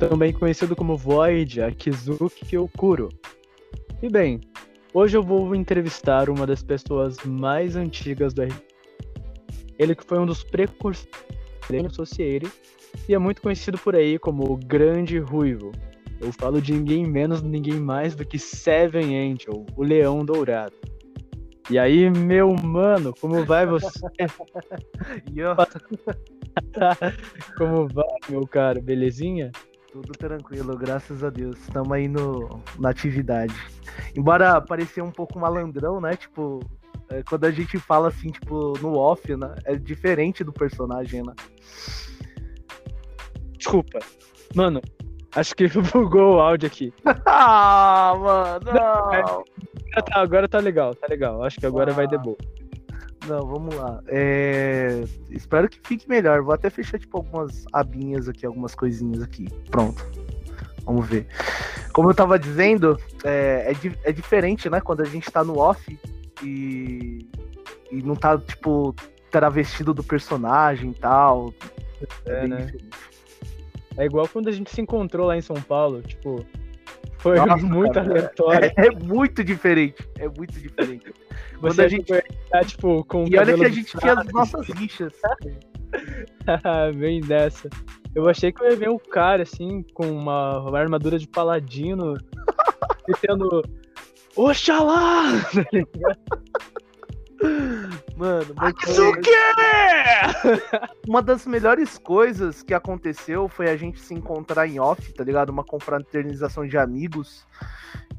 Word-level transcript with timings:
também 0.00 0.32
conhecido 0.32 0.74
como 0.74 0.96
Void, 0.96 1.60
a 1.60 1.70
Kizuki 1.70 2.56
Okuro. 2.56 3.10
E 4.02 4.08
bem, 4.08 4.40
hoje 4.94 5.14
eu 5.14 5.22
vou 5.22 5.54
entrevistar 5.54 6.30
uma 6.30 6.46
das 6.46 6.62
pessoas 6.62 7.18
mais 7.26 7.76
antigas 7.76 8.32
do 8.32 8.42
RPG. 8.42 8.62
Ele 9.78 9.94
que 9.94 10.02
foi 10.02 10.18
um 10.18 10.24
dos 10.24 10.42
precursores 10.42 11.06
do 11.68 11.86
Associated 11.86 12.50
e 13.06 13.14
é 13.14 13.18
muito 13.18 13.42
conhecido 13.42 13.76
por 13.76 13.94
aí 13.94 14.18
como 14.18 14.50
o 14.50 14.56
Grande 14.56 15.18
Ruivo. 15.18 15.70
Eu 16.18 16.32
falo 16.32 16.62
de 16.62 16.72
ninguém 16.72 17.06
menos, 17.06 17.42
ninguém 17.42 17.78
mais 17.78 18.14
do 18.14 18.24
que 18.24 18.38
Seven 18.38 19.32
Angel, 19.32 19.66
o 19.76 19.82
Leão 19.82 20.24
Dourado. 20.24 20.74
E 21.68 21.78
aí, 21.78 22.08
meu 22.08 22.54
mano, 22.54 23.14
como 23.20 23.44
vai 23.44 23.66
você? 23.66 24.00
como 27.56 27.86
vai, 27.86 28.18
meu 28.28 28.46
caro? 28.46 28.82
Belezinha? 28.82 29.52
Tudo 29.92 30.12
tranquilo, 30.12 30.76
graças 30.76 31.24
a 31.24 31.30
Deus. 31.30 31.58
Estamos 31.58 31.90
aí 31.92 32.06
no, 32.06 32.62
na 32.78 32.90
atividade. 32.90 33.54
Embora 34.14 34.60
parecia 34.60 35.02
um 35.02 35.10
pouco 35.10 35.38
malandrão, 35.38 36.00
né? 36.00 36.14
Tipo, 36.14 36.60
é, 37.08 37.24
quando 37.24 37.44
a 37.44 37.50
gente 37.50 37.76
fala 37.78 38.08
assim, 38.08 38.30
tipo, 38.30 38.78
no 38.78 38.96
off, 38.96 39.34
né? 39.34 39.52
É 39.64 39.74
diferente 39.74 40.44
do 40.44 40.52
personagem, 40.52 41.24
né? 41.24 41.34
Desculpa. 43.56 43.98
Mano, 44.54 44.80
acho 45.34 45.56
que 45.56 45.66
bugou 45.92 46.36
o 46.36 46.40
áudio 46.40 46.68
aqui. 46.68 46.94
ah, 47.26 48.14
mano, 48.16 48.72
não. 48.72 49.44
Agora 49.92 50.02
tá, 50.04 50.20
agora 50.20 50.48
tá 50.48 50.58
legal, 50.60 50.94
tá 50.94 51.08
legal. 51.08 51.42
Acho 51.42 51.58
que 51.58 51.66
agora 51.66 51.90
ah. 51.90 51.94
vai 51.94 52.06
de 52.06 52.16
boa. 52.16 52.38
Não, 53.26 53.46
vamos 53.46 53.74
lá. 53.74 54.02
É... 54.08 55.04
Espero 55.30 55.68
que 55.68 55.78
fique 55.84 56.08
melhor. 56.08 56.42
Vou 56.42 56.54
até 56.54 56.70
fechar, 56.70 56.98
tipo, 56.98 57.18
algumas 57.18 57.64
abinhas 57.72 58.28
aqui, 58.28 58.46
algumas 58.46 58.74
coisinhas 58.74 59.22
aqui. 59.22 59.46
Pronto. 59.70 60.04
Vamos 60.84 61.06
ver. 61.06 61.26
Como 61.92 62.10
eu 62.10 62.14
tava 62.14 62.38
dizendo, 62.38 62.98
é, 63.24 63.72
é, 63.72 64.08
é 64.08 64.12
diferente, 64.12 64.70
né? 64.70 64.80
Quando 64.80 65.02
a 65.02 65.04
gente 65.04 65.30
tá 65.30 65.44
no 65.44 65.58
off 65.58 65.98
e, 66.42 67.28
e 67.90 68.02
não 68.02 68.16
tá, 68.16 68.38
tipo, 68.38 68.94
travestido 69.30 69.92
do 69.92 70.02
personagem 70.02 70.90
e 70.90 70.94
tal. 70.94 71.52
É, 72.26 72.44
é 72.44 72.46
né? 72.48 72.56
Diferente. 72.64 73.10
É 73.96 74.04
igual 74.06 74.26
quando 74.28 74.48
a 74.48 74.52
gente 74.52 74.70
se 74.70 74.80
encontrou 74.80 75.26
lá 75.26 75.36
em 75.36 75.42
São 75.42 75.60
Paulo, 75.60 76.00
tipo, 76.00 76.44
foi 77.18 77.36
Nossa, 77.36 77.56
muito 77.64 77.94
cara, 77.94 78.10
aleatório. 78.10 78.72
É, 78.76 78.86
é, 78.86 78.90
muito 78.90 79.44
diferente. 79.44 80.08
É 80.18 80.28
muito 80.28 80.58
diferente. 80.58 81.12
Quando 81.58 81.74
Você 81.74 81.82
a 81.82 81.88
gente 81.88 82.12
tá, 82.50 82.64
tipo, 82.64 83.04
com 83.04 83.24
E 83.28 83.36
olha 83.36 83.54
que 83.54 83.64
a 83.64 83.68
gente 83.68 83.96
tinha 83.96 84.14
as 84.14 84.32
nossas 84.32 84.66
rixas. 84.68 85.12
Vem 86.96 87.20
dessa. 87.20 87.68
Eu 88.14 88.28
achei 88.28 88.52
que 88.52 88.62
eu 88.62 88.70
ia 88.70 88.76
ver 88.76 88.90
um 88.90 88.98
cara 88.98 89.42
assim, 89.42 89.84
com 89.94 90.10
uma, 90.10 90.60
uma 90.60 90.78
armadura 90.78 91.18
de 91.18 91.28
paladino, 91.28 92.16
tendo. 93.20 93.62
Oxalá! 94.36 95.24
Mano, 98.20 98.44
foi... 98.44 99.12
Uma 101.08 101.22
das 101.22 101.46
melhores 101.46 101.96
coisas 101.96 102.62
que 102.62 102.74
aconteceu 102.74 103.48
foi 103.48 103.70
a 103.70 103.76
gente 103.78 103.98
se 103.98 104.12
encontrar 104.12 104.66
em 104.66 104.78
off, 104.78 105.10
tá 105.14 105.24
ligado? 105.24 105.48
Uma 105.48 105.64
confraternização 105.64 106.66
de 106.66 106.76
amigos. 106.76 107.46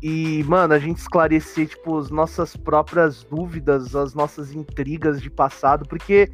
E, 0.01 0.43
mano, 0.45 0.73
a 0.73 0.79
gente 0.79 0.97
esclarecer, 0.97 1.67
tipo, 1.67 1.99
as 1.99 2.09
nossas 2.09 2.55
próprias 2.55 3.23
dúvidas, 3.23 3.95
as 3.95 4.15
nossas 4.15 4.51
intrigas 4.51 5.21
de 5.21 5.29
passado, 5.29 5.87
porque, 5.87 6.31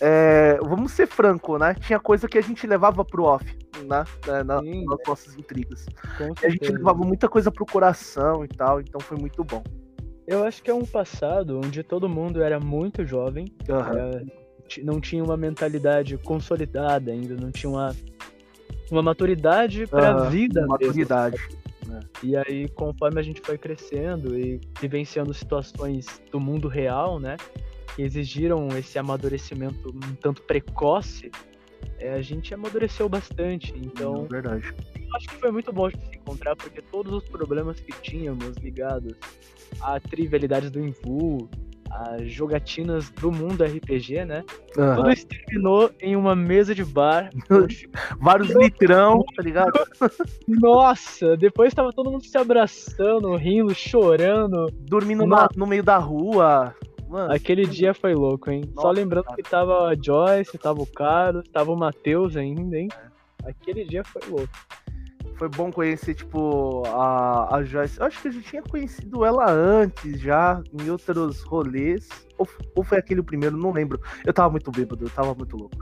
é, 0.00 0.58
vamos 0.60 0.90
ser 0.90 1.06
franco, 1.06 1.56
né? 1.56 1.74
Tinha 1.74 2.00
coisa 2.00 2.26
que 2.26 2.36
a 2.36 2.42
gente 2.42 2.66
levava 2.66 3.04
pro 3.04 3.22
off, 3.22 3.46
né? 3.86 4.04
É, 4.26 4.42
na, 4.42 4.58
Sim, 4.58 4.84
nas 4.86 4.98
nossas 5.06 5.36
intrigas. 5.36 5.86
a 6.42 6.48
gente 6.48 6.72
levava 6.72 7.04
muita 7.04 7.28
coisa 7.28 7.52
pro 7.52 7.64
coração 7.64 8.44
e 8.44 8.48
tal, 8.48 8.80
então 8.80 9.00
foi 9.00 9.16
muito 9.16 9.44
bom. 9.44 9.62
Eu 10.28 10.44
acho 10.44 10.62
que 10.62 10.70
é 10.70 10.74
um 10.74 10.84
passado 10.84 11.58
onde 11.58 11.82
todo 11.82 12.06
mundo 12.06 12.42
era 12.42 12.60
muito 12.60 13.02
jovem, 13.02 13.46
uhum. 13.66 13.76
era, 13.76 14.26
não 14.84 15.00
tinha 15.00 15.24
uma 15.24 15.38
mentalidade 15.38 16.18
consolidada 16.18 17.10
ainda, 17.10 17.34
não 17.34 17.50
tinha 17.50 17.70
uma, 17.70 17.96
uma 18.90 19.02
maturidade 19.02 19.86
para 19.86 20.10
a 20.10 20.24
uhum. 20.24 20.30
vida. 20.30 20.66
Maturidade. 20.66 21.38
Mesmo, 21.86 22.04
E 22.22 22.36
aí, 22.36 22.68
conforme 22.68 23.18
a 23.18 23.22
gente 23.22 23.40
foi 23.40 23.56
crescendo 23.56 24.38
e 24.38 24.60
vivenciando 24.78 25.32
situações 25.32 26.20
do 26.30 26.38
mundo 26.38 26.68
real, 26.68 27.18
né, 27.18 27.38
que 27.96 28.02
exigiram 28.02 28.68
esse 28.76 28.98
amadurecimento 28.98 29.88
um 29.88 30.14
tanto 30.16 30.42
precoce, 30.42 31.30
é, 31.98 32.12
a 32.12 32.20
gente 32.20 32.52
amadureceu 32.52 33.08
bastante. 33.08 33.72
Então, 33.74 34.26
verdade. 34.26 34.74
acho 35.14 35.26
que 35.26 35.36
foi 35.36 35.50
muito 35.50 35.72
bom 35.72 35.86
a 35.86 35.90
gente 35.90 36.06
se 36.06 36.16
encontrar, 36.16 36.54
porque 36.54 36.82
todos 36.82 37.14
os 37.14 37.26
problemas 37.30 37.80
que 37.80 37.92
tínhamos 38.02 38.58
ligados 38.58 39.16
a 39.80 40.00
trivialidades 40.00 40.70
do 40.70 40.80
Invu, 40.80 41.48
as 41.90 42.30
jogatinas 42.30 43.10
do 43.10 43.32
mundo 43.32 43.64
RPG, 43.64 44.24
né? 44.24 44.44
Uhum. 44.76 44.96
Tudo 44.96 45.10
isso 45.10 45.26
terminou 45.26 45.90
em 46.00 46.16
uma 46.16 46.36
mesa 46.36 46.74
de 46.74 46.84
bar. 46.84 47.30
Vários 48.20 48.50
litrão, 48.50 49.24
tá 49.34 49.42
ligado? 49.42 49.72
Nossa, 50.46 51.36
depois 51.36 51.74
tava 51.74 51.92
todo 51.92 52.10
mundo 52.10 52.24
se 52.24 52.36
abraçando, 52.36 53.34
rindo, 53.36 53.74
chorando. 53.74 54.70
Dormindo 54.80 55.26
na, 55.26 55.48
no 55.56 55.66
meio 55.66 55.82
da 55.82 55.98
rua. 55.98 56.74
Mano, 57.08 57.32
Aquele 57.32 57.66
dia 57.66 57.94
foi 57.94 58.14
louco, 58.14 58.50
hein? 58.50 58.64
Nossa, 58.74 58.88
Só 58.88 58.90
lembrando 58.90 59.24
cara. 59.24 59.36
que 59.36 59.42
tava 59.42 59.88
a 59.88 59.94
Joyce, 59.94 60.58
tava 60.58 60.82
o 60.82 60.86
Carlos, 60.86 61.48
tava 61.50 61.72
o 61.72 61.76
Matheus 61.76 62.36
ainda, 62.36 62.76
hein? 62.76 62.88
É. 62.92 63.50
Aquele 63.50 63.84
dia 63.84 64.04
foi 64.04 64.20
louco 64.28 64.52
foi 65.38 65.48
bom 65.48 65.70
conhecer, 65.70 66.14
tipo, 66.14 66.82
a, 66.86 67.56
a 67.56 67.62
Joyce. 67.62 67.98
Eu 67.98 68.06
acho 68.06 68.20
que 68.20 68.28
eu 68.28 68.32
já 68.32 68.42
tinha 68.42 68.62
conhecido 68.62 69.24
ela 69.24 69.48
antes, 69.48 70.20
já, 70.20 70.60
em 70.72 70.90
outros 70.90 71.42
rolês. 71.44 72.08
Ou, 72.36 72.48
ou 72.74 72.84
foi 72.84 72.98
aquele 72.98 73.20
o 73.20 73.24
primeiro, 73.24 73.56
não 73.56 73.72
lembro. 73.72 74.00
Eu 74.26 74.32
tava 74.32 74.50
muito 74.50 74.70
bêbado, 74.70 75.04
eu 75.04 75.10
tava 75.10 75.34
muito 75.34 75.56
louco. 75.56 75.76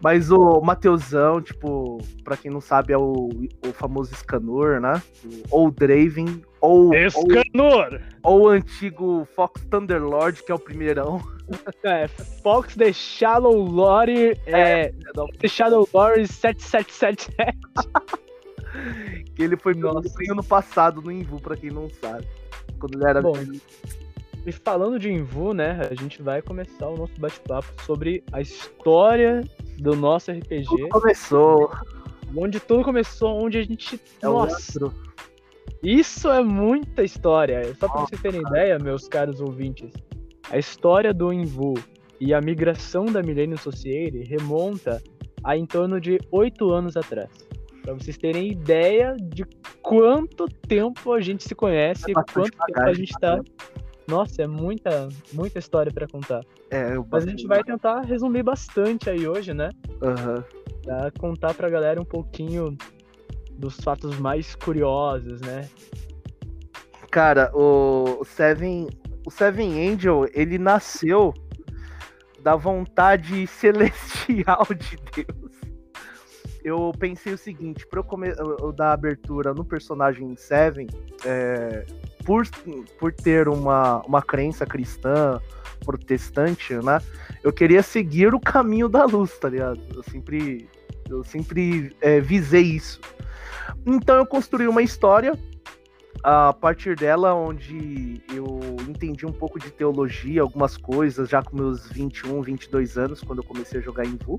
Mas 0.00 0.30
o 0.30 0.60
Mateusão, 0.60 1.40
tipo, 1.42 1.98
pra 2.22 2.36
quem 2.36 2.50
não 2.50 2.60
sabe, 2.60 2.92
é 2.92 2.98
o, 2.98 3.28
o 3.66 3.72
famoso 3.72 4.14
Scanor, 4.14 4.80
né? 4.80 5.02
Ou 5.50 5.70
Draven, 5.70 6.42
ou. 6.60 6.94
Escanor! 6.94 8.00
Ou, 8.22 8.40
ou 8.40 8.42
o 8.42 8.48
antigo 8.48 9.26
Fox 9.34 9.64
Thunderlord, 9.64 10.44
que 10.44 10.52
é 10.52 10.54
o 10.54 10.58
primeirão. 10.58 11.20
É, 11.82 12.08
Fox 12.42 12.74
The 12.76 12.94
Shadow 12.94 13.52
Lore. 13.52 14.40
É, 14.46 14.84
é, 14.84 14.92
The 15.38 15.48
Shadow 15.48 15.86
Lore 15.92 16.26
7777. 16.26 17.30
que 19.34 19.42
ele 19.42 19.56
foi 19.56 19.74
meu 19.74 19.92
no 20.34 20.44
passado 20.44 21.00
no 21.00 21.10
Invu, 21.10 21.40
pra 21.40 21.56
quem 21.56 21.70
não 21.70 21.88
sabe. 21.88 22.26
Quando 22.78 22.94
ele 22.94 23.04
era. 23.04 23.20
Bom, 23.20 23.34
e 24.44 24.50
falando 24.50 24.98
de 24.98 25.10
Invu, 25.10 25.54
né? 25.54 25.88
A 25.90 25.94
gente 25.94 26.20
vai 26.20 26.42
começar 26.42 26.88
o 26.88 26.96
nosso 26.96 27.18
bate-papo 27.18 27.68
sobre 27.84 28.24
a 28.32 28.40
história 28.40 29.42
do 29.78 29.94
nosso 29.94 30.32
RPG. 30.32 30.64
Tudo 30.64 30.88
começou. 30.88 31.70
Onde 32.36 32.58
tudo 32.58 32.82
começou, 32.82 33.44
onde 33.44 33.58
a 33.58 33.62
gente. 33.62 34.00
É 34.20 34.26
Nossa! 34.26 34.92
Isso 35.82 36.28
é 36.28 36.42
muita 36.42 37.02
história. 37.02 37.62
Só 37.74 37.86
pra 37.86 38.00
Nossa, 38.00 38.06
vocês 38.06 38.22
terem 38.22 38.42
cara. 38.42 38.56
ideia, 38.56 38.78
meus 38.78 39.06
caros 39.06 39.40
ouvintes, 39.40 39.92
a 40.50 40.58
história 40.58 41.12
do 41.12 41.32
Invu 41.32 41.74
e 42.20 42.32
a 42.32 42.40
migração 42.40 43.06
da 43.06 43.22
Millennium 43.22 43.56
Society 43.56 44.22
remonta 44.24 45.02
a 45.44 45.56
em 45.56 45.66
torno 45.66 46.00
de 46.00 46.20
oito 46.30 46.70
anos 46.72 46.96
atrás. 46.96 47.30
Pra 47.82 47.94
vocês 47.94 48.16
terem 48.16 48.50
ideia 48.50 49.16
de 49.20 49.44
quanto 49.82 50.46
tempo 50.46 51.12
a 51.12 51.20
gente 51.20 51.42
se 51.42 51.54
conhece, 51.54 52.10
é 52.10 52.14
quanto 52.14 52.50
tempo 52.50 52.80
a 52.80 52.92
gente 52.92 53.12
tá. 53.20 53.40
Nossa, 54.06 54.42
é 54.42 54.46
muita, 54.46 55.08
muita 55.32 55.58
história 55.58 55.92
para 55.92 56.06
contar. 56.06 56.42
É, 56.70 56.94
eu 56.94 57.06
Mas 57.10 57.24
a 57.24 57.30
gente 57.30 57.46
vai 57.46 57.62
tentar 57.62 58.02
resumir 58.02 58.42
bastante 58.42 59.10
aí 59.10 59.26
hoje, 59.26 59.52
né? 59.52 59.70
Uhum. 60.00 60.42
Pra 60.82 61.10
contar 61.18 61.54
pra 61.54 61.68
galera 61.68 62.00
um 62.00 62.04
pouquinho 62.04 62.76
dos 63.52 63.76
fatos 63.80 64.18
mais 64.18 64.54
curiosos, 64.54 65.40
né? 65.40 65.68
Cara, 67.10 67.50
o 67.54 68.24
Seven, 68.24 68.88
o 69.26 69.30
Seven 69.30 69.88
Angel, 69.88 70.26
ele 70.32 70.58
nasceu 70.58 71.34
da 72.40 72.56
vontade 72.56 73.46
celestial 73.48 74.66
de 74.74 74.96
Deus 75.24 75.41
eu 76.64 76.92
pensei 76.98 77.32
o 77.32 77.38
seguinte, 77.38 77.86
para 77.86 78.00
eu, 78.00 78.04
come... 78.04 78.28
eu 78.60 78.72
dar 78.72 78.92
abertura 78.92 79.52
no 79.52 79.64
personagem 79.64 80.34
Seven, 80.36 80.86
é, 81.24 81.84
por, 82.24 82.46
por 82.98 83.12
ter 83.12 83.48
uma, 83.48 84.00
uma 84.02 84.22
crença 84.22 84.64
cristã, 84.64 85.40
protestante, 85.84 86.74
né? 86.74 87.00
Eu 87.42 87.52
queria 87.52 87.82
seguir 87.82 88.34
o 88.34 88.40
caminho 88.40 88.88
da 88.88 89.04
luz, 89.04 89.36
tá 89.38 89.48
ligado? 89.48 89.80
Eu 89.94 90.02
sempre, 90.04 90.68
eu 91.08 91.24
sempre 91.24 91.94
é, 92.00 92.20
visei 92.20 92.62
isso. 92.62 93.00
Então 93.84 94.16
eu 94.16 94.26
construí 94.26 94.68
uma 94.68 94.82
história 94.82 95.36
a 96.22 96.52
partir 96.52 96.94
dela 96.94 97.34
onde 97.34 98.22
eu 98.32 98.60
entendi 98.88 99.26
um 99.26 99.32
pouco 99.32 99.58
de 99.58 99.70
teologia, 99.70 100.42
algumas 100.42 100.76
coisas, 100.76 101.28
já 101.28 101.42
com 101.42 101.56
meus 101.56 101.88
21, 101.90 102.42
22 102.42 102.96
anos, 102.96 103.22
quando 103.22 103.40
eu 103.40 103.44
comecei 103.44 103.80
a 103.80 103.82
jogar 103.82 104.04
em 104.04 104.16
Vu. 104.16 104.38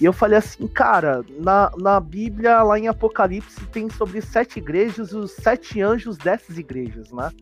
E 0.00 0.04
eu 0.04 0.12
falei 0.12 0.38
assim, 0.38 0.66
cara, 0.68 1.24
na, 1.40 1.72
na 1.76 1.98
Bíblia, 1.98 2.62
lá 2.62 2.78
em 2.78 2.86
Apocalipse, 2.86 3.66
tem 3.66 3.90
sobre 3.90 4.20
sete 4.20 4.58
igrejas 4.58 5.12
os 5.12 5.32
sete 5.32 5.80
anjos 5.80 6.16
dessas 6.16 6.56
igrejas, 6.56 7.10
né? 7.10 7.32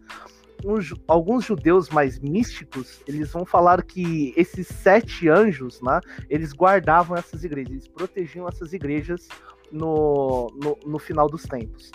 Uns, 0.65 0.95
alguns 1.07 1.45
judeus 1.45 1.91
mais 1.91 2.19
místicos, 2.19 3.03
eles 3.07 3.31
vão 3.31 3.45
falar 3.45 3.83
que 3.83 4.33
esses 4.37 4.67
sete 4.67 5.29
anjos, 5.29 5.83
né? 5.83 6.01
Eles 6.31 6.55
guardavam 6.55 7.15
essas 7.15 7.45
igrejas, 7.45 7.73
eles 7.73 7.89
protegiam 7.89 8.49
essas 8.49 8.73
igrejas 8.73 9.29
no, 9.71 10.51
no, 10.55 10.79
no 10.85 10.99
final 10.99 11.29
dos 11.29 11.43
tempos. 11.43 11.91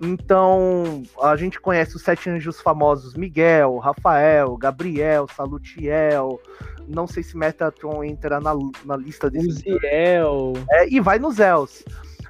Então, 0.00 1.02
a 1.22 1.36
gente 1.36 1.60
conhece 1.60 1.96
os 1.96 2.02
sete 2.02 2.28
anjos 2.28 2.60
famosos: 2.60 3.14
Miguel, 3.14 3.78
Rafael, 3.78 4.56
Gabriel, 4.56 5.26
Salutiel. 5.34 6.40
Não 6.86 7.06
sei 7.06 7.22
se 7.22 7.36
Metatron 7.36 8.04
entra 8.04 8.38
na, 8.40 8.54
na 8.84 8.96
lista 8.96 9.30
desses. 9.30 9.56
Uziel. 9.56 10.52
É, 10.70 10.88
e 10.88 11.00
vai 11.00 11.18
nos 11.18 11.38
Els. 11.38 11.84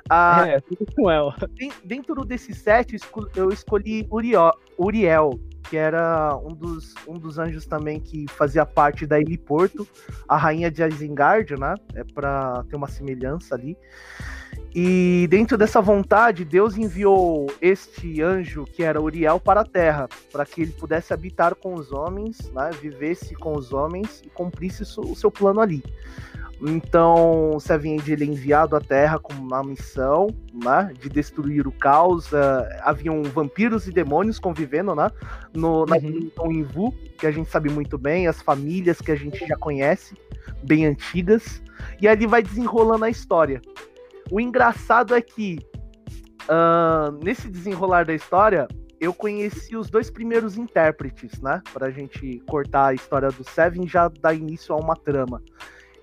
Ah, 0.09 0.47
é, 0.47 0.61
tudo 0.61 0.87
com 0.95 1.11
El. 1.11 1.35
Dentro 1.85 2.25
desses 2.25 2.59
sete, 2.59 2.97
eu 3.35 3.51
escolhi 3.51 4.07
Uriel, 4.11 4.53
Uriel, 4.79 5.39
que 5.69 5.77
era 5.77 6.37
um 6.37 6.55
dos, 6.55 6.95
um 7.07 7.19
dos 7.19 7.39
anjos 7.39 7.67
também 7.67 8.01
que 8.01 8.27
fazia 8.29 8.65
parte 8.65 9.07
da 9.07 9.21
Eli 9.21 9.37
Porto, 9.37 9.87
a 10.29 10.37
rainha 10.37 10.71
de 10.71 10.83
Isengard, 10.83 11.59
né? 11.59 11.75
É 11.95 12.05
para 12.05 12.65
ter 12.69 12.77
uma 12.77 12.89
semelhança 12.89 13.55
ali. 13.55 13.77
E 14.75 15.27
dentro 15.31 15.57
dessa 15.57 15.81
vontade, 15.81 16.45
Deus 16.45 16.77
enviou 16.77 17.47
este 17.63 18.21
anjo, 18.21 18.65
que 18.65 18.83
era 18.83 19.01
Uriel, 19.01 19.41
para 19.41 19.63
a 19.63 19.65
terra, 19.65 20.07
para 20.31 20.45
que 20.45 20.61
ele 20.61 20.73
pudesse 20.73 21.15
habitar 21.15 21.55
com 21.55 21.75
os 21.75 21.93
homens, 21.93 22.51
né, 22.53 22.71
vivesse 22.81 23.35
com 23.35 23.57
os 23.57 23.73
homens 23.73 24.23
e 24.25 24.29
cumprisse 24.29 24.83
o 24.83 25.17
seu 25.17 25.31
plano 25.31 25.61
ali. 25.61 25.83
Então, 26.63 27.51
o 27.57 27.61
Seven 27.61 28.01
ele 28.07 28.25
é 28.25 28.27
enviado 28.27 28.75
à 28.77 28.81
Terra 28.81 29.19
com 29.19 29.33
uma 29.35 29.63
missão 29.63 30.29
né, 30.53 30.93
de 30.99 31.09
destruir 31.09 31.67
o 31.67 31.73
caos. 31.73 32.33
Uh, 32.33 32.65
haviam 32.83 33.23
vampiros 33.25 33.87
e 33.87 33.93
demônios 33.93 34.39
convivendo 34.39 34.95
né, 34.95 35.11
no, 35.55 35.85
na 35.85 35.97
uhum. 35.97 36.53
Invu, 36.53 36.93
que 37.19 37.27
a 37.27 37.31
gente 37.31 37.51
sabe 37.51 37.69
muito 37.69 37.99
bem, 37.99 38.27
as 38.27 38.41
famílias 38.41 39.01
que 39.01 39.13
a 39.13 39.17
gente 39.17 39.47
já 39.47 39.57
conhece, 39.57 40.15
bem 40.63 40.87
antigas. 40.87 41.63
E 42.01 42.07
ele 42.07 42.27
vai 42.27 42.43
desenrolando 42.43 43.05
a 43.05 43.11
história. 43.11 43.61
O 44.31 44.41
engraçado 44.41 45.15
é 45.15 45.21
que 45.21 45.59
uh, 46.45 47.13
nesse 47.23 47.49
desenrolar 47.49 48.07
da 48.07 48.15
história, 48.15 48.67
eu 48.99 49.13
conheci 49.13 49.77
os 49.77 49.91
dois 49.91 50.11
primeiros 50.11 50.57
intérpretes, 50.57 51.39
né? 51.41 51.63
Pra 51.73 51.91
gente 51.91 52.43
cortar 52.49 52.87
a 52.87 52.95
história 52.95 53.29
do 53.29 53.45
Seven 53.45 53.85
e 53.85 53.89
já 53.89 54.09
dar 54.09 54.35
início 54.35 54.75
a 54.75 54.79
uma 54.79 54.97
trama. 54.97 55.43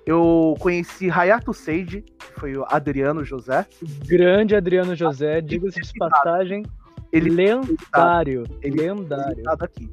Eu 0.05 0.55
conheci 0.59 1.09
Hayato 1.09 1.53
Seiji, 1.53 2.01
que 2.01 2.39
foi 2.39 2.57
o 2.57 2.65
Adriano 2.67 3.23
José. 3.23 3.65
Grande 4.05 4.55
Adriano 4.55 4.95
José, 4.95 5.39
diga-se 5.39 5.79
de 5.79 5.93
passagem, 5.93 6.63
ele 7.11 7.29
lendário. 7.29 8.43
Ele 8.61 8.81
lendário. 8.81 9.43
aqui. 9.61 9.89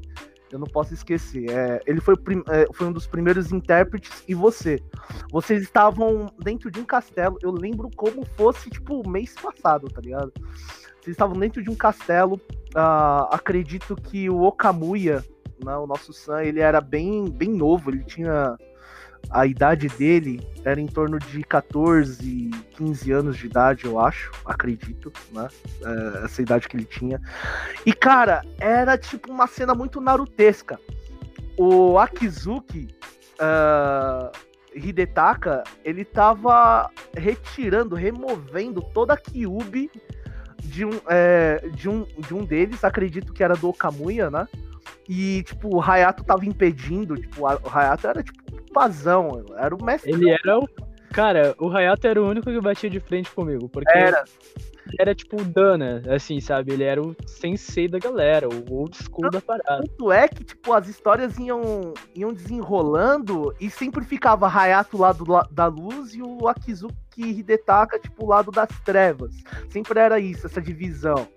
Eu 0.50 0.58
não 0.58 0.66
posso 0.66 0.92
esquecer. 0.92 1.48
É, 1.48 1.80
ele 1.86 2.00
foi, 2.00 2.14
é, 2.48 2.66
foi 2.72 2.88
um 2.88 2.92
dos 2.92 3.06
primeiros 3.06 3.52
intérpretes 3.52 4.24
e 4.26 4.34
você. 4.34 4.82
Vocês 5.30 5.62
estavam 5.62 6.26
dentro 6.42 6.70
de 6.70 6.80
um 6.80 6.84
castelo. 6.84 7.38
Eu 7.40 7.52
lembro 7.52 7.88
como 7.94 8.24
fosse, 8.36 8.68
tipo, 8.68 9.08
mês 9.08 9.34
passado, 9.34 9.88
tá 9.88 10.00
ligado? 10.00 10.32
Vocês 11.00 11.14
estavam 11.14 11.38
dentro 11.38 11.62
de 11.62 11.70
um 11.70 11.76
castelo. 11.76 12.34
Uh, 12.74 13.30
acredito 13.30 13.94
que 13.94 14.28
o 14.28 14.42
Okamuya, 14.42 15.24
né, 15.64 15.76
o 15.76 15.86
nosso 15.86 16.12
Sam, 16.12 16.42
ele 16.42 16.60
era 16.60 16.80
bem, 16.80 17.30
bem 17.30 17.50
novo. 17.50 17.90
Ele 17.90 18.02
tinha 18.02 18.56
a 19.28 19.46
idade 19.46 19.88
dele 19.88 20.40
era 20.64 20.80
em 20.80 20.86
torno 20.86 21.18
de 21.18 21.42
14, 21.42 22.50
15 22.72 23.12
anos 23.12 23.36
de 23.36 23.46
idade, 23.46 23.84
eu 23.84 23.98
acho, 23.98 24.30
acredito, 24.44 25.12
né? 25.32 25.48
É, 25.82 26.24
essa 26.24 26.42
idade 26.42 26.68
que 26.68 26.76
ele 26.76 26.84
tinha. 26.84 27.20
E, 27.84 27.92
cara, 27.92 28.42
era 28.58 28.96
tipo 28.98 29.30
uma 29.30 29.46
cena 29.46 29.74
muito 29.74 30.00
narutesca. 30.00 30.78
O 31.56 31.98
Akizuki 31.98 32.88
uh, 33.40 34.30
Hidetaka, 34.74 35.64
ele 35.84 36.04
tava 36.04 36.90
retirando, 37.16 37.94
removendo 37.94 38.82
toda 38.82 39.14
a 39.14 39.16
Kyubi 39.16 39.90
de 40.58 40.84
um, 40.84 41.00
é, 41.08 41.68
de, 41.74 41.88
um, 41.88 42.04
de 42.04 42.34
um 42.34 42.44
deles, 42.44 42.84
acredito 42.84 43.32
que 43.32 43.42
era 43.42 43.54
do 43.54 43.68
Okamuya, 43.68 44.30
né? 44.30 44.46
E, 45.08 45.42
tipo, 45.42 45.76
o 45.76 45.82
Hayato 45.82 46.24
tava 46.24 46.44
impedindo, 46.46 47.16
tipo, 47.16 47.42
o 47.42 47.46
Hayato 47.46 48.06
era, 48.06 48.22
tipo, 48.22 48.40
pazão, 48.72 49.44
era 49.56 49.74
o 49.74 49.84
mestre. 49.84 50.12
Ele 50.12 50.30
era 50.30 50.58
o. 50.58 50.68
Cara, 51.12 51.54
o 51.58 51.68
Hayato 51.68 52.06
era 52.06 52.22
o 52.22 52.28
único 52.28 52.50
que 52.50 52.60
batia 52.60 52.88
de 52.88 53.00
frente 53.00 53.30
comigo. 53.30 53.68
Porque 53.68 53.90
era. 53.90 54.24
Era 54.98 55.14
tipo 55.14 55.40
o 55.40 55.44
Dana, 55.44 56.02
assim, 56.08 56.40
sabe? 56.40 56.72
Ele 56.72 56.82
era 56.82 57.00
o 57.00 57.14
sensei 57.26 57.86
da 57.86 57.98
galera, 57.98 58.48
o 58.48 58.72
old 58.72 58.96
school 58.96 59.24
Não, 59.24 59.30
da 59.30 59.40
parada. 59.40 59.84
Tanto 59.86 60.10
é 60.10 60.26
que, 60.26 60.42
tipo, 60.42 60.72
as 60.72 60.88
histórias 60.88 61.38
iam, 61.38 61.94
iam 62.14 62.32
desenrolando 62.32 63.54
e 63.60 63.70
sempre 63.70 64.04
ficava 64.04 64.48
Hayato 64.48 64.98
lado 64.98 65.24
da 65.50 65.66
luz 65.66 66.14
e 66.14 66.22
o 66.22 66.48
Akizuki 66.48 67.22
Hidetaka, 67.22 67.98
tipo, 67.98 68.26
lado 68.26 68.50
das 68.50 68.68
trevas. 68.84 69.34
Sempre 69.68 70.00
era 70.00 70.18
isso, 70.18 70.46
essa 70.46 70.60
divisão. 70.60 71.28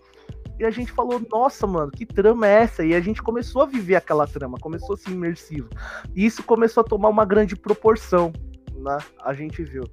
E 0.64 0.66
a 0.66 0.72
gente 0.72 0.94
falou, 0.94 1.22
nossa, 1.30 1.68
mano, 1.68 1.92
que 1.92 2.06
trama 2.06 2.48
é 2.48 2.62
essa? 2.62 2.86
E 2.86 2.96
a 2.96 3.02
gente 3.02 3.22
começou 3.22 3.64
a 3.64 3.66
viver 3.66 3.96
aquela 3.96 4.26
trama, 4.26 4.58
começou 4.58 4.96
a 4.96 4.98
ser 4.98 5.12
imersivo. 5.12 5.68
E 6.16 6.26
isso 6.26 6.42
começou 6.42 6.80
a 6.80 6.86
tomar 6.86 7.10
uma 7.10 7.26
grande 7.26 7.54
proporção. 7.54 8.32
Né? 8.74 8.98
A 9.26 9.34
gente 9.34 9.62
viu. 9.62 9.84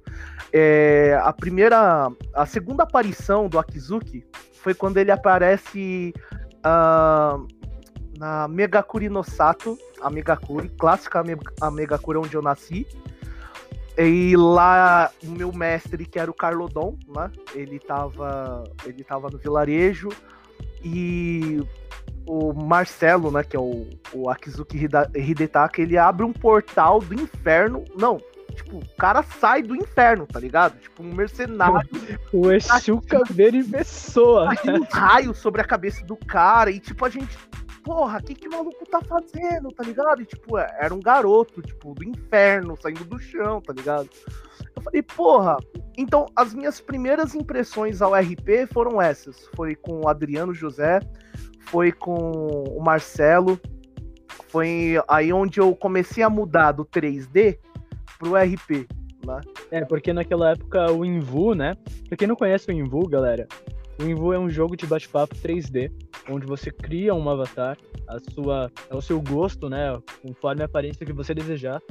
É, 0.53 1.19
a 1.23 1.33
primeira. 1.33 2.09
A 2.33 2.45
segunda 2.45 2.83
aparição 2.83 3.49
do 3.49 3.59
Akizuki 3.59 4.25
foi 4.53 4.73
quando 4.73 4.95
ele 4.95 5.11
aparece 5.11 6.13
uh, 6.59 7.45
na 8.17 8.47
Megakuri 8.47 9.09
no 9.09 9.23
Sato, 9.25 9.77
a 10.01 10.09
Megakuri, 10.09 10.69
clássica 10.69 11.21
a 11.59 11.69
Megakuri 11.69 12.17
onde 12.17 12.35
eu 12.35 12.41
nasci. 12.41 12.87
E 13.97 14.37
lá 14.37 15.11
o 15.21 15.31
meu 15.31 15.51
mestre, 15.51 16.05
que 16.05 16.17
era 16.17 16.31
o 16.31 16.33
Carlodon, 16.33 16.97
né? 17.13 17.29
Ele 17.53 17.77
tava, 17.77 18.63
ele 18.85 19.03
tava 19.03 19.29
no 19.29 19.37
vilarejo, 19.37 20.07
e 20.83 21.61
o 22.25 22.53
Marcelo, 22.53 23.31
né, 23.31 23.43
que 23.43 23.55
é 23.55 23.59
o, 23.59 23.87
o 24.13 24.29
Akizuki 24.29 24.87
Hidetaka, 25.15 25.81
ele 25.81 25.97
abre 25.97 26.25
um 26.25 26.33
portal 26.33 26.99
do 26.99 27.13
inferno. 27.13 27.83
Não, 27.97 28.17
tipo, 28.53 28.77
o 28.77 28.95
cara 28.97 29.23
sai 29.23 29.61
do 29.61 29.75
inferno, 29.75 30.25
tá 30.25 30.39
ligado? 30.39 30.79
Tipo, 30.79 31.03
um 31.03 31.13
mercenário. 31.13 31.87
o 32.31 32.51
Exu 32.51 33.01
Caveira 33.01 33.57
em 33.57 33.63
pessoa. 33.63 34.49
um 34.65 34.83
raio 34.91 35.33
sobre 35.33 35.61
a 35.61 35.65
cabeça 35.65 36.05
do 36.05 36.15
cara. 36.15 36.71
E, 36.71 36.79
tipo, 36.79 37.03
a 37.05 37.09
gente. 37.09 37.37
Porra, 37.83 38.19
o 38.19 38.23
que 38.23 38.35
que 38.35 38.47
o 38.47 38.51
maluco 38.51 38.85
tá 38.85 39.01
fazendo, 39.01 39.71
tá 39.71 39.83
ligado? 39.83 40.21
E, 40.21 40.25
tipo, 40.25 40.57
é, 40.57 40.67
era 40.79 40.93
um 40.93 40.99
garoto, 40.99 41.61
tipo, 41.61 41.93
do 41.93 42.03
inferno, 42.03 42.77
saindo 42.79 43.03
do 43.05 43.17
chão, 43.19 43.61
tá 43.61 43.73
ligado? 43.73 44.09
Eu 44.75 44.81
falei, 44.81 45.01
porra. 45.01 45.57
Então, 45.97 46.27
as 46.35 46.53
minhas 46.53 46.79
primeiras 46.79 47.33
impressões 47.35 48.01
ao 48.01 48.13
RP 48.13 48.71
foram 48.71 49.01
essas. 49.01 49.47
Foi 49.55 49.75
com 49.75 50.01
o 50.01 50.07
Adriano 50.07 50.53
José, 50.53 50.99
foi 51.67 51.91
com 51.91 52.13
o 52.13 52.81
Marcelo. 52.83 53.59
Foi 54.49 54.95
aí 55.07 55.33
onde 55.33 55.59
eu 55.59 55.75
comecei 55.75 56.23
a 56.23 56.29
mudar 56.29 56.73
do 56.73 56.85
3D 56.85 57.57
pro 58.19 58.35
RP. 58.35 58.87
Né? 59.25 59.41
É, 59.71 59.85
porque 59.85 60.13
naquela 60.13 60.51
época 60.51 60.91
o 60.91 61.05
Invu, 61.05 61.53
né? 61.53 61.75
Pra 62.07 62.17
quem 62.17 62.27
não 62.27 62.35
conhece 62.35 62.69
o 62.69 62.71
Invu, 62.71 63.07
galera, 63.07 63.47
o 64.01 64.09
Invu 64.09 64.33
é 64.33 64.39
um 64.39 64.49
jogo 64.49 64.75
de 64.75 64.85
bate-papo 64.85 65.35
3D, 65.35 65.91
onde 66.29 66.45
você 66.45 66.71
cria 66.71 67.13
um 67.13 67.29
avatar, 67.29 67.77
a 68.07 68.17
sua, 68.33 68.71
é 68.89 68.95
o 68.95 69.01
seu 69.01 69.21
gosto, 69.21 69.69
né? 69.69 69.97
Conforme 70.21 70.63
a 70.63 70.65
aparência 70.65 71.05
que 71.05 71.13
você 71.13 71.33
desejar. 71.33 71.81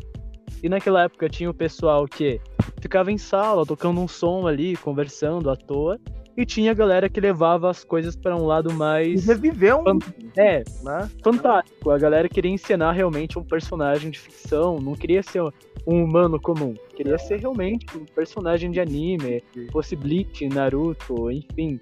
E 0.63 0.69
naquela 0.69 1.05
época 1.05 1.29
tinha 1.29 1.49
o 1.49 1.55
pessoal 1.55 2.07
que 2.07 2.41
ficava 2.81 3.11
em 3.13 3.19
sala, 3.19 3.65
tocando 3.65 4.01
um 4.01 4.09
som 4.09 4.47
ali, 4.47 4.77
conversando 4.77 5.49
à 5.51 5.57
toa. 5.57 5.99
E 6.37 6.47
tinha 6.47 6.71
a 6.71 6.75
galera 6.75 7.09
que 7.09 7.21
levava 7.21 7.69
as 7.71 7.85
coisas 7.85 8.17
para 8.17 8.37
um 8.37 8.47
lado 8.47 8.73
mais. 8.73 9.27
Reviveu 9.27 9.83
um. 9.87 9.99
É, 10.37 10.63
né? 10.83 11.11
fantástico. 11.23 11.91
A 11.91 11.99
galera 11.99 12.29
queria 12.29 12.51
encenar 12.51 12.95
realmente 12.95 13.39
um 13.39 13.45
personagem 13.45 14.11
de 14.11 14.19
ficção, 14.19 14.79
não 14.79 14.95
queria 14.95 15.23
ser 15.23 15.43
um 15.87 16.05
humano 16.05 16.41
comum. 16.41 16.75
Queria 16.97 17.19
ser 17.19 17.41
realmente 17.41 17.87
um 17.97 18.05
personagem 18.05 18.71
de 18.71 18.81
anime, 18.81 19.43
fosse 19.73 19.97
Bleach, 19.97 20.49
Naruto, 20.49 21.31
enfim. 21.31 21.79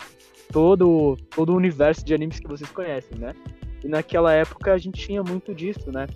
Todo, 0.50 1.16
todo 1.30 1.52
o 1.52 1.56
universo 1.56 2.04
de 2.04 2.14
animes 2.14 2.40
que 2.40 2.48
vocês 2.48 2.70
conhecem, 2.70 3.18
né? 3.18 3.34
E 3.84 3.88
naquela 3.88 4.32
época 4.32 4.72
a 4.72 4.78
gente 4.78 4.98
tinha 4.98 5.22
muito 5.22 5.54
disso, 5.54 5.92
né? 5.92 6.06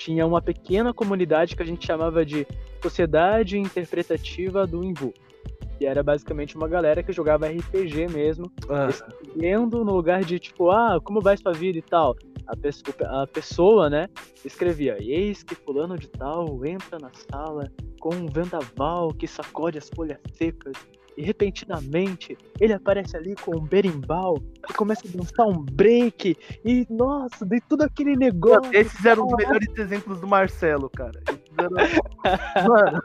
tinha 0.00 0.26
uma 0.26 0.40
pequena 0.40 0.94
comunidade 0.94 1.54
que 1.54 1.62
a 1.62 1.66
gente 1.66 1.86
chamava 1.86 2.24
de 2.24 2.46
Sociedade 2.82 3.58
Interpretativa 3.58 4.66
do 4.66 4.82
Imbu. 4.82 5.12
Que 5.80 5.86
era 5.86 6.02
basicamente 6.02 6.56
uma 6.56 6.68
galera 6.68 7.02
que 7.02 7.10
jogava 7.10 7.48
RPG 7.48 8.08
mesmo, 8.12 8.52
ah. 8.68 8.90
no 9.82 9.94
lugar 9.94 10.22
de 10.22 10.38
tipo, 10.38 10.70
ah, 10.70 11.00
como 11.02 11.22
vai 11.22 11.38
sua 11.38 11.54
vida 11.54 11.78
e 11.78 11.82
tal. 11.82 12.14
a, 12.46 12.54
pessoa, 12.54 13.22
a 13.22 13.26
pessoa, 13.26 13.88
né, 13.88 14.06
escrevia: 14.44 14.98
Eis 15.00 15.42
que 15.42 15.54
fulano 15.54 15.96
de 15.96 16.06
tal 16.08 16.62
entra 16.66 16.98
na 16.98 17.10
sala 17.32 17.72
com 17.98 18.14
um 18.14 18.26
vendaval 18.26 19.14
que 19.14 19.26
sacode 19.26 19.78
as 19.78 19.88
folhas 19.88 20.18
secas 20.34 20.74
e 21.20 21.22
repentinamente 21.22 22.36
ele 22.58 22.72
aparece 22.72 23.14
ali 23.14 23.34
com 23.36 23.56
um 23.56 23.64
berimbau 23.64 24.38
e 24.68 24.72
começa 24.72 25.02
a 25.06 25.10
dançar 25.10 25.46
um 25.46 25.62
break. 25.62 26.36
E 26.64 26.86
nossa, 26.88 27.44
de 27.44 27.60
tudo 27.60 27.82
aquele 27.82 28.16
negócio. 28.16 28.74
Esses 28.74 29.04
eram 29.04 29.26
os 29.26 29.32
melhores 29.34 29.68
exemplos 29.78 30.20
do 30.20 30.26
Marcelo, 30.26 30.88
cara. 30.90 31.20
Mano, 32.68 33.02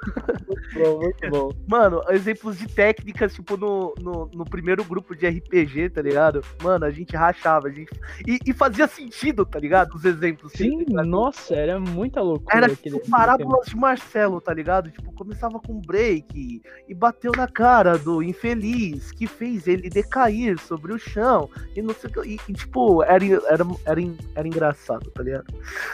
muito 0.47 0.79
bom, 0.79 0.99
muito 0.99 1.29
bom. 1.29 1.51
Mano, 1.67 2.01
exemplos 2.09 2.57
de 2.57 2.67
técnicas, 2.67 3.33
tipo, 3.33 3.57
no, 3.57 3.93
no, 3.99 4.29
no, 4.33 4.45
primeiro 4.45 4.83
grupo 4.83 5.15
de 5.15 5.27
RPG, 5.27 5.89
tá 5.89 6.01
ligado? 6.01 6.41
Mano, 6.63 6.85
a 6.85 6.91
gente 6.91 7.15
rachava, 7.15 7.67
a 7.67 7.71
gente. 7.71 7.91
E, 8.25 8.39
e 8.45 8.53
fazia 8.53 8.87
sentido, 8.87 9.45
tá 9.45 9.59
ligado? 9.59 9.95
Os 9.95 10.05
exemplos. 10.05 10.53
Sim, 10.53 10.85
tá 10.85 11.03
nossa, 11.03 11.53
era 11.53 11.79
muita 11.79 12.21
loucura. 12.21 12.57
Era 12.57 12.75
tipo 12.75 13.01
parábolas 13.09 13.67
de 13.67 13.75
Marcelo, 13.75 14.39
tá 14.39 14.53
ligado? 14.53 14.89
Tipo, 14.89 15.11
começava 15.13 15.59
com 15.59 15.81
break 15.81 16.61
e 16.87 16.93
bateu 16.93 17.31
na 17.35 17.47
cara 17.47 17.97
do 18.05 18.21
infeliz 18.21 19.11
que 19.11 19.25
fez 19.25 19.67
ele 19.67 19.89
decair 19.89 20.59
sobre 20.59 20.93
o 20.93 20.99
chão 20.99 21.49
e 21.75 21.81
não 21.81 21.93
sei 21.93 22.09
o 22.09 22.13
que. 22.13 22.29
E, 22.29 22.39
e, 22.47 22.53
tipo, 22.53 23.01
era, 23.03 23.25
era, 23.25 23.65
era, 23.83 24.01
era 24.35 24.47
engraçado, 24.47 25.09
tá 25.09 25.23
ligado? 25.23 25.45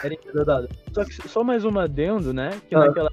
Era 0.04 0.14
engraçado. 0.14 0.68
Só 0.92 1.04
que 1.04 1.28
só 1.28 1.42
mais 1.42 1.64
um 1.64 1.78
adendo, 1.78 2.34
né? 2.34 2.60
Que 2.68 2.74
ah. 2.74 2.80
naquela 2.80 3.10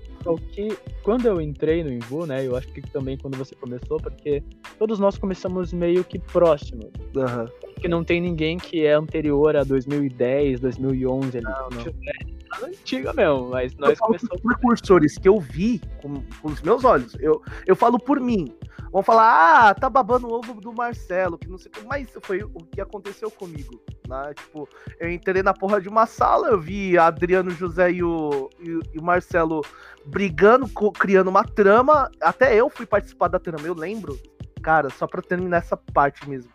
que 0.51 0.77
quando 1.01 1.25
eu 1.25 1.39
entrei 1.39 1.81
no 1.81 1.91
Invu, 1.91 2.25
né? 2.25 2.45
Eu 2.45 2.57
acho 2.57 2.67
que 2.67 2.81
também 2.81 3.17
quando 3.17 3.37
você 3.37 3.55
começou, 3.55 3.97
porque 3.97 4.43
todos 4.77 4.99
nós 4.99 5.17
começamos 5.17 5.71
meio 5.71 6.03
que 6.03 6.19
próximos. 6.19 6.91
Uhum. 7.15 7.45
Que 7.79 7.87
não 7.87 8.03
tem 8.03 8.19
ninguém 8.19 8.57
que 8.57 8.85
é 8.85 8.93
anterior 8.93 9.55
a 9.55 9.63
2010, 9.63 10.59
2011 10.59 11.37
ali. 11.37 11.45
Não, 11.45 11.69
não. 11.69 11.81
É 11.81 12.39
antiga 12.65 13.13
mesmo, 13.13 13.49
mas 13.49 13.75
nós 13.75 13.97
começamos. 13.99 14.41
precursores 14.41 15.17
que 15.17 15.27
eu 15.27 15.39
vi 15.39 15.81
com, 16.01 16.21
com, 16.41 16.47
os 16.49 16.61
meus 16.61 16.83
olhos, 16.83 17.15
eu, 17.19 17.41
eu 17.65 17.75
falo 17.75 17.99
por 17.99 18.19
mim. 18.19 18.53
Vão 18.91 19.03
falar, 19.03 19.69
ah, 19.69 19.73
tá 19.73 19.89
babando 19.89 20.27
o 20.27 20.33
ovo 20.33 20.59
do 20.59 20.73
Marcelo, 20.73 21.37
que 21.37 21.47
não 21.47 21.57
sei 21.57 21.69
o 21.69 21.73
que, 21.73 21.85
mas 21.85 22.09
foi 22.21 22.41
o 22.43 22.65
que 22.71 22.81
aconteceu 22.81 23.29
comigo. 23.29 23.79
Né? 24.07 24.33
Tipo, 24.35 24.67
eu 24.99 25.11
entrei 25.11 25.43
na 25.43 25.53
porra 25.53 25.79
de 25.79 25.87
uma 25.87 26.05
sala, 26.05 26.47
eu 26.47 26.59
vi 26.59 26.97
Adriano 26.97 27.51
José 27.51 27.91
e 27.91 28.03
o, 28.03 28.49
e, 28.59 28.79
e 28.95 28.99
o 28.99 29.03
Marcelo 29.03 29.63
brigando, 30.05 30.67
criando 30.93 31.29
uma 31.29 31.43
trama. 31.43 32.09
Até 32.19 32.55
eu 32.55 32.69
fui 32.69 32.85
participar 32.85 33.27
da 33.27 33.39
trama, 33.39 33.67
eu 33.67 33.75
lembro. 33.75 34.19
Cara, 34.61 34.89
só 34.89 35.05
pra 35.05 35.21
terminar 35.21 35.57
essa 35.57 35.77
parte 35.77 36.27
mesmo. 36.27 36.51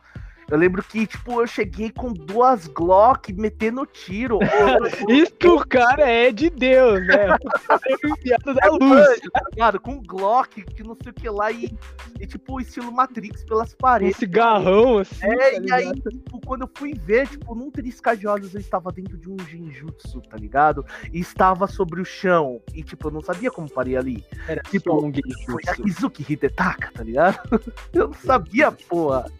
Eu 0.51 0.59
lembro 0.59 0.83
que, 0.83 1.07
tipo, 1.07 1.41
eu 1.41 1.47
cheguei 1.47 1.91
com 1.91 2.13
duas 2.13 2.67
Glock 2.67 3.33
metendo 3.33 3.87
tiro. 3.87 4.39
Isso 5.09 5.35
cara 5.69 6.09
é 6.09 6.31
de 6.31 6.51
Deus, 6.51 7.07
né? 7.07 7.37
Enviado 8.05 8.55
da 8.55 8.69
luz. 8.71 9.21
Tá 9.33 9.43
ligado? 9.53 9.81
Com 9.81 10.03
Glock, 10.03 10.63
que 10.63 10.83
não 10.83 10.97
sei 11.03 11.11
o 11.11 11.15
que 11.15 11.29
lá, 11.29 11.51
e, 11.51 11.77
e 12.21 12.27
tipo, 12.27 12.61
estilo 12.61 12.93
Matrix 12.93 13.45
pelas 13.45 13.75
paredes. 13.75 14.17
Um 14.17 14.21
cigarrão, 14.21 14.99
assim. 14.99 15.25
É, 15.25 15.61
tá 15.61 15.63
e 15.63 15.73
aí, 15.73 15.93
tipo, 15.93 16.41
quando 16.47 16.63
eu 16.63 16.71
fui 16.75 16.95
ver, 16.95 17.29
tipo, 17.29 17.55
num 17.55 17.71
triscar 17.71 18.17
de 18.17 18.27
olhos, 18.27 18.55
eu 18.55 18.61
estava 18.61 18.93
dentro 18.93 19.17
de 19.17 19.31
um 19.31 19.37
genjutsu, 19.49 20.21
tá 20.23 20.37
ligado? 20.37 20.85
E 21.13 21.21
estava 21.21 21.67
sobre 21.67 22.01
o 22.01 22.05
chão. 22.05 22.61
E, 22.75 22.83
tipo, 22.83 23.09
eu 23.09 23.13
não 23.13 23.23
sabia 23.23 23.51
como 23.51 23.71
parei 23.71 23.97
ali. 23.97 24.25
Era 24.47 24.63
tipo, 24.63 24.95
um 24.95 25.13
genjutsu. 25.13 25.45
Foi 25.45 25.63
a 25.67 25.75
Kizuki 25.75 26.33
Hidetaka, 26.33 26.91
tá 26.93 27.03
ligado? 27.03 27.39
Eu 27.93 28.09
não 28.09 28.15
sabia, 28.15 28.73
porra. 28.73 29.31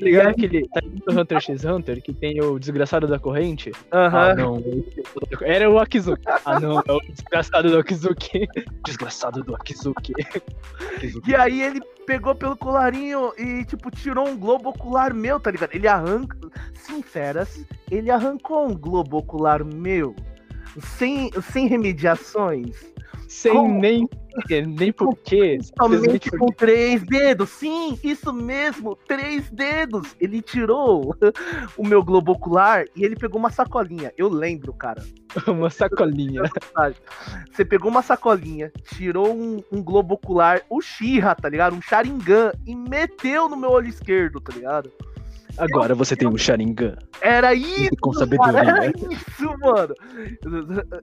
Ligado 0.00 0.23
aquele 0.30 0.68
tá 0.68 0.80
do 0.80 1.20
Hunter 1.20 1.40
x 1.40 1.64
Hunter 1.64 2.02
que 2.02 2.12
tem 2.12 2.40
o 2.40 2.58
desgraçado 2.58 3.06
da 3.06 3.18
corrente? 3.18 3.70
Aham. 3.92 4.30
Ah, 4.30 4.34
não. 4.34 4.62
Era 5.42 5.70
o 5.70 5.78
Akizuki. 5.78 6.22
Ah, 6.44 6.60
não, 6.60 6.80
é 6.80 6.92
o 6.92 7.00
desgraçado 7.00 7.70
do 7.70 7.78
Akizuki. 7.78 8.46
Desgraçado 8.84 9.42
do 9.42 9.54
Akizuki. 9.54 10.12
Akizuki. 10.96 11.30
E 11.30 11.34
aí 11.34 11.62
ele 11.62 11.80
pegou 12.06 12.34
pelo 12.34 12.56
colarinho 12.56 13.32
e, 13.38 13.64
tipo, 13.64 13.90
tirou 13.90 14.28
um 14.28 14.36
globo 14.36 14.70
ocular 14.70 15.14
meu, 15.14 15.40
tá 15.40 15.50
ligado? 15.50 15.74
Ele 15.74 15.88
arranca. 15.88 16.36
Sim, 16.74 17.02
feras. 17.02 17.64
Ele 17.90 18.10
arrancou 18.10 18.68
um 18.68 18.76
globo 18.76 19.18
ocular 19.18 19.64
meu. 19.64 20.14
Sem, 20.96 21.30
sem 21.52 21.68
remediações 21.68 22.94
sem 23.34 23.52
com... 23.52 23.80
nem 23.80 24.08
nem 24.76 24.92
porquê. 24.92 25.58
Somente 25.78 26.30
com 26.30 26.46
três 26.46 27.02
dedos. 27.04 27.50
Sim, 27.50 27.98
isso 28.02 28.32
mesmo, 28.32 28.96
três 29.06 29.48
dedos. 29.50 30.16
Ele 30.20 30.42
tirou 30.42 31.14
o 31.78 31.86
meu 31.86 32.02
globo 32.02 32.32
ocular 32.32 32.84
e 32.96 33.04
ele 33.04 33.14
pegou 33.14 33.38
uma 33.38 33.50
sacolinha. 33.50 34.12
Eu 34.16 34.28
lembro, 34.28 34.72
cara. 34.72 35.04
uma 35.46 35.70
sacolinha. 35.70 36.42
Você 37.50 37.64
pegou 37.64 37.90
uma 37.90 38.02
sacolinha, 38.02 38.72
tirou 38.94 39.32
um, 39.32 39.62
um 39.70 39.82
globo 39.82 40.14
ocular, 40.14 40.62
o 40.68 40.80
Shira, 40.80 41.34
tá 41.34 41.48
ligado? 41.48 41.76
Um 41.76 41.82
Sharingan 41.82 42.52
e 42.66 42.74
meteu 42.74 43.48
no 43.48 43.56
meu 43.56 43.70
olho 43.70 43.88
esquerdo, 43.88 44.40
tá 44.40 44.52
ligado? 44.52 44.90
Agora 45.56 45.94
você 45.94 46.16
tem 46.16 46.26
um 46.26 46.36
Sharingan. 46.36 46.96
Era 47.20 47.54
isso! 47.54 47.90
Com 48.00 48.12
sabedoria. 48.12 48.64
Cara, 48.64 48.86
era 48.86 48.92
isso, 49.10 49.58
mano. 49.60 49.94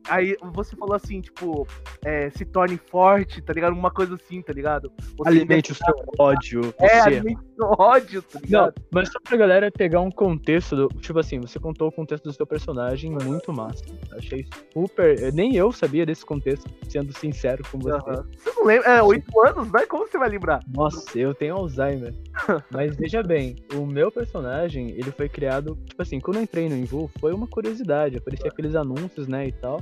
Aí 0.10 0.36
você 0.54 0.76
falou 0.76 0.96
assim, 0.96 1.22
tipo, 1.22 1.68
é, 2.04 2.30
se 2.32 2.46
torne 2.46 2.78
forte, 2.78 3.42
tá 3.42 3.54
ligado? 3.54 3.74
Uma 3.74 3.92
coisa 3.92 4.16
assim, 4.16 4.42
tá 4.42 4.52
ligado? 4.52 4.92
Você 5.18 5.30
alimente 5.30 5.72
o 5.72 5.76
seu 5.76 5.96
ódio. 6.20 6.74
É, 6.80 7.00
alimente 7.00 7.40
o 7.40 7.56
seu 7.56 7.76
ódio, 7.78 8.22
tá 8.22 8.40
ligado? 8.40 8.74
Não, 8.78 8.84
mas 8.92 9.10
só 9.10 9.20
pra 9.24 9.38
galera 9.38 9.72
pegar 9.72 10.02
um 10.02 10.12
contexto, 10.12 10.76
do, 10.76 10.88
tipo 11.00 11.18
assim, 11.20 11.40
você 11.40 11.60
contou 11.60 11.88
o 11.88 11.92
contexto 11.92 12.26
do 12.26 12.34
seu 12.34 12.46
personagem 12.46 13.12
muito 13.24 13.54
massa. 13.54 13.86
Achei 14.18 14.46
super. 14.74 15.32
Nem 15.34 15.56
eu 15.56 15.72
sabia 15.72 16.06
desse 16.06 16.26
contexto, 16.26 16.70
sendo 16.90 17.18
sincero 17.18 17.64
com 17.72 17.80
você. 17.80 18.10
Uhum. 18.10 18.26
Você 18.38 18.52
não 18.56 18.66
lembra? 18.66 18.90
É, 18.90 19.02
oito 19.02 19.42
anos, 19.48 19.72
né? 19.72 19.86
Como 19.86 20.08
você 20.08 20.18
vai 20.18 20.30
lembrar? 20.30 20.60
Nossa, 20.68 21.18
eu 21.18 21.34
tenho 21.34 21.56
Alzheimer. 21.56 22.14
mas 22.70 22.96
veja 22.96 23.24
bem, 23.24 23.56
o 23.74 23.86
meu 23.86 24.12
personagem 24.12 24.41
personagem, 24.42 24.90
ele 24.92 25.12
foi 25.12 25.30
criado, 25.30 25.78
tipo 25.86 26.02
assim, 26.02 26.20
quando 26.20 26.38
eu 26.38 26.44
entrei 26.44 26.68
no 26.68 26.76
Invu, 26.76 27.10
foi 27.20 27.32
uma 27.32 27.48
curiosidade, 27.48 28.18
aparecia 28.18 28.50
aqueles 28.50 28.76
anúncios, 28.76 29.28
né, 29.28 29.48
e 29.48 29.52
tal. 29.52 29.80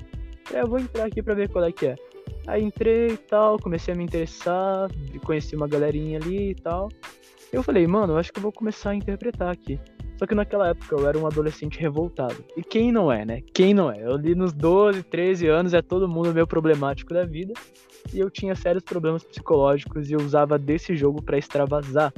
É, 0.54 0.62
eu 0.62 0.68
vou 0.68 0.80
entrar 0.80 1.06
aqui 1.06 1.24
pra 1.24 1.34
ver 1.34 1.50
qual 1.50 1.64
é 1.64 1.72
que 1.72 1.88
é. 1.88 1.96
Aí 2.46 2.64
entrei 2.64 3.12
e 3.12 3.18
tal, 3.18 3.58
comecei 3.60 3.94
a 3.94 3.98
me 3.98 4.04
interessar, 4.04 4.90
conheci 5.24 5.56
uma 5.56 5.68
galerinha 5.68 6.20
ali 6.20 6.52
e 6.52 6.56
tal. 6.56 6.90
Eu 7.52 7.64
falei, 7.64 7.88
mano, 7.88 8.14
eu 8.14 8.18
acho 8.18 8.32
que 8.32 8.40
eu 8.40 8.44
vou 8.44 8.52
começar 8.52 8.92
a 8.92 8.96
interpretar 8.96 9.52
aqui. 9.52 9.80
Só 10.18 10.28
que 10.28 10.36
naquela 10.36 10.70
época 10.70 10.96
eu 10.96 11.08
era 11.08 11.18
um 11.18 11.26
adolescente 11.26 11.80
revoltado. 11.80 12.44
E 12.58 12.62
quem 12.62 12.92
não 12.92 13.12
é, 13.12 13.24
né? 13.24 13.42
Quem 13.54 13.74
não 13.74 13.92
é? 13.92 14.04
Eu 14.04 14.18
li 14.18 14.36
nos 14.36 14.52
12, 14.52 15.04
13 15.04 15.48
anos, 15.48 15.74
é 15.74 15.82
todo 15.82 16.10
mundo 16.10 16.34
meio 16.34 16.46
problemático 16.46 17.14
da 17.14 17.24
vida. 17.24 17.54
E 18.14 18.20
eu 18.20 18.30
tinha 18.30 18.54
sérios 18.56 18.84
problemas 18.84 19.24
psicológicos 19.24 20.10
e 20.10 20.14
eu 20.14 20.20
usava 20.20 20.60
desse 20.60 20.96
jogo 20.96 21.22
para 21.22 21.38
extravasar. 21.38 22.14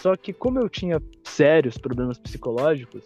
Só 0.00 0.16
que 0.16 0.32
como 0.32 0.58
eu 0.58 0.68
tinha 0.68 1.00
sérios 1.24 1.76
problemas 1.78 2.18
psicológicos, 2.18 3.04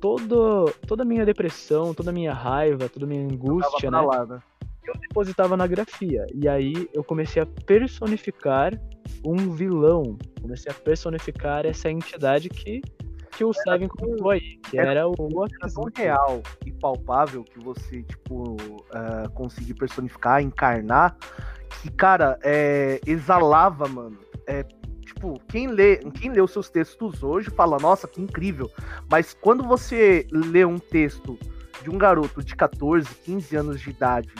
todo, 0.00 0.72
toda 0.86 1.02
a 1.02 1.06
minha 1.06 1.24
depressão, 1.24 1.94
toda 1.94 2.10
a 2.10 2.12
minha 2.12 2.32
raiva, 2.32 2.88
toda 2.88 3.04
a 3.04 3.08
minha 3.08 3.22
angústia, 3.22 3.90
né? 3.90 4.00
Lá, 4.00 4.42
Eu 4.84 4.94
depositava 5.00 5.56
na 5.56 5.66
grafia. 5.66 6.26
E 6.34 6.48
aí 6.48 6.88
eu 6.92 7.04
comecei 7.04 7.42
a 7.42 7.46
personificar 7.46 8.72
um 9.24 9.50
vilão. 9.50 10.16
Comecei 10.40 10.72
a 10.72 10.74
personificar 10.74 11.66
essa 11.66 11.90
entidade 11.90 12.48
que, 12.48 12.80
que 13.36 13.44
o 13.44 13.52
Seven 13.52 13.88
comentou 13.88 14.30
aí, 14.30 14.56
que 14.56 14.78
era, 14.78 14.90
era 14.90 15.08
o 15.08 15.14
tão 15.14 15.84
real 15.94 16.42
e 16.64 16.72
palpável 16.72 17.44
que 17.44 17.58
você, 17.58 18.02
tipo, 18.02 18.54
uh, 18.54 19.30
conseguir 19.34 19.74
personificar, 19.74 20.42
encarnar, 20.42 21.16
que, 21.82 21.90
cara, 21.90 22.38
é, 22.42 23.00
exalava, 23.06 23.86
mano. 23.86 24.18
É, 24.46 24.64
tipo, 25.20 25.38
quem 25.46 25.66
lê, 25.66 25.98
quem 25.98 26.32
lê 26.32 26.40
os 26.40 26.50
seus 26.50 26.70
textos 26.70 27.22
hoje 27.22 27.50
fala, 27.50 27.76
nossa, 27.78 28.08
que 28.08 28.22
incrível. 28.22 28.70
Mas 29.10 29.36
quando 29.38 29.62
você 29.62 30.26
lê 30.32 30.64
um 30.64 30.78
texto 30.78 31.38
de 31.82 31.90
um 31.90 31.98
garoto 31.98 32.42
de 32.42 32.56
14, 32.56 33.06
15 33.24 33.56
anos 33.56 33.80
de 33.80 33.90
idade, 33.90 34.30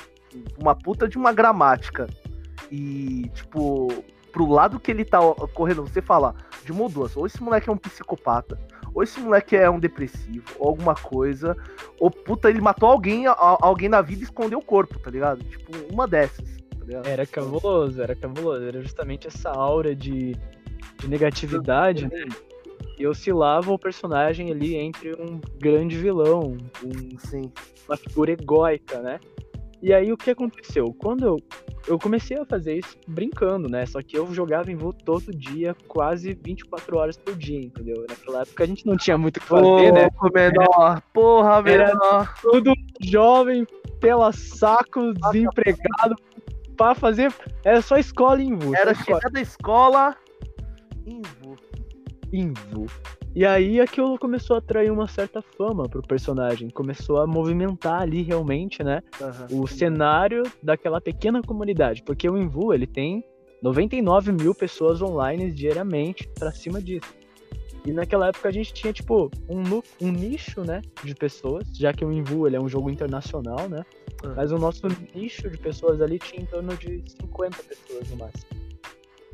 uma 0.58 0.74
puta 0.74 1.06
de 1.06 1.18
uma 1.18 1.32
gramática, 1.32 2.08
e, 2.70 3.30
tipo, 3.34 3.88
pro 4.32 4.46
lado 4.46 4.80
que 4.80 4.90
ele 4.90 5.04
tá 5.04 5.18
correndo, 5.54 5.82
você 5.82 6.00
fala 6.00 6.34
de 6.64 6.72
uma 6.72 6.82
ou 6.82 6.88
duas, 6.88 7.16
ou 7.16 7.26
esse 7.26 7.42
moleque 7.42 7.68
é 7.68 7.72
um 7.72 7.76
psicopata, 7.76 8.58
ou 8.94 9.02
esse 9.02 9.20
moleque 9.20 9.56
é 9.56 9.68
um 9.68 9.78
depressivo, 9.78 10.44
ou 10.58 10.68
alguma 10.68 10.94
coisa, 10.94 11.56
ou 11.98 12.10
puta, 12.10 12.48
ele 12.48 12.60
matou 12.60 12.88
alguém, 12.88 13.24
alguém 13.26 13.88
na 13.88 14.00
vida 14.00 14.22
e 14.22 14.24
escondeu 14.24 14.60
o 14.60 14.64
corpo, 14.64 14.98
tá 14.98 15.10
ligado? 15.10 15.44
Tipo, 15.44 15.72
uma 15.92 16.06
dessas. 16.06 16.48
Tá 16.90 17.08
era 17.08 17.24
cabuloso, 17.24 18.02
era 18.02 18.16
cabuloso. 18.16 18.64
Era 18.64 18.82
justamente 18.82 19.28
essa 19.28 19.50
aura 19.50 19.94
de 19.94 20.36
de 21.00 21.08
negatividade, 21.08 22.08
né? 22.08 22.24
E 22.98 23.06
oscilava 23.06 23.72
o 23.72 23.78
personagem 23.78 24.50
ali 24.50 24.76
entre 24.76 25.14
um 25.14 25.40
grande 25.58 25.96
vilão, 25.96 26.58
um, 26.84 27.18
Sim. 27.18 27.50
uma 27.88 27.96
figura 27.96 28.32
egóica, 28.32 29.00
né? 29.00 29.18
E 29.82 29.94
aí 29.94 30.12
o 30.12 30.16
que 30.16 30.30
aconteceu? 30.30 30.94
Quando 30.98 31.24
eu 31.24 31.36
eu 31.86 31.98
comecei 31.98 32.38
a 32.38 32.44
fazer 32.44 32.78
isso 32.78 32.96
brincando, 33.06 33.68
né? 33.68 33.86
Só 33.86 34.02
que 34.02 34.16
eu 34.16 34.32
jogava 34.32 34.70
em 34.70 34.76
Vu 34.76 34.92
todo 34.92 35.32
dia, 35.32 35.74
quase 35.88 36.34
24 36.34 36.96
horas 36.96 37.16
por 37.16 37.34
dia, 37.34 37.60
entendeu? 37.60 38.04
Naquela 38.08 38.42
época 38.42 38.64
a 38.64 38.66
gente 38.66 38.86
não 38.86 38.96
tinha 38.96 39.16
muito 39.16 39.38
o 39.38 39.40
que 39.40 39.46
fazer, 39.46 39.92
né? 39.92 40.08
menor. 40.34 41.02
Porra, 41.12 41.62
menor. 41.62 42.34
Tudo 42.42 42.72
jovem, 43.02 43.66
pela 43.98 44.32
saco, 44.32 45.12
desempregado, 45.14 46.14
pra 46.76 46.94
fazer. 46.94 47.32
Era 47.64 47.80
só 47.82 47.96
escola 47.96 48.42
em 48.42 48.56
Vu. 48.56 48.74
Era 48.74 48.94
chegar 48.94 49.30
da 49.30 49.40
escola 49.40 50.16
em 52.32 52.52
Vu. 52.52 52.86
E 53.34 53.44
aí 53.46 53.80
aquilo 53.80 54.18
começou 54.18 54.56
a 54.56 54.58
atrair 54.58 54.90
uma 54.90 55.06
certa 55.06 55.40
fama 55.40 55.88
pro 55.88 56.02
personagem. 56.02 56.68
Começou 56.68 57.18
a 57.18 57.26
movimentar 57.26 58.02
ali 58.02 58.22
realmente, 58.22 58.82
né? 58.82 59.02
O 59.50 59.66
cenário 59.66 60.42
daquela 60.62 61.00
pequena 61.00 61.40
comunidade. 61.42 62.02
Porque 62.02 62.28
o 62.28 62.36
Invu, 62.36 62.74
ele 62.74 62.86
tem 62.86 63.24
99 63.62 64.32
mil 64.32 64.54
pessoas 64.54 65.00
online 65.00 65.50
diariamente 65.52 66.28
pra 66.38 66.50
cima 66.50 66.82
disso. 66.82 67.14
E 67.86 67.92
naquela 67.92 68.28
época 68.28 68.48
a 68.48 68.52
gente 68.52 68.74
tinha, 68.74 68.92
tipo, 68.92 69.30
um, 69.48 69.62
um 70.04 70.12
nicho, 70.12 70.62
né, 70.62 70.82
de 71.02 71.14
pessoas, 71.14 71.64
já 71.74 71.92
que 71.92 72.04
o 72.04 72.12
Invu, 72.12 72.46
ele 72.46 72.56
é 72.56 72.60
um 72.60 72.68
jogo 72.68 72.90
internacional, 72.90 73.68
né? 73.68 73.84
Uhum. 74.22 74.34
Mas 74.36 74.52
o 74.52 74.58
nosso 74.58 74.86
nicho 75.14 75.48
de 75.48 75.56
pessoas 75.56 76.02
ali 76.02 76.18
tinha 76.18 76.42
em 76.42 76.46
torno 76.46 76.76
de 76.76 77.02
50 77.06 77.62
pessoas 77.62 78.10
no 78.10 78.16
máximo. 78.16 78.69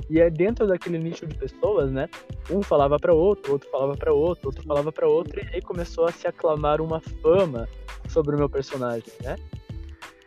E 0.09 0.21
é 0.21 0.31
dentro 0.31 0.67
daquele 0.67 0.99
nicho 0.99 1.27
de 1.27 1.37
pessoas, 1.37 1.91
né? 1.91 2.09
Um 2.51 2.63
falava 2.63 2.99
para 2.99 3.13
outro, 3.13 3.53
outro 3.53 3.69
falava 3.71 3.97
para 3.97 4.13
outro, 4.13 4.49
outro 4.49 4.63
falava 4.63 4.93
para 4.93 5.09
outro, 5.09 5.41
e 5.41 5.55
aí 5.55 5.61
começou 5.61 6.05
a 6.07 6.13
se 6.13 6.29
aclamar 6.29 6.81
uma 6.81 7.01
fama 7.23 7.69
sobre 8.09 8.35
o 8.37 8.39
meu 8.39 8.49
personagem, 8.49 9.13
né? 9.23 9.37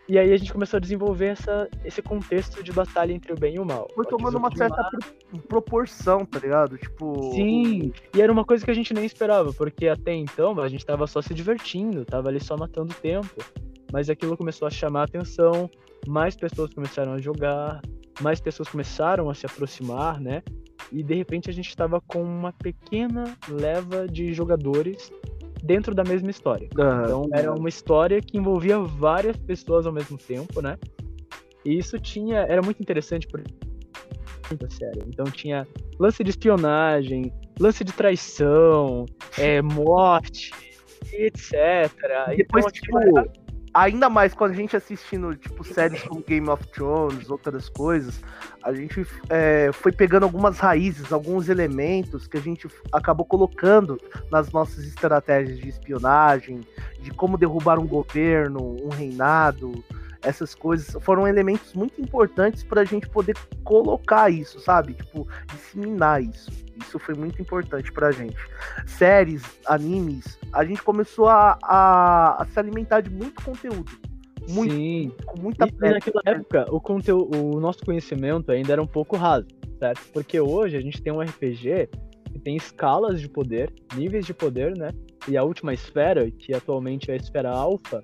E 0.10 0.18
aí 0.18 0.34
a 0.34 0.38
gente 0.38 0.52
começou 0.52 0.78
a 0.78 0.80
desenvolver 0.80 1.28
essa, 1.28 1.70
esse 1.86 2.02
contexto 2.02 2.64
de 2.64 2.72
batalha 2.72 3.14
entre 3.14 3.32
o 3.32 3.36
bem 3.40 3.58
e 3.58 3.60
o 3.60 3.66
mal. 3.66 3.88
Foi 3.94 4.04
tomando 4.08 4.40
uma 4.40 4.50
certa 4.56 4.90
pro- 4.90 5.40
proporção, 5.42 6.26
tá 6.26 6.40
ligado? 6.40 6.80
Tipo. 6.80 7.32
Sim, 7.36 7.94
e 8.16 8.20
era 8.20 8.32
uma 8.32 8.44
coisa 8.44 8.66
que 8.66 8.72
a 8.72 8.74
gente 8.74 8.92
nem 8.92 9.06
esperava, 9.06 9.54
porque 9.54 9.88
até 9.88 10.12
então 10.16 10.60
a 10.60 10.68
gente 10.68 10.84
tava 10.84 11.06
só 11.06 11.22
se 11.22 11.32
divertindo, 11.32 12.06
tava 12.06 12.30
ali 12.30 12.44
só 12.44 12.58
matando 12.58 12.92
tempo. 12.96 13.36
Mas 13.94 14.10
aquilo 14.10 14.36
começou 14.36 14.68
a 14.68 14.72
chamar 14.72 15.02
a 15.02 15.04
atenção, 15.04 15.70
mais 16.08 16.36
pessoas 16.36 16.74
começaram 16.74 17.14
a 17.14 17.20
jogar, 17.20 17.80
mais 18.22 18.40
pessoas 18.40 18.68
começaram 18.68 19.30
a 19.30 19.34
se 19.34 19.46
aproximar, 19.46 20.20
né? 20.20 20.44
E 20.92 21.04
de 21.04 21.14
repente 21.14 21.50
a 21.50 21.54
gente 21.54 21.76
tava 21.76 22.02
com 22.02 22.22
uma 22.24 22.52
pequena 22.52 23.38
leva 23.48 24.08
de 24.08 24.34
jogadores 24.34 25.12
dentro 25.64 25.94
da 25.94 26.04
mesma 26.04 26.30
história. 26.30 26.68
Então 26.72 27.30
era 27.34 27.54
uma 27.54 27.70
história 27.70 28.22
que 28.22 28.38
envolvia 28.38 28.80
várias 28.80 29.38
pessoas 29.38 29.86
ao 29.86 29.94
mesmo 29.94 30.18
tempo, 30.18 30.62
né? 30.62 30.78
E 31.66 31.78
isso 31.78 32.00
tinha. 32.00 32.40
Era 32.40 32.62
muito 32.62 32.82
interessante 32.82 33.28
porque. 33.28 33.54
Muito 34.50 34.74
sério. 34.74 35.04
Então 35.08 35.26
tinha 35.26 35.68
lance 36.00 36.24
de 36.24 36.32
espionagem, 36.32 37.32
lance 37.60 37.84
de 37.84 37.92
traição, 37.92 39.06
é, 39.38 39.62
morte, 39.62 40.52
etc. 41.14 41.54
E 42.32 42.38
depois, 42.38 42.66
então, 42.66 42.72
tipo, 42.72 43.32
ainda 43.74 44.10
mais 44.10 44.34
quando 44.34 44.52
a 44.52 44.56
gente 44.56 44.76
assistindo, 44.76 45.36
tipo, 45.36 45.64
séries 45.64 46.04
como 46.04 46.24
Game 46.24 46.50
of 46.50 46.66
Thrones, 46.68 47.30
outras 47.30 47.70
coisas, 47.70 48.22
a 48.64 48.74
gente 48.74 49.06
é, 49.30 49.70
foi 49.74 49.92
pegando 49.92 50.24
algumas 50.24 50.60
raízes, 50.60 51.12
alguns 51.12 51.50
elementos 51.50 52.28
que 52.28 52.38
a 52.38 52.42
gente 52.42 52.68
acabou 52.92 53.26
colocando 53.26 54.00
nas 54.32 54.52
nossas 54.52 54.86
estratégias 54.86 55.60
de 55.60 55.70
espionagem, 55.70 56.62
de 57.02 57.12
como 57.12 57.38
derrubar 57.38 57.80
um 57.80 57.88
governo, 57.88 58.78
um 58.84 58.90
reinado, 58.90 59.84
essas 60.22 60.54
coisas 60.54 60.96
foram 61.04 61.28
elementos 61.28 61.74
muito 61.74 62.02
importantes 62.02 62.64
para 62.64 62.82
a 62.82 62.86
gente 62.86 63.08
poder 63.10 63.36
colocar 63.64 64.30
isso, 64.30 64.60
sabe? 64.60 64.94
Tipo, 64.94 65.28
disseminar 65.48 66.22
isso. 66.22 66.52
Isso 66.78 66.98
foi 67.00 67.16
muito 67.16 67.42
importante 67.42 67.92
pra 67.92 68.12
gente. 68.12 68.38
Séries, 68.86 69.44
animes, 69.66 70.38
a 70.54 70.64
gente 70.64 70.82
começou 70.82 71.28
a, 71.28 71.58
a, 71.64 72.42
a 72.42 72.46
se 72.46 72.60
alimentar 72.60 73.02
de 73.02 73.10
muito 73.10 73.44
conteúdo. 73.44 73.92
Muito, 74.50 74.74
Sim. 74.74 75.12
com 75.26 75.42
muita 75.42 75.68
E, 75.68 75.70
e 75.70 75.90
naquela 75.92 76.22
época, 76.26 76.66
o, 76.70 76.82
conteúdo, 76.82 77.56
o 77.56 77.60
nosso 77.60 77.80
conhecimento 77.86 78.52
ainda 78.52 78.74
era 78.74 78.82
um 78.82 78.88
pouco 78.88 79.16
raso, 79.16 79.48
certo? 79.78 80.02
Porque 80.12 80.40
hoje 80.40 80.76
a 80.76 80.82
gente 80.82 81.02
tem 81.02 81.14
um 81.14 81.22
RPG 81.22 81.90
que 82.32 82.40
tem 82.40 82.56
escalas 82.56 83.22
de 83.22 83.29
poder, 83.29 83.72
níveis 83.96 84.25
de 84.25 84.34
poder, 84.34 84.75
né? 84.75 84.90
E 85.27 85.38
a 85.38 85.44
última 85.44 85.74
esfera, 85.74 86.29
que 86.32 86.53
atualmente 86.53 87.12
é 87.12 87.14
a 87.14 87.18
esfera 87.18 87.51
alfa, 87.51 88.01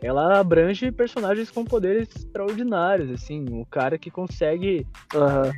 ela 0.00 0.38
abrange 0.38 0.92
personagens 0.92 1.50
com 1.50 1.64
poderes 1.64 2.08
extraordinários, 2.14 3.10
assim, 3.10 3.44
o 3.50 3.66
cara 3.66 3.98
que 3.98 4.10
consegue, 4.10 4.86
Aham. 5.14 5.52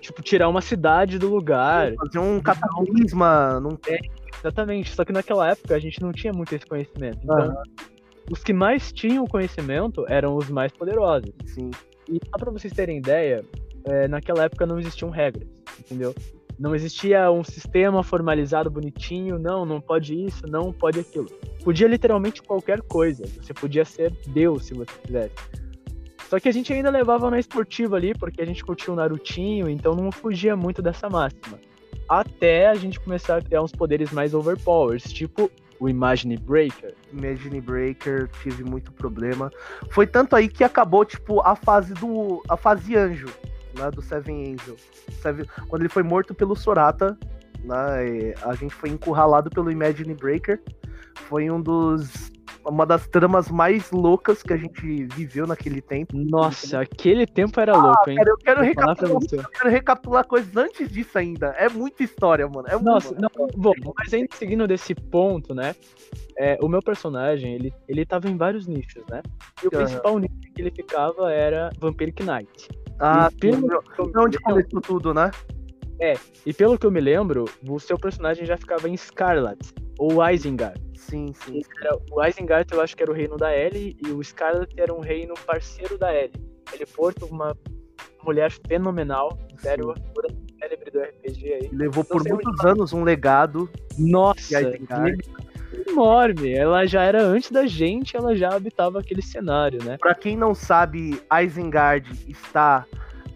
tipo, 0.00 0.22
tirar 0.22 0.48
uma 0.48 0.62
cidade 0.62 1.18
do 1.18 1.28
lugar. 1.28 1.94
Fazer 1.94 2.18
um 2.18 2.40
cataclisma. 2.40 3.60
Num... 3.60 3.76
Exatamente. 4.38 4.94
Só 4.94 5.04
que 5.04 5.12
naquela 5.12 5.50
época 5.50 5.74
a 5.74 5.78
gente 5.78 6.00
não 6.00 6.12
tinha 6.12 6.32
muito 6.32 6.54
esse 6.54 6.66
conhecimento. 6.66 7.18
Então, 7.22 7.54
os 8.30 8.42
que 8.42 8.52
mais 8.52 8.90
tinham 8.92 9.26
conhecimento 9.26 10.06
eram 10.08 10.36
os 10.36 10.48
mais 10.48 10.72
poderosos. 10.72 11.30
Sim. 11.44 11.70
E 12.08 12.18
só 12.28 12.38
pra 12.38 12.50
vocês 12.50 12.72
terem 12.72 12.98
ideia, 12.98 13.44
é, 13.84 14.08
naquela 14.08 14.44
época 14.44 14.66
não 14.66 14.78
existiam 14.78 15.10
regras, 15.10 15.48
entendeu? 15.78 16.14
Não 16.58 16.74
existia 16.74 17.30
um 17.30 17.42
sistema 17.42 18.02
formalizado 18.02 18.70
bonitinho, 18.70 19.38
não, 19.38 19.64
não 19.64 19.80
pode 19.80 20.14
isso, 20.14 20.46
não 20.46 20.72
pode 20.72 21.00
aquilo. 21.00 21.26
Podia 21.64 21.88
literalmente 21.88 22.42
qualquer 22.42 22.80
coisa. 22.82 23.24
Você 23.26 23.52
podia 23.52 23.84
ser 23.84 24.12
Deus 24.28 24.66
se 24.66 24.74
você 24.74 24.92
quisesse. 25.04 25.34
Só 26.28 26.38
que 26.40 26.48
a 26.48 26.52
gente 26.52 26.72
ainda 26.72 26.90
levava 26.90 27.30
na 27.30 27.38
esportiva 27.38 27.96
ali, 27.96 28.14
porque 28.14 28.40
a 28.40 28.46
gente 28.46 28.64
curtia 28.64 28.92
o 28.92 28.96
Narutinho, 28.96 29.68
então 29.68 29.94
não 29.94 30.10
fugia 30.10 30.56
muito 30.56 30.80
dessa 30.80 31.08
máxima. 31.08 31.58
Até 32.08 32.68
a 32.68 32.74
gente 32.74 33.00
começar 33.00 33.38
a 33.38 33.42
criar 33.42 33.62
uns 33.62 33.72
poderes 33.72 34.10
mais 34.12 34.34
overpowers, 34.34 35.04
tipo 35.12 35.50
o 35.78 35.88
Imagine 35.88 36.36
Breaker. 36.36 36.94
Imagine 37.12 37.60
Breaker, 37.60 38.28
tive 38.42 38.64
muito 38.64 38.92
problema. 38.92 39.50
Foi 39.90 40.06
tanto 40.06 40.34
aí 40.34 40.48
que 40.48 40.64
acabou, 40.64 41.04
tipo, 41.04 41.40
a 41.40 41.54
fase 41.54 41.92
do. 41.94 42.42
a 42.48 42.56
fase 42.56 42.96
anjo, 42.96 43.28
né? 43.78 43.90
Do 43.90 44.02
Seven 44.02 44.52
Angel. 44.52 44.76
Seven- 45.20 45.46
quando 45.68 45.82
ele 45.82 45.88
foi 45.88 46.02
morto 46.02 46.34
pelo 46.34 46.54
Sorata, 46.54 47.18
né? 47.62 48.34
A 48.42 48.54
gente 48.54 48.74
foi 48.74 48.90
encurralado 48.90 49.50
pelo 49.50 49.70
Imagine 49.70 50.14
Breaker. 50.14 50.62
Foi 51.14 51.50
um 51.50 51.60
dos. 51.60 52.32
Uma 52.66 52.86
das 52.86 53.06
tramas 53.06 53.50
mais 53.50 53.90
loucas 53.90 54.42
que 54.42 54.50
a 54.50 54.56
gente 54.56 55.04
viveu 55.08 55.46
naquele 55.46 55.82
tempo. 55.82 56.16
Nossa, 56.16 56.80
aquele 56.80 57.26
tempo 57.26 57.60
era 57.60 57.76
louco, 57.76 58.08
hein? 58.08 58.16
Cara, 58.16 58.30
eu 58.30 58.38
quero 58.38 58.62
recapitular, 58.62 59.22
eu 59.30 59.50
quero 59.50 59.68
recapitular 59.68 60.26
coisas 60.26 60.56
antes 60.56 60.88
disso 60.88 61.18
ainda. 61.18 61.48
É 61.58 61.68
muita 61.68 62.02
história, 62.02 62.48
mano. 62.48 62.66
É 62.66 62.78
Nossa, 62.78 63.08
muito, 63.08 63.20
não, 63.20 63.48
bom, 63.54 63.74
mas 63.98 64.14
ainda 64.14 64.34
seguindo 64.34 64.66
desse 64.66 64.94
ponto, 64.94 65.54
né? 65.54 65.74
é, 66.36 66.58
o 66.60 66.68
meu 66.68 66.82
personagem, 66.82 67.54
ele, 67.54 67.72
ele 67.88 68.04
tava 68.04 68.28
em 68.28 68.36
vários 68.36 68.66
nichos, 68.66 69.04
né? 69.08 69.22
E 69.62 69.66
o 69.66 69.70
Aham. 69.72 69.84
principal 69.84 70.18
nicho 70.18 70.34
que 70.54 70.62
ele 70.62 70.70
ficava 70.70 71.32
era 71.32 71.70
Vampiric 71.78 72.22
Knight. 72.22 72.68
Ah, 72.98 73.28
e, 73.30 73.36
pelo 73.36 73.68
que 73.68 74.00
é 74.02 74.20
onde 74.20 74.38
começou 74.38 74.80
tudo, 74.80 75.14
né? 75.14 75.30
e 76.44 76.52
pelo 76.52 76.78
que 76.78 76.86
eu 76.86 76.90
me 76.90 77.00
lembro, 77.00 77.44
o 77.68 77.78
seu 77.80 77.98
personagem 77.98 78.44
já 78.44 78.56
ficava 78.56 78.88
em 78.88 78.96
Scarlet, 78.96 79.58
ou 79.98 80.26
Isengard. 80.28 80.80
Sim, 80.94 81.32
sim. 81.34 81.62
Era- 81.80 81.96
o 82.10 82.24
Isengard 82.24 82.72
eu 82.72 82.80
acho 82.80 82.96
que 82.96 83.02
era 83.02 83.10
o 83.10 83.14
reino 83.14 83.36
da 83.36 83.56
Ellie, 83.56 83.96
e 84.04 84.10
o 84.10 84.22
Scarlet 84.22 84.72
era 84.78 84.92
um 84.92 85.00
reino 85.00 85.34
parceiro 85.46 85.96
da 85.98 86.14
Ellie. 86.14 86.32
Ele 86.72 86.86
porta 86.86 87.24
uma 87.26 87.56
mulher 88.22 88.50
fenomenal, 88.66 89.38
sério, 89.58 89.90
a 89.90 89.94
figura 89.94 90.28
célebre 90.58 90.90
do 90.90 91.00
RPG 91.00 91.52
aí. 91.52 91.70
Levou 91.72 92.04
Não 92.08 92.18
por 92.18 92.28
muitos 92.28 92.64
anos 92.64 92.92
um 92.92 93.04
legado. 93.04 93.70
Nossa, 93.98 94.60
E 94.60 94.66
Isengard. 94.66 95.18
Enorme. 95.88 96.52
Ela 96.52 96.86
já 96.86 97.02
era 97.02 97.22
antes 97.22 97.50
da 97.50 97.66
gente, 97.66 98.16
ela 98.16 98.34
já 98.34 98.54
habitava 98.54 99.00
aquele 99.00 99.22
cenário, 99.22 99.82
né? 99.84 99.96
Pra 99.98 100.14
quem 100.14 100.36
não 100.36 100.54
sabe, 100.54 101.20
Isengard 101.42 102.08
está 102.28 102.84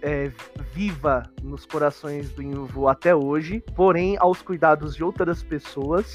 é, 0.03 0.31
viva 0.73 1.25
nos 1.43 1.67
corações 1.67 2.31
do 2.31 2.43
Invo 2.43 2.89
até 2.89 3.15
hoje, 3.15 3.63
porém 3.75 4.17
aos 4.19 4.43
cuidados 4.43 4.95
de 4.95 5.05
outras 5.05 5.43
pessoas 5.43 6.15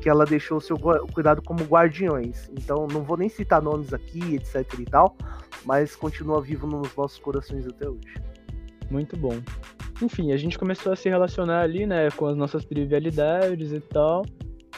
que 0.00 0.08
ela 0.08 0.24
deixou 0.24 0.60
seu 0.60 0.78
cuidado 1.12 1.42
como 1.42 1.64
guardiões. 1.64 2.48
Então 2.52 2.86
não 2.86 3.02
vou 3.02 3.16
nem 3.16 3.28
citar 3.28 3.60
nomes 3.60 3.92
aqui, 3.92 4.36
etc 4.36 4.78
e 4.78 4.84
tal, 4.84 5.16
mas 5.64 5.96
continua 5.96 6.40
vivo 6.40 6.66
nos 6.66 6.94
nossos 6.96 7.18
corações 7.18 7.66
até 7.66 7.88
hoje. 7.88 8.14
Muito 8.90 9.16
bom. 9.16 9.36
Enfim, 10.00 10.32
a 10.32 10.36
gente 10.36 10.58
começou 10.58 10.92
a 10.92 10.96
se 10.96 11.08
relacionar 11.08 11.62
ali, 11.62 11.84
né, 11.84 12.10
com 12.12 12.26
as 12.26 12.36
nossas 12.36 12.64
trivialidades 12.64 13.72
e 13.72 13.80
tal. 13.80 14.24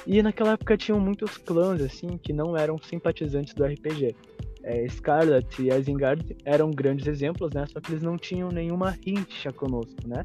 E 0.06 0.22
naquela 0.22 0.52
época 0.52 0.76
tinham 0.76 0.98
muitos 0.98 1.36
clãs, 1.36 1.80
assim, 1.82 2.18
que 2.18 2.32
não 2.32 2.56
eram 2.56 2.78
simpatizantes 2.78 3.54
do 3.54 3.64
RPG. 3.64 4.14
É, 4.62 4.86
Scarlet 4.88 5.62
e 5.62 5.70
Isengard 5.70 6.36
eram 6.44 6.70
grandes 6.70 7.06
exemplos, 7.06 7.52
né? 7.52 7.64
Só 7.66 7.80
que 7.80 7.92
eles 7.92 8.02
não 8.02 8.16
tinham 8.16 8.50
nenhuma 8.50 8.90
rincha 8.90 9.52
conosco, 9.52 10.06
né? 10.06 10.24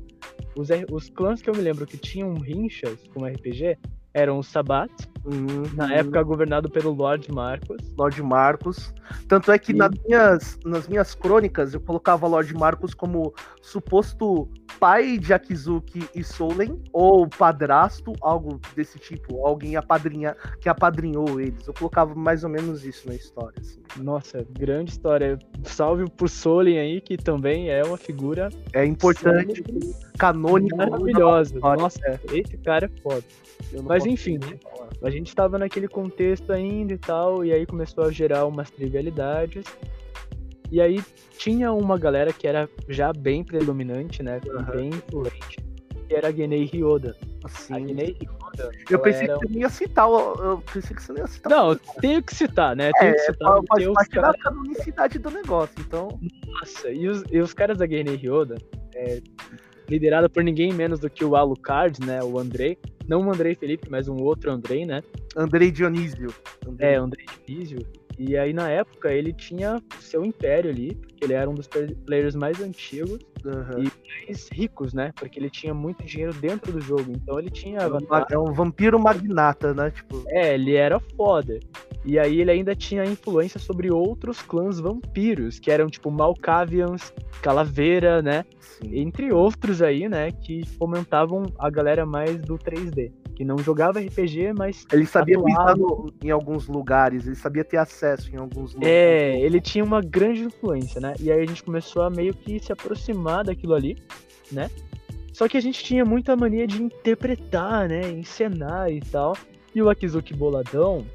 Os, 0.57 0.69
os 0.91 1.09
clãs 1.09 1.41
que 1.41 1.49
eu 1.49 1.55
me 1.55 1.61
lembro 1.61 1.85
que 1.85 1.97
tinham 1.97 2.33
rinchas 2.35 2.99
com 3.13 3.25
RPG 3.25 3.77
eram 4.15 4.39
os 4.39 4.47
Sabat, 4.47 4.91
Uhum. 5.25 5.63
na 5.73 5.91
época 5.91 6.21
governado 6.21 6.69
pelo 6.69 6.93
Lord 6.93 7.31
Marcos. 7.31 7.77
Lord 7.97 8.21
Marcos. 8.21 8.93
Tanto 9.27 9.51
é 9.51 9.57
que 9.57 9.71
E- 9.71 9.75
nas, 9.75 9.91
minhas, 10.07 10.59
nas 10.63 10.87
minhas 10.87 11.15
crônicas 11.15 11.73
eu 11.73 11.79
colocava 11.81 12.27
Lord 12.27 12.53
Marcos 12.53 12.93
como 12.93 13.33
suposto 13.61 14.47
pai 14.79 15.17
de 15.17 15.33
Akizuki 15.33 16.07
e 16.13 16.23
Solen, 16.23 16.79
ou 16.93 17.27
padrasto, 17.27 18.13
algo 18.21 18.59
desse 18.75 18.99
tipo, 18.99 19.43
alguém 19.45 19.75
apadrinha, 19.75 20.35
que 20.61 20.69
apadrinhou 20.69 21.39
eles. 21.41 21.65
Eu 21.67 21.73
colocava 21.73 22.13
mais 22.13 22.43
ou 22.43 22.49
menos 22.49 22.85
isso 22.85 23.07
na 23.07 23.15
história. 23.15 23.53
assim. 23.59 23.79
Nossa, 23.97 24.45
grande 24.51 24.91
história. 24.91 25.39
Salve 25.63 26.07
pro 26.11 26.27
Solen 26.27 26.77
aí, 26.77 27.01
que 27.01 27.17
também 27.17 27.69
é 27.69 27.83
uma 27.83 27.97
figura 27.97 28.49
É 28.73 28.85
importante, 28.85 29.63
canônico. 30.19 30.77
maravilhosa. 30.77 31.57
Nossa, 31.59 32.19
esse 32.31 32.57
cara 32.57 32.85
é 32.85 33.01
foda. 33.01 33.23
Eu 33.71 33.81
não 33.81 33.87
Mas 34.05 34.13
enfim, 34.13 34.39
falar. 34.39 34.89
A 35.03 35.09
gente 35.09 35.27
estava 35.27 35.57
naquele 35.57 35.87
contexto 35.87 36.51
ainda 36.51 36.93
e 36.93 36.97
tal, 36.97 37.43
e 37.45 37.51
aí 37.51 37.65
começou 37.65 38.03
a 38.05 38.11
gerar 38.11 38.45
umas 38.45 38.69
trivialidades. 38.71 39.65
E 40.71 40.81
aí 40.81 41.03
tinha 41.37 41.71
uma 41.71 41.97
galera 41.97 42.33
que 42.33 42.47
era 42.47 42.67
já 42.89 43.13
bem 43.13 43.43
predominante, 43.43 44.23
né? 44.23 44.41
Aham. 44.49 44.71
Bem 44.71 44.89
influente, 44.89 45.59
que 46.07 46.15
era 46.15 46.29
a 46.29 46.31
Genei 46.31 46.65
Ryoda. 46.65 47.15
A 47.43 47.47
Assim, 47.47 47.87
Genei 47.87 48.17
Ryoda. 48.19 48.71
eu 48.89 48.99
pensei 48.99 49.27
que 49.27 49.33
você 49.33 49.47
não 49.49 49.59
ia 49.59 49.69
citar, 49.69 50.09
eu 50.09 50.63
pensei 50.73 50.95
que 50.95 51.03
você 51.03 51.11
não 51.13 51.19
ia 51.19 51.27
citar. 51.27 51.51
Não, 51.51 51.69
eu 51.71 51.79
tenho 52.01 52.23
que 52.23 52.35
citar, 52.35 52.75
né? 52.75 52.91
Tenho 52.99 53.13
que 53.13 53.19
é, 53.21 53.25
citar 53.25 53.53
porque 53.67 53.83
faz 53.83 53.93
parte 53.93 54.15
da 54.15 54.21
caras. 54.21 54.41
canonicidade 54.41 55.19
do 55.19 55.29
negócio, 55.31 55.75
então. 55.79 56.19
Nossa, 56.47 56.89
e 56.89 57.07
os, 57.07 57.23
e 57.31 57.39
os 57.39 57.53
caras 57.53 57.77
da 57.77 57.85
Genei 57.87 58.15
Ryoda, 58.15 58.55
é, 58.95 59.21
liderada 59.89 60.29
por 60.29 60.43
ninguém 60.43 60.73
menos 60.73 60.99
do 60.99 61.09
que 61.09 61.23
o 61.23 61.35
Alucard, 61.35 61.99
né? 62.05 62.23
O 62.23 62.37
Andrei. 62.39 62.77
Não 63.07 63.21
o 63.21 63.31
Andrei 63.31 63.53
Felipe, 63.55 63.87
mas 63.89 64.07
um 64.07 64.15
outro 64.15 64.51
Andrei, 64.51 64.85
né? 64.85 65.03
Andrei 65.37 65.69
Dionísio. 65.71 66.33
Andrei 66.67 66.89
É, 66.89 66.95
Andrei 66.95 67.25
Dionísio. 67.45 67.79
E 68.17 68.37
aí, 68.37 68.53
na 68.53 68.69
época, 68.69 69.13
ele 69.13 69.33
tinha 69.33 69.81
seu 69.99 70.23
império 70.23 70.69
ali, 70.71 70.95
porque 70.95 71.25
ele 71.25 71.33
era 71.33 71.49
um 71.49 71.53
dos 71.53 71.67
play- 71.67 71.93
players 72.05 72.33
mais 72.33 72.61
antigos 72.61 73.19
Aham. 73.45 73.83
e 73.83 73.91
mais 74.27 74.47
ricos, 74.49 74.93
né? 74.93 75.11
Porque 75.19 75.37
ele 75.37 75.49
tinha 75.49 75.73
muito 75.73 76.03
dinheiro 76.05 76.33
dentro 76.33 76.71
do 76.71 76.79
jogo. 76.79 77.11
Então 77.11 77.37
ele 77.37 77.49
tinha 77.49 77.79
É 77.81 77.87
um, 77.87 77.99
é 78.31 78.49
um 78.49 78.53
vampiro 78.53 78.97
magnata, 78.97 79.73
né? 79.73 79.91
Tipo, 79.91 80.23
É, 80.29 80.53
ele 80.55 80.75
era 80.75 80.97
foda. 81.17 81.59
E 82.05 82.19
aí 82.19 82.39
ele 82.39 82.51
ainda 82.51 82.75
tinha 82.75 83.03
influência 83.03 83.59
sobre 83.59 83.91
outros 83.91 84.39
clãs 84.41 84.79
vampiros, 84.79 85.57
que 85.57 85.71
eram 85.71 85.87
tipo 85.87 86.11
Malkavians, 86.11 87.11
Calaveira, 87.41 88.21
né? 88.21 88.45
sim. 88.59 88.99
Entre 88.99 89.31
outros 89.33 89.81
aí, 89.81 90.07
né? 90.07 90.31
Que 90.31 90.65
fomentavam 90.77 91.43
a 91.57 91.69
galera 91.69 92.05
mais 92.05 92.37
do 92.39 92.57
3D. 92.57 93.11
Que 93.35 93.43
não 93.43 93.57
jogava 93.57 93.99
RPG, 93.99 94.53
mas 94.53 94.85
Ele 94.93 95.05
sabia 95.05 95.37
atuava. 95.37 95.73
pisar 95.73 95.77
no- 95.77 96.13
em 96.23 96.29
alguns 96.31 96.67
lugares, 96.67 97.25
ele 97.25 97.35
sabia 97.35 97.63
ter 97.65 97.77
acesso 97.77 98.33
em 98.33 98.37
alguns 98.37 98.73
lugares. 98.73 98.95
É, 98.95 99.39
ele 99.41 99.59
tinha 99.59 99.83
uma 99.83 99.99
grande 99.99 100.43
influência, 100.43 101.01
né? 101.01 101.13
E 101.19 101.31
aí 101.31 101.41
a 101.41 101.45
gente 101.45 101.63
começou 101.63 102.03
a 102.03 102.09
meio 102.09 102.33
que 102.33 102.59
se 102.59 102.71
aproximar 102.71 103.43
daquilo 103.43 103.73
ali, 103.73 103.97
né? 104.51 104.69
Só 105.33 105.49
que 105.49 105.57
a 105.57 105.61
gente 105.61 105.83
tinha 105.83 106.05
muita 106.05 106.33
mania 106.35 106.65
de 106.65 106.81
interpretar, 106.81 107.89
né? 107.89 108.09
Encenar 108.09 108.89
e 108.91 109.01
tal. 109.01 109.35
E 109.73 109.81
o 109.81 109.89
Akizuki 109.89 110.33
Boladão, 110.33 111.05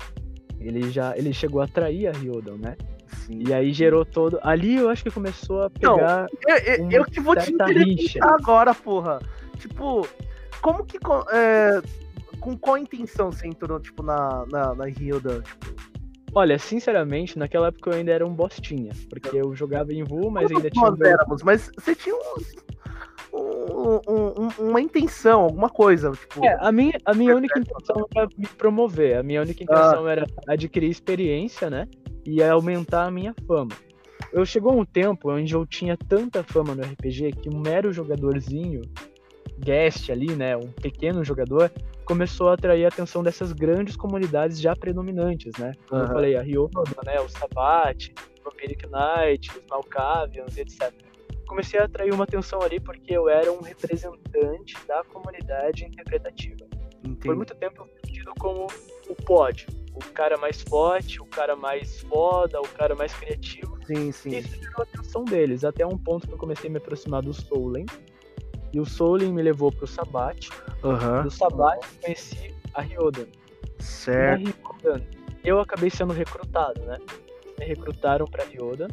ele 0.60 0.90
já 0.90 1.16
ele 1.16 1.32
chegou 1.32 1.60
a 1.60 1.64
atrair 1.64 2.06
a 2.08 2.12
Ryodon, 2.12 2.56
né? 2.58 2.76
Sim. 3.26 3.42
E 3.46 3.52
aí 3.52 3.72
gerou 3.72 4.04
todo. 4.04 4.38
Ali 4.42 4.76
eu 4.76 4.88
acho 4.88 5.02
que 5.02 5.10
começou 5.10 5.62
a 5.62 5.70
Não, 5.82 5.96
pegar. 5.96 6.26
Eu, 6.46 6.56
eu- 6.56 6.90
eu 6.90 7.04
que 7.04 7.20
vou 7.20 7.34
te 7.36 7.52
entrevistar 7.52 8.34
agora, 8.34 8.72
porra. 8.74 9.18
Tipo, 9.58 10.06
como 10.62 10.84
que. 10.84 10.98
é, 11.32 11.80
com 12.38 12.56
qual 12.56 12.78
intenção 12.78 13.30
você 13.32 13.46
entrou, 13.48 13.78
tipo, 13.80 14.02
na, 14.02 14.46
na, 14.50 14.74
na 14.74 14.88
Hilda? 14.88 15.42
Tipo, 15.42 15.80
Olha, 16.32 16.58
sinceramente, 16.60 17.36
naquela 17.36 17.66
época 17.68 17.90
eu 17.90 17.94
ainda 17.96 18.12
era 18.12 18.24
um 18.26 18.32
bostinha. 18.32 18.92
Porque 19.08 19.36
eu 19.36 19.54
jogava 19.56 19.92
em 19.92 20.04
Vu, 20.04 20.30
mas 20.30 20.48
ainda 20.50 20.70
tinha. 20.70 20.88
nós 20.88 21.00
éramos, 21.00 21.42
mas 21.42 21.70
você 21.76 21.94
tinha 21.94 22.14
uns- 22.14 22.54
um- 23.80 24.00
um- 24.08 24.34
um- 24.64 24.68
uma 24.70 24.80
intenção, 24.80 25.42
alguma 25.42 25.68
coisa. 25.68 26.10
Tipo, 26.12 26.44
É, 26.44 26.56
a 26.60 26.70
minha, 26.70 26.98
a 27.04 27.14
minha 27.14 27.34
única 27.34 27.58
intenção 27.58 28.06
era 28.14 28.28
me 28.36 28.46
promover. 28.46 29.16
A 29.18 29.22
minha 29.22 29.40
única 29.40 29.62
intenção 29.62 30.08
era 30.08 30.26
adquirir 30.46 30.90
experiência, 30.90 31.68
né? 31.70 31.86
E 32.24 32.42
aumentar 32.42 33.06
a 33.06 33.10
minha 33.10 33.34
fama. 33.46 33.72
Eu 34.32 34.44
chegou 34.46 34.78
um 34.78 34.84
tempo 34.84 35.32
onde 35.32 35.52
eu 35.54 35.66
tinha 35.66 35.96
tanta 35.96 36.42
fama 36.44 36.74
no 36.74 36.82
RPG 36.82 37.32
que 37.32 37.48
um 37.48 37.58
mero 37.58 37.92
jogadorzinho, 37.92 38.82
guest 39.58 40.10
ali, 40.10 40.34
né? 40.34 40.56
Um 40.56 40.70
pequeno 40.70 41.24
jogador, 41.24 41.70
começou 42.04 42.48
a 42.48 42.54
atrair 42.54 42.84
a 42.84 42.88
atenção 42.88 43.22
dessas 43.22 43.52
grandes 43.52 43.96
comunidades 43.96 44.60
já 44.60 44.74
predominantes, 44.74 45.52
né? 45.58 45.72
Como 45.88 46.00
eu 46.02 46.04
Aham. 46.06 46.14
falei, 46.14 46.36
a 46.36 46.42
Ryoda, 46.42 46.82
né? 47.04 47.20
O 47.20 47.28
Sabat, 47.28 48.12
o 48.40 48.44
Vampiric 48.44 48.84
Knight, 48.86 49.50
os 49.50 49.62
Malkavians, 49.68 50.56
etc. 50.56 50.92
Comecei 51.50 51.80
a 51.80 51.84
atrair 51.86 52.14
uma 52.14 52.22
atenção 52.22 52.62
ali 52.62 52.78
porque 52.78 53.12
eu 53.12 53.28
era 53.28 53.50
um 53.50 53.60
representante 53.60 54.76
da 54.86 55.02
comunidade 55.02 55.84
interpretativa. 55.84 56.64
Por 57.02 57.08
entendi. 57.10 57.34
muito 57.34 57.54
tempo 57.56 57.82
eu 57.82 57.86
fui 57.86 58.12
tido 58.12 58.32
como 58.38 58.68
o 59.08 59.14
pódio. 59.16 59.66
O 59.92 60.12
cara 60.12 60.36
mais 60.38 60.62
forte, 60.62 61.20
o 61.20 61.26
cara 61.26 61.56
mais 61.56 62.02
foda, 62.02 62.60
o 62.60 62.68
cara 62.68 62.94
mais 62.94 63.12
criativo. 63.14 63.76
Sim, 63.84 64.10
E 64.10 64.12
sim. 64.12 64.28
isso 64.38 64.54
gerou 64.62 64.78
a 64.78 64.82
atenção 64.84 65.24
deles, 65.24 65.64
até 65.64 65.84
um 65.84 65.98
ponto 65.98 66.28
que 66.28 66.32
eu 66.32 66.38
comecei 66.38 66.70
a 66.70 66.72
me 66.72 66.78
aproximar 66.78 67.20
do 67.20 67.34
Solen. 67.34 67.84
E 68.72 68.78
o 68.78 68.86
Solen 68.86 69.32
me 69.32 69.42
levou 69.42 69.72
pro 69.72 69.88
Sabat. 69.88 70.48
Aham. 70.84 71.24
Do 71.24 71.30
Sabat 71.32 71.84
eu 71.84 72.00
conheci 72.00 72.54
a 72.74 72.80
Ryodan. 72.80 73.26
Na 73.26 73.84
Certo. 73.84 74.54
Ryodan, 74.84 75.02
eu 75.42 75.58
acabei 75.58 75.90
sendo 75.90 76.12
recrutado, 76.14 76.80
né? 76.82 76.96
Me 77.58 77.64
recrutaram 77.66 78.26
pra 78.26 78.44
Ryodan. 78.44 78.86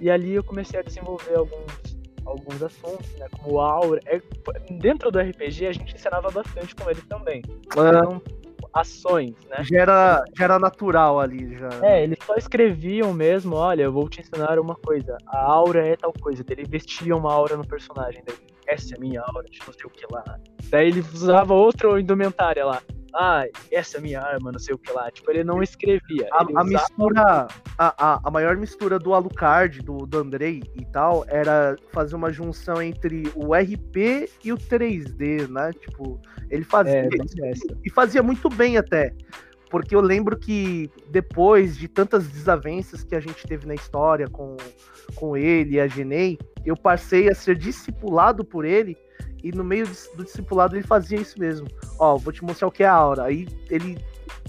E 0.00 0.10
ali 0.10 0.34
eu 0.34 0.44
comecei 0.44 0.78
a 0.78 0.82
desenvolver 0.82 1.36
alguns, 1.36 1.98
alguns 2.24 2.62
assuntos, 2.62 3.08
né? 3.18 3.26
Como 3.40 3.60
aura. 3.60 4.00
É, 4.06 4.20
dentro 4.78 5.10
do 5.10 5.18
RPG 5.18 5.66
a 5.66 5.72
gente 5.72 5.94
ensinava 5.94 6.30
bastante 6.30 6.74
com 6.74 6.90
ele 6.90 7.00
também. 7.08 7.42
Então, 7.66 8.22
ações, 8.72 9.34
né? 9.48 9.64
já, 9.64 9.80
era, 9.80 10.24
já 10.36 10.44
era 10.44 10.58
natural 10.58 11.18
ali, 11.18 11.56
já. 11.56 11.68
É, 11.82 12.02
eles 12.04 12.18
só 12.24 12.34
escreviam 12.34 13.12
mesmo, 13.12 13.56
olha, 13.56 13.84
eu 13.84 13.92
vou 13.92 14.08
te 14.08 14.20
ensinar 14.20 14.58
uma 14.58 14.74
coisa. 14.74 15.16
A 15.26 15.38
aura 15.38 15.86
é 15.86 15.96
tal 15.96 16.12
coisa. 16.12 16.44
Ele 16.48 16.64
vestia 16.64 17.16
uma 17.16 17.32
aura 17.32 17.56
no 17.56 17.66
personagem. 17.66 18.22
Daí, 18.26 18.36
essa 18.66 18.94
é 18.94 18.96
a 18.98 19.00
minha 19.00 19.22
aura, 19.22 19.48
de 19.48 19.58
não 19.66 19.72
sei 19.72 19.86
o 19.86 19.90
que 19.90 20.06
lá. 20.12 20.22
Daí 20.68 20.88
ele 20.88 21.00
usava 21.00 21.54
outra 21.54 21.98
indumentária 22.00 22.64
lá. 22.64 22.82
Ah, 23.14 23.44
essa 23.72 23.96
é 23.96 23.98
a 23.98 24.02
minha 24.02 24.20
arma, 24.20 24.52
não 24.52 24.58
sei 24.58 24.74
o 24.74 24.78
que 24.78 24.92
lá. 24.92 25.10
Tipo, 25.10 25.30
ele 25.30 25.44
não 25.44 25.62
escrevia. 25.62 26.28
A, 26.32 26.60
a 26.60 26.64
mistura, 26.64 27.46
a, 27.78 28.12
a, 28.14 28.20
a 28.24 28.30
maior 28.30 28.56
mistura 28.56 28.98
do 28.98 29.14
Alucard, 29.14 29.80
do, 29.80 29.98
do 30.06 30.18
Andrei 30.18 30.62
e 30.74 30.84
tal, 30.86 31.24
era 31.28 31.76
fazer 31.92 32.14
uma 32.14 32.32
junção 32.32 32.80
entre 32.82 33.24
o 33.34 33.54
RP 33.54 34.28
e 34.44 34.52
o 34.52 34.56
3D, 34.56 35.48
né? 35.48 35.72
Tipo, 35.72 36.20
ele 36.50 36.64
fazia 36.64 37.00
É, 37.04 37.08
isso. 37.24 37.44
essa. 37.44 37.78
E 37.84 37.90
fazia 37.90 38.22
muito 38.22 38.48
bem 38.48 38.76
até. 38.76 39.12
Porque 39.70 39.96
eu 39.96 40.00
lembro 40.00 40.36
que 40.38 40.90
depois 41.10 41.76
de 41.76 41.88
tantas 41.88 42.28
desavenças 42.28 43.02
que 43.02 43.16
a 43.16 43.20
gente 43.20 43.46
teve 43.46 43.66
na 43.66 43.74
história 43.74 44.28
com, 44.28 44.56
com 45.16 45.36
ele 45.36 45.74
e 45.74 45.80
a 45.80 45.88
Genei, 45.88 46.38
eu 46.64 46.76
passei 46.76 47.28
a 47.28 47.34
ser 47.34 47.56
discipulado 47.56 48.44
por 48.44 48.64
ele. 48.64 48.96
E 49.46 49.52
no 49.52 49.62
meio 49.62 49.86
do 50.16 50.24
discipulado 50.24 50.74
ele 50.74 50.84
fazia 50.84 51.20
isso 51.20 51.38
mesmo. 51.38 51.68
Ó, 52.00 52.16
vou 52.16 52.32
te 52.32 52.42
mostrar 52.44 52.66
o 52.66 52.70
que 52.72 52.82
é 52.82 52.86
a 52.86 52.92
aura. 52.92 53.24
Aí 53.24 53.46
ele 53.70 53.96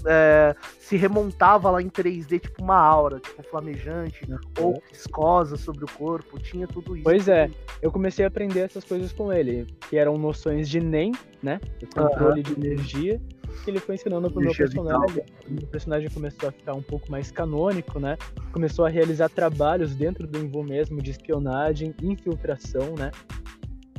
é, 0.04 0.56
se 0.80 0.96
remontava 0.96 1.70
lá 1.70 1.80
em 1.80 1.88
3D, 1.88 2.40
tipo 2.40 2.62
uma 2.62 2.76
aura, 2.76 3.20
tipo 3.20 3.42
flamejante, 3.44 4.26
ou 4.58 4.82
viscosa 4.90 5.56
sobre 5.56 5.84
o 5.84 5.88
corpo, 5.92 6.38
tinha 6.40 6.66
tudo 6.66 6.96
isso. 6.96 7.04
Pois 7.04 7.28
é. 7.28 7.48
Eu 7.80 7.92
comecei 7.92 8.24
a 8.24 8.28
aprender 8.28 8.60
essas 8.60 8.82
coisas 8.82 9.12
com 9.12 9.32
ele, 9.32 9.66
que 9.88 9.96
eram 9.96 10.18
noções 10.18 10.68
de 10.68 10.80
NEM, 10.80 11.12
né? 11.40 11.60
O 11.80 11.86
controle 11.86 12.42
de 12.42 12.52
energia, 12.54 13.20
que 13.64 13.70
ele 13.70 13.78
foi 13.78 13.94
ensinando 13.94 14.28
pro 14.30 14.40
meu 14.40 14.50
Energia 14.50 14.66
personagem. 14.66 15.24
O 15.46 15.52
meu 15.52 15.66
personagem 15.68 16.10
começou 16.10 16.48
a 16.48 16.52
ficar 16.52 16.74
um 16.74 16.82
pouco 16.82 17.08
mais 17.08 17.30
canônico, 17.30 18.00
né? 18.00 18.16
Começou 18.52 18.84
a 18.84 18.88
realizar 18.88 19.28
trabalhos 19.28 19.94
dentro 19.94 20.26
do 20.26 20.38
Invo 20.38 20.64
mesmo 20.64 21.00
de 21.00 21.12
espionagem, 21.12 21.94
infiltração, 22.02 22.94
né? 22.98 23.12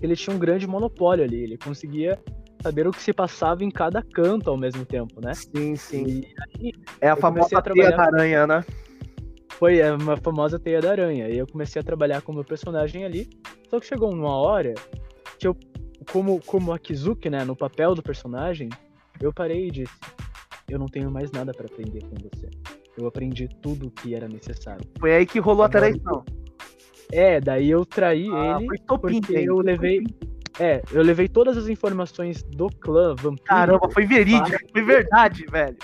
Ele 0.01 0.15
tinha 0.15 0.35
um 0.35 0.39
grande 0.39 0.67
monopólio 0.67 1.23
ali, 1.23 1.43
ele 1.43 1.57
conseguia 1.57 2.17
saber 2.61 2.87
o 2.87 2.91
que 2.91 3.01
se 3.01 3.13
passava 3.13 3.63
em 3.63 3.71
cada 3.71 4.01
canto 4.01 4.49
ao 4.49 4.57
mesmo 4.57 4.85
tempo, 4.85 5.21
né? 5.21 5.33
Sim, 5.33 5.75
sim. 5.75 6.05
E 6.05 6.27
aí 6.57 6.73
É 7.01 7.09
a 7.09 7.15
famosa 7.15 7.57
a 7.57 7.61
teia 7.61 7.91
da 7.91 8.03
aranha, 8.03 8.47
né? 8.47 8.65
foi 9.59 9.79
é, 9.79 9.91
uma 9.91 10.15
famosa 10.15 10.57
teia 10.57 10.79
da 10.79 10.91
aranha. 10.91 11.27
E 11.27 11.37
eu 11.37 11.45
comecei 11.45 11.81
a 11.81 11.83
trabalhar 11.83 12.21
com 12.21 12.31
o 12.31 12.35
meu 12.35 12.45
personagem 12.45 13.03
ali. 13.03 13.29
Só 13.69 13.79
que 13.79 13.85
chegou 13.85 14.11
uma 14.11 14.33
hora 14.33 14.73
que 15.37 15.45
eu, 15.45 15.55
como, 16.09 16.39
como 16.45 16.71
Akizuki, 16.71 17.29
né, 17.29 17.43
no 17.43 17.55
papel 17.55 17.93
do 17.93 18.01
personagem, 18.01 18.69
eu 19.19 19.33
parei 19.33 19.67
e 19.67 19.71
disse: 19.71 19.93
Eu 20.69 20.79
não 20.79 20.87
tenho 20.87 21.11
mais 21.11 21.29
nada 21.31 21.51
pra 21.53 21.65
aprender 21.65 22.01
com 22.03 22.15
você. 22.15 22.49
Eu 22.97 23.05
aprendi 23.05 23.49
tudo 23.61 23.87
o 23.87 23.91
que 23.91 24.15
era 24.15 24.27
necessário. 24.29 24.85
Foi 24.97 25.13
aí 25.13 25.25
que 25.25 25.39
rolou 25.39 25.63
a 25.63 25.69
traição. 25.69 26.23
É, 27.11 27.39
daí 27.41 27.69
eu 27.69 27.85
traí 27.85 28.29
Ah, 28.31 28.57
ele 28.57 28.67
foi 28.67 28.77
topim, 28.79 29.21
porque 29.21 29.37
eu 29.37 29.57
levei. 29.59 30.03
É, 30.59 30.81
eu 30.91 31.01
levei 31.01 31.27
todas 31.27 31.57
as 31.57 31.67
informações 31.69 32.43
do 32.43 32.67
clã 32.67 33.15
vampiro. 33.15 33.45
Caramba, 33.45 33.89
foi 33.89 34.05
verídico, 34.05 34.59
foi 34.71 34.81
verdade, 34.81 35.45
velho. 35.45 35.77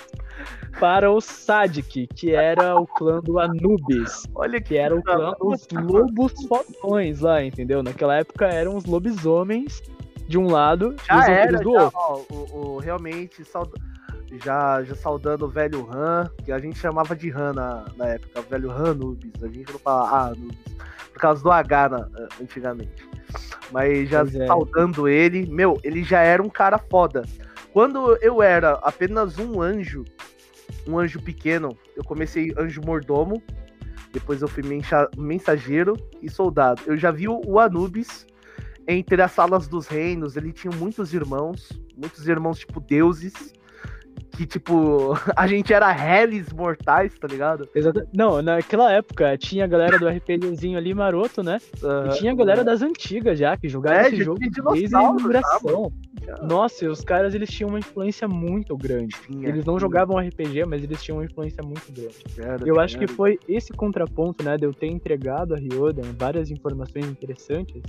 Para 0.79 1.09
o 1.09 1.21
Sadik, 1.21 2.07
que 2.07 2.31
era 2.31 2.75
o 2.75 2.85
clã 2.85 3.21
do 3.21 3.39
Anubis. 3.39 4.23
Olha 4.35 4.59
que 4.59 4.77
era 4.77 4.93
o 4.93 5.01
clã 5.01 5.33
dos 5.39 5.65
lobos 5.71 6.33
fodões 6.45 7.21
lá, 7.21 7.41
entendeu? 7.41 7.81
Naquela 7.81 8.17
época 8.17 8.47
eram 8.47 8.75
os 8.75 8.83
lobisomens 8.83 9.81
de 10.27 10.37
um 10.37 10.47
lado 10.47 10.95
já 11.07 11.15
e 11.15 11.19
os 11.19 11.27
era, 11.29 11.59
do 11.59 11.73
já, 11.73 11.83
outro. 11.83 11.97
Ó, 11.97 12.21
o, 12.29 12.57
o, 12.57 12.77
realmente, 12.79 13.43
já, 14.43 14.83
já 14.83 14.95
saudando 14.95 15.45
o 15.45 15.49
velho 15.49 15.87
Han, 15.91 16.29
que 16.43 16.51
a 16.51 16.59
gente 16.59 16.77
chamava 16.77 17.15
de 17.15 17.31
Han 17.31 17.53
na, 17.53 17.85
na 17.95 18.07
época, 18.07 18.41
o 18.41 18.43
velho 18.43 18.71
Han 18.71 18.91
Anubis. 18.91 19.31
A 19.41 19.47
gente 19.47 19.71
não 19.71 19.79
fala 19.79 20.09
ah, 20.09 20.27
Anubis, 20.27 20.57
por 21.15 21.21
causa 21.21 21.41
do 21.41 21.49
H 21.49 21.89
na, 21.89 22.09
antigamente. 22.41 23.07
Mas 23.71 24.09
já 24.09 24.21
é. 24.21 24.45
saudando 24.45 25.07
ele, 25.07 25.45
meu, 25.45 25.79
ele 25.81 26.03
já 26.03 26.19
era 26.19 26.43
um 26.43 26.49
cara 26.49 26.77
foda. 26.77 27.23
Quando 27.71 28.17
eu 28.21 28.43
era 28.43 28.73
apenas 28.83 29.39
um 29.39 29.61
anjo, 29.61 30.03
um 30.85 30.99
anjo 30.99 31.21
pequeno, 31.21 31.77
eu 31.95 32.03
comecei 32.03 32.53
anjo 32.57 32.81
mordomo, 32.85 33.41
depois 34.11 34.41
eu 34.41 34.47
fui 34.47 34.61
mensageiro 35.17 35.95
e 36.21 36.29
soldado. 36.29 36.81
Eu 36.85 36.97
já 36.97 37.11
vi 37.11 37.29
o 37.29 37.59
Anubis 37.59 38.27
entre 38.85 39.21
as 39.21 39.31
salas 39.31 39.67
dos 39.67 39.87
reinos, 39.87 40.35
ele 40.35 40.51
tinha 40.51 40.75
muitos 40.75 41.13
irmãos, 41.13 41.71
muitos 41.97 42.27
irmãos 42.27 42.59
tipo 42.59 42.79
deuses, 42.81 43.53
que, 44.35 44.45
tipo, 44.45 45.13
a 45.35 45.47
gente 45.47 45.73
era 45.73 45.91
reles 45.91 46.51
mortais, 46.51 47.17
tá 47.17 47.27
ligado? 47.27 47.67
Exato. 47.73 48.07
Não, 48.13 48.41
naquela 48.41 48.91
época 48.91 49.37
tinha 49.37 49.63
a 49.65 49.67
galera 49.67 49.97
do 49.97 50.07
RPGzinho 50.07 50.77
ali 50.77 50.93
maroto, 50.93 51.41
né? 51.41 51.59
Uhum. 51.81 52.07
E 52.07 52.17
tinha 52.17 52.31
a 52.31 52.35
galera 52.35 52.63
das 52.63 52.81
antigas 52.81 53.39
já, 53.39 53.55
que 53.55 53.69
jogava 53.69 54.01
é, 54.01 54.07
esse 54.07 54.23
jogo 54.23 54.39
desde 54.39 54.95
a 54.95 55.01
inauguração. 55.01 55.91
Nossa, 56.41 56.85
e 56.85 56.87
os 56.87 57.01
caras 57.01 57.35
eles 57.35 57.49
tinham 57.49 57.69
uma 57.69 57.79
influência 57.79 58.27
muito 58.27 58.75
grande. 58.75 59.15
Tinha, 59.25 59.47
eles 59.47 59.63
não 59.65 59.75
tinha. 59.75 59.81
jogavam 59.81 60.17
RPG, 60.17 60.65
mas 60.65 60.83
eles 60.83 61.01
tinham 61.01 61.19
uma 61.19 61.25
influência 61.25 61.63
muito 61.63 61.91
grande. 61.91 62.15
Era, 62.37 62.67
eu 62.67 62.79
acho 62.79 62.97
que 62.97 63.07
foi 63.07 63.39
esse 63.47 63.71
contraponto, 63.71 64.43
né, 64.43 64.57
de 64.57 64.65
eu 64.65 64.73
ter 64.73 64.87
entregado 64.87 65.53
a 65.53 65.57
Ryoda 65.57 66.01
várias 66.17 66.49
informações 66.49 67.05
interessantes 67.05 67.81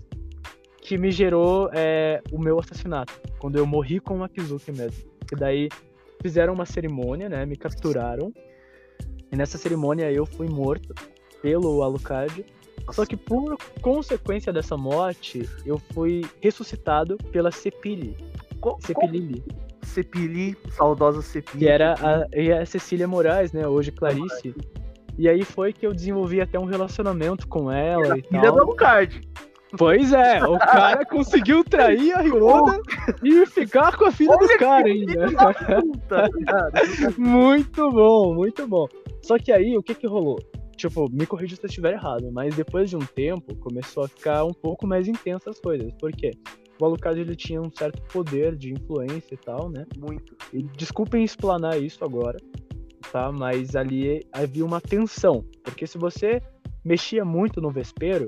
que 0.86 0.96
me 0.96 1.10
gerou 1.10 1.68
é, 1.72 2.22
o 2.30 2.38
meu 2.38 2.60
assassinato, 2.60 3.12
quando 3.40 3.56
eu 3.56 3.66
morri 3.66 3.98
com 3.98 4.20
o 4.20 4.22
Akizuki 4.24 4.70
mesmo. 4.70 5.10
E 5.32 5.36
daí 5.36 5.68
fizeram 6.20 6.52
uma 6.52 6.66
cerimônia, 6.66 7.28
né? 7.28 7.44
Me 7.46 7.56
capturaram. 7.56 8.32
E 9.30 9.36
nessa 9.36 9.58
cerimônia 9.58 10.10
eu 10.10 10.24
fui 10.26 10.48
morto 10.48 10.94
pelo 11.42 11.82
Alucard. 11.82 12.44
Só 12.90 13.04
que 13.04 13.16
por 13.16 13.56
consequência 13.80 14.52
dessa 14.52 14.76
morte, 14.76 15.48
eu 15.64 15.78
fui 15.92 16.24
ressuscitado 16.40 17.16
pela 17.32 17.50
Cepili. 17.50 18.16
Cepilili. 18.80 19.44
Cepili, 19.82 20.56
saudosa 20.70 21.22
Cepili. 21.22 21.64
Que 21.64 21.68
era 21.68 21.94
a, 21.94 22.62
a 22.62 22.66
Cecília 22.66 23.08
Moraes, 23.08 23.52
né? 23.52 23.66
Hoje 23.66 23.90
Clarice. 23.90 24.54
E 25.18 25.28
aí 25.28 25.44
foi 25.44 25.72
que 25.72 25.86
eu 25.86 25.94
desenvolvi 25.94 26.40
até 26.40 26.58
um 26.58 26.64
relacionamento 26.64 27.48
com 27.48 27.72
ela 27.72 28.06
era 28.06 28.18
e 28.18 28.22
filha 28.22 28.42
tal. 28.42 28.52
do 28.52 28.60
Alucard. 28.60 29.20
Pois 29.76 30.12
é, 30.12 30.44
o 30.44 30.58
cara 30.58 31.04
conseguiu 31.04 31.64
trair 31.64 32.12
a 32.12 32.20
Ryoda 32.20 32.80
e 33.22 33.44
ficar 33.46 33.96
com 33.96 34.04
a 34.04 34.12
filha 34.12 34.30
Olha 34.30 34.46
do 34.46 34.58
cara 34.58 34.86
ainda. 34.86 35.26
Puta, 35.82 36.30
muito 37.18 37.90
bom, 37.90 38.34
muito 38.34 38.66
bom. 38.66 38.86
Só 39.22 39.38
que 39.38 39.50
aí, 39.50 39.76
o 39.76 39.82
que 39.82 39.94
que 39.94 40.06
rolou? 40.06 40.38
Tipo, 40.76 41.10
me 41.10 41.26
corrija 41.26 41.56
se 41.56 41.62
eu 41.64 41.68
estiver 41.68 41.94
errado, 41.94 42.30
mas 42.30 42.54
depois 42.54 42.90
de 42.90 42.96
um 42.96 43.00
tempo, 43.00 43.56
começou 43.56 44.04
a 44.04 44.08
ficar 44.08 44.44
um 44.44 44.52
pouco 44.52 44.86
mais 44.86 45.08
intensa 45.08 45.50
as 45.50 45.58
coisas. 45.58 45.92
Por 45.94 46.12
quê? 46.12 46.30
O 46.78 46.84
Alucard, 46.84 47.18
ele 47.18 47.34
tinha 47.34 47.60
um 47.60 47.70
certo 47.74 48.02
poder 48.12 48.54
de 48.54 48.72
influência 48.72 49.34
e 49.34 49.38
tal, 49.38 49.70
né? 49.70 49.86
Muito. 49.98 50.36
E 50.52 50.62
desculpem 50.62 51.24
explanar 51.24 51.80
isso 51.80 52.04
agora, 52.04 52.36
tá? 53.10 53.32
Mas 53.32 53.74
ali 53.74 54.24
havia 54.30 54.64
uma 54.64 54.80
tensão. 54.80 55.42
Porque 55.64 55.86
se 55.86 55.96
você 55.96 56.42
mexia 56.84 57.24
muito 57.24 57.60
no 57.60 57.70
vespeiro, 57.70 58.26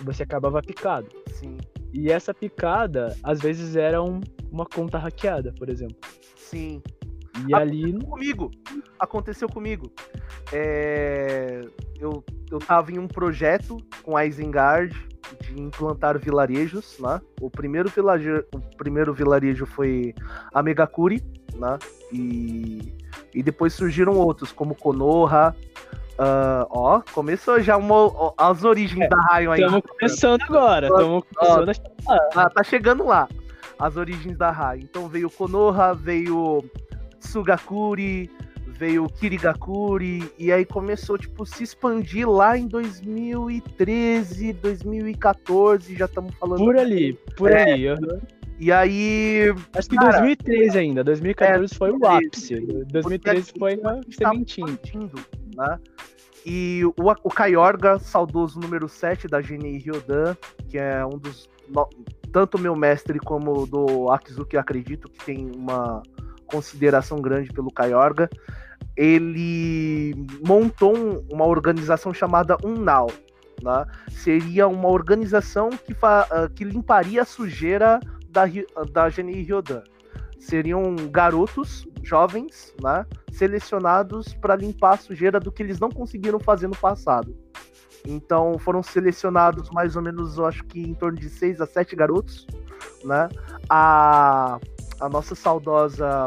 você 0.00 0.22
acabava 0.22 0.62
picado. 0.62 1.08
Sim. 1.34 1.58
E 1.92 2.10
essa 2.10 2.32
picada, 2.32 3.16
às 3.22 3.40
vezes, 3.40 3.76
era 3.76 4.02
um, 4.02 4.20
uma 4.50 4.64
conta 4.64 4.98
hackeada, 4.98 5.52
por 5.58 5.68
exemplo. 5.68 5.96
Sim. 6.36 6.82
E 7.48 7.54
Aconteceu 7.54 7.56
ali. 7.56 8.04
comigo. 8.04 8.50
Aconteceu 8.98 9.48
comigo. 9.48 9.92
É... 10.52 11.60
Eu, 11.98 12.24
eu 12.50 12.58
tava 12.58 12.92
em 12.92 12.98
um 12.98 13.08
projeto 13.08 13.78
com 14.02 14.16
a 14.16 14.26
Isengard 14.26 14.94
de 15.40 15.60
implantar 15.60 16.18
vilarejos, 16.18 16.98
né? 16.98 17.20
O 17.40 17.50
primeiro 17.50 17.88
vilarejo, 17.88 18.44
o 18.54 18.76
primeiro 18.76 19.14
vilarejo 19.14 19.66
foi 19.66 20.14
a 20.52 20.62
Megakuri, 20.62 21.22
né? 21.54 21.78
E, 22.12 22.94
e 23.34 23.42
depois 23.42 23.72
surgiram 23.72 24.12
outros, 24.14 24.52
como 24.52 24.74
Konoha, 24.74 25.56
Uh, 26.12 26.66
ó, 26.70 27.02
começou 27.12 27.60
já 27.60 27.76
uma, 27.76 27.94
ó, 27.94 28.34
as 28.36 28.64
origens 28.64 29.06
é, 29.06 29.08
da 29.08 29.20
Raio 29.22 29.50
aí. 29.50 29.62
Estamos 29.62 29.82
começando 29.88 30.42
agora. 30.42 30.86
Estamos 30.86 31.24
começando 31.34 31.68
a 31.68 31.74
chegar. 31.74 32.28
Ah, 32.34 32.50
tá 32.50 32.62
chegando 32.62 33.04
lá. 33.04 33.28
As 33.78 33.96
origens 33.96 34.36
da 34.36 34.50
Raio. 34.50 34.82
Então 34.82 35.08
veio 35.08 35.30
Konoha, 35.30 35.94
veio 35.94 36.62
Tsugakuri, 37.18 38.30
veio 38.66 39.06
Kirigakuri, 39.08 40.30
e 40.38 40.52
aí 40.52 40.64
começou, 40.64 41.16
tipo, 41.16 41.46
se 41.46 41.62
expandir 41.62 42.28
lá 42.28 42.58
em 42.58 42.66
2013, 42.66 44.52
2014, 44.54 45.96
já 45.96 46.04
estamos 46.04 46.34
falando. 46.34 46.58
Por 46.58 46.76
ali, 46.76 47.14
por 47.36 47.50
é, 47.50 47.72
ali. 47.72 47.90
Uhum. 47.90 48.20
E 48.58 48.70
aí. 48.70 49.52
Acho 49.76 49.88
que 49.88 49.96
cara, 49.96 50.20
2013 50.20 50.78
ainda. 50.78 51.04
2014 51.04 51.72
é, 51.72 51.76
foi 51.76 51.90
o 51.90 52.06
ápice. 52.06 52.60
2013 52.60 53.52
foi 53.58 53.74
a 53.74 54.00
sementinha. 54.10 54.78
Né? 55.56 55.78
E 56.44 56.82
o, 56.84 56.94
o 57.24 57.30
Kaiorga, 57.30 57.98
saudoso 57.98 58.58
número 58.58 58.88
7 58.88 59.28
da 59.28 59.40
Geni 59.40 59.78
Ryodan, 59.78 60.36
que 60.68 60.78
é 60.78 61.04
um 61.04 61.18
dos. 61.18 61.48
Tanto 62.32 62.58
meu 62.58 62.74
mestre 62.74 63.18
como 63.18 63.66
do 63.66 64.10
Akizuki, 64.10 64.56
acredito 64.56 65.08
que 65.08 65.24
tem 65.24 65.50
uma 65.54 66.02
consideração 66.46 67.20
grande 67.20 67.52
pelo 67.52 67.70
Kaiorga. 67.70 68.28
Ele 68.96 70.14
montou 70.46 70.96
um, 70.96 71.24
uma 71.30 71.46
organização 71.46 72.12
chamada 72.12 72.56
Unnao. 72.64 73.08
Né? 73.62 73.86
Seria 74.10 74.66
uma 74.66 74.88
organização 74.88 75.70
que, 75.70 75.94
fa, 75.94 76.26
uh, 76.30 76.50
que 76.50 76.64
limparia 76.64 77.22
a 77.22 77.24
sujeira 77.24 78.00
da, 78.32 78.44
da 78.90 79.08
Geni 79.08 79.42
Ryodan 79.42 79.82
seriam 80.38 80.96
garotos 81.10 81.86
jovens, 82.02 82.74
né, 82.82 83.06
selecionados 83.30 84.34
para 84.34 84.56
limpar 84.56 84.94
a 84.94 84.96
sujeira 84.96 85.38
do 85.38 85.52
que 85.52 85.62
eles 85.62 85.78
não 85.78 85.90
conseguiram 85.90 86.40
fazer 86.40 86.66
no 86.66 86.76
passado. 86.76 87.36
Então 88.04 88.58
foram 88.58 88.82
selecionados 88.82 89.70
mais 89.70 89.94
ou 89.94 90.02
menos, 90.02 90.36
eu 90.36 90.46
acho 90.46 90.64
que 90.64 90.80
em 90.80 90.94
torno 90.94 91.18
de 91.18 91.28
seis 91.28 91.60
a 91.60 91.66
sete 91.66 91.94
garotos, 91.94 92.46
né? 93.04 93.28
A, 93.68 94.58
a 95.00 95.08
nossa 95.08 95.36
saudosa. 95.36 96.26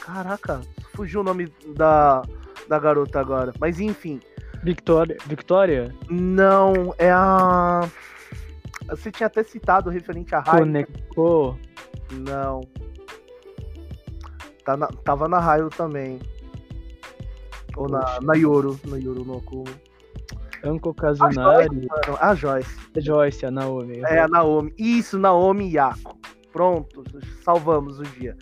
Caraca, 0.00 0.60
fugiu 0.94 1.20
o 1.20 1.24
nome 1.24 1.52
da, 1.74 2.22
da 2.68 2.78
garota 2.78 3.18
agora. 3.18 3.52
Mas 3.58 3.80
enfim. 3.80 4.20
Victoria? 4.62 5.16
Victoria? 5.26 5.94
Não, 6.08 6.94
é 6.98 7.10
a. 7.10 7.88
Você 8.88 9.10
tinha 9.10 9.26
até 9.26 9.42
citado 9.42 9.90
referente 9.90 10.34
a 10.34 10.40
Raio. 10.40 10.64
Conecou. 10.64 11.58
Não. 12.12 12.60
Tá 14.64 14.76
na, 14.76 14.86
tava 14.88 15.28
na 15.28 15.38
Raio 15.38 15.68
também. 15.70 16.20
Ou 17.76 17.88
na, 17.88 18.20
na 18.20 18.34
Yoro. 18.34 18.78
Na 18.86 18.96
Yoro 18.96 19.24
no 19.24 19.38
Akumo. 19.38 19.64
Anko 20.64 20.92
Kazunari. 20.94 21.88
A 22.20 22.34
Joyce. 22.34 22.76
A 22.96 23.00
Joyce, 23.00 23.46
a 23.46 23.50
Naomi. 23.50 24.00
É, 24.00 24.20
a 24.20 24.28
Naomi. 24.28 24.74
Isso, 24.78 25.18
Naomi 25.18 25.68
e 25.68 25.74
Yako. 25.74 26.18
Pronto, 26.52 27.04
salvamos 27.42 28.00
o 28.00 28.02
dia. 28.02 28.36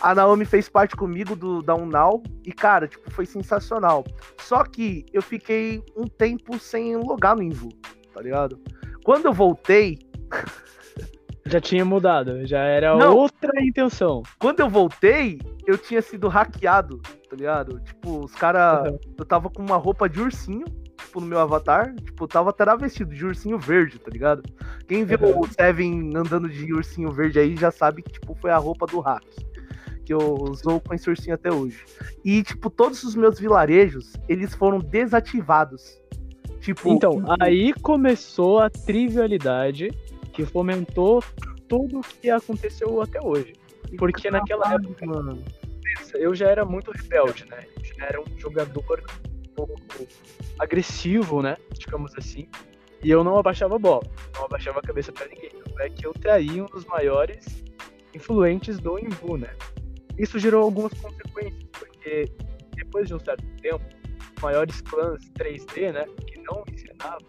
A 0.00 0.14
Naomi 0.14 0.44
fez 0.44 0.68
parte 0.68 0.94
comigo 0.94 1.34
do 1.34 1.60
da 1.60 1.74
Unal 1.74 2.22
e, 2.44 2.52
cara, 2.52 2.86
tipo, 2.86 3.10
foi 3.10 3.26
sensacional. 3.26 4.04
Só 4.38 4.62
que 4.62 5.04
eu 5.12 5.20
fiquei 5.20 5.82
um 5.96 6.06
tempo 6.06 6.58
sem 6.58 6.96
logar 6.96 7.34
no 7.34 7.42
Invu, 7.42 7.68
tá 8.14 8.22
ligado? 8.22 8.60
Quando 9.08 9.24
eu 9.24 9.32
voltei, 9.32 9.98
Já 11.46 11.62
tinha 11.62 11.82
mudado, 11.82 12.46
já 12.46 12.58
era 12.58 12.94
Não. 12.94 13.16
outra 13.16 13.50
intenção. 13.62 14.22
Quando 14.38 14.60
eu 14.60 14.68
voltei, 14.68 15.40
eu 15.66 15.78
tinha 15.78 16.02
sido 16.02 16.28
hackeado, 16.28 17.00
tá 17.30 17.34
ligado? 17.34 17.80
Tipo, 17.80 18.26
os 18.26 18.34
caras. 18.34 18.86
Uhum. 18.86 18.98
Eu 19.16 19.24
tava 19.24 19.48
com 19.48 19.62
uma 19.62 19.76
roupa 19.76 20.10
de 20.10 20.20
ursinho, 20.20 20.66
tipo, 20.98 21.22
no 21.22 21.26
meu 21.26 21.38
avatar. 21.40 21.94
Tipo, 21.94 22.24
eu 22.24 22.28
tava 22.28 22.76
vestido 22.76 23.14
de 23.14 23.24
ursinho 23.24 23.58
verde, 23.58 23.98
tá 23.98 24.10
ligado? 24.10 24.42
Quem 24.86 25.06
viu 25.06 25.18
uhum. 25.22 25.40
o 25.40 25.48
Seven 25.48 26.14
andando 26.14 26.46
de 26.46 26.70
ursinho 26.70 27.10
verde 27.10 27.38
aí 27.38 27.56
já 27.56 27.70
sabe 27.70 28.02
que, 28.02 28.12
tipo, 28.12 28.34
foi 28.34 28.50
a 28.50 28.58
roupa 28.58 28.84
do 28.84 29.00
hack. 29.00 29.24
Que 30.04 30.12
eu 30.12 30.34
usou 30.34 30.82
com 30.82 30.92
esse 30.92 31.08
ursinho 31.08 31.34
até 31.34 31.50
hoje. 31.50 31.82
E, 32.22 32.42
tipo, 32.42 32.68
todos 32.68 33.02
os 33.04 33.14
meus 33.14 33.40
vilarejos, 33.40 34.12
eles 34.28 34.54
foram 34.54 34.80
desativados. 34.80 35.98
Tipo. 36.60 36.92
Então, 36.92 37.22
aí 37.40 37.72
começou 37.74 38.58
a 38.60 38.70
trivialidade 38.70 39.90
que 40.32 40.44
fomentou 40.44 41.22
tudo 41.68 42.00
o 42.00 42.02
que 42.02 42.30
aconteceu 42.30 43.00
até 43.00 43.20
hoje. 43.20 43.52
Porque 43.96 44.30
naquela 44.30 44.74
época, 44.74 45.06
mano. 45.06 45.42
eu 46.14 46.34
já 46.34 46.48
era 46.48 46.64
muito 46.64 46.90
rebelde, 46.90 47.44
né? 47.46 47.64
Eu 47.76 47.84
já 47.84 48.06
era 48.06 48.20
um 48.20 48.38
jogador 48.38 49.02
um 49.02 49.54
pouco 49.54 50.06
agressivo, 50.58 51.42
né? 51.42 51.56
Digamos 51.78 52.12
assim. 52.16 52.48
E 53.02 53.10
eu 53.10 53.22
não 53.22 53.38
abaixava 53.38 53.76
a 53.76 53.78
bola, 53.78 54.02
não 54.34 54.44
abaixava 54.44 54.80
a 54.80 54.82
cabeça 54.82 55.12
para 55.12 55.28
ninguém. 55.28 55.50
É 55.80 55.88
que 55.88 56.04
eu 56.04 56.12
traí 56.12 56.60
um 56.60 56.66
dos 56.66 56.84
maiores 56.84 57.64
influentes 58.12 58.78
do 58.80 58.98
Imbu, 58.98 59.36
né? 59.38 59.54
Isso 60.18 60.38
gerou 60.38 60.64
algumas 60.64 60.92
consequências, 60.94 61.64
porque 61.70 62.26
depois 62.74 63.06
de 63.06 63.14
um 63.14 63.20
certo 63.20 63.44
tempo, 63.62 63.84
os 64.36 64.42
maiores 64.42 64.80
clãs 64.80 65.30
3D, 65.38 65.92
né, 65.92 66.04
não 66.50 66.64
ensinavam, 66.72 67.26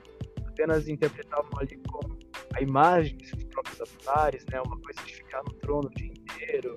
apenas 0.48 0.88
interpretavam 0.88 1.52
ali 1.60 1.78
com 1.90 2.00
a 2.56 2.62
imagem 2.62 3.16
de 3.18 3.28
seus 3.28 3.44
próprios 3.46 3.80
avatares, 3.82 4.46
né, 4.52 4.62
uma 4.62 4.78
coisa 4.80 5.02
de 5.06 5.16
ficar 5.16 5.44
no 5.44 5.54
trono 5.54 5.88
o 5.88 5.96
dia 5.96 6.08
inteiro, 6.08 6.76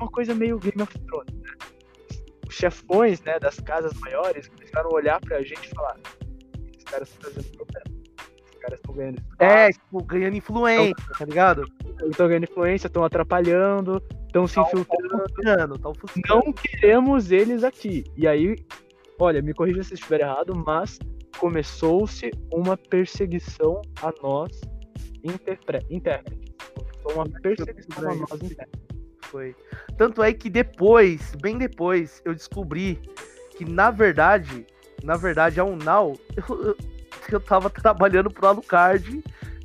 uma 0.00 0.10
coisa 0.10 0.34
meio 0.34 0.58
Game 0.58 0.80
of 0.80 0.98
Thrones, 1.00 1.34
né? 1.34 1.50
Os 2.48 2.54
chefões, 2.54 3.20
né, 3.22 3.38
das 3.38 3.60
casas 3.60 3.92
maiores 4.00 4.48
começaram 4.48 4.90
a 4.90 4.94
olhar 4.94 5.20
pra 5.20 5.42
gente 5.42 5.66
e 5.66 5.74
falar: 5.74 5.98
esses 6.72 6.84
caras 6.84 7.08
estão 7.10 7.30
fazendo 7.30 7.56
problema. 7.56 8.00
Esses 8.46 8.60
caras 8.60 8.78
estão 8.78 8.94
ganhando. 8.94 9.22
É, 9.38 9.68
tipo, 9.68 10.04
ganhando 10.04 10.36
influência, 10.36 10.94
tá 11.18 11.24
ligado? 11.24 11.64
Estão 12.10 12.28
ganhando 12.28 12.44
influência, 12.44 12.86
estão 12.86 13.04
atrapalhando, 13.04 14.02
estão 14.26 14.46
se 14.46 14.58
infiltrando. 14.60 15.78
Tá 15.78 15.92
não 16.28 16.52
queremos 16.52 17.30
eles 17.30 17.62
aqui. 17.64 18.04
E 18.16 18.26
aí, 18.26 18.56
olha, 19.18 19.42
me 19.42 19.52
corrija 19.52 19.82
se 19.82 19.94
estiver 19.94 20.20
errado, 20.20 20.54
mas 20.64 20.98
começou-se 21.38 22.30
uma 22.52 22.76
perseguição 22.76 23.80
a 24.02 24.12
nós 24.22 24.60
intérpretes. 25.88 26.54
Começou 26.74 27.12
uma 27.14 27.40
perseguição 27.40 28.10
a 28.10 28.14
nós 28.14 28.42
intérpretes. 28.42 28.88
Foi. 29.22 29.54
Tanto 29.96 30.22
é 30.22 30.32
que 30.32 30.48
depois, 30.48 31.34
bem 31.40 31.58
depois, 31.58 32.22
eu 32.24 32.34
descobri 32.34 32.98
que 33.56 33.64
na 33.64 33.90
verdade, 33.90 34.66
na 35.02 35.16
verdade, 35.16 35.60
a 35.60 35.64
Unal, 35.64 36.14
eu, 36.48 36.62
eu, 36.62 36.76
eu 37.30 37.40
tava 37.40 37.68
trabalhando 37.68 38.30
pro 38.30 38.46
Alucard, 38.46 39.22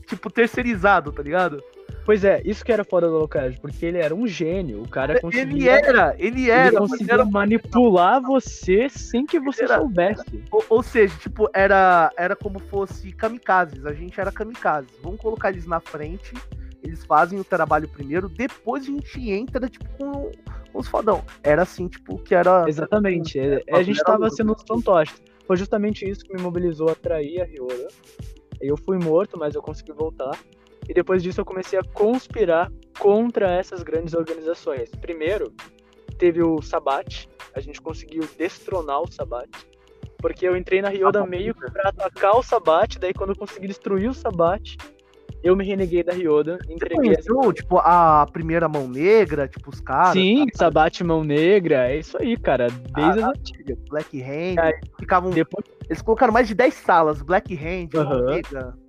tipo, 0.08 0.30
terceirizado, 0.30 1.12
tá 1.12 1.24
ligado? 1.24 1.64
Pois 2.06 2.24
é, 2.24 2.42
isso 2.44 2.66
que 2.66 2.72
era 2.72 2.84
foda 2.84 3.08
do 3.08 3.16
Alucard, 3.16 3.58
porque 3.62 3.86
ele 3.86 3.98
era 3.98 4.14
um 4.14 4.28
gênio. 4.28 4.82
O 4.82 4.88
cara 4.88 5.20
conseguia. 5.22 5.44
Ele 5.44 5.70
era, 5.70 6.16
ele 6.20 6.52
era. 6.52 6.68
Ele 6.68 6.78
conseguia 6.78 7.14
era... 7.14 7.26
manipular 7.26 8.22
você 8.22 8.90
sem 8.90 9.26
que 9.26 9.40
você 9.40 9.64
era... 9.64 9.78
soubesse. 9.78 10.44
Ou, 10.52 10.66
ou, 10.70 10.84
seja, 10.84 11.16
tipo, 11.18 11.50
era, 11.54 12.12
era 12.18 12.36
como 12.36 12.60
fosse 12.60 13.12
kamikazes. 13.14 13.86
A 13.86 13.94
gente 13.94 14.20
era 14.20 14.32
kamikazes. 14.32 14.92
Vamos 15.02 15.20
colocar 15.22 15.50
eles 15.50 15.66
na 15.66 15.80
frente, 15.80 16.34
eles 16.84 17.06
fazem 17.06 17.40
o 17.40 17.44
trabalho 17.44 17.88
primeiro, 17.88 18.28
depois 18.28 18.84
a 18.84 18.88
gente 18.88 19.32
entra, 19.32 19.70
tipo, 19.70 19.86
com 19.98 20.32
os 20.74 20.88
fodão. 20.88 21.24
Era 21.42 21.62
assim, 21.62 21.88
tipo, 21.88 22.18
que 22.18 22.36
era. 22.36 22.66
Exatamente. 22.68 23.40
É, 23.40 23.64
a 23.72 23.82
gente 23.82 24.04
tava 24.04 24.30
sendo 24.30 24.54
os 24.54 24.64
fantoches. 24.68 25.22
Foi 25.48 25.56
justamente 25.56 26.10
isso 26.10 26.24
que 26.26 26.34
me 26.34 26.42
mobilizou 26.42 26.90
a 26.90 26.96
trair 26.96 27.42
a 27.42 27.46
Ryora. 27.46 27.88
Eu 28.62 28.78
fui 28.78 28.98
morto, 28.98 29.38
mas 29.38 29.56
eu 29.56 29.62
consegui 29.62 29.92
voltar. 29.92 30.38
E 30.88 30.94
depois 30.94 31.24
disso 31.24 31.42
eu 31.42 31.46
comecei 31.46 31.80
a 31.80 31.84
conspirar 31.84 32.72
contra 33.00 33.52
essas 33.52 33.84
grandes 33.84 34.14
organizações. 34.14 34.90
Primeiro, 35.02 35.54
teve 36.18 36.42
o 36.44 36.62
Sabat, 36.62 37.28
a 37.56 37.60
gente 37.60 37.82
conseguiu 37.82 38.28
destronar 38.38 39.02
o 39.02 39.12
Sabat. 39.12 39.50
Porque 40.18 40.48
eu 40.48 40.56
entrei 40.56 40.82
na 40.82 40.90
Ryoda 40.90 41.26
meio 41.26 41.54
pra 41.54 41.90
atacar 41.90 42.38
o 42.38 42.44
Sabat, 42.44 42.98
daí 42.98 43.14
quando 43.14 43.32
eu 43.32 43.36
consegui 43.36 43.68
destruir 43.68 44.10
o 44.10 44.14
Sabat, 44.14 44.78
eu 45.44 45.58
me 45.58 45.66
reneguei 45.66 46.02
da 46.02 46.14
Ryoda, 46.14 46.58
entreguei. 46.70 47.16
Você 47.16 47.28
conheceu, 47.28 47.54
tipo, 47.54 47.78
a 47.78 48.26
primeira 48.32 48.70
mão 48.70 48.88
negra, 48.88 49.46
tipo, 49.46 49.70
os 49.70 49.82
caras? 49.82 50.14
Sim, 50.14 50.46
tá? 50.48 50.60
Sabat 50.60 51.04
Mão 51.04 51.22
Negra, 51.26 51.90
é 51.90 51.98
isso 51.98 52.18
aí, 52.18 52.38
cara, 52.38 52.68
desde 52.70 53.22
ah, 53.22 53.28
as 53.28 53.38
antigas. 53.38 53.78
Black 53.90 54.22
Hand, 54.22 54.56
ficavam... 54.98 55.32
Depois... 55.32 55.66
Eles 55.90 56.02
colocaram 56.02 56.32
mais 56.32 56.48
de 56.48 56.56
10 56.56 56.74
salas, 56.74 57.22
Black 57.22 57.54
Hand, 57.54 57.90
uhum. 57.94 58.10
Mão 58.10 58.26
Negra... 58.28 58.83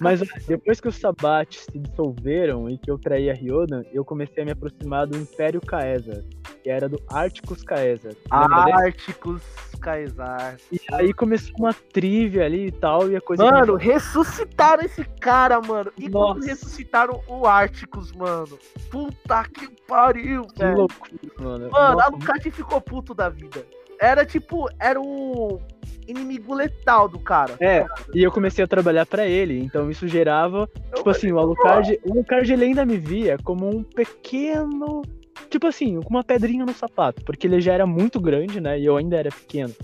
Mas 0.00 0.20
depois 0.46 0.80
que 0.80 0.88
os 0.88 0.96
Sabates 0.96 1.66
se 1.70 1.78
dissolveram 1.78 2.68
e 2.68 2.78
que 2.78 2.90
eu 2.90 2.98
traí 2.98 3.30
a 3.30 3.34
Ryodan, 3.34 3.82
eu 3.92 4.04
comecei 4.04 4.42
a 4.42 4.46
me 4.46 4.52
aproximar 4.52 5.06
do 5.06 5.16
Império 5.16 5.60
Caesar, 5.60 6.22
que 6.62 6.70
era 6.70 6.88
do 6.88 7.00
Articus 7.10 7.62
Caesar. 7.62 8.12
Articus 8.30 9.42
Caesar. 9.80 10.56
E 10.72 10.80
aí 10.92 11.12
começou 11.12 11.54
uma 11.58 11.74
trivia 11.74 12.44
ali 12.44 12.66
e 12.66 12.72
tal, 12.72 13.10
e 13.10 13.16
a 13.16 13.20
coisa. 13.20 13.44
Mano, 13.44 13.76
ressuscitaram 13.76 14.82
esse 14.82 15.04
cara, 15.20 15.60
mano. 15.60 15.92
E 15.98 16.08
Nossa. 16.08 16.34
quando 16.34 16.46
ressuscitaram 16.46 17.20
o 17.28 17.46
Articus, 17.46 18.12
mano. 18.12 18.58
Puta 18.90 19.44
que 19.44 19.68
pariu, 19.86 20.42
que 20.42 20.58
velho. 20.58 20.78
loucura, 20.78 21.12
mano. 21.38 21.70
Mano, 21.70 21.96
Nossa, 21.96 22.06
Alucard 22.06 22.50
ficou 22.50 22.80
puto 22.80 23.14
da 23.14 23.28
vida. 23.28 23.64
Era 24.00 24.24
tipo, 24.24 24.68
era 24.78 25.00
o 25.00 25.60
inimigo 26.06 26.54
letal 26.54 27.08
do 27.08 27.18
cara. 27.18 27.56
É, 27.60 27.86
e 28.14 28.22
eu 28.22 28.30
comecei 28.30 28.64
a 28.64 28.68
trabalhar 28.68 29.06
para 29.06 29.26
ele, 29.26 29.58
então 29.58 29.90
isso 29.90 30.06
gerava, 30.06 30.68
eu 30.90 30.96
tipo 30.96 31.10
assim, 31.10 31.32
o 31.32 31.38
Alucard, 31.38 31.98
o 32.04 32.12
Alucard 32.12 32.52
ele 32.52 32.64
ainda 32.66 32.84
me 32.84 32.98
via 32.98 33.38
como 33.42 33.68
um 33.68 33.82
pequeno, 33.82 35.02
tipo 35.48 35.66
assim, 35.66 36.00
com 36.02 36.10
uma 36.10 36.22
pedrinha 36.22 36.66
no 36.66 36.74
sapato, 36.74 37.24
porque 37.24 37.46
ele 37.46 37.60
já 37.60 37.72
era 37.72 37.86
muito 37.86 38.20
grande, 38.20 38.60
né, 38.60 38.78
e 38.78 38.84
eu 38.84 38.96
ainda 38.96 39.16
era 39.16 39.30
pequeno. 39.30 39.74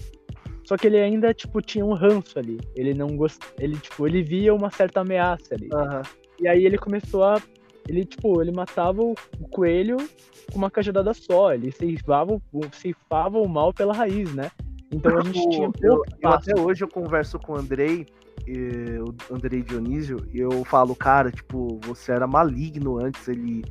Só 0.64 0.76
que 0.76 0.86
ele 0.86 1.00
ainda, 1.00 1.34
tipo, 1.34 1.60
tinha 1.60 1.84
um 1.84 1.94
ranço 1.94 2.38
ali. 2.38 2.60
Ele 2.76 2.94
não 2.94 3.08
gost... 3.16 3.42
ele, 3.58 3.76
tipo, 3.76 4.06
ele 4.06 4.22
via 4.22 4.54
uma 4.54 4.70
certa 4.70 5.00
ameaça 5.00 5.56
ali. 5.56 5.68
Uhum. 5.72 6.02
E 6.38 6.46
aí 6.46 6.64
ele 6.64 6.78
começou 6.78 7.24
a 7.24 7.42
ele, 7.90 8.04
tipo, 8.04 8.40
ele 8.40 8.52
matava 8.52 9.02
o 9.02 9.16
coelho 9.50 9.96
com 10.52 10.58
uma 10.58 10.70
cajadada 10.70 11.12
só. 11.12 11.52
Ele 11.52 11.72
ceifava, 11.72 12.40
ceifava 12.72 13.38
o 13.38 13.48
mal 13.48 13.74
pela 13.74 13.92
raiz, 13.92 14.32
né? 14.32 14.48
Então 14.92 15.18
a 15.18 15.22
gente 15.22 15.48
tinha 15.48 15.70
eu, 15.82 16.02
eu, 16.22 16.28
até 16.28 16.58
hoje 16.58 16.84
eu 16.84 16.88
converso 16.88 17.36
com 17.40 17.54
o 17.54 17.58
Andrei, 17.58 18.06
o 19.28 19.34
Andrei 19.34 19.62
Dionísio, 19.62 20.24
e 20.32 20.38
eu 20.38 20.64
falo, 20.64 20.94
cara, 20.94 21.32
tipo, 21.32 21.80
você 21.82 22.12
era 22.12 22.28
maligno 22.28 23.04
antes, 23.04 23.26
ele. 23.26 23.64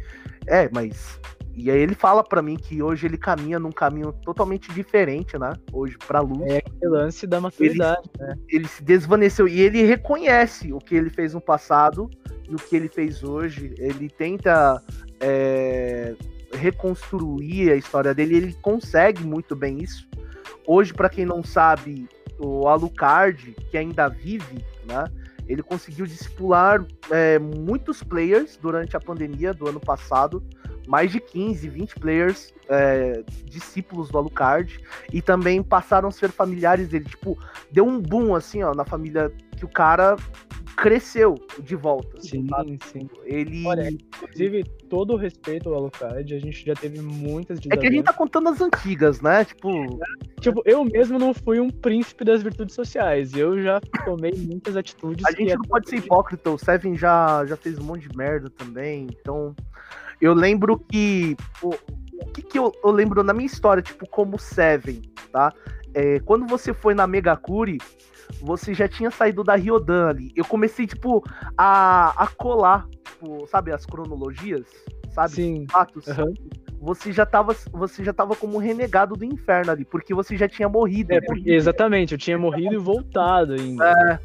É, 0.45 0.69
mas. 0.73 1.17
E 1.61 1.69
aí 1.69 1.81
ele 1.81 1.93
fala 1.93 2.23
para 2.23 2.41
mim 2.41 2.55
que 2.55 2.81
hoje 2.81 3.05
ele 3.05 3.17
caminha 3.17 3.59
num 3.59 3.71
caminho 3.71 4.13
totalmente 4.23 4.71
diferente, 4.71 5.37
né? 5.37 5.51
Hoje 5.73 5.97
pra 6.07 6.21
luz. 6.21 6.49
É 6.49 6.57
aquele 6.57 6.87
lance 6.87 7.27
da 7.27 7.41
maturidade, 7.41 8.09
ele, 8.17 8.27
né? 8.27 8.35
Ele 8.47 8.67
se 8.67 8.81
desvaneceu 8.81 9.45
e 9.45 9.59
ele 9.59 9.83
reconhece 9.83 10.71
o 10.71 10.79
que 10.79 10.95
ele 10.95 11.09
fez 11.09 11.33
no 11.33 11.41
passado 11.41 12.09
e 12.47 12.55
o 12.55 12.57
que 12.57 12.77
ele 12.77 12.87
fez 12.87 13.25
hoje. 13.25 13.75
Ele 13.77 14.09
tenta 14.09 14.81
é, 15.19 16.15
reconstruir 16.53 17.71
a 17.71 17.75
história 17.75 18.13
dele, 18.13 18.37
ele 18.37 18.53
consegue 18.61 19.21
muito 19.25 19.53
bem 19.53 19.83
isso. 19.83 20.07
Hoje, 20.65 20.93
para 20.93 21.09
quem 21.09 21.25
não 21.25 21.43
sabe, 21.43 22.07
o 22.39 22.69
Alucard, 22.69 23.53
que 23.69 23.77
ainda 23.77 24.07
vive, 24.07 24.63
né? 24.85 25.03
Ele 25.45 25.61
conseguiu 25.61 26.05
discipular 26.05 26.85
é, 27.11 27.37
muitos 27.37 28.01
players 28.01 28.55
durante 28.55 28.95
a 28.95 28.99
pandemia 28.99 29.53
do 29.53 29.67
ano 29.67 29.79
passado, 29.79 30.41
mais 30.89 31.11
de 31.11 31.19
15, 31.19 31.69
20 31.69 31.95
players 31.99 32.51
é, 32.67 33.23
discípulos 33.45 34.09
do 34.09 34.17
Alucard, 34.17 34.79
e 35.13 35.21
também 35.21 35.61
passaram 35.61 36.09
a 36.09 36.11
ser 36.11 36.31
familiares 36.31 36.89
dele. 36.89 37.05
Tipo, 37.05 37.37
deu 37.71 37.85
um 37.85 38.01
boom 38.01 38.33
assim, 38.33 38.63
ó, 38.63 38.73
na 38.73 38.83
família 38.83 39.31
que 39.55 39.63
o 39.63 39.69
cara 39.69 40.15
cresceu 40.75 41.35
de 41.61 41.75
volta. 41.75 42.19
Sim, 42.21 42.47
sabe? 42.47 42.79
sim. 42.85 43.09
Ele. 43.25 43.67
Olha, 43.67 43.89
inclusive, 43.89 44.63
todo 44.89 45.13
o 45.13 45.17
respeito 45.17 45.69
ao 45.69 45.75
Alucard, 45.75 46.33
a 46.33 46.39
gente 46.39 46.65
já 46.65 46.73
teve 46.73 47.01
muitas 47.01 47.59
É 47.69 47.77
que 47.77 47.87
a 47.87 47.91
gente 47.91 48.05
tá 48.05 48.13
contando 48.13 48.49
as 48.49 48.61
antigas, 48.61 49.21
né? 49.21 49.45
Tipo. 49.45 49.99
Tipo, 50.39 50.61
eu 50.65 50.85
mesmo 50.85 51.19
não 51.19 51.33
fui 51.33 51.59
um 51.59 51.69
príncipe 51.69 52.23
das 52.23 52.41
virtudes 52.41 52.73
sociais. 52.73 53.35
Eu 53.35 53.61
já 53.61 53.81
tomei 54.05 54.31
muitas 54.31 54.77
atitudes. 54.77 55.25
A 55.25 55.31
gente 55.31 55.53
não 55.53 55.63
pode 55.63 55.89
ser 55.89 55.97
hipócrita, 55.97 56.49
o 56.49 56.57
Seven 56.57 56.95
já, 56.95 57.45
já 57.45 57.57
fez 57.57 57.77
um 57.77 57.83
monte 57.83 58.07
de 58.07 58.17
merda 58.17 58.49
também. 58.49 59.07
Então. 59.19 59.53
Eu 60.21 60.33
lembro 60.33 60.77
que. 60.77 61.35
O, 61.61 61.69
o 61.69 62.25
que, 62.33 62.41
que 62.41 62.59
eu, 62.59 62.71
eu 62.83 62.91
lembro 62.91 63.23
na 63.23 63.33
minha 63.33 63.45
história, 63.45 63.81
tipo, 63.81 64.07
como 64.09 64.37
Seven, 64.37 65.01
tá? 65.31 65.53
É, 65.93 66.19
quando 66.19 66.45
você 66.45 66.73
foi 66.73 66.93
na 66.93 67.07
Megacure, 67.07 67.79
você 68.41 68.73
já 68.73 68.87
tinha 68.87 69.09
saído 69.09 69.43
da 69.43 69.55
Ryodan 69.55 70.09
ali. 70.09 70.31
Eu 70.35 70.45
comecei, 70.45 70.85
tipo, 70.85 71.23
a, 71.57 72.23
a 72.23 72.27
colar, 72.27 72.87
tipo, 73.03 73.47
sabe, 73.47 73.71
as 73.71 73.85
cronologias, 73.85 74.65
sabe? 75.11 75.31
Sim. 75.31 75.65
Fatos. 75.69 76.05
Uhum. 76.07 76.33
Você 76.81 77.11
já 77.11 77.25
tava, 77.25 77.53
você 77.73 78.05
já 78.05 78.13
tava 78.13 78.35
como 78.35 78.57
renegado 78.57 79.15
do 79.15 79.25
inferno 79.25 79.71
ali, 79.71 79.83
porque 79.83 80.13
você 80.13 80.37
já 80.37 80.47
tinha 80.47 80.69
morrido. 80.69 81.13
É, 81.13 81.19
porque, 81.19 81.51
exatamente, 81.51 82.13
eu 82.13 82.17
tinha 82.17 82.37
morrido 82.37 82.73
e 82.73 82.77
voltado 82.77 83.53
ainda. 83.53 83.91
É. 83.91 84.19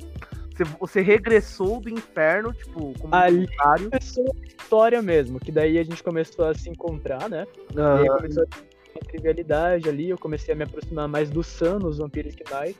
Você, 0.54 0.64
você 0.78 1.00
regressou 1.00 1.80
do 1.80 1.90
inferno, 1.90 2.52
tipo, 2.52 2.92
como 2.98 3.14
Ali 3.14 3.48
começou 3.56 4.24
a 4.40 4.46
história 4.46 5.02
mesmo, 5.02 5.40
que 5.40 5.50
daí 5.50 5.78
a 5.78 5.82
gente 5.82 6.02
começou 6.02 6.44
a 6.44 6.54
se 6.54 6.70
encontrar, 6.70 7.28
né? 7.28 7.44
Uhum. 7.74 7.96
E 7.96 8.00
aí 8.00 8.08
começou 8.08 8.44
a 8.44 9.04
trivialidade 9.04 9.88
ali, 9.88 10.10
eu 10.10 10.18
comecei 10.18 10.54
a 10.54 10.56
me 10.56 10.62
aproximar 10.62 11.08
mais 11.08 11.28
do 11.28 11.42
Sun 11.42 11.80
nos 11.80 11.98
Vampires 11.98 12.36
Knight. 12.36 12.78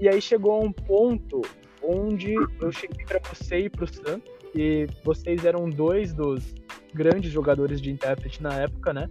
E 0.00 0.08
aí 0.08 0.20
chegou 0.20 0.52
a 0.52 0.60
um 0.60 0.72
ponto 0.72 1.42
onde 1.82 2.34
eu 2.34 2.72
cheguei 2.72 3.04
para 3.04 3.20
você 3.28 3.60
e 3.60 3.70
pro 3.70 3.86
Sam, 3.86 4.20
e 4.54 4.86
vocês 5.04 5.44
eram 5.44 5.68
dois 5.68 6.14
dos 6.14 6.54
grandes 6.94 7.30
jogadores 7.30 7.82
de 7.82 7.90
intérprete 7.90 8.42
na 8.42 8.54
época, 8.54 8.94
né? 8.94 9.10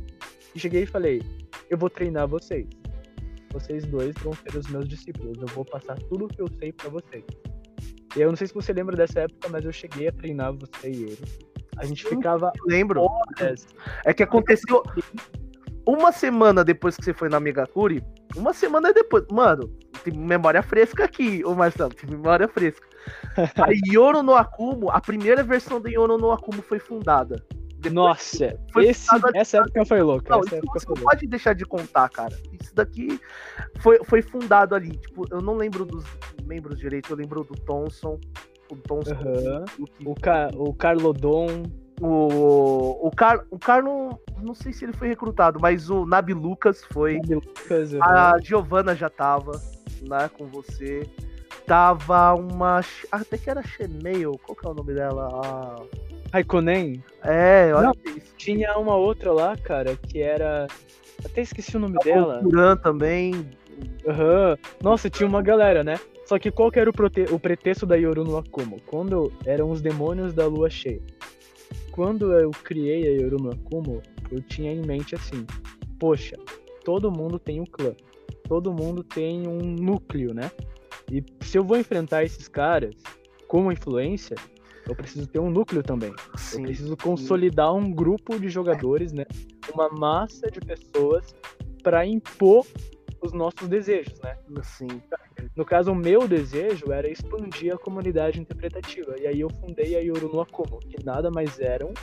E 0.56 0.60
cheguei 0.60 0.84
e 0.84 0.88
falei: 0.88 1.22
eu 1.70 1.78
vou 1.78 1.90
treinar 1.90 2.28
vocês. 2.28 2.66
Vocês 3.52 3.86
dois 3.86 4.16
vão 4.22 4.34
ser 4.34 4.58
os 4.58 4.68
meus 4.68 4.88
discípulos. 4.88 5.38
Eu 5.40 5.48
vou 5.48 5.66
passar 5.66 5.98
tudo 6.10 6.26
o 6.26 6.28
que 6.28 6.42
eu 6.42 6.48
sei 6.60 6.72
para 6.72 6.90
vocês. 6.90 7.24
E 8.18 8.22
eu 8.22 8.30
não 8.30 8.36
sei 8.36 8.48
se 8.48 8.54
você 8.54 8.74
lembra 8.74 8.96
dessa 8.96 9.20
época, 9.22 9.48
mas 9.48 9.64
eu 9.64 9.72
cheguei 9.72 10.08
a 10.08 10.12
treinar 10.12 10.52
você 10.52 10.90
e 10.90 11.04
ele. 11.04 11.18
A 11.78 11.86
gente 11.86 12.04
ficava 12.04 12.52
Lembro. 12.66 13.04
horas. 13.04 13.68
É 14.04 14.12
que 14.12 14.24
aconteceu 14.24 14.82
uma 15.86 16.12
semana 16.12 16.64
depois 16.64 16.98
que 16.98 17.06
você 17.06 17.14
foi 17.14 17.30
na 17.30 17.40
Megacuri. 17.40 18.04
Uma 18.36 18.54
semana 18.54 18.92
depois. 18.92 19.24
Mano, 19.32 19.72
tem 20.04 20.18
memória 20.18 20.64
fresca 20.64 21.04
aqui, 21.04 21.46
ô 21.46 21.54
Marcelo. 21.54 21.94
Tem 21.94 22.10
memória 22.10 22.48
fresca. 22.48 22.88
A 23.62 23.70
Yoro 23.88 24.24
no 24.24 24.34
Akumo, 24.34 24.90
a 24.90 25.00
primeira 25.00 25.44
versão 25.44 25.80
do 25.80 25.88
Yoro 25.88 26.18
no 26.18 26.32
Akumo 26.32 26.64
foi 26.64 26.80
fundada. 26.80 27.46
Depois- 27.80 27.94
Nossa, 27.94 28.60
esse, 28.78 29.08
essa 29.36 29.58
época 29.58 29.86
foi 29.86 30.02
louca. 30.02 30.34
Não, 30.34 30.40
essa 30.42 30.56
época 30.56 30.80
você 30.80 30.86
foi 30.86 30.96
não 30.96 31.02
louca. 31.04 31.16
pode 31.18 31.28
deixar 31.28 31.54
de 31.54 31.66
contar, 31.66 32.10
cara. 32.10 32.36
Isso 32.60 32.74
daqui 32.76 33.20
foi, 33.80 34.00
foi 34.04 34.22
fundado 34.22 34.74
ali. 34.76 34.98
Tipo, 34.98 35.26
eu 35.32 35.42
não 35.42 35.56
lembro 35.56 35.86
dos 35.86 36.04
membros 36.46 36.78
direito, 36.80 37.12
eu 37.12 37.18
lembro 37.18 37.44
do 37.44 37.54
Thomson. 37.62 38.20
O 38.72 38.76
Thomson. 38.76 39.14
Aham. 39.14 39.66
o 39.80 40.12
O, 40.12 40.16
Ca... 40.16 40.50
o 40.56 40.74
Carlodon. 40.74 41.64
O, 42.00 43.08
o, 43.08 43.12
Car, 43.12 43.44
o 43.50 43.58
Carlo, 43.58 44.20
não 44.44 44.54
sei 44.54 44.72
se 44.72 44.86
ele 44.86 44.94
foi 44.94 45.08
recrutado, 45.08 45.60
mas 45.60 45.90
o 45.90 46.06
Nabi 46.06 46.32
Lucas 46.32 46.84
foi. 46.92 47.18
o 47.28 47.34
Lucas. 47.36 47.96
A 48.02 48.36
Giovana 48.40 48.96
já 48.96 49.10
tava, 49.10 49.52
né, 50.08 50.30
com 50.38 50.46
você. 50.46 51.10
Tava 51.68 52.34
uma. 52.34 52.80
Até 53.12 53.38
que 53.38 53.50
era 53.50 53.62
Shemale, 53.62 54.24
qual 54.42 54.56
que 54.56 54.66
é 54.66 54.70
o 54.70 54.74
nome 54.74 54.94
dela? 54.94 55.28
A- 55.44 55.84
Raikkonen. 56.32 57.04
É, 57.24 57.74
olha 57.74 57.88
Não. 57.88 58.14
isso. 58.16 58.34
Tinha 58.38 58.78
uma 58.78 58.96
outra 58.96 59.34
lá, 59.34 59.56
cara, 59.58 59.96
que 59.98 60.22
era. 60.22 60.66
Até 61.26 61.42
esqueci 61.42 61.76
o 61.76 61.80
nome 61.80 61.98
dela. 62.06 62.40
O 62.40 62.50
Turan 62.50 62.78
também. 62.78 63.50
Aham. 64.08 64.58
Nossa, 64.82 65.10
tinha 65.10 65.28
uma 65.28 65.42
galera, 65.42 65.84
né? 65.84 66.00
Só 66.26 66.40
que 66.40 66.50
qual 66.52 66.72
que 66.72 66.80
era 66.80 66.90
o, 66.90 66.94
prote... 66.94 67.26
o 67.32 67.38
pretexto 67.40 67.86
da 67.86 67.96
Yoru 67.96 68.24
no 68.24 68.38
Akumo? 68.38 68.80
Quando 68.86 69.32
eram 69.46 69.70
os 69.70 69.82
demônios 69.82 70.34
da 70.34 70.46
lua 70.48 70.70
cheia. 70.70 71.02
Quando 71.92 72.32
eu 72.34 72.52
criei 72.52 73.08
a 73.08 73.12
Yoru 73.22 73.38
no 73.44 73.52
Akumo, 73.52 74.02
eu 74.32 74.42
tinha 74.42 74.72
em 74.72 74.86
mente 74.86 75.16
assim: 75.16 75.46
poxa, 76.00 76.38
todo 76.86 77.12
mundo 77.12 77.38
tem 77.38 77.60
um 77.60 77.66
clã. 77.66 77.94
Todo 78.48 78.72
mundo 78.72 79.04
tem 79.04 79.46
um 79.48 79.58
núcleo, 79.60 80.34
né? 80.34 80.50
E 81.12 81.24
se 81.42 81.58
eu 81.58 81.64
vou 81.64 81.78
enfrentar 81.78 82.24
esses 82.24 82.48
caras 82.48 82.96
como 83.48 83.72
influência, 83.72 84.36
eu 84.88 84.96
preciso 84.96 85.28
ter 85.28 85.40
um 85.40 85.50
núcleo 85.50 85.82
também. 85.84 86.12
Eu 86.12 86.38
Sim. 86.38 86.64
preciso 86.64 86.98
consolidar 86.98 87.74
um 87.74 87.92
grupo 87.92 88.40
de 88.40 88.50
jogadores, 88.50 89.12
né? 89.12 89.26
Uma 89.74 89.90
massa 89.90 90.50
de 90.52 90.60
pessoas 90.60 91.36
para 91.82 92.06
impor 92.06 92.66
os 93.22 93.34
nossos 93.34 93.68
desejos, 93.68 94.20
né? 94.20 94.36
Sim. 94.64 95.02
No 95.56 95.66
caso, 95.66 95.92
o 95.92 95.96
meu 95.96 96.28
desejo 96.28 96.92
era 96.92 97.10
expandir 97.10 97.74
a 97.74 97.78
comunidade 97.78 98.40
interpretativa. 98.40 99.16
E 99.20 99.28
aí 99.28 99.40
eu 99.40 99.50
fundei 99.50 99.96
a 99.96 100.00
Yoru 100.00 100.32
no 100.32 100.42
Akumo, 100.42 100.80
que 100.80 101.04
nada 101.04 101.32
mais 101.32 101.60
eram 101.60 101.94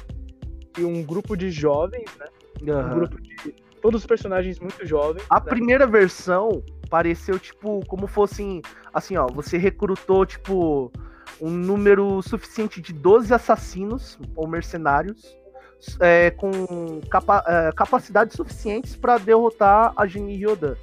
que 0.72 0.82
um 0.82 1.02
grupo 1.02 1.36
de 1.36 1.50
jovens, 1.50 2.10
né? 2.18 2.26
Um 2.62 2.70
Aham. 2.70 2.94
grupo 2.94 3.20
de 3.20 3.52
todos 3.80 4.00
os 4.00 4.06
personagens 4.06 4.58
muito 4.58 4.84
jovens. 4.86 5.24
A 5.30 5.38
né? 5.38 5.46
primeira 5.46 5.86
versão 5.86 6.62
pareceu, 6.94 7.40
tipo, 7.40 7.84
como 7.88 8.06
fossem. 8.06 8.62
Assim, 8.92 9.16
ó, 9.16 9.26
você 9.26 9.58
recrutou, 9.58 10.24
tipo, 10.24 10.92
um 11.40 11.50
número 11.50 12.22
suficiente 12.22 12.80
de 12.80 12.92
12 12.92 13.34
assassinos 13.34 14.16
ou 14.36 14.46
mercenários 14.46 15.36
é, 15.98 16.30
com 16.30 17.00
capa- 17.10 17.42
é, 17.48 17.72
capacidades 17.72 18.36
suficientes 18.36 18.94
pra 18.94 19.18
derrotar 19.18 19.92
a 19.96 20.06
Geni 20.06 20.36
Ryodan. 20.36 20.76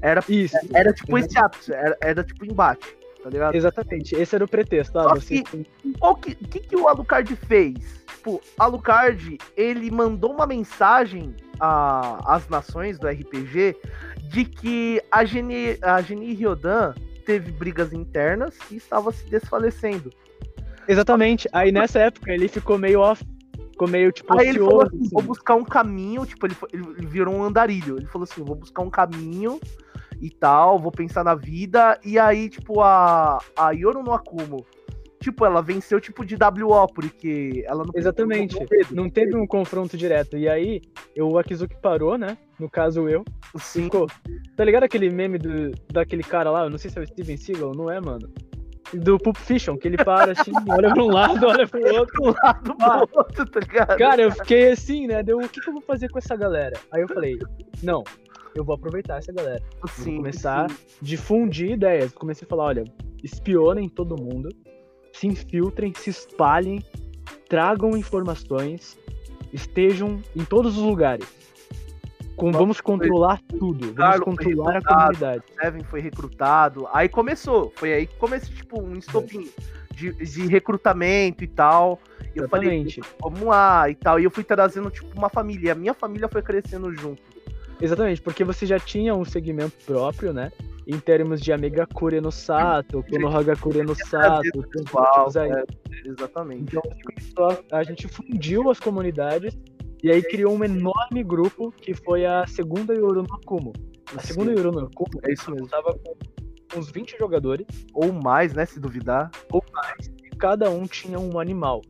Era, 0.00 0.24
Isso. 0.26 0.56
era 0.72 0.90
tipo 0.94 1.18
esse 1.18 1.38
ápice, 1.38 1.70
era, 1.74 1.96
era 2.00 2.24
tipo 2.24 2.46
embate, 2.46 2.96
tá 3.22 3.28
ligado? 3.28 3.54
Exatamente. 3.54 4.14
Esse 4.14 4.34
era 4.36 4.44
o 4.44 4.48
pretexto. 4.48 4.98
Ah, 4.98 5.02
Só 5.02 5.14
você 5.16 5.42
que- 5.42 5.66
O 6.00 6.14
que, 6.14 6.34
que, 6.34 6.60
que 6.60 6.76
o 6.76 6.88
Alucard 6.88 7.36
fez? 7.36 8.05
Tipo, 8.26 8.42
Alucard, 8.58 9.38
ele 9.56 9.88
mandou 9.88 10.32
uma 10.32 10.48
mensagem 10.48 11.32
às 11.60 12.48
nações 12.48 12.98
do 12.98 13.06
RPG 13.06 13.76
de 14.28 14.44
que 14.44 15.00
a 15.12 15.24
Geni, 15.24 15.78
a 15.80 16.02
Geni 16.02 16.34
Ryodan 16.34 16.92
teve 17.24 17.52
brigas 17.52 17.92
internas 17.92 18.58
e 18.68 18.78
estava 18.78 19.12
se 19.12 19.24
desfalecendo. 19.30 20.12
Exatamente. 20.88 21.48
Aí 21.52 21.70
nessa 21.70 22.00
época 22.00 22.32
ele 22.32 22.48
ficou 22.48 22.76
meio 22.76 22.98
off. 22.98 23.24
Ficou 23.70 23.86
meio 23.86 24.10
tipo 24.10 24.36
Aí 24.36 24.48
ele 24.48 24.58
falou 24.58 24.78
ocioso, 24.82 24.96
assim, 25.04 25.10
vou 25.12 25.22
buscar 25.22 25.54
um 25.54 25.64
caminho, 25.64 26.26
tipo, 26.26 26.46
ele, 26.48 26.54
fo- 26.54 26.66
ele 26.72 26.84
ele 26.98 27.06
virou 27.06 27.32
um 27.32 27.44
andarilho. 27.44 27.96
Ele 27.96 28.06
falou 28.06 28.24
assim, 28.28 28.42
vou 28.42 28.56
buscar 28.56 28.82
um 28.82 28.90
caminho 28.90 29.60
e 30.20 30.30
tal, 30.30 30.80
vou 30.80 30.90
pensar 30.90 31.22
na 31.22 31.36
vida. 31.36 31.96
E 32.04 32.18
aí, 32.18 32.48
tipo, 32.48 32.80
a, 32.80 33.38
a 33.56 33.70
Yoru 33.70 34.02
no 34.02 34.12
Akumo, 34.12 34.66
tipo, 35.30 35.44
ela 35.44 35.60
venceu 35.60 36.00
tipo 36.00 36.24
de 36.24 36.36
WO, 36.36 36.86
porque 36.94 37.64
ela 37.66 37.84
não 37.84 37.92
Exatamente. 37.94 38.56
não 38.92 39.10
teve. 39.10 39.36
Um 39.36 39.46
confronto 39.46 39.96
direto. 39.96 40.36
E 40.36 40.48
aí, 40.48 40.80
o 41.18 41.36
Akizuki 41.38 41.76
parou, 41.80 42.16
né? 42.16 42.38
No 42.60 42.70
caso, 42.70 43.08
eu. 43.08 43.24
Sim, 43.58 43.84
Ficou. 43.84 44.06
Tá 44.56 44.64
ligado 44.64 44.84
aquele 44.84 45.10
meme 45.10 45.36
do, 45.38 45.72
daquele 45.92 46.22
cara 46.22 46.50
lá? 46.50 46.64
Eu 46.64 46.70
não 46.70 46.78
sei 46.78 46.90
se 46.90 46.98
é 46.98 47.02
o 47.02 47.06
Steven 47.06 47.36
Seagal, 47.36 47.72
não 47.74 47.90
é, 47.90 48.00
mano? 48.00 48.28
Do 48.94 49.18
Pulp 49.18 49.36
Fiction, 49.36 49.76
que 49.76 49.88
ele 49.88 49.96
para 49.96 50.30
assim, 50.32 50.52
olha 50.70 50.94
pra 50.94 51.02
um 51.02 51.10
lado, 51.10 51.44
olha 51.46 51.66
pro 51.66 51.80
outro. 51.98 52.22
do 52.22 52.76
lado 52.80 53.08
pro 53.08 53.18
outro, 53.18 53.46
tá 53.50 53.60
ligado? 53.60 53.98
Cara, 53.98 54.22
eu 54.22 54.30
fiquei 54.30 54.70
assim, 54.70 55.06
né? 55.08 55.22
Deu, 55.24 55.38
o 55.38 55.48
que, 55.48 55.60
que 55.60 55.68
eu 55.68 55.72
vou 55.72 55.82
fazer 55.82 56.08
com 56.08 56.18
essa 56.18 56.36
galera? 56.36 56.78
Aí 56.92 57.02
eu 57.02 57.08
falei, 57.08 57.36
não, 57.82 58.04
eu 58.54 58.64
vou 58.64 58.76
aproveitar 58.76 59.18
essa 59.18 59.32
galera. 59.32 59.60
Sim, 59.88 60.16
começar- 60.18 60.70
sim. 60.70 60.76
Difundir 61.02 61.72
ideias. 61.72 62.12
Comecei 62.12 62.46
a 62.46 62.48
falar, 62.48 62.64
olha, 62.66 62.84
espionem 63.24 63.88
todo 63.88 64.16
mundo, 64.16 64.48
se 65.18 65.26
infiltrem, 65.26 65.92
se 65.96 66.10
espalhem, 66.10 66.82
tragam 67.48 67.96
informações, 67.96 68.98
estejam 69.52 70.20
em 70.34 70.44
todos 70.44 70.76
os 70.76 70.82
lugares. 70.82 71.26
Com, 72.36 72.52
vamos 72.52 72.82
controlar 72.82 73.40
tudo, 73.48 73.94
vamos 73.94 74.20
controlar 74.20 74.76
a 74.76 74.82
comunidade. 74.82 75.42
Seven 75.58 75.84
foi 75.84 76.00
recrutado. 76.00 76.86
Aí 76.92 77.08
começou. 77.08 77.72
Foi 77.76 77.94
aí 77.94 78.06
que 78.06 78.14
começou, 78.16 78.54
tipo, 78.54 78.82
um 78.82 78.92
estopim 78.94 79.48
de, 79.94 80.12
de 80.12 80.46
recrutamento 80.46 81.42
e 81.42 81.46
tal. 81.46 81.98
E 82.34 82.38
eu 82.38 82.46
falei, 82.46 82.86
vamos 83.18 83.40
lá 83.40 83.88
e 83.88 83.94
tal. 83.94 84.20
E 84.20 84.24
eu 84.24 84.30
fui 84.30 84.44
trazendo, 84.44 84.90
tipo, 84.90 85.16
uma 85.16 85.30
família. 85.30 85.68
E 85.68 85.70
a 85.70 85.74
minha 85.74 85.94
família 85.94 86.28
foi 86.28 86.42
crescendo 86.42 86.92
junto. 86.94 87.22
Exatamente, 87.80 88.20
porque 88.20 88.44
você 88.44 88.66
já 88.66 88.78
tinha 88.78 89.14
um 89.14 89.24
segmento 89.24 89.72
próprio, 89.86 90.34
né? 90.34 90.52
Em 90.86 90.98
termos 91.00 91.40
de 91.40 91.52
Amegakure 91.52 92.20
no 92.20 92.30
Sato, 92.30 93.02
Konohagakure 93.10 93.82
no 93.82 93.94
Sato, 93.94 94.62
pessoal, 94.70 95.28
aí. 95.36 95.50
é, 95.50 95.64
exatamente. 96.08 96.76
Então 96.76 96.82
a 97.72 97.78
a, 97.78 97.82
gente 97.82 98.06
fundiu 98.06 98.70
as 98.70 98.78
comunidades 98.78 99.58
e 100.02 100.10
aí 100.12 100.22
criou 100.22 100.54
um 100.54 100.62
enorme 100.62 101.24
grupo 101.24 101.72
que 101.72 101.92
foi 101.92 102.24
a 102.24 102.46
segunda 102.46 102.94
Yoru 102.94 103.22
no 103.24 103.34
Akumo. 103.34 103.72
A 104.14 104.20
Sim, 104.20 104.28
segunda 104.28 104.52
Yoru 104.52 104.70
no 104.70 104.86
Akumo 104.86 105.20
É 105.24 105.32
isso 105.32 105.50
mesmo. 105.50 105.66
estava 105.66 105.92
com 105.92 106.78
uns 106.78 106.90
20 106.90 107.18
jogadores 107.18 107.66
Ou 107.92 108.12
mais, 108.12 108.54
né? 108.54 108.64
Se 108.64 108.78
duvidar. 108.78 109.30
e 109.52 110.36
cada 110.36 110.70
um 110.70 110.86
tinha 110.86 111.18
um 111.18 111.40
animal. 111.40 111.82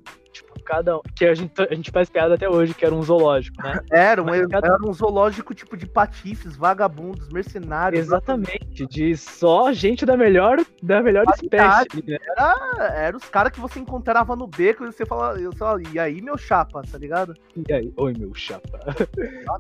Cada 0.66 0.96
um. 0.96 1.00
Que 1.16 1.24
a 1.26 1.34
gente, 1.34 1.52
a 1.62 1.74
gente 1.74 1.90
faz 1.90 2.10
piada 2.10 2.34
até 2.34 2.48
hoje, 2.48 2.74
que 2.74 2.84
era 2.84 2.94
um 2.94 3.02
zoológico, 3.02 3.62
né? 3.62 3.80
Era 3.90 4.20
um, 4.22 4.26
Mas 4.26 4.46
cada- 4.48 4.66
era 4.74 4.84
um 4.84 4.92
zoológico 4.92 5.54
tipo 5.54 5.76
de 5.76 5.86
patifes, 5.86 6.56
vagabundos, 6.56 7.28
mercenários. 7.30 8.00
Exatamente, 8.00 8.86
de 8.86 9.16
só 9.16 9.72
gente 9.72 10.04
da 10.04 10.16
melhor, 10.16 10.58
da 10.82 11.02
melhor 11.02 11.24
Qualidade. 11.24 11.86
espécie. 11.88 12.10
Né? 12.10 12.18
Era, 12.36 12.92
era 12.94 13.16
os 13.16 13.24
caras 13.28 13.52
que 13.52 13.60
você 13.60 13.78
encontrava 13.78 14.34
no 14.34 14.46
beco 14.46 14.84
e 14.84 14.86
você 14.92 15.06
fala, 15.06 15.38
eu 15.40 15.52
só, 15.56 15.78
e 15.78 15.98
aí, 15.98 16.20
meu 16.20 16.36
chapa, 16.36 16.82
tá 16.90 16.98
ligado? 16.98 17.34
E 17.68 17.72
aí, 17.72 17.92
oi 17.96 18.12
meu 18.18 18.34
chapa. 18.34 18.78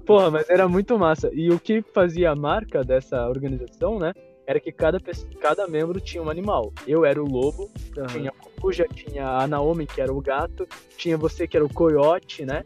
Porra, 0.04 0.30
mas 0.30 0.50
era 0.50 0.66
muito 0.68 0.98
massa. 0.98 1.30
E 1.32 1.50
o 1.50 1.58
que 1.60 1.82
fazia 1.94 2.30
a 2.32 2.36
marca 2.36 2.82
dessa 2.82 3.28
organização, 3.28 3.98
né? 3.98 4.12
Era 4.46 4.60
que 4.60 4.70
cada, 4.70 5.00
cada 5.40 5.66
membro 5.66 6.00
tinha 6.00 6.22
um 6.22 6.30
animal. 6.30 6.72
Eu 6.86 7.04
era 7.04 7.20
o 7.22 7.26
lobo, 7.26 7.68
Aham. 7.98 8.06
tinha 8.06 8.30
a 8.30 8.50
coruja, 8.60 8.86
tinha 8.94 9.26
a 9.26 9.46
Naomi, 9.46 9.86
que 9.86 10.00
era 10.00 10.12
o 10.12 10.20
gato, 10.20 10.66
tinha 10.96 11.16
você, 11.16 11.48
que 11.48 11.56
era 11.56 11.66
o 11.66 11.72
coiote, 11.72 12.44
né? 12.46 12.62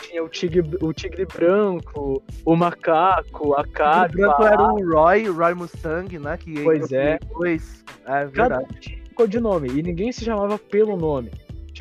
Tinha 0.00 0.24
o 0.24 0.28
tigre, 0.28 0.62
o 0.80 0.92
tigre 0.92 1.26
branco, 1.26 2.22
o 2.44 2.56
macaco, 2.56 3.54
a 3.54 3.60
O 3.60 3.68
carpa. 3.68 4.08
branco 4.16 4.42
era 4.42 4.62
o 4.62 4.90
Roy, 4.90 5.28
o 5.28 5.34
Roy 5.34 5.54
Mustang, 5.54 6.18
né? 6.18 6.36
Que 6.38 6.62
Pois 6.62 6.90
é. 6.92 7.18
Depois, 7.18 7.84
é 8.06 8.26
Cada 8.28 8.58
um 8.60 8.66
tinha 8.80 8.98
um 9.02 9.14
codinome 9.14 9.68
e 9.68 9.82
ninguém 9.82 10.10
se 10.10 10.24
chamava 10.24 10.58
pelo 10.58 10.96
nome. 10.96 11.30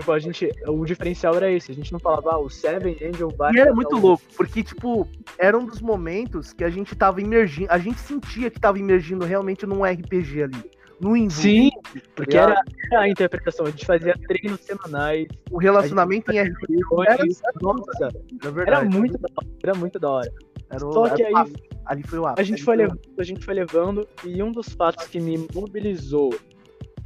Tipo, 0.02 0.12
a 0.12 0.20
gente. 0.20 0.49
O 0.68 0.86
diferencial 0.86 1.36
era 1.36 1.52
esse. 1.52 1.72
A 1.72 1.76
gente 1.76 1.91
não 1.91 1.99
falava, 1.99 2.32
ah, 2.34 2.39
o 2.39 2.49
Seven 2.49 2.97
Angel 3.02 3.30
vai. 3.38 3.54
E 3.54 3.58
era 3.60 3.68
pra 3.68 3.76
muito 3.76 3.89
tal- 3.91 3.99
louco, 3.99 4.24
porque, 4.36 4.64
tipo, 4.64 5.08
era 5.38 5.58
um 5.58 5.66
dos 5.66 5.82
momentos 5.82 6.52
que 6.54 6.64
a 6.64 6.70
gente 6.70 6.95
tava 6.95 7.22
imergindo, 7.22 7.70
a 7.70 7.78
gente 7.78 7.99
sentia 7.99 8.49
que 8.49 8.60
tava 8.60 8.78
imergindo 8.80 9.26
realmente 9.26 9.66
num 9.66 9.84
RPG 9.86 10.43
ali. 10.43 10.72
no 10.99 11.18
Invo. 11.18 11.32
Sim, 11.32 11.72
porque 12.16 12.38
era, 12.38 12.62
era 12.91 13.02
a 13.02 13.10
interpretação. 13.10 13.66
A 13.66 13.72
gente 13.72 13.86
fazia 13.88 14.14
treinos 14.28 14.60
semanais. 14.62 15.28
O 15.49 15.58
relacionamento 15.58 16.32
em 16.32 16.39
RP 16.39 16.80
Era, 17.08 17.24
nossa, 17.60 18.08
era 18.39 18.52
verdade. 18.52 18.68
era 18.68 18.82
muito 18.99 19.18
da 19.18 19.28
hora, 19.36 19.47
era 19.64 19.74
muito 19.74 19.99
da 19.99 20.10
hora. 20.12 20.32
Era 20.70 20.86
o- 20.88 20.93
Só 20.93 21.10
que 21.10 21.24
o 21.24 21.26
aí 21.38 21.54
ali 21.88 22.04
foi 22.04 22.20
o 22.20 22.26
ápice. 22.28 22.41
a 22.41 22.43
gente 22.45 22.64
foi 22.64 22.76
o 22.76 22.78
levando, 22.78 22.99
a 23.18 23.24
gente 23.24 23.43
foi 23.45 23.54
levando, 23.56 24.08
e 24.24 24.43
um 24.43 24.52
dos 24.52 24.70
fatos 24.70 25.08
que 25.08 25.20
me 25.20 25.47
mobilizou 25.56 26.30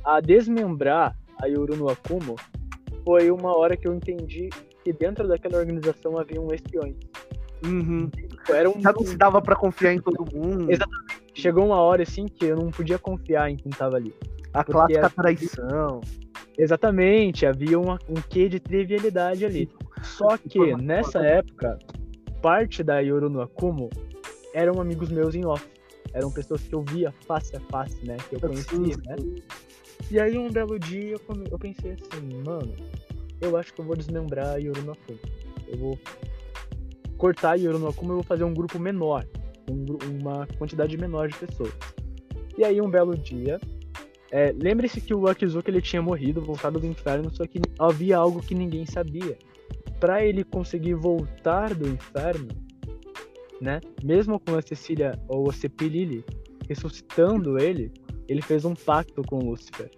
a 0.03 0.19
desmembrar 0.19 1.15
a 1.41 1.45
Yoru 1.47 1.77
no 1.77 1.89
Akumo 1.89 2.35
foi 3.05 3.31
uma 3.31 3.55
hora 3.55 3.77
que 3.77 3.87
eu 3.87 3.93
entendi 3.93 4.49
que 4.83 4.91
dentro 4.91 5.27
daquela 5.27 5.57
organização 5.59 6.17
havia 6.17 6.41
um 6.41 6.53
espiões. 6.53 6.95
Uhum. 7.65 8.09
Era 8.49 8.69
um, 8.69 8.81
Já 8.81 8.91
não 8.91 9.05
se 9.05 9.15
dava 9.17 9.41
pra 9.41 9.55
confiar 9.55 9.93
em 9.93 9.99
todo 9.99 10.25
mundo. 10.35 10.69
Exatamente. 10.71 11.23
Chegou 11.33 11.65
uma 11.65 11.77
hora 11.81 12.03
assim 12.03 12.25
que 12.27 12.45
eu 12.45 12.55
não 12.57 12.69
podia 12.69 12.99
confiar 12.99 13.49
em 13.49 13.55
quem 13.55 13.71
tava 13.71 13.95
ali. 13.95 14.13
A 14.53 14.63
clássica 14.63 14.99
era- 14.99 15.09
traição. 15.09 16.01
Exatamente, 16.57 17.45
havia 17.45 17.79
uma- 17.79 17.99
um 18.09 18.15
quê 18.29 18.47
de 18.49 18.59
trivialidade 18.59 19.45
ali. 19.45 19.69
Só 20.03 20.37
que 20.37 20.75
nessa 20.75 21.19
época, 21.25 21.77
parte 22.41 22.83
da 22.83 22.99
Yoru 22.99 23.29
no 23.29 23.41
Akumo 23.41 23.89
eram 24.53 24.79
amigos 24.79 25.09
meus 25.09 25.35
em 25.35 25.45
off. 25.45 25.65
Eram 26.13 26.31
pessoas 26.31 26.61
que 26.61 26.73
eu 26.73 26.81
via 26.83 27.11
face 27.27 27.55
a 27.57 27.59
face, 27.59 28.05
né? 28.05 28.15
Que 28.29 28.35
eu 28.35 28.39
conhecia, 28.39 28.95
né? 29.05 29.15
E 30.11 30.19
aí 30.19 30.37
um 30.37 30.49
belo 30.51 30.77
dia 30.79 31.11
eu, 31.11 31.19
come- 31.19 31.47
eu 31.49 31.57
pensei 31.57 31.91
assim, 31.93 32.43
mano, 32.45 32.73
eu 33.41 33.57
acho 33.57 33.73
que 33.73 33.81
eu 33.81 33.85
vou 33.85 33.95
desmembrar 33.95 34.55
a 34.55 34.57
Yoru. 34.57 34.95
Eu 35.67 35.77
vou 35.77 35.99
cortar 37.17 37.51
a 37.51 37.55
Yoru 37.55 37.79
no 37.79 37.87
Akumo 37.87 38.13
e 38.13 38.15
vou 38.15 38.23
fazer 38.23 38.43
um 38.43 38.53
grupo 38.53 38.77
menor. 38.79 39.25
um 39.69 39.85
uma 40.19 40.45
quantidade 40.59 40.95
menor 40.97 41.27
de 41.27 41.35
pessoas. 41.37 41.73
E 42.57 42.63
aí 42.63 42.79
um 42.79 42.89
belo 42.89 43.17
dia. 43.17 43.59
é, 44.31 44.51
Lembre-se 44.51 45.01
que 45.01 45.13
o 45.13 45.27
Akizuki 45.27 45.69
ele 45.71 45.81
tinha 45.81 46.01
morrido, 46.01 46.39
voltado 46.41 46.79
do 46.79 46.85
inferno, 46.85 47.33
só 47.33 47.45
que 47.45 47.59
havia 47.79 48.17
algo 48.17 48.41
que 48.41 48.53
ninguém 48.53 48.85
sabia. 48.85 49.37
Pra 49.99 50.23
ele 50.23 50.43
conseguir 50.43 50.93
voltar 50.93 51.73
do 51.73 51.87
inferno, 51.89 52.49
né? 53.59 53.81
Mesmo 54.03 54.39
com 54.39 54.55
a 54.55 54.61
Cecília 54.61 55.17
ou 55.27 55.49
a 55.49 55.53
Cepilili 55.53 56.23
ressuscitando 56.69 57.57
ele, 57.57 57.91
ele 58.27 58.41
fez 58.41 58.65
um 58.65 58.73
pacto 58.73 59.21
com 59.23 59.39
Lúcifer. 59.39 59.89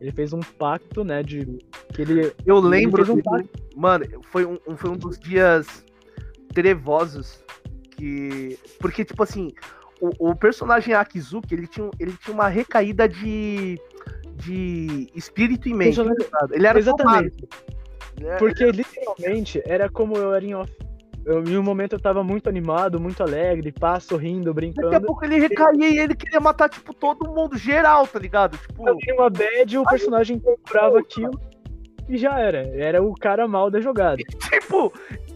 Ele 0.00 0.10
fez 0.12 0.32
um 0.32 0.40
pacto, 0.40 1.04
né, 1.04 1.22
de 1.22 1.46
que 1.94 2.02
ele 2.02 2.32
Eu 2.44 2.58
ele 2.58 2.66
lembro, 2.68 3.04
fez 3.04 3.08
um 3.16 3.20
do- 3.22 3.48
mano, 3.76 4.04
foi 4.30 4.44
um, 4.44 4.58
foi 4.76 4.90
um 4.90 4.96
dos 4.96 5.18
dias 5.18 5.84
trevosos 6.52 7.42
que. 7.96 8.58
Porque, 8.80 9.04
tipo 9.04 9.22
assim, 9.22 9.52
o, 10.00 10.30
o 10.30 10.34
personagem 10.36 10.94
Akizuki, 10.94 11.54
ele 11.54 11.66
tinha, 11.66 11.88
ele 12.00 12.12
tinha 12.22 12.34
uma 12.34 12.48
recaída 12.48 13.08
de. 13.08 13.78
de 14.36 15.08
espírito 15.14 15.68
e 15.68 15.74
mente. 15.74 16.00
Ele 16.50 16.66
era 16.66 16.78
Exatamente. 16.78 17.36
tomado. 17.36 17.72
É, 18.20 18.36
Porque 18.36 18.70
literalmente 18.70 19.62
era 19.64 19.88
como 19.88 20.16
eu 20.16 20.34
era 20.34 20.44
em 20.44 20.54
off. 20.54 20.72
Eu, 21.24 21.44
em 21.44 21.56
um 21.56 21.62
momento 21.62 21.94
eu 21.94 22.00
tava 22.00 22.24
muito 22.24 22.48
animado, 22.48 23.00
muito 23.00 23.22
alegre, 23.22 23.70
pá, 23.70 24.00
sorrindo, 24.00 24.52
Daqui 24.52 24.68
a 24.68 24.72
brincando. 24.72 25.06
pouco 25.06 25.24
ele 25.24 25.38
recaía 25.38 25.88
e 25.88 25.98
ele 25.98 26.14
queria 26.14 26.40
matar, 26.40 26.68
tipo, 26.68 26.92
todo 26.92 27.30
mundo, 27.30 27.56
geral, 27.56 28.06
tá 28.06 28.18
ligado? 28.18 28.58
Tipo, 28.58 28.88
Eu 28.88 28.96
uma 29.14 29.30
bad, 29.30 29.78
o 29.78 29.84
personagem 29.84 30.36
incorporava 30.36 30.98
aquilo 30.98 31.40
e 32.08 32.16
já 32.16 32.38
era. 32.38 32.58
Era 32.76 33.02
o 33.02 33.14
cara 33.14 33.46
mal 33.46 33.70
da 33.70 33.80
jogada. 33.80 34.16
tipo, 34.50 34.92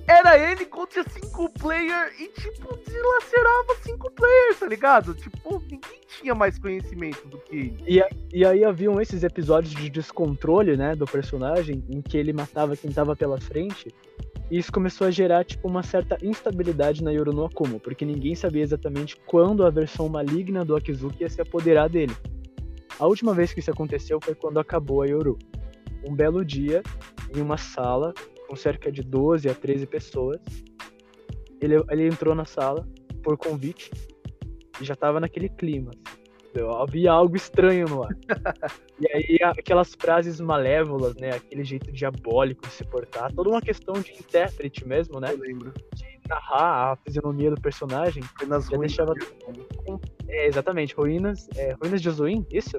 era 0.07 0.39
ele 0.39 0.65
contra 0.67 1.03
cinco 1.09 1.49
player 1.51 2.13
e, 2.19 2.29
tipo, 2.29 2.79
dilacerava 2.89 3.75
cinco 3.83 4.11
players, 4.13 4.59
tá 4.61 4.67
ligado? 4.67 5.15
Tipo, 5.15 5.61
ninguém 5.63 6.01
tinha 6.07 6.35
mais 6.35 6.59
conhecimento 6.59 7.27
do 7.29 7.39
que 7.39 7.57
ele. 7.57 8.05
E 8.33 8.45
aí 8.45 8.65
haviam 8.65 9.01
esses 9.01 9.23
episódios 9.23 9.75
de 9.75 9.91
descontrole, 9.91 10.77
né, 10.77 10.95
do 10.95 11.07
personagem, 11.07 11.83
em 11.89 12.01
que 12.01 12.17
ele 12.17 12.33
matava 12.33 12.77
quem 12.77 12.91
tava 12.91 13.17
pela 13.17 13.41
frente. 13.41 13.93
E 14.49 14.59
isso 14.59 14.71
começou 14.71 15.09
a 15.09 15.11
gerar, 15.11 15.45
tipo, 15.45 15.67
uma 15.67 15.83
certa 15.83 16.17
instabilidade 16.23 17.03
na 17.03 17.11
Yoru 17.11 17.33
no 17.33 17.45
Akumo, 17.45 17.81
porque 17.81 18.05
ninguém 18.05 18.37
sabia 18.37 18.63
exatamente 18.63 19.17
quando 19.27 19.67
a 19.67 19.71
versão 19.71 20.09
maligna 20.09 20.65
do 20.65 20.77
Akizuki 20.77 21.23
ia 21.23 21.31
se 21.31 21.41
apoderar 21.41 21.89
dele. 21.89 22.15
A 22.99 23.07
última 23.07 23.35
vez 23.35 23.53
que 23.53 23.61
isso 23.61 23.71
aconteceu 23.71 24.21
foi 24.23 24.35
quando 24.35 24.61
acabou 24.61 25.03
a 25.03 25.07
Yoru. 25.07 25.37
Um 26.05 26.15
belo 26.15 26.45
dia, 26.45 26.83
em 27.35 27.41
uma 27.41 27.57
sala, 27.57 28.13
com 28.49 28.57
cerca 28.57 28.91
de 28.91 29.03
12 29.03 29.49
a 29.49 29.55
13 29.55 29.87
pessoas, 29.87 30.41
ele, 31.61 31.75
ele 31.91 32.07
entrou 32.07 32.35
na 32.35 32.45
sala 32.45 32.87
por 33.23 33.37
convite 33.37 33.91
e 34.81 34.85
já 34.85 34.95
tava 34.95 35.19
naquele 35.19 35.49
clima. 35.49 35.91
entendeu? 36.51 36.73
Havia 36.73 37.11
algo 37.13 37.35
estranho 37.37 37.89
no 37.89 38.03
ar. 38.05 38.11
e 39.01 39.09
aí 39.13 39.39
aquelas 39.43 39.95
frases 39.95 40.41
malévolas, 40.41 41.15
né? 41.17 41.31
Aquele 41.31 41.65
jeito 41.65 41.91
diabólico 41.91 42.67
de 42.67 42.73
se 42.73 42.85
portar, 42.85 43.33
toda 43.33 43.51
uma 43.51 43.61
questão 43.61 43.95
de 43.95 44.13
intérprete 44.13 44.87
mesmo, 44.87 45.19
né? 45.19 45.33
Eu 45.33 45.39
lembro. 45.39 45.73
De 45.95 46.17
narrar 46.29 46.93
a 46.93 46.97
fisionomia 46.97 47.51
do 47.51 47.61
personagem. 47.61 48.23
Foi 48.39 48.47
nas 48.47 48.65
Já 48.65 48.77
ruínas. 48.77 48.97
deixava 48.97 49.15
É, 50.29 50.47
exatamente, 50.47 50.95
ruínas, 50.95 51.49
é, 51.57 51.73
ruínas 51.81 52.03
de 52.03 52.09
Ozuin, 52.09 52.45
isso? 52.51 52.79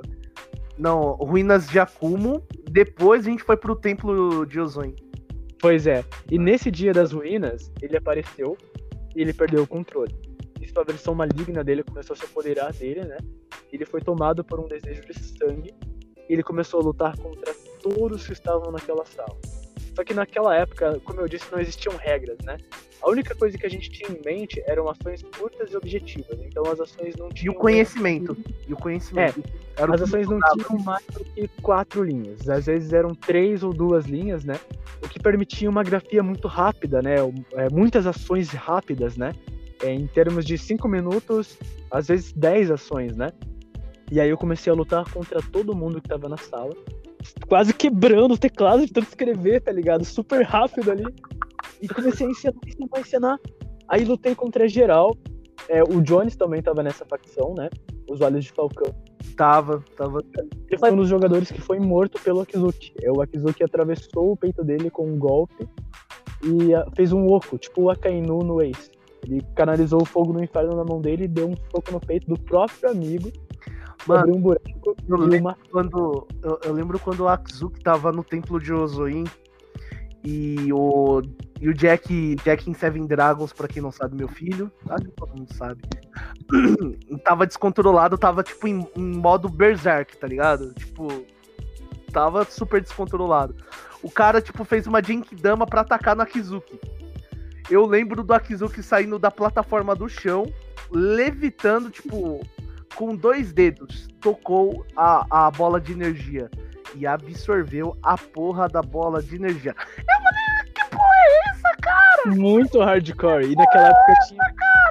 Não, 0.78 1.13
ruínas 1.13 1.67
de 1.67 1.80
Akumo. 1.80 2.43
Depois 2.69 3.25
a 3.25 3.30
gente 3.30 3.43
foi 3.43 3.57
pro 3.57 3.75
templo 3.75 4.45
de 4.45 4.59
Ozon. 4.59 4.93
Pois 5.59 5.88
é. 5.88 6.03
E 6.32 6.38
nesse 6.38 6.69
dia 6.69 6.93
das 6.93 7.11
ruínas, 7.11 7.71
ele 7.82 7.97
apareceu 7.97 8.55
e 9.15 9.21
ele 9.21 9.34
perdeu 9.34 9.63
o 9.63 9.67
controle. 9.67 10.15
Isso 10.61 10.80
a 10.80 10.84
versão 10.84 11.15
maligna 11.15 11.63
dele 11.63 11.84
começou 11.84 12.13
a 12.13 12.17
se 12.17 12.25
apoderar 12.25 12.71
dele, 12.73 13.01
né? 13.01 13.17
Ele 13.71 13.86
foi 13.86 14.01
tomado 14.01 14.43
por 14.43 14.59
um 14.59 14.67
desejo 14.67 15.01
de 15.01 15.13
sangue 15.13 15.73
e 16.30 16.34
ele 16.34 16.43
começou 16.43 16.80
a 16.80 16.84
lutar 16.84 17.17
contra 17.17 17.53
todos 17.82 18.25
que 18.25 18.34
estavam 18.34 18.71
naquela 18.71 19.05
sala. 19.05 19.38
Só 19.95 20.03
que 20.03 20.13
naquela 20.13 20.55
época, 20.55 20.99
como 21.03 21.21
eu 21.21 21.28
disse, 21.28 21.51
não 21.51 21.59
existiam 21.59 21.95
regras, 21.97 22.38
né? 22.45 22.57
A 23.02 23.10
única 23.10 23.36
coisa 23.36 23.58
que 23.58 23.66
a 23.66 23.70
gente 23.70 23.89
tinha 23.89 24.10
em 24.10 24.22
mente 24.26 24.62
eram 24.68 24.89
ações 24.89 25.22
curtas 25.38 25.72
e 25.72 25.78
objetivas. 25.78 26.39
Então 26.45 26.64
as 26.72 26.80
ações 26.80 27.16
não 27.16 27.30
E 27.30 27.34
tinham. 27.34 27.54
o 27.54 27.58
conhecimento. 27.58 28.38
E 28.68 28.74
o 28.74 28.76
conhecimento. 28.76 29.43
Era 29.78 29.91
o 29.91 29.93
As 29.95 30.02
ações 30.02 30.28
não 30.28 30.39
tinham 30.39 30.84
mais 30.84 31.06
do 31.06 31.24
que 31.24 31.48
quatro 31.62 32.04
linhas. 32.04 32.50
Às 32.50 32.66
vezes 32.66 32.91
eram 32.93 33.14
três 33.14 33.64
ou 33.64 33.74
duas 33.74 34.06
linhas, 34.06 34.43
né? 34.43 34.60
O 35.04 35.08
que 35.08 35.20
permitia 35.20 35.70
uma 35.70 35.84
grafia 35.84 36.24
muito 36.24 36.48
rápida, 36.48 37.02
né? 37.02 37.16
É, 37.54 37.70
muitas 37.70 38.08
ações 38.08 38.50
rápidas, 38.50 39.16
né? 39.16 39.34
É, 39.84 39.93
em 39.93 40.08
termos 40.08 40.43
de 40.43 40.58
cinco 40.58 40.88
minutos, 40.88 41.58
às 41.91 42.08
vezes 42.08 42.34
dez 42.34 42.72
ações, 42.72 43.16
né? 43.16 43.32
E 44.12 44.20
aí 44.20 44.30
eu 44.30 44.38
comecei 44.38 44.72
a 44.72 44.76
lutar 44.76 45.10
contra 45.12 45.39
todo 45.52 45.76
mundo 45.76 46.02
que 46.02 46.08
tava 46.10 46.28
na 46.28 46.38
sala. 46.38 46.76
Quase 47.48 47.74
quebrando 47.74 48.34
o 48.34 48.38
teclado 48.38 48.86
de 48.86 48.91
tanto 48.91 49.10
escrever, 49.10 49.62
tá 49.62 49.72
ligado? 49.72 50.04
Super 50.06 50.43
rápido 50.43 50.89
ali. 50.91 51.04
E 51.82 51.88
comecei 51.88 52.28
a 52.28 52.30
ensinar, 52.30 52.53
ensinar, 52.65 52.99
ensinar. 52.99 53.39
Aí 53.88 54.03
lutei 54.03 54.36
contra 54.36 54.67
geral. 54.67 55.15
É, 55.69 55.84
o 55.84 56.01
Jones 56.01 56.36
também 56.36 56.61
tava 56.61 56.84
nessa 56.84 57.05
facção, 57.05 57.53
né? 57.57 57.69
Os 58.09 58.21
Olhos 58.21 58.45
de 58.45 58.51
Falcão. 58.51 58.93
Tava, 59.36 59.84
tava. 59.95 60.23
Ele 60.69 60.78
foi 60.78 60.91
um 60.91 60.95
dos 60.95 61.09
jogadores 61.09 61.51
que 61.51 61.61
foi 61.61 61.80
morto 61.80 62.19
pelo 62.21 62.41
Akizuki. 62.41 62.93
É, 63.01 63.11
O 63.11 63.21
Akizuki 63.21 63.63
atravessou 63.63 64.32
o 64.32 64.38
peito 64.38 64.63
dele 64.63 64.89
com 64.89 65.05
um 65.05 65.17
golpe 65.17 65.67
e 66.43 66.73
ah, 66.73 66.88
fez 66.95 67.11
um 67.11 67.28
oco, 67.28 67.57
tipo 67.57 67.84
o 67.84 67.89
Akainu 67.89 68.39
no 68.39 68.61
Ace. 68.61 68.91
Ele 69.23 69.41
canalizou 69.55 70.01
o 70.01 70.05
fogo 70.05 70.32
no 70.32 70.43
inferno 70.43 70.75
na 70.75 70.86
mão 70.86 71.01
dele 71.01 71.25
e 71.25 71.28
deu 71.28 71.49
um 71.49 71.55
soco 71.71 71.91
no 71.91 71.99
peito 71.99 72.28
do 72.28 72.39
próprio 72.39 72.89
amigo. 72.89 73.32
Mano, 74.07 74.21
abriu 74.21 74.36
um 74.36 74.41
buraco 74.41 74.78
eu 75.09 75.17
lembro 75.17 75.39
uma... 75.39 75.57
quando. 75.71 76.28
Eu, 76.41 76.59
eu 76.63 76.73
lembro 76.73 76.99
quando 76.99 77.21
o 77.21 77.28
Akizuki 77.28 77.82
tava 77.82 78.11
no 78.11 78.23
templo 78.23 78.59
de 78.59 78.71
Ozoin 78.71 79.25
e 80.23 80.71
o. 80.71 81.21
E 81.60 81.70
o 81.70 81.74
Jack, 81.74 82.36
Jack 82.43 82.70
em 82.70 82.74
Seven 82.74 83.08
Dragons, 83.08 83.51
pra 83.51 83.68
quem 83.68 83.82
não 83.82 83.91
sabe, 83.91 84.16
meu 84.16 84.28
filho, 84.28 84.72
acho 84.89 85.05
que 85.05 85.12
todo 85.12 85.36
mundo 85.36 85.53
sabe. 85.53 85.82
tava 87.24 87.47
descontrolado, 87.47 88.18
tava 88.18 88.43
tipo 88.43 88.68
em, 88.68 88.88
em 88.95 89.18
modo 89.18 89.49
Berserk, 89.49 90.18
tá 90.18 90.28
ligado? 90.28 90.74
Tipo, 90.76 91.26
tava 92.12 92.45
super 92.45 92.82
descontrolado. 92.82 93.55
O 94.03 94.12
cara, 94.12 94.41
tipo, 94.41 94.64
fez 94.64 94.86
uma 94.86 95.01
Genkidama 95.01 95.66
pra 95.66 95.82
atacar 95.82 96.16
no 96.16 96.22
Akizuki. 96.22 96.80
Eu 97.70 97.86
lembro 97.86 98.24
do 98.24 98.34
Akizuki 98.34 98.84
saindo 98.84 99.18
da 99.18 99.32
plataforma 99.32 99.95
do 99.95 100.08
chão, 100.08 100.45
levitando, 100.91 101.89
tipo, 101.89 102.39
com 102.95 103.16
dois 103.16 103.51
dedos, 103.51 104.08
tocou 104.22 104.86
a, 104.95 105.47
a 105.47 105.51
bola 105.51 105.82
de 105.82 105.91
energia 105.91 106.49
e 106.95 107.05
absorveu 107.05 107.97
a 108.01 108.18
porra 108.18 108.68
da 108.68 108.82
bola 108.82 109.22
de 109.22 109.36
energia. 109.36 109.76
Eu 109.97 110.05
falei, 110.05 110.36
cara? 111.82 112.36
muito 112.36 112.80
hardcore. 112.80 113.51
E 113.51 113.55
naquela 113.55 113.88
época 113.88 114.13
tinha... 114.28 114.43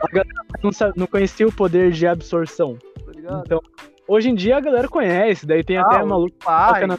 a 0.02 0.06
galera 0.12 0.94
não, 0.96 1.06
conhecia 1.06 1.46
o 1.46 1.52
poder 1.52 1.90
de 1.92 2.06
absorção. 2.06 2.76
Tá? 3.22 3.42
Então, 3.44 3.60
hoje 4.06 4.30
em 4.30 4.34
dia 4.34 4.56
a 4.56 4.60
galera 4.60 4.88
conhece, 4.88 5.46
daí 5.46 5.64
tem 5.64 5.78
até 5.78 5.96
Ah, 5.96 6.06
maluco 6.06 6.36
Pai, 6.44 6.74
toca 6.74 6.86
na- 6.86 6.98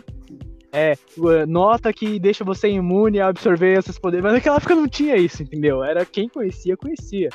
É, 0.74 0.94
uh, 1.18 1.48
nota 1.48 1.94
que 1.94 2.20
deixa 2.20 2.44
você 2.44 2.70
imune 2.70 3.20
a 3.20 3.28
absorver 3.28 3.78
esses 3.80 3.98
poderes. 3.98 4.24
Mas 4.24 4.34
naquela 4.34 4.58
época 4.58 4.76
não 4.76 4.88
tinha 4.88 5.16
isso, 5.16 5.42
entendeu? 5.42 5.84
Era 5.84 6.06
quem 6.06 6.28
conhecia, 6.28 6.76
conhecia. 6.76 7.30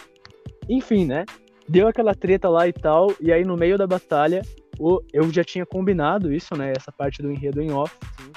Enfim, 0.68 1.06
né? 1.06 1.24
Deu 1.68 1.88
aquela 1.88 2.14
treta 2.14 2.48
lá 2.48 2.68
e 2.68 2.72
tal, 2.72 3.12
e 3.20 3.32
aí 3.32 3.44
no 3.44 3.56
meio 3.56 3.78
da 3.78 3.86
batalha, 3.86 4.42
eu 5.12 5.30
já 5.32 5.42
tinha 5.44 5.64
combinado 5.64 6.32
isso, 6.32 6.56
né? 6.56 6.72
Essa 6.76 6.92
parte 6.92 7.22
do 7.22 7.30
enredo 7.30 7.62
em 7.62 7.72
off. 7.72 7.96
Sim. 8.20 8.32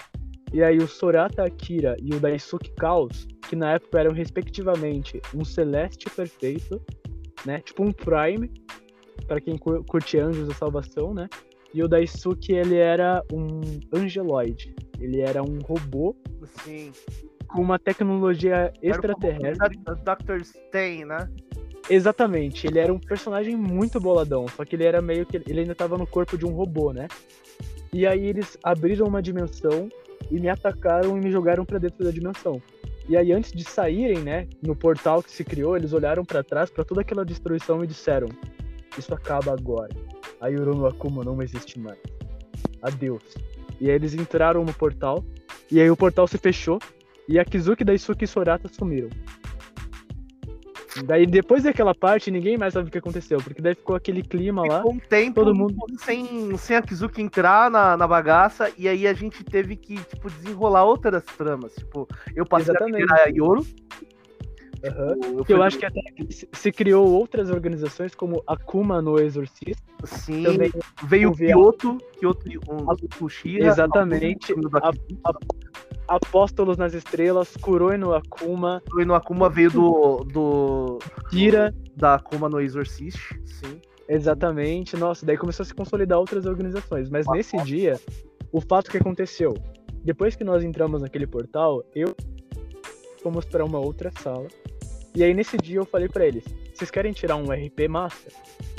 E 0.54 0.64
aí 0.64 0.78
o 0.78 0.88
Sorata 0.88 1.44
Akira 1.44 1.98
e 2.02 2.14
o 2.14 2.20
Daisuke 2.20 2.72
Chaos, 2.80 3.28
que 3.50 3.56
na 3.56 3.74
época 3.74 4.00
eram 4.00 4.12
respectivamente 4.12 5.22
um 5.34 5.44
Celeste 5.44 6.10
Perfeito, 6.10 6.82
né? 7.46 7.60
Tipo 7.60 7.84
um 7.84 7.92
Prime, 7.92 8.50
para 9.28 9.42
quem 9.42 9.58
curte 9.58 10.18
Anjos 10.18 10.48
da 10.48 10.54
Salvação, 10.54 11.14
né? 11.14 11.28
E 11.74 11.84
o 11.84 11.88
Daisuke, 11.88 12.54
ele 12.54 12.78
era 12.78 13.22
um 13.34 13.60
Angeloid. 13.94 14.74
Ele 15.00 15.20
era 15.20 15.44
um 15.44 15.60
robô 15.60 16.16
Sim. 16.64 16.92
com 17.48 17.62
uma 17.62 17.78
tecnologia 17.78 18.72
extraterrestre. 18.82 19.78
Dr. 19.78 20.42
Stain, 20.42 21.06
né? 21.06 21.30
Exatamente, 21.90 22.66
ele 22.66 22.80
era 22.80 22.92
um 22.92 23.00
personagem 23.00 23.56
muito 23.56 24.00
boladão, 24.00 24.48
só 24.48 24.66
que 24.66 24.76
ele 24.76 24.86
era 24.86 25.02
meio 25.02 25.26
que. 25.26 25.38
Ele 25.38 25.60
ainda 25.60 25.76
tava 25.76 25.98
no 25.98 26.08
corpo 26.08 26.38
de 26.38 26.46
um 26.46 26.52
robô, 26.52 26.92
né? 26.92 27.08
E 27.94 28.08
aí 28.08 28.26
eles 28.26 28.58
abriram 28.64 29.06
uma 29.06 29.22
dimensão 29.22 29.90
e 30.32 30.40
me 30.40 30.50
atacaram 30.50 31.18
e 31.18 31.22
me 31.22 31.32
jogaram 31.32 31.66
para 31.66 31.80
dentro 31.80 32.04
da 32.04 32.12
dimensão. 32.12 32.62
E 33.08 33.16
aí 33.16 33.32
antes 33.32 33.52
de 33.52 33.64
saírem, 33.64 34.20
né, 34.20 34.48
no 34.62 34.76
portal 34.76 35.22
que 35.22 35.32
se 35.32 35.44
criou, 35.44 35.78
eles 35.78 35.94
olharam 35.94 36.26
para 36.26 36.44
trás 36.44 36.70
para 36.70 36.84
toda 36.84 37.02
aquela 37.02 37.24
destruição 37.24 37.84
e 37.84 37.88
disseram: 37.88 38.28
"Isso 38.98 39.14
acaba 39.14 39.54
agora. 39.54 39.94
A 40.42 40.48
Yuru 40.48 40.88
Akuma 40.88 41.24
não 41.24 41.42
existe 41.42 41.80
mais. 41.80 42.00
Adeus." 42.82 43.36
E 43.80 43.90
aí 43.90 43.96
eles 43.96 44.14
entraram 44.14 44.64
no 44.64 44.74
portal 44.74 45.24
e 45.72 45.80
aí 45.80 45.90
o 45.90 45.98
portal 45.98 46.28
se 46.28 46.38
fechou 46.38 46.80
e 47.28 47.40
a 47.40 47.46
Kizuki, 47.46 47.84
Daisuke 47.84 48.26
e 48.26 48.28
Sorata 48.28 48.68
sumiram. 48.68 49.10
Daí, 51.04 51.26
depois 51.26 51.64
daquela 51.64 51.94
parte, 51.94 52.32
ninguém 52.32 52.58
mais 52.58 52.74
sabe 52.74 52.88
o 52.88 52.92
que 52.92 52.98
aconteceu, 52.98 53.40
porque 53.40 53.62
daí 53.62 53.76
ficou 53.76 53.96
aquele 53.96 54.22
clima 54.24 54.62
lá. 54.66 54.78
Ficou 54.78 54.94
um 54.94 55.00
tempo 55.00 55.36
todo 55.44 55.54
mundo 55.54 55.76
sem, 56.00 56.56
sem 56.58 56.78
a 56.78 56.82
Kizuki 56.82 57.22
entrar 57.22 57.70
na, 57.70 57.98
na 57.98 58.08
bagaça, 58.08 58.72
e 58.78 58.88
aí 58.88 59.06
a 59.06 59.14
gente 59.14 59.44
teve 59.44 59.76
que, 59.76 59.96
tipo, 59.96 60.30
desenrolar 60.30 60.86
outras 60.86 61.24
tramas. 61.24 61.74
Tipo, 61.76 62.08
eu 62.36 62.46
passei 62.46 62.74
Exatamente. 62.74 63.12
a 63.12 63.26
Yoro. 63.26 63.66
Uhum. 64.86 65.20
Tipo, 65.20 65.46
Que 65.46 65.54
eu 65.54 65.58
fui- 65.58 65.66
acho 65.66 65.80
que 65.80 65.86
até 65.86 66.02
se 66.54 66.72
criou 66.72 67.08
outras 67.08 67.50
organizações 67.50 68.14
como 68.14 68.44
Akuma 68.46 69.02
no 69.02 69.20
Exorcista. 69.20 69.84
Sim, 70.06 70.44
Também 70.44 70.72
veio 71.04 71.32
a- 71.32 71.36
Kyoto, 71.36 71.98
Kyoto, 72.20 72.48
um, 72.70 72.92
A- 72.92 72.96
Exatamente. 73.68 74.54
da 74.70 74.80
A- 74.80 74.92
Apóstolos 76.08 76.78
nas 76.78 76.94
Estrelas, 76.94 77.56
Kuroi 77.58 77.98
no 77.98 78.14
Akuma, 78.14 78.82
E 79.00 79.06
no 79.06 79.16
Akuma 79.16 79.50
veio 79.50 79.72
do, 79.72 80.24
do 80.26 81.00
Kira. 81.30 81.74
da 81.96 82.16
Akuma 82.16 82.48
no 82.48 82.60
Exorcist, 82.62 83.34
sim. 83.46 83.82
Exatamente. 84.08 84.96
Nossa, 84.96 85.26
daí 85.26 85.38
começou 85.38 85.64
a 85.64 85.68
se 85.68 85.74
consolidar 85.74 86.20
outras 86.20 86.46
organizações. 86.46 87.10
Mas 87.10 87.26
nesse 87.28 87.58
dia, 87.64 88.00
o 88.52 88.62
fato 88.62 88.92
que 88.92 88.98
aconteceu, 88.98 89.56
depois 90.04 90.36
que 90.36 90.44
nós 90.44 90.64
entramos 90.64 91.02
naquele 91.02 91.26
portal, 91.26 91.84
eu 91.96 92.16
fomos 93.24 93.46
para 93.46 93.66
uma 93.66 93.80
outra 93.80 94.12
sala. 94.22 94.48
E 95.16 95.24
aí 95.24 95.34
nesse 95.34 95.58
dia 95.58 95.78
eu 95.78 95.86
falei 95.86 96.08
pra 96.08 96.28
eles: 96.28 96.44
"Vocês 96.74 96.92
querem 96.92 97.12
tirar 97.14 97.38
um 97.38 97.52
RP 97.52 97.88
massa? 97.90 98.28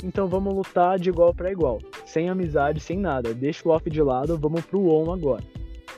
Então 0.01 0.27
vamos 0.27 0.53
lutar 0.53 0.97
de 0.97 1.09
igual 1.09 1.33
para 1.33 1.51
igual, 1.51 1.79
sem 2.05 2.29
amizade, 2.29 2.79
sem 2.79 2.97
nada. 2.97 3.33
Deixa 3.33 3.67
o 3.67 3.71
off 3.71 3.89
de 3.89 4.01
lado, 4.01 4.37
vamos 4.37 4.65
pro 4.65 4.87
on 4.87 5.11
agora". 5.11 5.43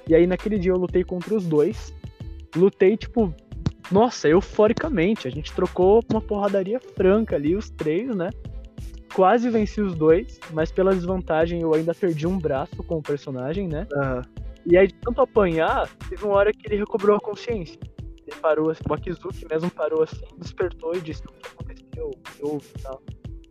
E 0.09 0.15
aí 0.15 0.25
naquele 0.25 0.57
dia 0.57 0.71
eu 0.71 0.77
lutei 0.77 1.03
contra 1.03 1.35
os 1.35 1.45
dois. 1.45 1.95
Lutei 2.55 2.97
tipo, 2.97 3.33
nossa, 3.91 4.27
euforicamente. 4.27 5.27
A 5.27 5.31
gente 5.31 5.53
trocou 5.53 6.03
uma 6.11 6.19
porradaria 6.19 6.79
franca 6.79 7.35
ali 7.35 7.55
os 7.55 7.69
três, 7.69 8.13
né? 8.15 8.29
Quase 9.13 9.49
venci 9.49 9.81
os 9.81 9.93
dois, 9.93 10.39
mas 10.51 10.71
pela 10.71 10.93
desvantagem 10.93 11.61
eu 11.61 11.73
ainda 11.73 11.93
perdi 11.93 12.25
um 12.25 12.37
braço 12.37 12.83
com 12.83 12.97
o 12.97 13.01
personagem, 13.03 13.67
né? 13.67 13.87
Aham. 13.93 14.21
E 14.65 14.77
aí, 14.77 14.87
de 14.87 14.93
tanto 14.95 15.21
apanhar, 15.21 15.87
teve 16.09 16.25
uma 16.25 16.35
hora 16.35 16.51
que 16.51 16.67
ele 16.67 16.75
recobrou 16.75 17.15
a 17.15 17.19
consciência. 17.19 17.79
Ele 18.27 18.35
parou, 18.41 18.69
assim, 18.69 18.83
o 18.87 18.93
Akizuki 18.93 19.45
mesmo 19.49 19.71
parou 19.71 20.03
assim, 20.03 20.25
despertou 20.37 20.95
e 20.95 21.01
disse 21.01 21.23
o 21.23 21.31
que 21.31 21.47
aconteceu, 21.47 22.09
o 22.09 22.17
que 22.17 22.45
houve 22.45 22.67
e 22.77 22.81
tal. 22.81 23.01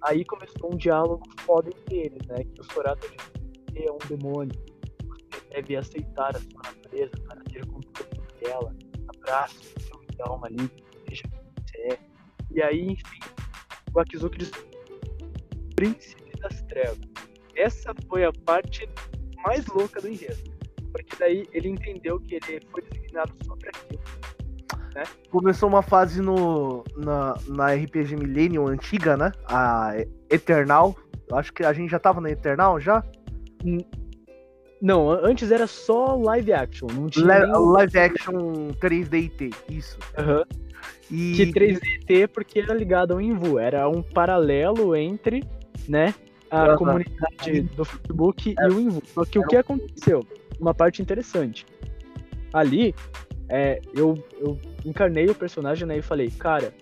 Aí 0.03 0.25
começou 0.25 0.73
um 0.73 0.77
diálogo 0.77 1.23
foda 1.41 1.71
entre 1.71 1.97
eles, 1.97 2.27
né? 2.29 2.45
Que 2.45 2.61
o 2.61 2.65
Sorata 2.73 3.09
disse 3.09 3.31
que 3.73 3.85
é 3.85 3.91
um 3.91 3.99
demônio. 4.09 4.55
Deve 5.51 5.76
aceitar 5.76 6.36
a 6.36 6.41
sua 6.41 6.62
natureza 6.64 7.12
para 7.26 7.41
ter 7.45 7.66
controle 7.66 8.11
sobre 8.14 8.49
ela. 8.49 8.74
Abraço 9.16 9.78
seu 10.18 10.26
alma 10.26 10.47
ali, 10.49 10.70
seja 11.09 11.22
quem 11.22 11.41
você 11.57 11.78
é. 11.95 11.99
E 12.51 12.62
aí, 12.62 12.93
enfim, 12.93 13.20
o 13.95 14.01
Akizuki 14.01 14.39
disse 14.39 14.53
Príncipe 15.76 16.39
das 16.41 16.61
Trevas. 16.62 16.99
Essa 17.57 17.95
foi 18.09 18.24
a 18.24 18.32
parte 18.45 18.89
mais 19.45 19.66
louca 19.68 20.01
do 20.01 20.09
enredo. 20.09 20.59
Porque 20.93 21.16
daí 21.18 21.47
ele 21.53 21.68
entendeu 21.68 22.18
que 22.20 22.34
ele 22.36 22.61
foi 22.70 22.82
designado 22.82 23.32
só 23.45 23.55
pra 23.57 23.70
aquilo. 23.70 24.03
Começou 25.30 25.68
uma 25.68 25.82
fase 25.82 26.20
no, 26.20 26.82
na, 26.97 27.34
na 27.47 27.72
RPG 27.72 28.16
Millennium 28.16 28.66
antiga, 28.66 29.16
né? 29.16 29.30
A 29.47 29.93
Eternal. 30.28 30.97
Eu 31.28 31.36
acho 31.36 31.53
que 31.53 31.62
a 31.62 31.72
gente 31.72 31.91
já 31.91 32.01
tava 32.01 32.20
na 32.20 32.30
Eternal 32.30 32.80
já. 32.80 33.05
Não, 34.81 35.11
an- 35.11 35.20
antes 35.24 35.51
era 35.51 35.66
só 35.66 36.14
live 36.16 36.53
action, 36.53 36.87
não 36.93 37.09
tinha 37.09 37.26
live 37.26 37.99
action 37.99 38.68
3DT, 38.81 39.55
isso. 39.68 39.99
Aham. 40.16 40.45
E 41.11 41.33
Que 41.35 41.53
3DT 41.53 42.29
porque 42.29 42.61
era 42.61 42.74
ligado 42.74 43.12
ao 43.14 43.20
Invu, 43.20 43.59
era 43.59 43.89
um 43.89 44.03
paralelo 44.03 44.95
entre, 44.95 45.43
né, 45.89 46.14
a 46.51 46.76
comunidade 46.76 47.62
do 47.74 47.85
Facebook 47.85 48.55
e 48.59 48.68
o 48.72 48.81
Invu. 48.81 49.03
Só 49.07 49.24
que 49.24 49.39
o 49.39 49.43
que 49.47 49.57
aconteceu? 49.57 50.24
Uma 50.61 50.74
parte 50.74 51.03
interessante. 51.03 51.66
Ali, 52.53 52.95
é, 53.49 53.81
eu, 53.95 54.22
eu 54.39 54.59
encarnei 54.85 55.26
o 55.26 55.35
personagem 55.35 55.87
né, 55.89 55.99
e 55.99 56.03
falei, 56.03 56.31
cara, 56.31 56.72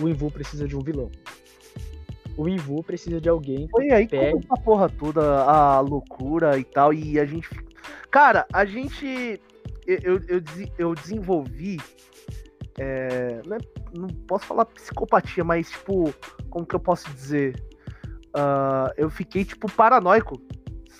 o 0.00 0.08
Invu 0.08 0.30
precisa 0.30 0.66
de 0.66 0.74
um 0.76 0.80
vilão. 0.80 1.10
O 2.36 2.48
Invu 2.48 2.82
precisa 2.82 3.20
de 3.20 3.28
alguém 3.28 3.68
foi 3.70 3.90
aí 3.90 4.06
que 4.06 4.16
a 4.48 4.56
porra 4.56 4.88
toda, 4.88 5.42
a 5.44 5.80
loucura 5.80 6.58
e 6.58 6.64
tal. 6.64 6.92
E 6.94 7.18
a 7.20 7.24
gente. 7.26 7.48
Cara, 8.10 8.46
a 8.52 8.64
gente. 8.64 9.40
Eu, 9.86 9.98
eu, 10.02 10.20
eu, 10.28 10.42
eu 10.78 10.94
desenvolvi. 10.94 11.78
é, 12.78 13.42
não, 13.46 13.56
é- 13.56 13.60
não 13.94 14.08
posso 14.26 14.46
falar 14.46 14.64
psicopatia, 14.64 15.44
mas 15.44 15.70
tipo, 15.70 16.12
como 16.48 16.64
que 16.64 16.74
eu 16.74 16.80
posso 16.80 17.12
dizer? 17.12 17.62
Ah, 18.34 18.90
eu 18.96 19.10
fiquei, 19.10 19.44
tipo, 19.44 19.70
paranoico. 19.70 20.40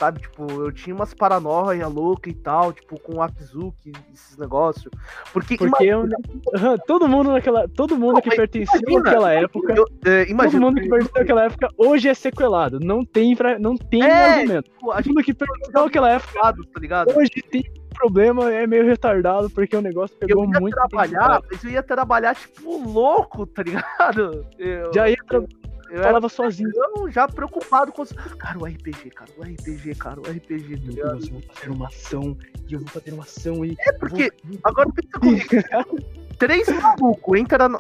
Sabe, 0.03 0.19
tipo, 0.21 0.51
eu 0.51 0.73
tinha 0.73 0.93
umas 0.97 1.15
paranoia 1.15 1.87
louca 1.87 2.29
e 2.29 2.35
tal, 2.35 2.73
tipo, 2.73 2.99
com 2.99 3.19
o 3.19 3.23
Akizuki, 3.23 3.93
esses 4.13 4.37
negócios. 4.37 4.93
Porque, 5.33 5.57
Porque 5.57 5.85
eu, 5.85 6.09
Aham, 6.57 6.77
todo 6.89 7.07
mundo 7.07 7.31
naquela. 7.31 7.69
Todo 7.69 7.97
mundo 7.97 8.15
Não, 8.15 8.21
que 8.21 8.31
pertencia 8.31 8.81
imagina, 8.81 9.11
àquela 9.11 9.33
época. 9.33 9.75
eu, 9.77 9.87
é, 10.05 10.25
Todo 10.25 10.31
imagina, 10.33 10.61
mundo 10.67 10.81
que 10.81 10.89
pertenceu 10.89 11.23
àquela 11.23 11.45
época 11.45 11.69
hoje 11.79 12.09
é 12.09 12.15
sequelado. 12.15 12.81
Não 12.81 13.05
tem, 13.05 13.37
pra, 13.37 13.61
não 13.61 13.77
tem 13.77 14.03
É, 14.03 14.25
argumento. 14.41 14.69
tipo, 14.69 14.91
a 14.91 14.95
Todo 14.97 15.05
gente 15.05 15.15
mundo 15.15 15.25
que 15.25 15.35
pertenceu 15.35 15.85
àquela 15.85 16.11
época 16.11 16.41
tá 16.75 16.81
ligado? 16.81 17.17
hoje 17.17 17.31
tem 17.49 17.63
problema, 17.95 18.53
é 18.53 18.67
meio 18.67 18.85
retardado, 18.85 19.49
porque 19.51 19.77
o 19.77 19.81
negócio 19.81 20.17
Eu 20.21 20.27
pegou 20.27 20.45
ia 20.53 20.59
muito. 20.59 20.75
trabalhar, 20.75 21.35
tempo. 21.43 21.47
mas 21.53 21.63
eu 21.65 21.71
ia 21.71 21.83
trabalhar, 21.85 22.35
tipo, 22.35 22.77
louco, 22.89 23.47
tá 23.47 23.63
ligado? 23.63 24.45
Eu, 24.59 24.93
Já 24.93 25.09
ia 25.09 25.17
tra... 25.29 25.45
eu 25.93 26.03
falava 26.03 26.29
sozinho. 26.29 26.71
eu 26.97 27.11
já 27.11 27.29
preocupado 27.29 27.93
com 27.93 28.03
os. 28.03 28.13
Cara, 28.13 28.59
o 28.59 28.65
RPG, 28.65 29.11
cara, 29.11 29.31
o 29.37 29.43
RPG, 29.43 29.95
cara, 29.97 30.21
o 30.21 30.23
RPG, 30.23 30.77
tá 30.77 30.83
Meu? 30.87 30.95
Deus, 30.95 31.27
eu 31.27 31.33
vou 31.33 31.43
fazer 31.43 31.71
uma 31.71 31.87
ação, 31.87 32.39
e 32.69 32.73
eu 32.73 32.81
vou 32.81 32.89
fazer 32.89 33.13
uma 33.13 33.23
ação 33.23 33.65
e. 33.65 33.77
É 33.81 33.93
porque, 33.93 34.33
agora 34.65 34.89
pensa 34.91 35.21
comigo, 35.21 35.49
três 36.39 36.69
malucos 36.69 37.39
entra 37.39 37.69
no, 37.69 37.79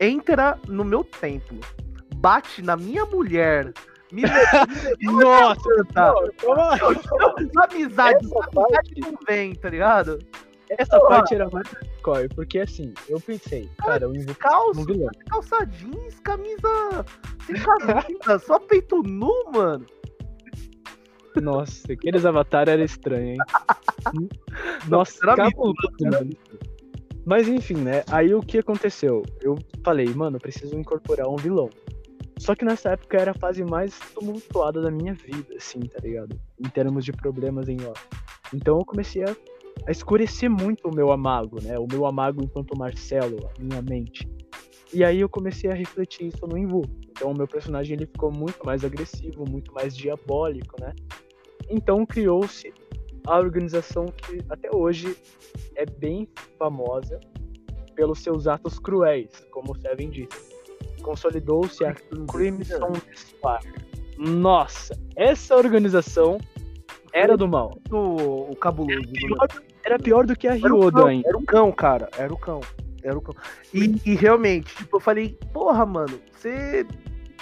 entra 0.00 0.58
no 0.66 0.84
meu 0.84 1.04
templo, 1.04 1.60
bate 2.16 2.62
na 2.62 2.76
minha 2.76 3.06
mulher, 3.06 3.72
me 4.10 4.22
Nossa! 5.00 5.84
Calma. 5.94 6.32
amizade, 7.70 8.26
amizade 8.26 9.00
não 9.00 9.18
vem, 9.26 9.54
tá 9.54 9.70
ligado? 9.70 10.18
Essa 10.78 10.98
parte 11.00 11.34
era 11.34 11.48
mais 11.50 11.66
hardcore, 11.68 12.28
porque 12.34 12.60
assim, 12.60 12.92
eu 13.08 13.20
pensei, 13.20 13.68
cara, 13.78 14.04
eu 14.04 14.14
invoco 14.14 14.38
Calça, 14.38 14.80
um 14.80 14.84
vilão. 14.84 15.10
calça 15.28 15.66
jeans, 15.66 16.20
camisa 16.20 17.04
sem 17.46 17.56
camisa, 17.56 18.38
só 18.38 18.58
peito 18.58 19.02
nu, 19.02 19.32
mano. 19.52 19.86
Nossa, 21.40 21.92
aqueles 21.92 22.26
avatar 22.26 22.68
era 22.68 22.84
estranho, 22.84 23.34
hein? 23.34 23.38
Nossa, 24.88 25.18
cabuloso, 25.34 25.74
mano. 26.00 26.30
Mas 27.24 27.48
enfim, 27.48 27.76
né? 27.76 28.02
Aí 28.10 28.34
o 28.34 28.40
que 28.40 28.58
aconteceu? 28.58 29.22
Eu 29.40 29.56
falei, 29.84 30.06
mano, 30.08 30.36
eu 30.36 30.40
preciso 30.40 30.76
incorporar 30.76 31.28
um 31.28 31.36
vilão. 31.36 31.70
Só 32.38 32.54
que 32.56 32.64
nessa 32.64 32.90
época 32.90 33.16
era 33.16 33.30
a 33.30 33.34
fase 33.34 33.62
mais 33.64 33.96
tumultuada 34.14 34.82
da 34.82 34.90
minha 34.90 35.14
vida, 35.14 35.54
assim, 35.56 35.80
tá 35.80 36.00
ligado? 36.02 36.38
Em 36.58 36.68
termos 36.68 37.04
de 37.04 37.12
problemas 37.12 37.68
em 37.68 37.76
off. 37.86 38.04
Então 38.52 38.78
eu 38.78 38.84
comecei 38.84 39.22
a, 39.22 39.34
a 39.86 39.90
escurecer 39.90 40.48
muito 40.48 40.88
o 40.88 40.94
meu 40.94 41.10
amago, 41.10 41.62
né? 41.62 41.78
O 41.78 41.86
meu 41.90 42.06
amago 42.06 42.42
enquanto 42.42 42.76
Marcelo, 42.76 43.50
a 43.56 43.62
minha 43.62 43.82
mente. 43.82 44.28
E 44.92 45.02
aí 45.02 45.20
eu 45.20 45.28
comecei 45.28 45.70
a 45.70 45.74
refletir 45.74 46.28
isso 46.28 46.46
no 46.46 46.56
Invu. 46.56 46.82
Então 47.10 47.30
o 47.30 47.36
meu 47.36 47.46
personagem 47.46 47.96
ele 47.96 48.06
ficou 48.06 48.30
muito 48.30 48.64
mais 48.64 48.84
agressivo, 48.84 49.44
muito 49.48 49.72
mais 49.72 49.96
diabólico, 49.96 50.80
né? 50.80 50.92
Então 51.68 52.04
criou-se 52.04 52.72
a 53.26 53.38
organização 53.38 54.06
que 54.06 54.40
até 54.50 54.68
hoje 54.74 55.16
é 55.76 55.86
bem 55.86 56.28
famosa 56.58 57.18
pelos 57.94 58.18
seus 58.20 58.46
atos 58.46 58.78
cruéis, 58.78 59.30
como 59.50 59.72
o 59.72 59.80
Seven 59.80 60.10
disse. 60.10 60.52
Consolidou-se 61.02 61.84
a 61.84 61.94
Crimson 61.94 62.92
Spire. 63.14 63.92
Nossa, 64.18 64.98
essa 65.16 65.56
organização 65.56 66.38
era 67.12 67.36
do 67.36 67.46
mal. 67.46 67.78
O, 67.90 68.52
o 68.52 68.56
cabuloso. 68.56 69.00
Era 69.00 69.12
pior, 69.12 69.48
era 69.84 69.98
pior 69.98 70.26
do 70.26 70.36
que 70.36 70.48
a 70.48 70.52
Ryoda 70.52 71.06
ainda. 71.06 71.28
era 71.28 71.36
o 71.36 71.44
cão, 71.44 71.72
cara. 71.72 72.08
Era 72.16 72.32
o 72.32 72.38
cão. 72.38 72.60
Era 73.02 73.16
o 73.16 73.20
cão. 73.20 73.34
E, 73.72 74.00
e 74.04 74.14
realmente, 74.14 74.74
tipo, 74.76 74.96
eu 74.96 75.00
falei, 75.00 75.36
porra, 75.52 75.84
mano, 75.84 76.18
você 76.32 76.86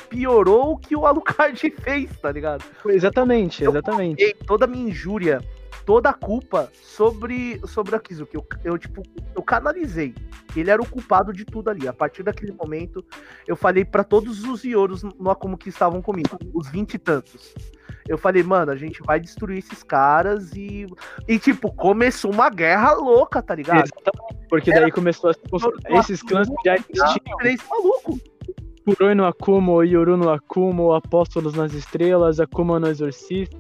piorou 0.09 0.73
o 0.73 0.79
que 0.79 0.97
o 0.97 1.07
Alucard 1.07 1.59
fez, 1.83 2.11
tá 2.19 2.33
ligado? 2.33 2.65
Exatamente, 2.87 3.65
exatamente. 3.65 4.35
Toda 4.47 4.65
a 4.65 4.69
minha 4.69 4.89
injúria, 4.89 5.41
toda 5.85 6.11
a 6.11 6.15
culpa 6.15 6.71
sobre, 6.75 7.61
sobre 7.67 7.95
a 7.95 8.01
Kizuki. 8.01 8.35
Eu, 8.35 8.47
eu, 8.65 8.79
tipo, 8.79 9.03
eu 9.35 9.43
canalizei. 9.43 10.15
Ele 10.57 10.71
era 10.71 10.83
o 10.83 10.89
culpado 10.89 11.33
de 11.33 11.45
tudo 11.45 11.71
ali. 11.71 11.87
A 11.87 11.93
partir 11.93 12.23
daquele 12.25 12.53
momento, 12.53 13.05
eu 13.47 13.55
falei 13.55 13.85
pra 13.85 14.03
todos 14.03 14.45
os 14.45 14.65
Ioros 14.65 15.03
no 15.03 15.31
Akumu 15.31 15.57
que 15.57 15.69
estavam 15.69 16.03
comigo, 16.03 16.37
os 16.53 16.69
vinte 16.69 16.95
e 16.95 16.99
tantos. 16.99 17.55
Eu 18.11 18.19
falei, 18.19 18.43
mano, 18.43 18.73
a 18.73 18.77
gente 18.77 19.01
vai 19.07 19.21
destruir 19.21 19.59
esses 19.59 19.85
caras 19.85 20.53
e. 20.53 20.85
E, 21.29 21.39
tipo, 21.39 21.73
começou 21.73 22.33
uma 22.33 22.51
guerra 22.51 22.93
louca, 22.95 23.41
tá 23.41 23.55
ligado? 23.55 23.85
Exatamente, 23.85 24.49
porque 24.49 24.73
daí 24.73 24.91
começou 24.91 25.31
a 25.31 25.33
se 25.33 25.41
construir. 25.49 25.97
Esses 25.97 26.21
clãs 26.21 26.49
que 26.49 26.55
já 26.65 26.75
existiam. 26.75 27.37
Três 27.39 27.61
malucos. 27.71 28.21
Kuroi 28.85 29.15
no 29.15 29.25
Akumo, 29.25 29.81
Yoru 29.85 30.17
no 30.17 30.29
Akumo, 30.29 30.93
Apóstolos 30.93 31.55
nas 31.55 31.73
Estrelas, 31.73 32.41
Akuma 32.41 32.81
no 32.81 32.89
Exorcista, 32.89 33.57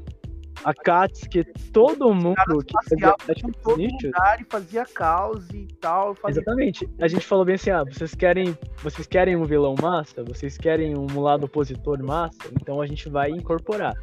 Akatsuki, 0.64 1.44
todo 1.72 2.12
mundo 2.12 2.34
que 2.66 2.74
fazia 2.88 3.14
todo 3.62 3.76
nichos. 3.76 4.02
lugar 4.02 4.40
e 4.40 4.44
fazia 4.50 4.84
caos 4.84 5.48
e 5.50 5.68
tal. 5.80 6.16
Falei, 6.16 6.36
Exatamente. 6.36 6.88
A 7.00 7.06
gente 7.06 7.24
falou 7.24 7.44
bem 7.44 7.54
assim, 7.54 7.70
ah, 7.70 7.84
vocês 7.84 8.16
querem, 8.16 8.58
vocês 8.82 9.06
querem 9.06 9.36
um 9.36 9.44
vilão 9.44 9.76
massa? 9.80 10.24
Vocês 10.24 10.58
querem 10.58 10.96
um 10.96 11.20
lado 11.20 11.44
opositor 11.44 12.02
massa? 12.02 12.50
Então 12.60 12.82
a 12.82 12.86
gente 12.86 13.08
vai 13.08 13.30
incorporar. 13.30 13.94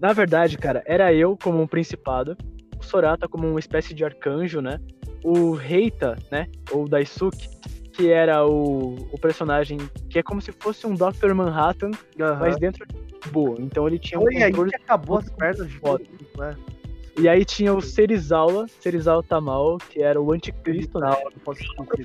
Na 0.00 0.12
verdade, 0.12 0.58
cara, 0.58 0.82
era 0.86 1.12
eu 1.12 1.36
como 1.42 1.60
um 1.60 1.66
principado, 1.66 2.36
o 2.78 2.82
Sorata 2.84 3.26
como 3.28 3.48
uma 3.48 3.60
espécie 3.60 3.94
de 3.94 4.04
arcanjo, 4.04 4.60
né? 4.60 4.78
O 5.24 5.52
Reita, 5.52 6.16
né? 6.30 6.46
Ou 6.70 6.86
Daisuke, 6.88 7.48
que 7.92 8.10
era 8.10 8.46
o, 8.46 8.94
o 9.10 9.18
personagem 9.18 9.78
que 10.10 10.18
é 10.18 10.22
como 10.22 10.40
se 10.40 10.52
fosse 10.52 10.86
um 10.86 10.94
Dr. 10.94 11.32
Manhattan, 11.34 11.90
Aham. 12.20 12.38
mas 12.40 12.58
dentro 12.58 12.86
de 12.86 13.30
boa. 13.30 13.56
Então 13.58 13.86
ele 13.88 13.98
tinha 13.98 14.20
um 14.20 14.24
Foi 14.24 14.36
aí 14.36 14.50
controle 14.50 14.70
que 14.70 14.76
acabou 14.76 15.18
as 15.18 15.30
pernas 15.30 15.68
de 15.68 15.78
foda. 15.78 16.04
mundo, 16.04 16.26
né? 16.38 16.56
E 17.18 17.28
aí 17.28 17.44
tinha 17.44 17.74
o 17.74 17.80
Serizawa, 17.80 18.66
Serizawa 18.80 19.22
Tamal, 19.22 19.78
que 19.78 20.02
era 20.02 20.20
o 20.20 20.32
anticristo, 20.32 20.98
né? 20.98 21.10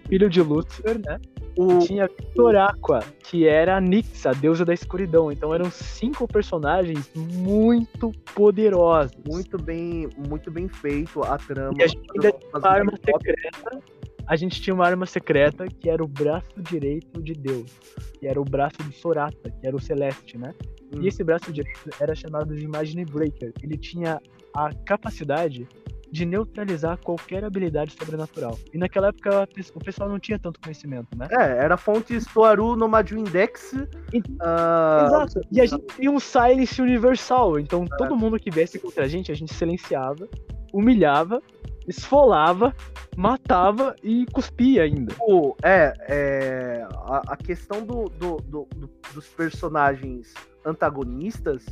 Filho 0.07 0.29
de 0.29 0.41
Lúcifer, 0.41 0.99
né? 0.99 1.19
O, 1.57 1.79
E 1.79 1.79
tinha 1.79 2.07
Victor 2.07 2.55
Aqua, 2.55 3.01
que 3.19 3.45
era 3.45 3.75
a 3.75 3.81
Nyx, 3.81 4.25
a 4.25 4.31
deusa 4.31 4.63
da 4.63 4.73
escuridão. 4.73 5.29
Então 5.29 5.53
eram 5.53 5.69
cinco 5.69 6.25
personagens 6.27 7.11
muito 7.13 8.11
poderosos. 8.33 9.11
muito 9.27 9.61
bem, 9.61 10.07
muito 10.29 10.49
bem 10.49 10.69
feito 10.69 11.21
a 11.23 11.37
trama. 11.37 11.73
E 11.77 11.83
a 11.83 11.87
gente 11.87 12.07
ainda 12.15 12.31
tinha 12.31 12.57
uma 12.57 12.69
arma 12.69 12.93
secreta. 12.97 13.79
A 14.27 14.35
gente 14.37 14.61
tinha 14.61 14.73
uma 14.73 14.85
arma 14.85 15.05
secreta 15.05 15.67
que 15.67 15.89
era 15.89 16.01
o 16.01 16.07
braço 16.07 16.61
direito 16.61 17.21
de 17.21 17.33
Deus. 17.33 17.69
Que 18.17 18.27
era 18.27 18.39
o 18.39 18.45
braço 18.45 18.81
de 18.83 18.95
Sorata, 18.95 19.51
que 19.51 19.67
era 19.67 19.75
o 19.75 19.81
Celeste, 19.81 20.37
né? 20.37 20.53
Hum. 20.95 21.01
E 21.01 21.07
esse 21.09 21.21
braço 21.21 21.51
direito 21.51 21.89
era 21.99 22.15
chamado 22.15 22.55
de 22.55 22.63
Imagine 22.63 23.03
Breaker. 23.03 23.51
Ele 23.61 23.75
tinha 23.75 24.21
a 24.55 24.69
capacidade 24.85 25.67
de 26.11 26.25
neutralizar 26.25 26.97
qualquer 26.97 27.43
habilidade 27.45 27.93
sobrenatural. 27.93 28.59
E 28.73 28.77
naquela 28.77 29.07
época 29.07 29.47
o 29.73 29.79
pessoal 29.79 30.09
não 30.09 30.19
tinha 30.19 30.37
tanto 30.37 30.59
conhecimento, 30.59 31.07
né? 31.17 31.27
É, 31.31 31.63
era 31.63 31.77
fontes 31.77 32.25
Toaru 32.25 32.75
no 32.75 32.89
Maju 32.89 33.17
Index. 33.17 33.71
E- 34.13 34.21
ah, 34.41 35.05
Exato. 35.07 35.41
E 35.49 35.61
a 35.61 35.65
gente 35.65 35.85
tinha 35.95 36.11
um 36.11 36.19
silence 36.19 36.81
universal. 36.81 37.57
Então 37.57 37.85
todo 37.97 38.15
mundo 38.17 38.37
que 38.37 38.51
viesse 38.51 38.77
contra 38.77 39.05
a 39.05 39.07
gente, 39.07 39.31
a 39.31 39.35
gente 39.35 39.53
silenciava, 39.53 40.27
humilhava, 40.73 41.41
esfolava, 41.87 42.75
matava 43.15 43.95
e 44.03 44.25
cuspia 44.33 44.83
ainda. 44.83 45.13
Pô, 45.15 45.55
é, 45.63 45.93
é, 46.09 46.87
a, 47.05 47.21
a 47.33 47.37
questão 47.37 47.85
do, 47.85 48.09
do- 48.09 48.37
do- 48.37 48.67
do- 48.75 48.89
dos 49.13 49.27
personagens 49.27 50.33
antagonistas 50.65 51.65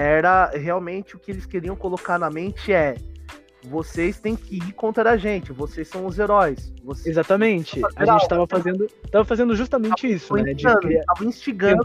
era 0.00 0.46
realmente 0.54 1.16
o 1.16 1.18
que 1.18 1.32
eles 1.32 1.44
queriam 1.44 1.74
colocar 1.74 2.20
na 2.20 2.30
mente 2.30 2.72
é 2.72 2.94
vocês 3.64 4.20
têm 4.20 4.36
que 4.36 4.58
ir 4.58 4.72
contra 4.74 5.10
a 5.10 5.16
gente, 5.16 5.52
vocês 5.52 5.88
são 5.88 6.06
os 6.06 6.16
heróis. 6.20 6.72
Vocês 6.84 7.08
Exatamente. 7.08 7.82
A 7.96 8.06
gente 8.06 8.28
tava 8.28 8.46
fazendo, 8.46 8.86
tava 9.10 9.24
fazendo 9.24 9.56
justamente 9.56 10.06
isso, 10.06 10.34
né? 10.34 10.54
De 10.54 10.58
estavam 10.58 10.80
criar- 10.80 11.02
instigando 11.22 11.84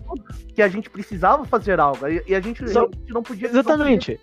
que 0.54 0.62
a 0.62 0.68
gente 0.68 0.92
precisava 0.92 1.44
fazer 1.46 1.80
algo 1.80 2.08
e, 2.08 2.36
a 2.36 2.40
gente 2.40 2.60
Só- 2.70 2.82
realmente 2.82 3.12
não 3.12 3.24
podia. 3.24 3.48
Exatamente. 3.48 4.20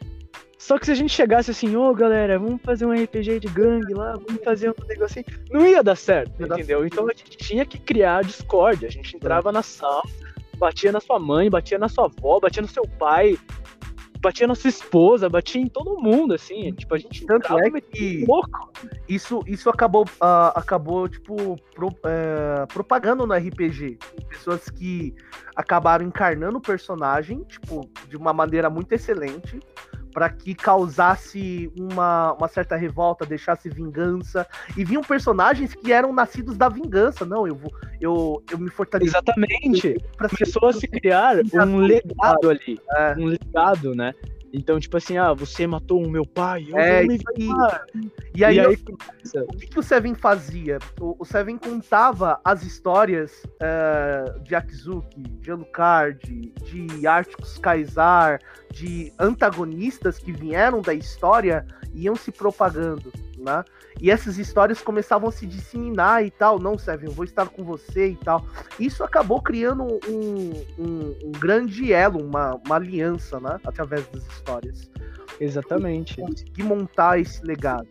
Só 0.57 0.79
que 0.79 0.87
se 0.87 0.93
a 0.93 0.95
gente 0.95 1.13
chegasse 1.13 1.51
assim, 1.51 1.75
ô 1.75 1.93
galera, 1.93 2.39
vamos 2.39 2.63
fazer 2.63 2.87
um 2.87 2.93
RPG 2.93 3.41
de 3.41 3.49
gangue 3.49 3.93
lá, 3.93 4.13
vamos 4.13 4.45
fazer 4.45 4.71
um 4.71 4.87
negocinho, 4.87 5.25
não 5.51 5.67
ia 5.67 5.83
dar 5.83 5.97
certo, 5.97 6.39
Ia 6.41 6.47
dar 6.47 6.59
entendeu? 6.59 6.87
Então 6.87 7.07
a 7.09 7.13
gente 7.13 7.37
tinha 7.37 7.67
que 7.67 7.79
criar 7.79 8.23
Discord. 8.23 8.87
A 8.87 8.91
gente 8.91 9.17
entrava 9.17 9.51
na 9.51 9.63
sala, 9.63 10.03
batia 10.61 10.93
na 10.93 11.01
sua 11.01 11.19
mãe, 11.19 11.49
batia 11.51 11.79
na 11.79 11.89
sua 11.89 12.05
avó, 12.05 12.39
batia 12.39 12.63
no 12.63 12.69
seu 12.69 12.87
pai, 12.99 13.39
batia 14.21 14.47
na 14.47 14.55
sua 14.55 14.69
esposa, 14.69 15.29
batia 15.31 15.61
em 15.63 15.67
todo 15.67 15.99
mundo, 15.99 16.35
assim. 16.35 16.71
Tipo, 16.75 16.95
a 16.95 16.99
gente 16.99 17.25
Tanto 17.27 17.59
é 17.59 17.81
que- 17.81 18.25
louco. 18.29 18.71
Isso, 19.09 19.43
isso 19.47 19.71
acabou, 19.71 20.05
ah, 20.21 20.53
acabou 20.55 21.09
tipo, 21.09 21.57
pro- 21.75 21.97
é, 22.05 22.67
propagando 22.67 23.27
no 23.27 23.33
RPG. 23.35 23.99
Pessoas 24.29 24.69
que 24.69 25.15
acabaram 25.57 26.05
encarnando 26.07 26.59
o 26.59 26.61
personagem, 26.61 27.43
tipo, 27.45 27.89
de 28.09 28.17
uma 28.17 28.33
maneira 28.35 28.69
muito 28.69 28.93
excelente, 28.93 29.59
para 30.13 30.29
que 30.29 30.55
causasse 30.55 31.71
uma, 31.79 32.33
uma 32.35 32.49
certa 32.49 32.77
revolta, 32.77 33.25
deixasse 33.27 33.69
vingança. 33.69 34.47
E 34.77 34.85
vinham 34.85 35.03
personagens 35.03 35.75
que 35.75 35.93
eram 35.93 36.13
nascidos 36.13 36.57
da 36.57 36.69
vingança. 36.69 37.25
Não, 37.25 37.47
eu 37.47 37.55
vou, 37.55 37.73
eu, 38.01 38.43
eu 38.51 38.59
me 38.59 38.71
fortaleci 38.71 39.11
Exatamente. 39.11 39.97
Começou 40.19 40.69
a 40.69 40.73
se 40.73 40.87
criar 40.89 41.37
um 41.67 41.77
legado 41.79 42.51
ali. 42.51 42.81
É. 42.97 43.15
Um 43.19 43.27
legado, 43.27 43.95
né? 43.95 44.15
Então, 44.53 44.81
tipo 44.81 44.97
assim, 44.97 45.17
ah, 45.17 45.33
você 45.33 45.67
matou 45.67 46.05
o 46.05 46.11
meu 46.11 46.27
pai, 46.27 46.67
eu 46.69 46.77
É, 46.79 46.99
vou 46.99 47.09
me 47.09 47.19
vingar. 47.37 47.87
E 48.35 48.45
aí, 48.45 48.57
E 48.57 48.59
eu- 48.59 48.71
aí 48.71 48.77
começa. 48.77 49.45
o 49.45 49.57
que, 49.57 49.67
que 49.69 49.79
o 49.79 49.83
Seven 49.83 50.15
fazia? 50.15 50.79
O, 51.01 51.15
o 51.19 51.25
Seven 51.25 51.57
contava 51.57 52.41
as 52.45 52.63
histórias 52.65 53.43
eh, 53.61 54.25
de 54.43 54.55
Akizuki, 54.55 55.23
de 55.23 55.51
Alucard, 55.53 56.53
de 56.65 57.07
Arcticus 57.07 57.59
Kaisar, 57.59 58.41
de 58.73 59.13
antagonistas 59.19 60.19
que 60.19 60.33
vieram 60.33 60.81
da 60.81 60.95
história 60.95 61.65
e 61.95 62.03
iam 62.05 62.17
se 62.17 62.33
propagando, 62.33 63.13
né? 63.41 63.65
E 64.01 64.11
essas 64.11 64.39
histórias 64.39 64.81
começavam 64.81 65.29
a 65.29 65.33
se 65.33 65.47
disseminar 65.47 66.25
e 66.25 66.31
tal. 66.31 66.59
Não, 66.59 66.77
Seven, 66.79 67.07
eu 67.09 67.15
vou 67.15 67.25
estar 67.25 67.49
com 67.49 67.65
você 67.65 68.09
e 68.11 68.17
tal. 68.17 68.45
Isso 68.79 69.03
acabou 69.03 69.41
criando 69.43 69.85
um, 70.09 70.51
um- 70.79 71.15
um 71.27 71.33
grande 71.33 71.93
elo, 71.93 72.23
uma, 72.25 72.55
uma 72.67 72.77
aliança, 72.77 73.41
né? 73.41 73.59
Através 73.65 74.07
das 74.09 74.27
histórias. 74.29 74.91
Exatamente. 75.41 76.17
Conseguir 76.21 76.63
montar 76.63 77.19
esse 77.19 77.45
legado. 77.45 77.89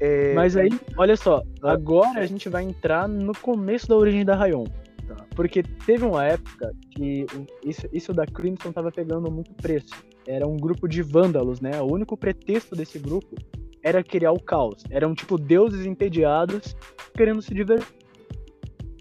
É, 0.00 0.32
Mas 0.34 0.56
aí, 0.56 0.70
olha 0.96 1.16
só, 1.16 1.42
Ah. 1.62 1.72
agora 1.72 2.20
a 2.20 2.26
gente 2.26 2.48
vai 2.48 2.62
entrar 2.64 3.08
no 3.08 3.32
começo 3.36 3.88
da 3.88 3.96
origem 3.96 4.24
da 4.24 4.34
Rayon. 4.36 4.64
Tá. 5.06 5.16
Porque 5.34 5.62
teve 5.62 6.04
uma 6.04 6.24
época 6.24 6.72
que 6.90 7.26
isso, 7.64 7.86
isso 7.92 8.12
da 8.12 8.24
Crimson 8.26 8.70
tava 8.72 8.92
pegando 8.92 9.30
muito 9.30 9.52
preço. 9.54 9.94
Era 10.26 10.46
um 10.46 10.56
grupo 10.56 10.86
de 10.86 11.02
vândalos, 11.02 11.60
né? 11.60 11.80
O 11.80 11.90
único 11.92 12.16
pretexto 12.16 12.76
desse 12.76 12.98
grupo 12.98 13.34
era 13.82 14.02
criar 14.02 14.32
o 14.32 14.40
caos. 14.40 14.82
Eram 14.90 15.14
tipo 15.14 15.38
deuses 15.38 15.86
entediados 15.86 16.76
querendo 17.14 17.42
se 17.42 17.54
divertir. 17.54 17.98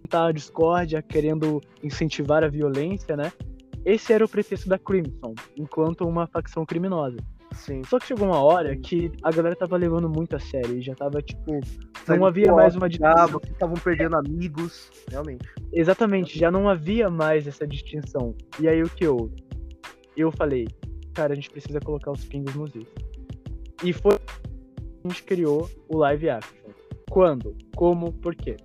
A 0.10 0.32
discórdia, 0.32 1.02
querendo 1.02 1.62
incentivar 1.84 2.42
a 2.42 2.48
violência, 2.48 3.18
né? 3.18 3.30
Esse 3.84 4.14
era 4.14 4.24
o 4.24 4.30
pretexto 4.30 4.70
da 4.70 4.80
Crimson, 4.80 5.36
enquanto 5.58 6.08
uma 6.08 6.26
facção 6.28 6.66
criminosa. 6.66 7.18
sim. 7.54 7.82
Só 7.84 8.00
que 8.00 8.08
chegou 8.08 8.28
uma 8.28 8.42
hora 8.42 8.76
que 8.78 9.12
a 9.22 9.32
galera 9.32 9.56
tava 9.56 9.76
levando 9.76 10.10
muito 10.10 10.36
a 10.36 10.40
sério 10.40 10.78
e 10.78 10.82
já 10.82 10.96
tava 10.96 11.22
tipo 11.22 11.60
não 12.08 12.26
havia 12.26 12.54
mais 12.54 12.76
uma 12.76 12.88
distinção. 12.88 13.42
estavam 13.44 13.76
perdendo 13.76 14.16
amigos, 14.16 14.90
realmente. 15.10 15.46
Exatamente, 15.74 16.40
já 16.40 16.50
não 16.50 16.70
havia 16.70 17.10
mais 17.10 17.46
essa 17.48 17.68
distinção. 17.68 18.34
E 18.60 18.68
aí 18.68 18.82
o 18.82 18.90
que 18.90 19.08
houve? 19.08 19.36
Eu 20.16 20.32
falei, 20.32 20.68
cara, 21.14 21.34
a 21.34 21.36
gente 21.36 21.50
precisa 21.50 21.80
colocar 21.80 22.12
os 22.12 22.24
pingos 22.24 22.56
nos 22.56 22.74
is. 22.76 22.88
E 23.84 23.94
foi 23.94 24.18
gente 25.08 25.24
criou 25.24 25.70
o 25.88 25.98
live 25.98 26.30
action. 26.30 26.72
Quando? 27.10 27.56
Como? 27.76 28.12
Por 28.14 28.36
quê? 28.36 28.58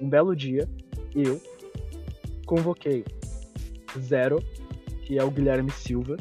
Um 0.00 0.08
belo 0.08 0.34
dia, 0.34 0.68
eu 1.14 1.40
convoquei 2.46 3.04
Zero, 3.98 4.42
que 5.02 5.18
é 5.18 5.24
o 5.24 5.30
Guilherme 5.30 5.70
Silva, 5.70 6.16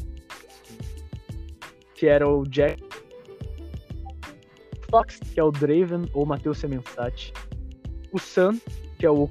que 1.93 2.07
era 2.07 2.27
o 2.27 2.43
Jack 2.43 2.81
Fox, 4.89 5.19
que 5.19 5.39
é 5.39 5.43
o 5.43 5.51
Draven 5.51 6.09
ou 6.13 6.25
Matheus 6.25 6.57
Semensati, 6.59 7.33
o 8.11 8.19
Sun, 8.19 8.59
que 8.97 9.05
é 9.05 9.11
o 9.11 9.29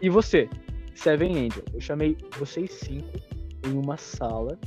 e 0.00 0.10
você, 0.10 0.48
Seven 0.94 1.46
Angel. 1.46 1.64
Eu 1.72 1.80
chamei 1.80 2.16
vocês 2.38 2.70
cinco 2.72 3.18
em 3.66 3.72
uma 3.72 3.96
sala 3.96 4.58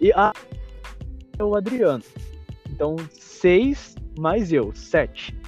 e 0.00 0.12
a 0.12 0.32
é 1.38 1.44
o 1.44 1.54
Adriano. 1.54 2.04
Então, 2.82 2.96
seis 3.12 3.94
mais 4.18 4.52
eu, 4.52 4.74
sete. 4.74 5.38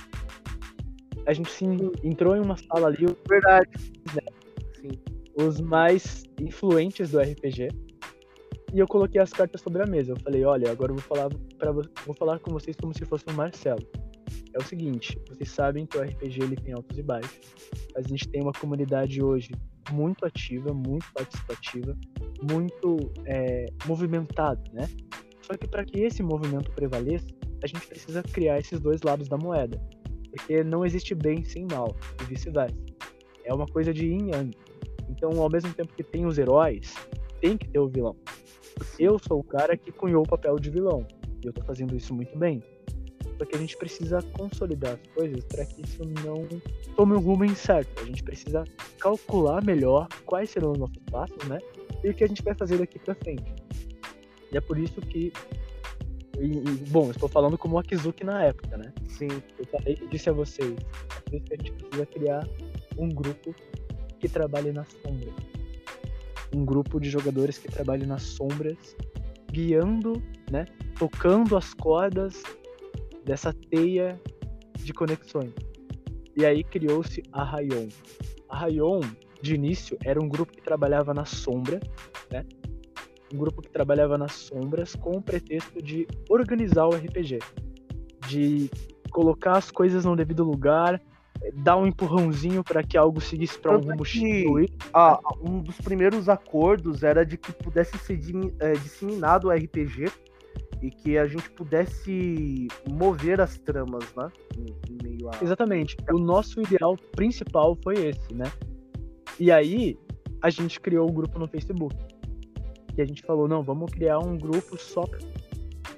A 1.27 1.33
gente 1.33 1.51
se 1.51 1.65
entrou 2.05 2.37
em 2.37 2.41
uma 2.41 2.57
sala 2.57 2.87
ali. 2.87 3.07
Verdade. 3.29 3.71
Né? 4.15 4.93
Os 5.35 5.61
mais 5.61 6.23
influentes 6.41 7.11
do 7.11 7.19
RPG. 7.19 7.71
E 8.73 8.79
eu 8.79 8.87
coloquei 8.87 9.21
as 9.21 9.33
cartas 9.33 9.61
sobre 9.63 9.83
a 9.83 9.87
mesa. 9.87 10.13
Eu 10.13 10.21
falei, 10.21 10.45
olha, 10.45 10.71
agora 10.71 10.93
eu 10.93 10.95
vou 10.95 11.03
falar 11.03 11.29
para 11.59 11.73
vou 11.73 12.15
falar 12.17 12.39
com 12.39 12.53
vocês 12.53 12.77
como 12.77 12.95
se 12.97 13.05
fosse 13.05 13.25
o 13.27 13.33
Marcelo. 13.33 13.85
É 14.55 14.59
o 14.59 14.63
seguinte, 14.63 15.21
vocês 15.29 15.51
sabem 15.51 15.87
que 15.87 15.99
o 15.99 16.03
RPG 16.03 16.41
ele 16.41 16.55
tem 16.55 16.73
altos 16.73 16.97
e 16.97 17.03
baixos. 17.03 17.41
A 17.97 18.03
gente 18.03 18.29
tem 18.29 18.43
uma 18.43 18.53
comunidade 18.53 19.21
hoje 19.21 19.51
muito 19.91 20.25
ativa, 20.25 20.73
muito 20.73 21.13
participativa, 21.13 21.97
muito 22.49 23.13
é, 23.27 23.67
movimentada, 23.87 24.63
né? 24.73 24.89
Só 25.47 25.55
que 25.57 25.69
para 25.69 25.85
que 25.85 26.01
esse 26.01 26.23
movimento 26.23 26.71
prevaleça, 26.73 27.27
a 27.63 27.67
gente 27.67 27.87
precisa 27.87 28.23
criar 28.23 28.59
esses 28.59 28.81
dois 28.81 29.03
lados 29.03 29.29
da 29.29 29.37
moeda, 29.37 29.81
porque 30.31 30.65
não 30.65 30.85
existe 30.85 31.15
bem 31.15 31.45
sem 31.45 31.67
mal 31.71 31.95
e 32.23 32.25
vice-versa. 32.25 32.77
É 33.45 33.53
uma 33.53 33.67
coisa 33.67 33.93
de 33.93 34.07
yin 34.07 34.31
yang. 34.31 34.51
Então, 35.11 35.31
ao 35.41 35.51
mesmo 35.51 35.73
tempo 35.75 35.93
que 35.95 36.03
tem 36.03 36.25
os 36.25 36.39
heróis, 36.39 36.95
tem 37.41 37.59
que 37.59 37.69
ter 37.69 37.79
o 37.79 37.89
vilão. 37.89 38.17
Eu 38.99 39.19
sou 39.19 39.41
o 39.41 39.45
cara 39.45 39.77
que 39.77 39.93
cunhou 39.93 40.25
o 40.25 40.29
papel 40.29 40.57
de 40.59 40.71
vilão 40.71 41.07
e 41.43 41.47
eu 41.47 41.53
tô 41.53 41.63
fazendo 41.63 41.95
isso 41.95 42.15
muito 42.15 42.37
bem. 42.39 42.63
Só 43.39 43.45
que 43.45 43.57
a 43.57 43.59
gente 43.59 43.77
precisa 43.77 44.23
consolidar 44.33 44.95
as 44.95 45.15
coisas 45.15 45.45
para 45.45 45.67
que 45.67 45.83
isso 45.83 46.03
não 46.25 46.49
tome 46.97 47.15
um 47.15 47.21
rumo 47.21 47.45
incerto. 47.45 48.03
A 48.03 48.07
gente 48.07 48.23
precisa 48.23 48.65
calcular 48.99 49.63
melhor 49.63 50.09
quais 50.25 50.51
serão 50.51 50.73
os 50.73 50.79
nossos 50.79 51.03
passos, 51.11 51.37
né? 51.49 51.59
E 52.03 52.09
o 52.09 52.15
que 52.15 52.25
a 52.25 52.27
gente 52.27 52.43
vai 52.43 52.55
fazer 52.55 52.79
daqui 52.79 52.99
para 52.99 53.15
frente. 53.15 53.64
E 54.55 54.57
é 54.57 54.61
por 54.61 54.79
isso 54.79 55.01
que. 55.01 55.33
E, 56.39 56.47
e, 56.47 56.91
bom, 56.91 57.11
estou 57.11 57.29
falando 57.29 57.59
como 57.59 57.77
Akizuki 57.77 58.23
na 58.23 58.45
época, 58.45 58.77
né? 58.77 58.93
Sim. 59.09 59.29
Eu 59.59 59.67
falei 59.67 59.97
disse 60.09 60.31
a 60.31 60.33
vocês. 60.33 60.77
É 61.17 61.21
por 61.21 61.35
isso 61.35 61.45
que 61.45 61.55
a 61.55 61.57
gente 61.57 61.73
precisa 61.73 62.07
criar 62.07 62.49
um 62.97 63.09
grupo 63.09 63.53
que 64.21 64.29
trabalhe 64.29 64.71
nas 64.71 64.87
sombras. 65.03 65.35
Um 66.55 66.65
grupo 66.65 67.01
de 67.01 67.11
jogadores 67.11 67.59
que 67.59 67.67
trabalhe 67.67 68.07
nas 68.07 68.23
sombras, 68.23 68.97
guiando, 69.51 70.23
né? 70.49 70.67
Tocando 70.97 71.57
as 71.57 71.75
cordas 71.75 72.41
dessa 73.25 73.53
teia 73.53 74.21
de 74.79 74.93
conexões. 74.93 75.53
E 76.37 76.47
aí 76.47 76.63
criou-se 76.63 77.25
a 77.33 77.43
Rayon. 77.43 77.89
A 78.49 78.57
Rayon, 78.57 79.01
de 79.43 79.57
início, 79.57 79.99
era 80.05 80.23
um 80.23 80.29
grupo 80.29 80.53
que 80.53 80.63
trabalhava 80.63 81.13
na 81.13 81.25
sombra, 81.25 81.81
né? 82.31 82.45
Um 83.35 83.39
grupo 83.39 83.61
que 83.61 83.71
trabalhava 83.71 84.17
nas 84.17 84.33
sombras 84.33 84.95
com 84.95 85.19
o 85.19 85.23
pretexto 85.23 85.83
de 85.83 86.07
organizar 86.31 86.87
o 86.87 86.91
RPG, 86.91 87.41
de 88.29 88.71
colocar 89.11 89.57
as 89.57 89.71
coisas 89.71 90.05
no 90.05 90.15
devido 90.15 90.45
lugar, 90.45 91.03
eh, 91.43 91.53
dar 91.53 91.77
um 91.77 91.87
empurrãozinho 91.87 92.63
para 92.63 92.83
que 92.83 92.97
algo 92.97 93.21
seguisse 93.21 93.59
para 93.59 93.77
um 93.77 93.81
rumo 93.81 94.05
que, 94.05 94.47
ah, 94.93 95.19
Um 95.41 95.61
dos 95.61 95.79
primeiros 95.79 96.29
acordos 96.29 97.03
era 97.03 97.27
de 97.27 97.37
que 97.37 97.53
pudesse 97.53 97.99
ser 97.99 98.19
é, 98.61 98.73
disseminado 98.73 99.49
o 99.49 99.51
RPG 99.51 100.07
e 100.81 100.91
que 100.91 101.19
a 101.19 101.27
gente 101.27 101.51
pudesse 101.51 102.69
mover 102.89 103.41
as 103.41 103.59
tramas, 103.59 104.05
né? 104.15 104.31
Em 104.57 105.03
meio 105.03 105.29
a... 105.29 105.43
Exatamente. 105.43 105.97
O 106.13 106.19
nosso 106.19 106.61
ideal 106.61 106.97
principal 107.13 107.77
foi 107.83 107.95
esse, 108.07 108.35
né? 108.35 108.51
E 109.41 109.51
aí 109.51 109.99
a 110.43 110.51
gente 110.51 110.79
criou 110.79 111.09
o 111.09 111.11
um 111.11 111.15
grupo 111.15 111.39
no 111.39 111.49
Facebook 111.49 111.97
que 112.95 113.03
a 113.03 113.05
gente 113.05 113.23
falou, 113.23 113.49
não, 113.49 113.63
vamos 113.63 113.93
criar 113.93 114.19
um 114.19 114.39
grupo 114.39 114.79
só 114.79 115.05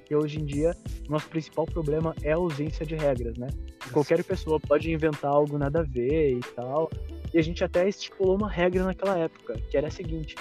que 0.04 0.14
hoje 0.14 0.40
em 0.40 0.44
dia 0.44 0.74
nosso 1.08 1.28
principal 1.28 1.66
problema 1.66 2.14
é 2.22 2.32
a 2.32 2.36
ausência 2.36 2.84
de 2.84 2.94
regras, 2.94 3.36
né? 3.36 3.48
Qualquer 3.92 4.22
pessoa 4.24 4.58
pode 4.58 4.90
inventar 4.90 5.30
algo 5.30 5.58
nada 5.58 5.80
a 5.80 5.82
ver 5.82 6.32
e 6.32 6.40
tal. 6.54 6.90
E 7.32 7.38
a 7.38 7.42
gente 7.42 7.62
até 7.62 7.88
estipulou 7.88 8.36
uma 8.36 8.50
regra 8.50 8.84
naquela 8.84 9.16
época, 9.18 9.54
que 9.70 9.76
era 9.76 9.88
a 9.88 9.90
seguinte: 9.90 10.34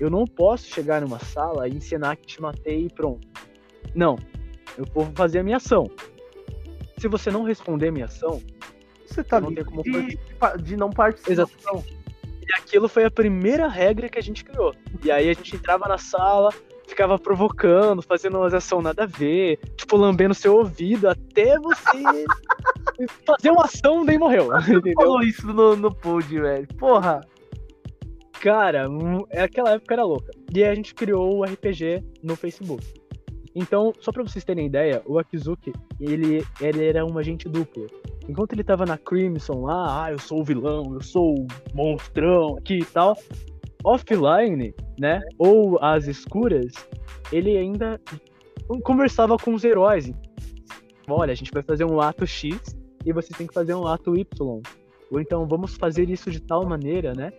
eu 0.00 0.10
não 0.10 0.24
posso 0.24 0.66
chegar 0.66 1.00
numa 1.00 1.18
sala 1.18 1.68
e 1.68 1.76
ensinar 1.76 2.16
que 2.16 2.26
te 2.26 2.42
matei 2.42 2.86
e 2.86 2.90
pronto. 2.90 3.26
Não, 3.94 4.16
eu 4.76 4.84
vou 4.92 5.06
fazer 5.14 5.40
a 5.40 5.42
minha 5.42 5.58
ação. 5.58 5.90
Se 6.98 7.08
você 7.08 7.30
não 7.30 7.42
responder 7.42 7.88
a 7.88 7.92
minha 7.92 8.06
ação, 8.06 8.42
você 9.06 9.22
tá 9.22 9.38
livre 9.40 9.64
de, 9.82 10.18
de 10.62 10.76
não 10.76 10.90
participar. 10.90 11.32
Exatamente. 11.32 11.99
E 12.50 12.58
aquilo 12.58 12.88
foi 12.88 13.04
a 13.04 13.10
primeira 13.10 13.68
regra 13.68 14.08
que 14.08 14.18
a 14.18 14.22
gente 14.22 14.44
criou. 14.44 14.74
E 15.04 15.10
aí 15.10 15.30
a 15.30 15.32
gente 15.32 15.54
entrava 15.54 15.86
na 15.86 15.98
sala, 15.98 16.50
ficava 16.88 17.16
provocando, 17.16 18.02
fazendo 18.02 18.38
umas 18.38 18.52
ação 18.52 18.82
nada 18.82 19.04
a 19.04 19.06
ver, 19.06 19.58
tipo, 19.76 19.96
lambendo 19.96 20.34
seu 20.34 20.56
ouvido 20.56 21.08
até 21.08 21.56
você 21.58 22.24
fazer 23.24 23.50
uma 23.50 23.64
ação 23.64 24.04
e 24.08 24.18
morreu. 24.18 24.50
Entendeu? 24.58 24.94
Falou 24.94 25.22
isso 25.22 25.46
no, 25.46 25.76
no 25.76 25.94
pod, 25.94 26.26
velho. 26.26 26.66
Porra! 26.76 27.20
Cara, 28.40 28.88
é, 29.30 29.42
aquela 29.42 29.72
época 29.72 29.94
era 29.94 30.04
louca. 30.04 30.32
E 30.52 30.64
aí 30.64 30.70
a 30.70 30.74
gente 30.74 30.94
criou 30.94 31.38
o 31.38 31.44
RPG 31.44 32.02
no 32.22 32.34
Facebook. 32.34 32.99
Então, 33.54 33.92
só 34.00 34.12
pra 34.12 34.22
vocês 34.22 34.44
terem 34.44 34.66
ideia, 34.66 35.02
o 35.06 35.18
Akizuki, 35.18 35.72
ele, 36.00 36.44
ele 36.60 36.86
era 36.86 37.04
um 37.04 37.18
agente 37.18 37.48
duplo. 37.48 37.86
Enquanto 38.28 38.52
ele 38.52 38.62
tava 38.62 38.86
na 38.86 38.96
Crimson 38.96 39.62
lá, 39.62 40.04
ah, 40.04 40.12
eu 40.12 40.18
sou 40.18 40.40
o 40.40 40.44
vilão, 40.44 40.94
eu 40.94 41.00
sou 41.00 41.34
o 41.34 41.46
monstrão 41.74 42.56
aqui 42.56 42.78
e 42.78 42.84
tal. 42.84 43.16
Offline, 43.82 44.72
né? 44.98 45.20
Ou 45.36 45.82
às 45.82 46.06
escuras, 46.06 46.72
ele 47.32 47.56
ainda 47.56 48.00
conversava 48.84 49.36
com 49.36 49.54
os 49.54 49.64
heróis. 49.64 50.12
Olha, 51.08 51.32
a 51.32 51.34
gente 51.34 51.50
vai 51.50 51.62
fazer 51.62 51.84
um 51.84 52.00
ato 52.00 52.26
X 52.26 52.76
e 53.04 53.12
você 53.12 53.32
tem 53.34 53.46
que 53.46 53.54
fazer 53.54 53.74
um 53.74 53.86
ato 53.86 54.16
Y. 54.16 54.62
Ou 55.10 55.20
então 55.20 55.48
vamos 55.48 55.74
fazer 55.74 56.08
isso 56.08 56.30
de 56.30 56.40
tal 56.40 56.64
maneira, 56.64 57.12
né? 57.14 57.32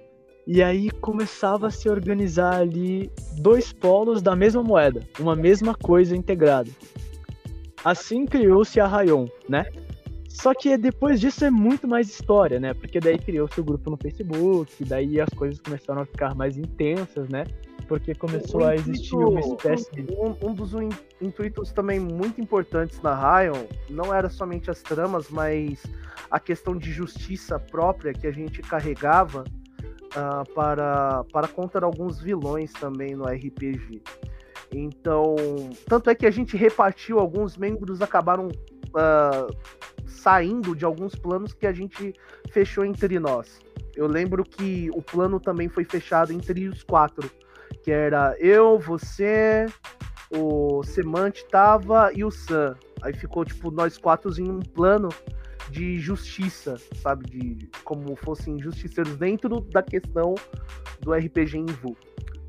E 0.48 0.62
aí 0.62 0.90
começava 0.90 1.68
a 1.68 1.72
se 1.72 1.88
organizar 1.90 2.56
ali 2.56 3.12
dois 3.38 3.72
polos 3.72 4.22
da 4.22 4.36
mesma 4.36 4.64
moeda, 4.64 5.02
uma 5.20 5.36
mesma 5.36 5.76
coisa 5.76 6.16
integrada. 6.16 6.70
Assim 7.84 8.26
criou-se 8.26 8.80
a 8.80 8.88
Rayon, 8.88 9.28
né? 9.48 9.66
Só 10.28 10.54
que 10.54 10.78
depois 10.78 11.20
disso 11.20 11.44
é 11.46 11.52
muito 11.52 11.88
mais 11.88 12.10
história, 12.10 12.60
né? 12.60 12.74
Porque 12.74 13.00
daí 13.00 13.18
criou-se 13.18 13.60
o 13.60 13.64
grupo 13.64 13.92
no 13.92 13.98
Facebook, 13.98 14.84
daí 14.86 15.20
as 15.20 15.30
coisas 15.30 15.60
começaram 15.60 16.02
a 16.02 16.06
ficar 16.06 16.34
mais 16.34 16.58
intensas, 16.58 17.28
né? 17.28 17.44
Porque 17.88 18.16
começou 18.16 18.66
a 18.66 18.74
existir 18.74 19.16
uma 19.16 19.40
espécie 19.40 19.92
de. 19.92 20.14
Um, 20.14 20.36
um, 20.50 20.54
dos 20.54 20.72
intuitos 21.22 21.72
também 21.74 22.00
muito 22.00 22.40
importantes 22.40 23.02
na 23.02 23.14
Ryan 23.14 23.66
não 23.90 24.14
era 24.14 24.30
somente 24.30 24.72
as 24.72 24.82
tramas, 24.82 25.30
mas 25.30 25.84
a 26.30 26.40
questão 26.40 26.78
de 26.78 26.92
justiça 26.92 27.60
própria 27.60 28.14
que 28.14 28.26
a 28.26 28.32
gente 28.32 28.62
carregava 28.62 29.44
uh, 30.16 30.54
para, 30.54 31.24
para 31.32 31.48
contra 31.48 31.86
alguns 31.86 32.20
vilões 32.20 32.72
também 32.74 33.16
no 33.16 33.26
RPG. 33.26 34.02
Então, 34.74 35.36
tanto 35.88 36.10
é 36.10 36.16
que 36.16 36.26
a 36.26 36.32
gente 36.32 36.56
repartiu, 36.56 37.20
alguns 37.20 37.58
membros 37.58 38.02
acabaram 38.02 38.48
uh, 38.48 39.56
saindo 40.06 40.76
de 40.76 40.86
alguns 40.86 41.16
planos 41.16 41.54
que 41.54 41.68
a 41.68 41.74
gente 41.74 42.14
fechou 42.52 42.86
entre 42.86 43.20
nós. 43.20 43.60
Eu 43.96 44.08
lembro 44.08 44.44
que 44.44 44.90
o 44.94 45.02
plano 45.02 45.40
também 45.40 45.68
foi 45.68 45.84
fechado 45.84 46.32
entre 46.32 46.70
os 46.70 46.84
quatro, 46.84 47.30
que 47.84 47.92
era 47.92 48.36
eu, 48.40 48.80
você, 48.80 49.66
o 50.34 50.82
Semante 50.84 51.46
tava 51.50 52.12
e 52.14 52.24
o 52.24 52.32
Sam. 52.32 52.76
Aí 53.02 53.14
ficou 53.14 53.44
tipo 53.44 53.72
nós 53.72 53.98
quatro 53.98 54.32
em 54.40 54.50
um 54.50 54.60
plano 54.60 55.10
de 55.70 56.00
justiça, 56.00 56.78
sabe, 56.96 57.30
de 57.30 57.70
como 57.84 58.16
fossem 58.16 58.60
justiceiros 58.60 59.16
dentro 59.18 59.62
da 59.62 59.82
questão 59.82 60.36
do 61.02 61.14
RPG 61.14 61.58
em 61.58 61.66
VU. 61.66 61.96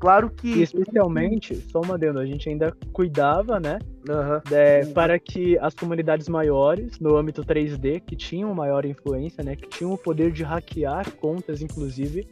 Claro 0.03 0.29
que. 0.29 0.61
Especialmente, 0.61 1.55
só 1.55 1.79
uma 1.79 1.95
adendo, 1.95 2.19
a 2.19 2.25
gente 2.25 2.49
ainda 2.49 2.75
cuidava, 2.91 3.57
né? 3.57 3.79
Uhum. 4.09 4.41
É, 4.53 4.85
para 4.87 5.17
que 5.17 5.57
as 5.59 5.73
comunidades 5.73 6.27
maiores, 6.27 6.99
no 6.99 7.15
âmbito 7.15 7.41
3D, 7.41 8.01
que 8.01 8.13
tinham 8.13 8.53
maior 8.53 8.85
influência, 8.85 9.41
né? 9.41 9.55
Que 9.55 9.69
tinham 9.69 9.93
o 9.93 9.97
poder 9.97 10.33
de 10.33 10.43
hackear 10.43 11.09
contas, 11.13 11.61
inclusive, 11.61 12.27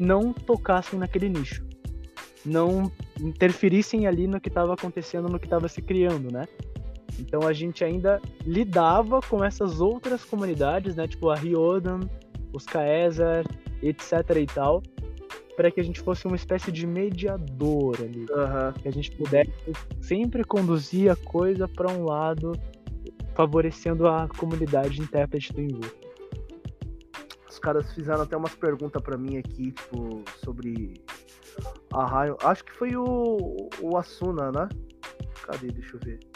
não 0.00 0.32
tocassem 0.32 0.98
naquele 0.98 1.28
nicho. 1.28 1.64
Não 2.44 2.90
interferissem 3.20 4.08
ali 4.08 4.26
no 4.26 4.40
que 4.40 4.48
estava 4.48 4.74
acontecendo, 4.74 5.28
no 5.28 5.38
que 5.38 5.46
estava 5.46 5.68
se 5.68 5.80
criando, 5.80 6.28
né? 6.32 6.48
Então 7.18 7.46
a 7.46 7.52
gente 7.52 7.84
ainda 7.84 8.20
lidava 8.44 9.20
com 9.20 9.44
essas 9.44 9.80
outras 9.80 10.24
comunidades, 10.24 10.96
né? 10.96 11.06
Tipo 11.06 11.30
a 11.30 11.36
Riodan, 11.36 12.00
os 12.52 12.64
Caesar, 12.66 13.44
etc 13.82 14.36
e 14.36 14.46
tal, 14.46 14.82
para 15.56 15.70
que 15.70 15.80
a 15.80 15.84
gente 15.84 16.00
fosse 16.00 16.26
uma 16.26 16.36
espécie 16.36 16.70
de 16.72 16.86
mediador 16.86 17.96
ali. 18.00 18.26
Aham. 18.30 18.72
Que 18.80 18.88
a 18.88 18.92
gente 18.92 19.10
pudesse 19.12 19.52
sempre 20.00 20.44
conduzir 20.44 21.10
a 21.10 21.16
coisa 21.16 21.68
para 21.68 21.90
um 21.90 22.04
lado, 22.04 22.52
favorecendo 23.34 24.06
a 24.08 24.28
comunidade 24.28 24.96
de 24.96 25.02
intérprete 25.02 25.52
do 25.52 25.60
Invu. 25.60 26.02
Os 27.48 27.58
caras 27.58 27.92
fizeram 27.92 28.22
até 28.22 28.36
umas 28.36 28.54
perguntas 28.54 29.00
pra 29.02 29.16
mim 29.16 29.36
aqui, 29.36 29.72
tipo, 29.72 30.24
sobre 30.42 30.94
a 31.92 32.06
Raio. 32.06 32.36
Acho 32.42 32.64
que 32.64 32.72
foi 32.72 32.96
o, 32.96 33.68
o 33.80 33.96
Asuna, 33.96 34.50
né? 34.50 34.68
Cadê? 35.44 35.68
Deixa 35.68 35.96
eu 35.96 36.00
ver. 36.00 36.31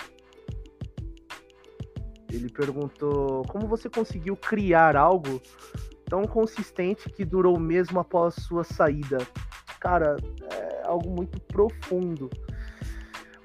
Ele 2.37 2.49
perguntou 2.49 3.43
como 3.49 3.67
você 3.67 3.89
conseguiu 3.89 4.37
criar 4.37 4.97
algo 4.97 5.41
tão 6.09 6.25
consistente 6.25 7.11
que 7.11 7.25
durou 7.25 7.59
mesmo 7.59 7.99
após 7.99 8.35
sua 8.35 8.65
saída. 8.65 9.19
Cara, 9.81 10.17
é 10.53 10.87
algo 10.87 11.11
muito 11.11 11.41
profundo. 11.41 12.31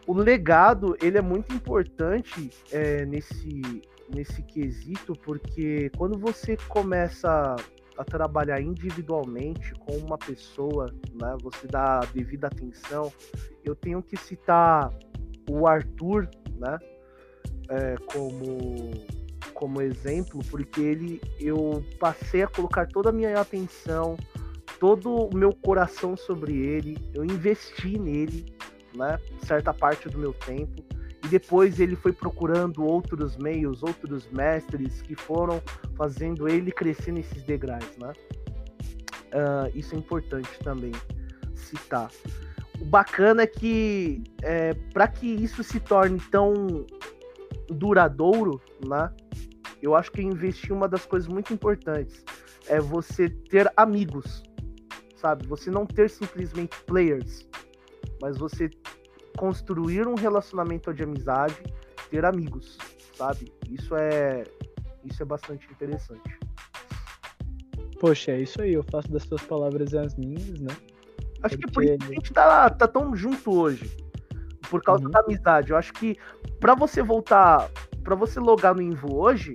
O 0.08 0.14
legado 0.14 0.96
ele 1.02 1.18
é 1.18 1.22
muito 1.22 1.54
importante 1.54 2.50
é, 2.72 3.06
nesse 3.06 3.62
nesse 4.14 4.42
quesito 4.44 5.14
porque 5.14 5.90
quando 5.98 6.20
você 6.20 6.58
começa 6.68 7.56
a 7.98 8.04
trabalhar 8.04 8.60
individualmente 8.60 9.74
com 9.76 9.96
uma 9.98 10.18
pessoa, 10.18 10.94
né, 11.14 11.38
você 11.42 11.68
dá 11.68 12.00
devida 12.14 12.48
atenção. 12.48 13.12
Eu 13.64 13.76
tenho 13.76 14.02
que 14.02 14.18
citar 14.18 14.92
o 15.50 15.68
Arthur, 15.68 16.28
né, 16.58 16.78
é, 17.70 17.96
como 18.06 18.92
como 19.54 19.80
exemplo, 19.80 20.42
porque 20.50 20.82
ele 20.82 21.22
eu 21.40 21.86
passei 22.00 22.42
a 22.42 22.48
colocar 22.48 22.88
toda 22.88 23.10
a 23.10 23.12
minha 23.12 23.40
atenção, 23.40 24.18
todo 24.80 25.28
o 25.28 25.36
meu 25.36 25.54
coração 25.54 26.18
sobre 26.18 26.58
ele, 26.58 26.98
eu 27.14 27.24
investi 27.24 28.00
nele, 28.00 28.56
né, 28.96 29.20
certa 29.46 29.72
parte 29.72 30.10
do 30.10 30.18
meu 30.18 30.34
tempo. 30.34 30.84
E 31.24 31.28
depois 31.28 31.80
ele 31.80 31.96
foi 31.96 32.12
procurando 32.12 32.84
outros 32.84 33.38
meios, 33.38 33.84
outros 33.84 34.28
mestres 34.32 35.04
que 35.04 35.14
foram 35.14 35.62
fazendo 35.96 36.50
ele 36.50 36.72
crescer 36.72 37.12
nesses 37.12 37.44
degraus, 37.44 37.96
né? 38.00 38.12
Uh, 39.28 39.78
isso 39.78 39.94
é 39.94 40.00
importante 40.00 40.50
também 40.64 40.92
citar. 41.54 42.10
O 42.82 42.86
bacana 42.86 43.44
é 43.44 43.48
que 43.48 44.24
é, 44.42 44.74
para 44.92 45.08
que 45.08 45.28
isso 45.28 45.64
se 45.64 45.80
torne 45.80 46.20
tão 46.32 46.88
duradouro, 47.74 48.62
né? 48.86 49.12
Eu 49.82 49.96
acho 49.96 50.12
que 50.12 50.22
investir 50.22 50.72
uma 50.72 50.88
das 50.88 51.06
coisas 51.06 51.28
muito 51.28 51.54
importantes 51.54 52.24
é 52.68 52.80
você 52.80 53.30
ter 53.30 53.72
amigos, 53.76 54.44
sabe? 55.16 55.48
Você 55.48 55.72
não 55.72 55.86
ter 55.86 56.10
simplesmente 56.10 56.78
players, 56.86 57.48
mas 58.22 58.38
você 58.38 58.70
construir 59.38 60.08
um 60.08 60.16
relacionamento 60.16 60.94
de 60.94 61.04
amizade, 61.04 61.56
ter 62.10 62.26
amigos, 62.26 62.78
sabe? 63.16 63.52
Isso 63.70 63.96
é 63.96 64.44
isso 65.04 65.24
é 65.24 65.26
bastante 65.26 65.68
interessante. 65.72 66.38
Poxa, 68.00 68.32
é 68.32 68.42
isso 68.42 68.62
aí, 68.62 68.74
eu 68.74 68.84
faço 68.84 69.12
das 69.12 69.24
suas 69.24 69.42
palavras 69.44 69.94
as 69.94 70.16
minhas, 70.16 70.60
né? 70.60 70.76
Acho 71.44 71.58
Porque... 71.58 71.58
que 71.58 71.66
é 71.66 71.72
por 71.72 71.84
isso 71.84 71.98
que 71.98 72.04
a 72.04 72.16
gente 72.16 72.34
tá, 72.34 72.70
tá 72.70 72.88
tão 72.88 73.16
junto 73.16 73.52
hoje. 73.52 74.01
Por 74.72 74.82
causa 74.82 75.04
uhum. 75.04 75.12
da 75.12 75.20
amizade. 75.20 75.72
Eu 75.72 75.78
acho 75.78 75.94
que 75.94 76.18
para 76.60 76.74
você 76.74 77.04
voltar, 77.04 77.70
para 78.04 78.16
você 78.16 78.40
logar 78.40 78.74
no 78.74 78.82
Invo 78.82 79.14
hoje, 79.14 79.54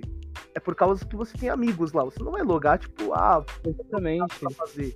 é 0.53 0.59
por 0.59 0.75
causa 0.75 1.03
que 1.03 1.15
você 1.15 1.35
tem 1.35 1.49
amigos 1.49 1.91
lá. 1.91 2.03
Você 2.05 2.23
não 2.23 2.31
vai 2.31 2.43
logar, 2.43 2.77
tipo, 2.77 3.13
ah, 3.13 3.43
exatamente. 3.65 4.35
Fazer. 4.55 4.95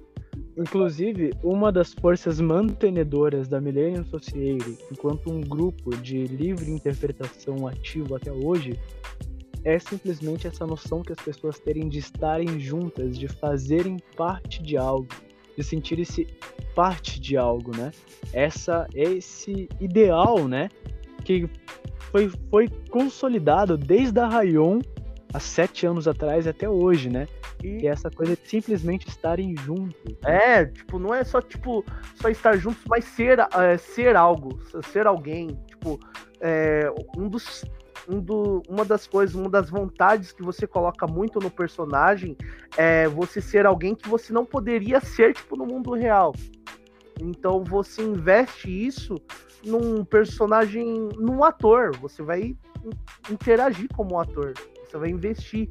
Inclusive, 0.55 1.31
uma 1.43 1.71
das 1.71 1.93
forças 1.93 2.39
mantenedoras 2.39 3.47
da 3.47 3.59
Millennium 3.59 4.05
Society, 4.05 4.77
enquanto 4.91 5.31
um 5.31 5.41
grupo 5.41 5.95
de 5.97 6.25
livre 6.27 6.69
interpretação 6.69 7.67
ativo 7.67 8.15
até 8.15 8.31
hoje, 8.31 8.79
é 9.63 9.77
simplesmente 9.79 10.47
essa 10.47 10.65
noção 10.65 11.01
que 11.01 11.11
as 11.11 11.19
pessoas 11.19 11.59
terem 11.59 11.87
de 11.89 11.99
estarem 11.99 12.59
juntas, 12.59 13.17
de 13.17 13.27
fazerem 13.27 13.97
parte 14.15 14.61
de 14.61 14.77
algo, 14.77 15.07
de 15.57 15.63
sentirem-se 15.63 16.27
parte 16.75 17.19
de 17.19 17.37
algo, 17.37 17.75
né? 17.75 17.91
Essa, 18.33 18.87
esse 18.93 19.69
ideal, 19.79 20.47
né? 20.47 20.69
Que 21.23 21.49
foi, 22.11 22.31
foi 22.49 22.67
consolidado 22.89 23.77
desde 23.77 24.19
a 24.19 24.27
Rayon 24.27 24.79
há 25.33 25.39
sete 25.39 25.85
anos 25.85 26.07
atrás 26.07 26.47
até 26.47 26.69
hoje, 26.69 27.09
né? 27.09 27.27
E, 27.63 27.87
essa 27.87 28.09
coisa 28.09 28.35
de 28.35 28.47
simplesmente 28.47 29.07
estarem 29.07 29.55
juntos. 29.55 29.95
É, 30.25 30.65
tipo, 30.65 30.97
não 30.97 31.13
é 31.13 31.23
só, 31.23 31.41
tipo, 31.41 31.85
só 32.15 32.29
estar 32.29 32.57
juntos, 32.57 32.81
mas 32.87 33.05
ser, 33.05 33.39
é, 33.39 33.77
ser 33.77 34.15
algo, 34.15 34.59
ser 34.91 35.05
alguém. 35.05 35.59
Tipo, 35.67 35.99
é, 36.39 36.91
um 37.17 37.29
dos. 37.29 37.63
Um 38.07 38.19
do, 38.19 38.63
uma 38.67 38.83
das 38.83 39.05
coisas, 39.05 39.35
uma 39.35 39.49
das 39.49 39.69
vontades 39.69 40.31
que 40.31 40.41
você 40.41 40.65
coloca 40.65 41.05
muito 41.05 41.39
no 41.39 41.51
personagem 41.51 42.35
é 42.75 43.07
você 43.07 43.39
ser 43.39 43.65
alguém 43.65 43.95
que 43.95 44.09
você 44.09 44.33
não 44.33 44.45
poderia 44.45 44.99
ser, 44.99 45.33
tipo, 45.33 45.55
no 45.55 45.65
mundo 45.65 45.93
real. 45.93 46.33
Então 47.19 47.63
você 47.63 48.01
investe 48.01 48.69
isso 48.69 49.15
num 49.63 50.03
personagem, 50.03 51.09
num 51.17 51.43
ator. 51.43 51.95
Você 51.97 52.23
vai 52.23 52.55
interagir 53.29 53.87
como 53.95 54.15
um 54.15 54.19
ator. 54.19 54.53
Você 54.85 54.97
vai 54.97 55.09
investir 55.09 55.69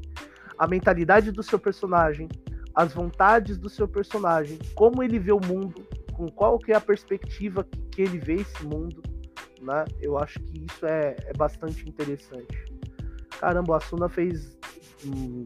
a 0.56 0.66
mentalidade 0.66 1.32
do 1.32 1.42
seu 1.42 1.58
personagem, 1.58 2.28
as 2.74 2.92
vontades 2.92 3.58
do 3.58 3.68
seu 3.68 3.88
personagem, 3.88 4.58
como 4.74 5.02
ele 5.02 5.18
vê 5.18 5.32
o 5.32 5.40
mundo, 5.40 5.86
com 6.12 6.28
qual 6.28 6.58
que 6.58 6.72
é 6.72 6.76
a 6.76 6.80
perspectiva 6.80 7.66
que 7.90 8.02
ele 8.02 8.18
vê 8.18 8.34
esse 8.34 8.64
mundo, 8.64 9.02
né? 9.61 9.84
Eu 10.00 10.18
acho 10.18 10.40
que 10.40 10.64
isso 10.64 10.86
é, 10.86 11.16
é 11.24 11.32
bastante 11.32 11.88
interessante. 11.88 12.64
Caramba, 13.38 13.76
a 13.76 13.80
Suna 13.80 14.08
fez 14.08 14.58
hum, 15.04 15.44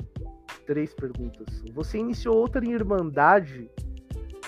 três 0.67 0.93
perguntas. 0.95 1.63
Você 1.73 1.99
iniciou 1.99 2.37
outra 2.37 2.65
irmandade 2.65 3.71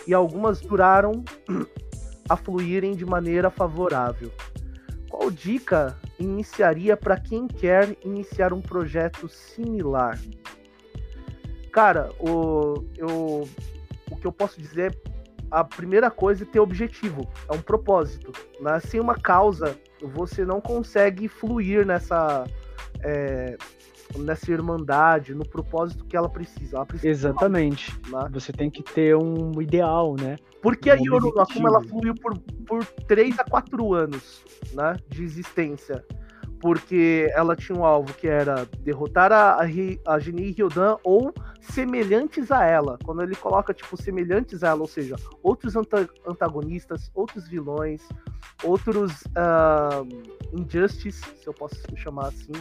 e 0.07 0.14
algumas 0.14 0.61
duraram 0.61 1.25
a 2.29 2.37
fluírem 2.37 2.93
de 2.93 3.05
maneira 3.05 3.51
favorável. 3.51 4.33
Qual 5.09 5.31
dica 5.31 5.97
iniciaria 6.19 6.97
para 6.97 7.19
quem 7.19 7.47
quer 7.47 7.97
iniciar 8.05 8.53
um 8.53 8.61
projeto 8.61 9.29
similar? 9.29 10.19
Cara, 11.73 12.11
o, 12.19 12.85
eu, 12.97 13.49
o 14.11 14.17
que 14.17 14.27
eu 14.27 14.33
posso 14.33 14.61
dizer, 14.61 14.99
a 15.51 15.65
primeira 15.65 16.11
coisa 16.11 16.45
é 16.45 16.47
ter 16.47 16.61
objetivo, 16.61 17.29
é 17.49 17.55
um 17.55 17.61
propósito. 17.61 18.33
Né? 18.61 18.81
Sem 18.81 19.01
uma 19.01 19.15
causa, 19.15 19.79
você 20.03 20.45
não 20.45 20.61
consegue 20.61 21.29
fluir 21.29 21.87
nessa, 21.87 22.45
é, 23.01 23.57
nessa 24.17 24.51
irmandade, 24.51 25.35
no 25.35 25.47
propósito 25.49 26.05
que 26.05 26.17
ela 26.17 26.29
precisa. 26.29 26.77
Ela 26.77 26.87
precisa 26.87 27.09
Exatamente. 27.09 27.93
Né? 28.11 28.29
Você 28.33 28.53
tem 28.53 28.71
que 28.71 28.83
ter 28.83 29.17
um 29.17 29.61
ideal, 29.61 30.15
né? 30.19 30.37
Porque 30.63 30.91
um 30.91 30.93
a 30.93 30.97
Yoruna, 30.97 31.47
como 31.47 31.69
ela 31.69 31.83
fluiu 31.83 32.15
por, 32.15 32.39
por 32.67 32.85
3 32.85 33.39
a 33.39 33.45
4 33.45 33.95
anos 33.95 34.43
né, 34.73 34.97
de 35.09 35.23
existência, 35.23 36.05
porque 36.61 37.31
ela 37.35 37.55
tinha 37.55 37.79
um 37.79 37.85
alvo 37.85 38.15
que 38.15 38.27
era 38.27 38.67
derrotar 38.81 39.33
a, 39.33 39.59
a 40.07 40.19
Geni 40.19 40.51
Ryodan 40.51 40.97
ou 41.05 41.33
semelhantes 41.61 42.51
a 42.51 42.65
ela. 42.65 42.99
Quando 43.05 43.23
ele 43.23 43.35
coloca, 43.35 43.75
tipo, 43.75 44.01
semelhantes 44.01 44.63
a 44.63 44.69
ela, 44.69 44.81
ou 44.81 44.87
seja, 44.87 45.17
outros 45.43 45.75
antagonistas, 46.27 47.11
outros 47.15 47.49
vilões, 47.49 48.03
outros 48.65 49.23
uh, 49.23 50.07
se 51.01 51.47
eu 51.47 51.53
posso 51.53 51.77
chamar 51.97 52.29
assim. 52.29 52.53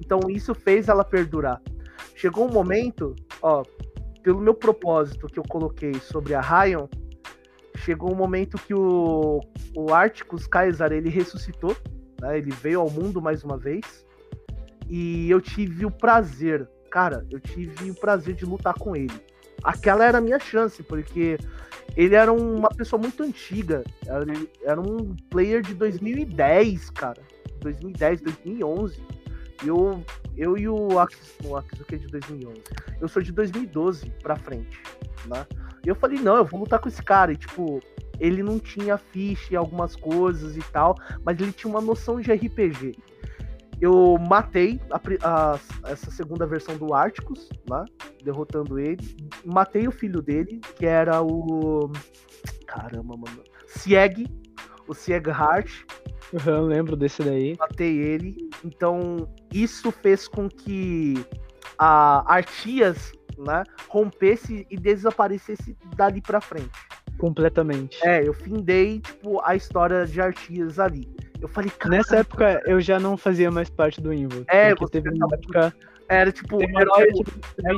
Então 0.00 0.20
isso 0.28 0.54
fez 0.54 0.88
ela 0.88 1.04
perdurar. 1.04 1.60
Chegou 2.14 2.48
um 2.48 2.52
momento, 2.52 3.14
ó, 3.40 3.62
pelo 4.22 4.40
meu 4.40 4.54
propósito 4.54 5.26
que 5.26 5.38
eu 5.38 5.44
coloquei 5.48 5.94
sobre 5.94 6.34
a 6.34 6.40
Ryan, 6.40 6.88
chegou 7.76 8.12
um 8.12 8.16
momento 8.16 8.58
que 8.58 8.74
o, 8.74 9.40
o 9.76 9.94
Articus 9.94 10.46
Caesar 10.46 10.92
ele 10.92 11.08
ressuscitou 11.08 11.76
né? 12.20 12.38
Ele 12.38 12.50
veio 12.50 12.80
ao 12.80 12.90
mundo 12.90 13.20
mais 13.20 13.44
uma 13.44 13.56
vez. 13.56 14.06
E 14.88 15.30
eu 15.30 15.40
tive 15.40 15.84
o 15.84 15.90
prazer, 15.90 16.68
cara, 16.90 17.26
eu 17.30 17.38
tive 17.38 17.90
o 17.90 17.94
prazer 17.94 18.34
de 18.34 18.44
lutar 18.44 18.74
com 18.74 18.96
ele. 18.96 19.20
Aquela 19.62 20.04
era 20.04 20.18
a 20.18 20.20
minha 20.20 20.38
chance, 20.38 20.82
porque 20.82 21.36
ele 21.96 22.14
era 22.14 22.32
uma 22.32 22.68
pessoa 22.68 23.00
muito 23.00 23.22
antiga. 23.22 23.84
Era, 24.62 24.80
um 24.80 25.14
player 25.30 25.62
de 25.62 25.74
2010, 25.74 26.90
cara. 26.90 27.20
2010, 27.60 28.20
2011. 28.22 29.02
Eu, 29.64 30.04
eu 30.36 30.56
e 30.56 30.68
o 30.68 30.88
que 31.86 31.94
é 31.96 31.98
de 31.98 32.06
2011. 32.06 32.62
Eu 33.00 33.08
sou 33.08 33.20
de 33.20 33.32
2012 33.32 34.10
pra 34.22 34.36
frente, 34.36 34.80
né? 35.26 35.44
E 35.84 35.88
eu 35.88 35.94
falei, 35.94 36.20
não, 36.20 36.36
eu 36.36 36.44
vou 36.44 36.60
lutar 36.60 36.78
com 36.78 36.88
esse 36.88 37.02
cara. 37.02 37.32
E, 37.32 37.36
tipo, 37.36 37.80
ele 38.20 38.42
não 38.42 38.58
tinha 38.58 38.98
ficha 38.98 39.54
e 39.54 39.56
algumas 39.56 39.94
coisas 39.96 40.56
e 40.56 40.62
tal, 40.72 40.96
mas 41.24 41.40
ele 41.40 41.52
tinha 41.52 41.70
uma 41.70 41.80
noção 41.80 42.20
de 42.20 42.32
RPG. 42.32 42.96
Eu 43.80 44.18
matei 44.28 44.80
a, 44.90 45.00
a, 45.54 45.58
essa 45.84 46.10
segunda 46.10 46.46
versão 46.46 46.76
do 46.76 46.92
Articus, 46.92 47.48
né? 47.70 47.84
Derrotando 48.24 48.78
ele. 48.78 49.16
Matei 49.44 49.86
o 49.86 49.92
filho 49.92 50.20
dele, 50.20 50.60
que 50.74 50.84
era 50.84 51.22
o. 51.22 51.92
caramba, 52.66 53.16
mano. 53.16 53.44
Sieg, 53.66 54.26
o 54.88 54.94
Sieg 54.94 55.28
Heart. 55.28 55.84
Uhum, 56.32 56.62
lembro 56.62 56.96
desse 56.96 57.22
daí. 57.22 57.56
Matei 57.56 57.98
ele. 57.98 58.50
Então, 58.64 59.28
isso 59.52 59.92
fez 59.92 60.26
com 60.26 60.48
que 60.48 61.14
a 61.78 62.34
Artias, 62.34 63.12
né, 63.38 63.62
rompesse 63.88 64.66
e 64.68 64.76
desaparecesse 64.76 65.76
dali 65.94 66.20
pra 66.20 66.40
frente. 66.40 66.88
Completamente. 67.18 67.98
É, 68.06 68.26
eu 68.26 68.32
findei, 68.32 69.00
tipo, 69.00 69.40
a 69.44 69.54
história 69.56 70.06
de 70.06 70.20
Artias 70.20 70.78
ali. 70.78 71.08
Eu 71.40 71.48
falei, 71.48 71.70
cara. 71.70 71.96
Nessa 71.96 72.16
época 72.18 72.62
eu 72.66 72.80
já 72.80 72.98
não 72.98 73.16
fazia 73.16 73.50
mais 73.50 73.68
parte 73.70 74.00
do 74.00 74.12
Invo. 74.12 74.44
É, 74.48 74.74
porque 74.74 75.00
teve 75.00 75.10
uma 75.16 75.28
tava- 75.28 75.34
época. 75.36 75.74
Era 76.10 76.32
tipo 76.32 76.62
herói, 76.62 77.10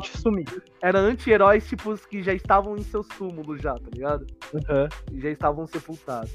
sumi. 0.05 0.45
era 0.81 1.01
anti-heróis 1.01 1.67
tipo 1.67 1.97
que 2.09 2.23
já 2.23 2.33
estavam 2.33 2.77
em 2.77 2.83
seus 2.83 3.09
túmulos 3.09 3.61
já, 3.61 3.75
tá 3.75 3.89
ligado? 3.93 4.25
Uhum. 4.55 4.89
E 5.13 5.21
já 5.21 5.31
estavam 5.31 5.67
sepultados. 5.67 6.31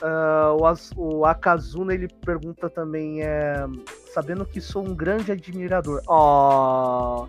Ah, 0.00 0.54
o, 0.96 1.18
o 1.18 1.26
Akazuna 1.26 1.92
ele 1.92 2.06
pergunta 2.24 2.70
também, 2.70 3.20
é, 3.22 3.66
sabendo 4.14 4.46
que 4.46 4.60
sou 4.60 4.86
um 4.86 4.94
grande 4.94 5.32
admirador. 5.32 6.00
Ó. 6.06 7.26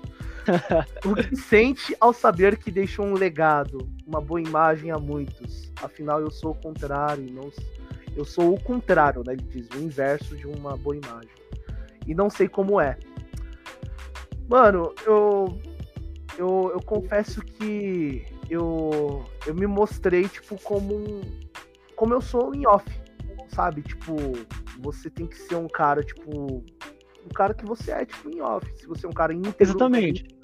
o 1.06 1.16
que 1.16 1.36
sente 1.36 1.96
ao 2.00 2.14
saber 2.14 2.58
que 2.58 2.72
deixou 2.72 3.06
um 3.06 3.14
legado, 3.14 3.90
uma 4.06 4.22
boa 4.22 4.42
imagem 4.42 4.92
a 4.92 4.98
muitos? 4.98 5.72
Afinal, 5.82 6.20
eu 6.22 6.32
sou 6.32 6.52
o 6.52 6.56
contrário, 6.56 7.32
não, 7.32 7.52
eu 8.16 8.26
sou 8.26 8.54
o 8.54 8.62
contrário, 8.62 9.24
né? 9.26 9.34
Ele 9.34 9.44
diz 9.44 9.70
o 9.76 9.80
inverso 9.80 10.36
de 10.36 10.48
uma 10.48 10.76
boa 10.76 10.96
imagem. 10.96 11.30
E 12.08 12.14
não 12.14 12.30
sei 12.30 12.48
como 12.48 12.82
é. 12.82 12.98
Mano, 14.48 14.94
eu 15.06 15.60
eu, 16.40 16.72
eu 16.74 16.82
confesso 16.82 17.42
que 17.42 18.26
eu, 18.50 19.26
eu 19.46 19.54
me 19.54 19.68
mostrei, 19.68 20.28
tipo, 20.28 20.60
como 20.62 20.96
um. 20.96 21.22
Como 21.98 22.14
eu 22.14 22.22
sou 22.22 22.56
em 22.56 22.66
off, 22.66 22.86
sabe? 23.50 23.82
Tipo, 23.82 24.16
você 24.80 25.10
tem 25.10 25.28
que 25.28 25.38
ser 25.38 25.56
um 25.56 25.68
cara, 25.68 26.02
tipo. 26.02 26.64
Um 27.26 27.30
cara 27.36 27.54
que 27.54 27.66
você 27.66 27.92
é, 27.92 28.06
tipo, 28.06 28.30
em 28.30 28.42
off. 28.42 28.66
Se 28.78 28.88
você 28.88 29.06
é 29.06 29.10
um 29.10 29.14
cara 29.14 29.34
íntegro. 29.34 29.58
Exatamente. 29.60 30.39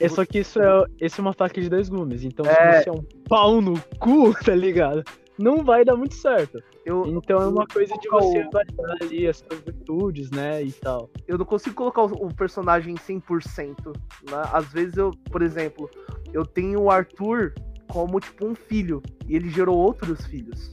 É 0.00 0.08
só 0.08 0.24
que 0.24 0.38
isso 0.40 0.60
é, 0.60 0.84
esse 1.00 1.20
é 1.20 1.22
uma 1.22 1.32
faca 1.32 1.60
de 1.60 1.68
dois 1.68 1.88
gumes. 1.88 2.24
Então, 2.24 2.44
É. 2.46 2.78
se 2.78 2.84
você 2.84 2.88
é 2.90 2.92
um 2.92 3.04
pau 3.28 3.60
no 3.60 3.74
cu, 3.98 4.32
tá 4.44 4.54
ligado? 4.54 5.02
Não 5.38 5.64
vai 5.64 5.84
dar 5.84 5.96
muito 5.96 6.14
certo. 6.14 6.62
eu, 6.86 7.04
Então 7.06 7.40
é 7.40 7.46
uma 7.48 7.66
coisa 7.66 7.92
de 7.98 8.08
você 8.08 8.38
o- 8.38 8.46
avaliar 8.48 8.96
ali 9.02 9.26
as 9.26 9.38
suas 9.38 9.60
virtudes, 9.60 10.30
né? 10.30 10.62
E 10.62 10.70
tal. 10.72 11.10
eu 11.26 11.36
não 11.38 11.44
consigo 11.44 11.74
colocar 11.74 12.02
o, 12.02 12.26
o 12.26 12.34
personagem 12.34 12.94
100%. 12.94 13.92
Né? 14.30 14.42
Às 14.52 14.66
vezes 14.72 14.96
eu, 14.96 15.10
por 15.30 15.42
exemplo, 15.42 15.90
eu 16.32 16.44
tenho 16.46 16.82
o 16.82 16.90
Arthur 16.90 17.52
como, 17.88 18.20
tipo, 18.20 18.46
um 18.46 18.54
filho. 18.54 19.02
E 19.28 19.34
ele 19.34 19.48
gerou 19.50 19.76
outros 19.76 20.24
filhos. 20.26 20.70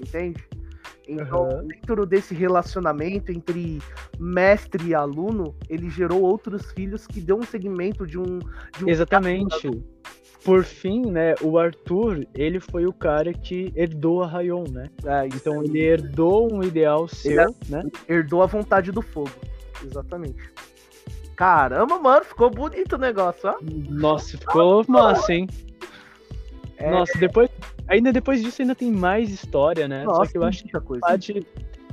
Entende? 0.00 0.42
Então, 1.08 1.48
Aham. 1.48 1.66
dentro 1.66 2.06
desse 2.06 2.34
relacionamento 2.34 3.32
entre 3.32 3.80
mestre 4.18 4.88
e 4.88 4.94
aluno, 4.94 5.54
ele 5.68 5.90
gerou 5.90 6.22
outros 6.22 6.70
filhos 6.72 7.06
que 7.06 7.20
deu 7.20 7.36
um 7.36 7.42
segmento 7.42 8.06
de 8.06 8.18
um. 8.18 8.38
De 8.78 8.84
um 8.84 8.88
Exatamente. 8.88 9.70
Por 10.44 10.64
fim, 10.64 11.02
né, 11.02 11.36
o 11.40 11.56
Arthur, 11.56 12.26
ele 12.34 12.58
foi 12.58 12.84
o 12.84 12.92
cara 12.92 13.32
que 13.32 13.72
herdou 13.76 14.24
a 14.24 14.26
Rayon, 14.26 14.64
né? 14.70 14.90
É, 15.04 15.26
Então 15.26 15.62
ele 15.62 15.78
herdou 15.80 16.52
um 16.52 16.64
ideal 16.64 17.06
seu, 17.06 17.54
né? 17.68 17.84
herdou 18.08 18.42
a 18.42 18.46
vontade 18.46 18.90
do 18.90 19.00
fogo. 19.00 19.30
Exatamente. 19.84 20.50
Caramba, 21.36 21.98
mano, 21.98 22.24
ficou 22.24 22.50
bonito 22.50 22.94
o 22.96 22.98
negócio, 22.98 23.50
ó. 23.50 23.56
Nossa, 23.88 24.36
ficou 24.36 24.84
massa, 24.88 25.32
hein? 25.32 25.48
É, 26.76 26.90
Nossa, 26.90 27.16
depois. 27.18 27.48
Ainda 27.88 28.12
depois 28.12 28.42
disso 28.42 28.62
ainda 28.62 28.74
tem 28.74 28.90
mais 28.90 29.30
história, 29.30 29.86
né? 29.88 30.04
nossa, 30.04 30.24
Só 30.24 30.32
que 30.32 30.38
eu 30.38 30.44
acho 30.44 30.58
que 30.58 30.64
muita 30.72 30.80
coisa. 30.80 31.00
pode. 31.00 31.46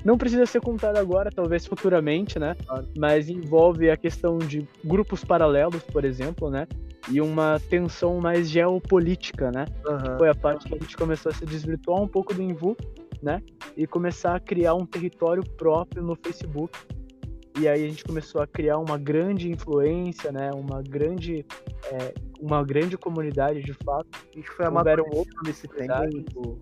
Não 0.04 0.18
precisa 0.18 0.46
ser 0.46 0.62
contado 0.62 0.98
agora, 0.98 1.30
talvez 1.30 1.66
futuramente, 1.66 2.40
né? 2.40 2.56
Claro. 2.66 2.88
Mas 2.98 3.30
envolve 3.30 3.90
a 3.90 3.98
questão 3.98 4.38
de 4.38 4.66
grupos 4.84 5.26
paralelos, 5.26 5.84
por 5.84 6.06
exemplo, 6.06 6.50
né? 6.50 6.68
E 7.12 7.20
uma 7.20 7.60
tensão 7.70 8.20
mais 8.20 8.50
geopolítica, 8.50 9.52
né? 9.52 9.66
Aham. 9.86 10.18
Foi 10.18 10.30
a 10.30 10.36
parte 10.36 10.68
que 10.70 10.76
a 10.76 10.78
gente 10.78 10.96
começou 10.96 11.32
a 11.32 11.36
se 11.36 11.46
desvirtuar 11.46 12.02
um 12.02 12.08
pouco 12.08 12.34
do 12.34 12.42
Invu, 12.42 12.78
né? 13.22 13.42
E 13.76 13.86
começar 13.86 14.36
a 14.36 14.40
criar 14.40 14.74
um 14.74 14.86
território 14.86 15.44
próprio 15.58 16.02
no 16.02 16.16
Facebook. 16.16 16.78
E 17.58 17.68
aí 17.68 17.84
a 17.84 17.88
gente 17.88 18.04
começou 18.04 18.42
a 18.42 18.48
criar 18.48 18.78
uma 18.78 18.98
grande 18.98 19.50
influência, 19.52 20.32
né? 20.32 20.52
Uma 20.54 20.82
grande, 20.82 21.46
é, 21.86 22.14
uma 22.40 22.64
grande 22.64 22.98
comunidade 22.98 23.62
de 23.64 23.74
fato. 23.74 24.08
A 24.34 24.36
gente 24.38 24.50
foi 24.52 24.66
amadurecendo 24.66 25.26
nesse 25.44 25.68
tempo. 25.68 26.60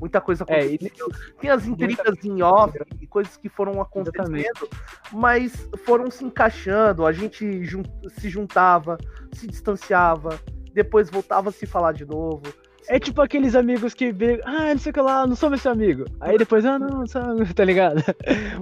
Muita 0.00 0.20
coisa 0.20 0.44
É, 0.48 0.64
aconteceu. 0.64 1.08
Tem 1.40 1.50
as 1.50 1.64
intrigas 1.66 2.24
em 2.24 2.42
off 2.42 2.76
e 3.00 3.06
coisas 3.06 3.36
que 3.36 3.48
foram 3.48 3.80
acontecendo, 3.80 4.36
Exatamente. 4.36 4.70
mas 5.12 5.68
foram 5.84 6.10
se 6.10 6.24
encaixando. 6.24 7.06
A 7.06 7.12
gente 7.12 7.62
jun- 7.62 7.84
se 8.18 8.28
juntava, 8.28 8.98
se 9.32 9.46
distanciava, 9.46 10.40
depois 10.74 11.08
voltava 11.08 11.50
a 11.50 11.52
se 11.52 11.66
falar 11.66 11.92
de 11.92 12.04
novo. 12.04 12.42
É 12.88 12.98
tipo 12.98 13.22
aqueles 13.22 13.54
amigos 13.54 13.94
que 13.94 14.12
vê, 14.12 14.40
ah, 14.44 14.70
não 14.70 14.78
sei 14.78 14.90
o 14.90 14.92
que 14.92 15.00
lá, 15.00 15.26
não 15.26 15.36
sou 15.36 15.48
meu 15.48 15.58
seu 15.58 15.72
amigo. 15.72 16.04
Aí 16.20 16.36
depois, 16.36 16.64
ah, 16.64 16.78
não, 16.78 17.06
sou, 17.06 17.22
tá 17.54 17.64
ligado? 17.64 18.02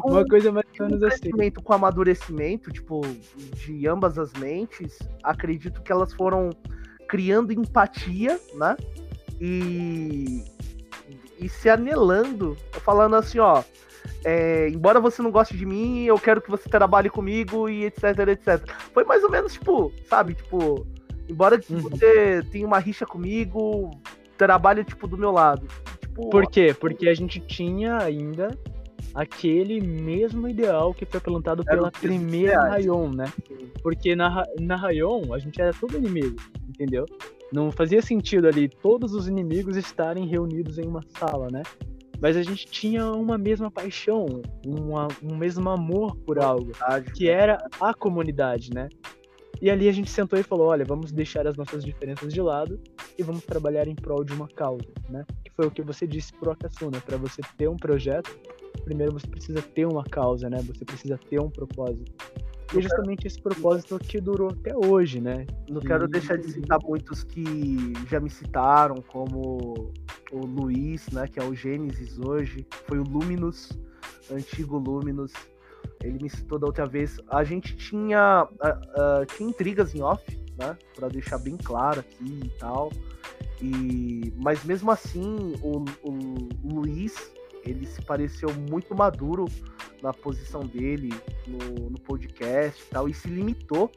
Uma 0.04 0.24
coisa 0.26 0.52
mais 0.52 0.66
ou 0.78 0.86
menos 0.86 1.02
assim. 1.02 1.30
com 1.62 1.72
amadurecimento, 1.72 2.70
tipo, 2.70 3.00
de 3.54 3.86
ambas 3.86 4.18
as 4.18 4.32
mentes, 4.34 4.98
acredito 5.22 5.82
que 5.82 5.90
elas 5.90 6.12
foram 6.12 6.50
criando 7.08 7.52
empatia, 7.52 8.38
né? 8.54 8.76
E, 9.40 10.44
e 11.38 11.48
se 11.48 11.70
anelando, 11.70 12.56
falando 12.84 13.16
assim, 13.16 13.38
ó. 13.38 13.64
é, 14.24 14.68
embora 14.68 15.00
você 15.00 15.22
não 15.22 15.30
goste 15.30 15.56
de 15.56 15.64
mim, 15.64 16.04
eu 16.04 16.18
quero 16.18 16.42
que 16.42 16.50
você 16.50 16.68
trabalhe 16.68 17.08
comigo 17.08 17.68
e 17.68 17.86
etc, 17.86 18.04
etc. 18.28 18.70
Foi 18.92 19.04
mais 19.04 19.24
ou 19.24 19.30
menos, 19.30 19.54
tipo, 19.54 19.90
sabe, 20.08 20.34
tipo, 20.34 20.86
embora 21.30 21.58
que 21.58 21.72
Uhum. 21.72 21.80
você 21.80 22.42
tenha 22.50 22.66
uma 22.66 22.78
rixa 22.78 23.06
comigo, 23.06 23.90
trabalhe, 24.36 24.84
tipo, 24.84 25.06
do 25.06 25.16
meu 25.16 25.30
lado. 25.30 25.66
Tipo, 26.00 26.28
Por 26.28 26.46
quê? 26.50 26.74
Porque 26.78 27.08
a 27.08 27.14
gente 27.14 27.40
tinha 27.40 27.98
ainda 27.98 28.48
aquele 29.14 29.80
mesmo 29.80 30.48
ideal 30.48 30.92
que 30.94 31.04
foi 31.04 31.20
plantado 31.20 31.64
pela 31.64 31.90
primeira. 31.90 32.68
Rayon, 32.68 33.10
né? 33.10 33.26
Porque 33.82 34.14
na, 34.14 34.44
na 34.60 34.76
Rayon 34.76 35.32
a 35.32 35.38
gente 35.38 35.60
era 35.60 35.72
todo 35.72 35.96
inimigo, 35.96 36.36
entendeu? 36.68 37.04
Não 37.52 37.70
fazia 37.70 38.00
sentido 38.00 38.46
ali 38.46 38.68
todos 38.68 39.12
os 39.12 39.26
inimigos 39.26 39.76
estarem 39.76 40.26
reunidos 40.26 40.78
em 40.78 40.86
uma 40.86 41.02
sala, 41.18 41.48
né? 41.50 41.62
Mas 42.20 42.36
a 42.36 42.42
gente 42.42 42.66
tinha 42.66 43.10
uma 43.12 43.38
mesma 43.38 43.70
paixão, 43.70 44.26
uma, 44.64 45.08
um 45.22 45.36
mesmo 45.36 45.68
amor 45.70 46.14
por 46.18 46.38
algo, 46.38 46.70
que 47.14 47.28
era 47.28 47.56
a 47.80 47.94
comunidade, 47.94 48.70
né? 48.74 48.88
E 49.62 49.70
ali 49.70 49.88
a 49.88 49.92
gente 49.92 50.10
sentou 50.10 50.38
e 50.38 50.42
falou, 50.42 50.68
olha, 50.68 50.84
vamos 50.84 51.12
deixar 51.12 51.46
as 51.46 51.56
nossas 51.56 51.84
diferenças 51.84 52.32
de 52.32 52.40
lado 52.40 52.80
e 53.18 53.22
vamos 53.22 53.44
trabalhar 53.44 53.86
em 53.88 53.94
prol 53.94 54.24
de 54.24 54.32
uma 54.32 54.48
causa, 54.48 54.88
né? 55.08 55.24
Que 55.44 55.50
foi 55.50 55.66
o 55.66 55.70
que 55.70 55.82
você 55.82 56.06
disse 56.06 56.32
pro 56.32 56.50
Akasuna, 56.50 57.00
para 57.00 57.16
você 57.18 57.42
ter 57.58 57.68
um 57.68 57.76
projeto, 57.76 58.34
primeiro 58.84 59.12
você 59.12 59.26
precisa 59.26 59.60
ter 59.60 59.86
uma 59.86 60.04
causa, 60.04 60.48
né? 60.48 60.58
Você 60.62 60.84
precisa 60.84 61.18
ter 61.28 61.40
um 61.40 61.50
propósito. 61.50 62.10
E 62.72 62.78
é 62.78 62.82
justamente 62.82 63.26
esse 63.26 63.40
propósito 63.42 63.98
que 63.98 64.20
durou 64.20 64.48
até 64.50 64.74
hoje, 64.76 65.20
né? 65.20 65.44
Não 65.68 65.80
quero 65.80 66.04
E- 66.04 66.08
deixar 66.08 66.38
de 66.38 66.50
citar 66.50 66.78
muitos 66.82 67.24
que 67.24 67.44
já 68.08 68.20
me 68.20 68.30
citaram, 68.30 68.94
como 69.08 69.92
o 70.32 70.46
Luiz, 70.46 71.08
né, 71.10 71.26
que 71.26 71.40
é 71.40 71.44
o 71.44 71.52
Gênesis 71.54 72.18
hoje, 72.20 72.64
foi 72.86 72.98
o 73.00 73.02
Luminous, 73.02 73.72
antigo 74.30 74.78
Luminous. 74.78 75.32
Ele 76.02 76.18
me 76.22 76.30
citou 76.30 76.58
da 76.58 76.66
outra 76.66 76.86
vez. 76.86 77.18
A 77.28 77.44
gente 77.44 77.76
tinha, 77.76 78.48
ah, 78.60 78.80
ah, 78.96 79.26
tinha 79.26 79.48
intrigas 79.48 79.94
em 79.94 80.02
off, 80.02 80.24
né, 80.58 80.76
para 80.94 81.08
deixar 81.08 81.38
bem 81.38 81.56
claro 81.56 82.00
aqui 82.00 82.40
e 82.44 82.50
tal. 82.58 82.90
E, 83.60 84.32
mas 84.36 84.64
mesmo 84.64 84.90
assim, 84.90 85.54
o, 85.62 85.84
o 86.02 86.48
Luiz, 86.64 87.32
ele 87.64 87.86
se 87.86 88.00
pareceu 88.02 88.48
muito 88.54 88.94
maduro 88.94 89.46
na 90.02 90.12
posição 90.12 90.62
dele 90.62 91.10
no, 91.46 91.90
no 91.90 92.00
podcast 92.00 92.82
e 92.82 92.86
tal, 92.86 93.08
e 93.08 93.12
se 93.12 93.28
limitou 93.28 93.90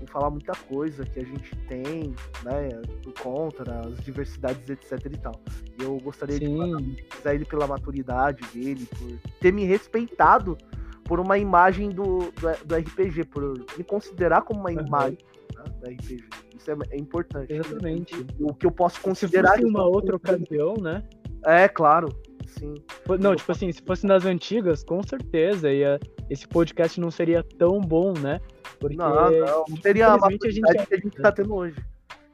em 0.00 0.06
falar 0.06 0.30
muita 0.30 0.52
coisa 0.52 1.04
que 1.04 1.18
a 1.18 1.24
gente 1.24 1.56
tem, 1.66 2.14
né, 2.44 2.68
do 3.02 3.12
contra, 3.20 3.80
as 3.80 3.98
diversidades, 4.04 4.68
etc 4.68 4.92
e 5.06 5.18
tal. 5.18 5.40
Eu 5.80 5.98
gostaria 5.98 6.38
de 6.38 6.46
Sim, 6.46 6.58
parabenizar 6.58 7.34
ele 7.34 7.44
pela 7.44 7.66
maturidade 7.66 8.42
dele, 8.52 8.86
por 8.86 9.18
ter 9.40 9.52
me 9.52 9.64
respeitado 9.64 10.56
por 11.08 11.18
uma 11.18 11.38
imagem 11.38 11.88
do, 11.88 12.30
do, 12.32 12.64
do 12.66 12.76
RPG, 12.76 13.24
por 13.24 13.54
me 13.76 13.82
considerar 13.82 14.42
como 14.42 14.60
uma 14.60 14.70
Aham. 14.70 14.86
imagem 14.86 15.18
né, 15.56 15.64
do 15.64 15.90
RPG. 15.90 16.24
Isso 16.56 16.70
é, 16.70 16.76
é 16.90 16.96
importante. 16.98 17.52
exatamente. 17.52 18.26
O 18.38 18.54
que 18.54 18.66
eu 18.66 18.70
posso 18.70 18.96
Se 18.96 19.02
considerar. 19.02 19.52
fosse 19.52 19.64
uma 19.64 19.84
outra 19.84 20.14
ocasião, 20.16 20.74
né? 20.74 21.02
É, 21.46 21.66
claro. 21.66 22.08
Sim. 22.46 22.74
Não, 23.20 23.34
tipo 23.34 23.50
assim, 23.50 23.72
se 23.72 23.82
fosse 23.82 24.06
nas 24.06 24.24
antigas, 24.26 24.84
com 24.84 25.02
certeza 25.02 25.72
ia, 25.72 25.98
esse 26.28 26.46
podcast 26.46 27.00
não 27.00 27.10
seria 27.10 27.42
tão 27.58 27.80
bom, 27.80 28.12
né? 28.12 28.40
Porque 28.78 28.96
Não, 28.96 29.30
não. 29.30 29.64
Não 29.68 29.76
teria 29.78 30.08
a 30.08 30.14
a 30.14 30.30
gente 30.30 30.38
que 30.86 30.94
a 30.94 30.98
gente 30.98 31.16
tá 31.22 31.32
tendo 31.32 31.54
hoje. 31.54 31.76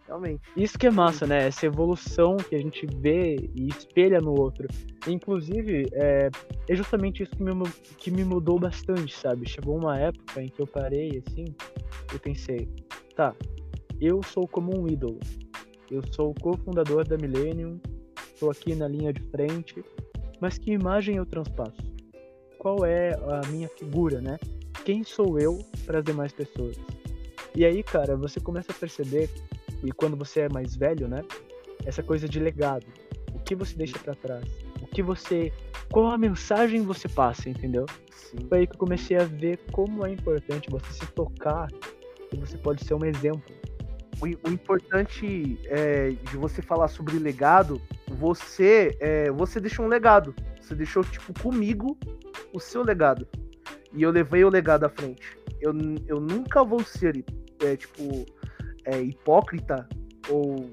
Realmente. 0.06 0.42
Isso 0.56 0.78
que 0.78 0.86
é 0.86 0.90
massa, 0.90 1.26
né? 1.26 1.46
Essa 1.46 1.66
evolução 1.66 2.36
que 2.36 2.54
a 2.54 2.58
gente 2.58 2.86
vê 2.86 3.36
e 3.54 3.68
espelha 3.68 4.20
no 4.20 4.38
outro. 4.38 4.68
Inclusive, 5.06 5.88
é, 5.92 6.30
é 6.68 6.74
justamente 6.74 7.22
isso 7.22 7.32
que 7.32 7.42
me, 7.42 7.52
que 7.98 8.10
me 8.10 8.24
mudou 8.24 8.58
bastante, 8.58 9.14
sabe? 9.14 9.48
Chegou 9.48 9.76
uma 9.76 9.98
época 9.98 10.42
em 10.42 10.48
que 10.48 10.60
eu 10.60 10.66
parei 10.66 11.22
assim 11.26 11.44
e 12.14 12.18
pensei, 12.18 12.68
tá, 13.14 13.34
eu 14.00 14.22
sou 14.22 14.46
como 14.46 14.76
um 14.76 14.86
ídolo. 14.88 15.18
Eu 15.90 16.02
sou 16.12 16.34
cofundador 16.34 17.06
da 17.06 17.16
Millennium, 17.16 17.78
estou 18.32 18.50
aqui 18.50 18.74
na 18.74 18.88
linha 18.88 19.12
de 19.12 19.22
frente, 19.22 19.84
mas 20.40 20.58
que 20.58 20.72
imagem 20.72 21.16
eu 21.16 21.26
transpasso? 21.26 21.76
Qual 22.58 22.84
é 22.84 23.10
a 23.12 23.46
minha 23.48 23.68
figura, 23.68 24.20
né? 24.20 24.38
Quem 24.84 25.04
sou 25.04 25.38
eu 25.38 25.58
para 25.84 25.98
as 25.98 26.04
demais 26.04 26.32
pessoas? 26.32 26.76
E 27.54 27.64
aí, 27.64 27.82
cara, 27.82 28.16
você 28.16 28.40
começa 28.40 28.72
a 28.72 28.74
perceber, 28.74 29.30
e 29.84 29.92
quando 29.92 30.16
você 30.16 30.40
é 30.40 30.48
mais 30.48 30.74
velho, 30.74 31.06
né? 31.06 31.22
Essa 31.84 32.02
coisa 32.02 32.28
de 32.28 32.40
legado. 32.40 32.86
O 33.34 33.38
que 33.38 33.54
você 33.54 33.76
deixa 33.76 33.98
para 33.98 34.14
trás? 34.14 34.44
O 34.80 34.86
que 34.86 35.02
você. 35.02 35.52
Qual 35.92 36.06
a 36.06 36.18
mensagem 36.18 36.82
você 36.82 37.08
passa, 37.08 37.48
entendeu? 37.48 37.84
Sim. 38.10 38.38
Foi 38.48 38.58
aí 38.58 38.66
que 38.66 38.74
eu 38.74 38.78
comecei 38.78 39.16
a 39.16 39.24
ver 39.24 39.58
como 39.70 40.06
é 40.06 40.10
importante 40.10 40.70
você 40.70 40.92
se 40.92 41.06
tocar 41.12 41.68
e 42.32 42.36
você 42.36 42.56
pode 42.56 42.84
ser 42.84 42.94
um 42.94 43.04
exemplo. 43.04 43.54
O, 44.20 44.48
o 44.48 44.52
importante 44.52 45.58
é, 45.66 46.10
de 46.10 46.36
você 46.36 46.62
falar 46.62 46.88
sobre 46.88 47.18
legado, 47.18 47.80
você 48.08 48.96
é, 49.00 49.30
você 49.30 49.60
deixou 49.60 49.84
um 49.84 49.88
legado. 49.88 50.34
Você 50.60 50.74
deixou, 50.74 51.04
tipo, 51.04 51.38
comigo 51.40 51.98
o 52.52 52.58
seu 52.58 52.82
legado. 52.82 53.28
E 53.92 54.02
eu 54.02 54.10
levei 54.10 54.44
o 54.44 54.48
legado 54.48 54.84
à 54.84 54.88
frente. 54.88 55.36
Eu, 55.60 55.72
eu 56.06 56.20
nunca 56.20 56.64
vou 56.64 56.82
ser 56.82 57.22
é, 57.60 57.76
tipo, 57.76 58.24
é, 58.84 59.00
hipócrita 59.00 59.88
ou, 60.28 60.70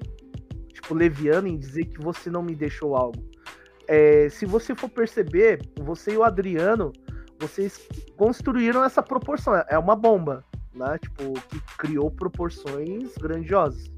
tipo, 0.68 0.94
leviano 0.94 1.48
em 1.48 1.58
dizer 1.58 1.86
que 1.86 2.00
você 2.00 2.30
não 2.30 2.42
me 2.42 2.54
deixou 2.54 2.96
algo. 2.96 3.22
É, 3.88 4.28
se 4.28 4.46
você 4.46 4.74
for 4.74 4.88
perceber, 4.88 5.60
você 5.80 6.12
e 6.12 6.16
o 6.16 6.22
Adriano, 6.22 6.92
vocês 7.38 7.86
construíram 8.16 8.84
essa 8.84 9.02
proporção. 9.02 9.54
É 9.68 9.78
uma 9.78 9.96
bomba, 9.96 10.44
né? 10.74 10.98
Tipo, 10.98 11.32
que 11.48 11.60
criou 11.76 12.10
proporções 12.10 13.16
grandiosas. 13.18 13.90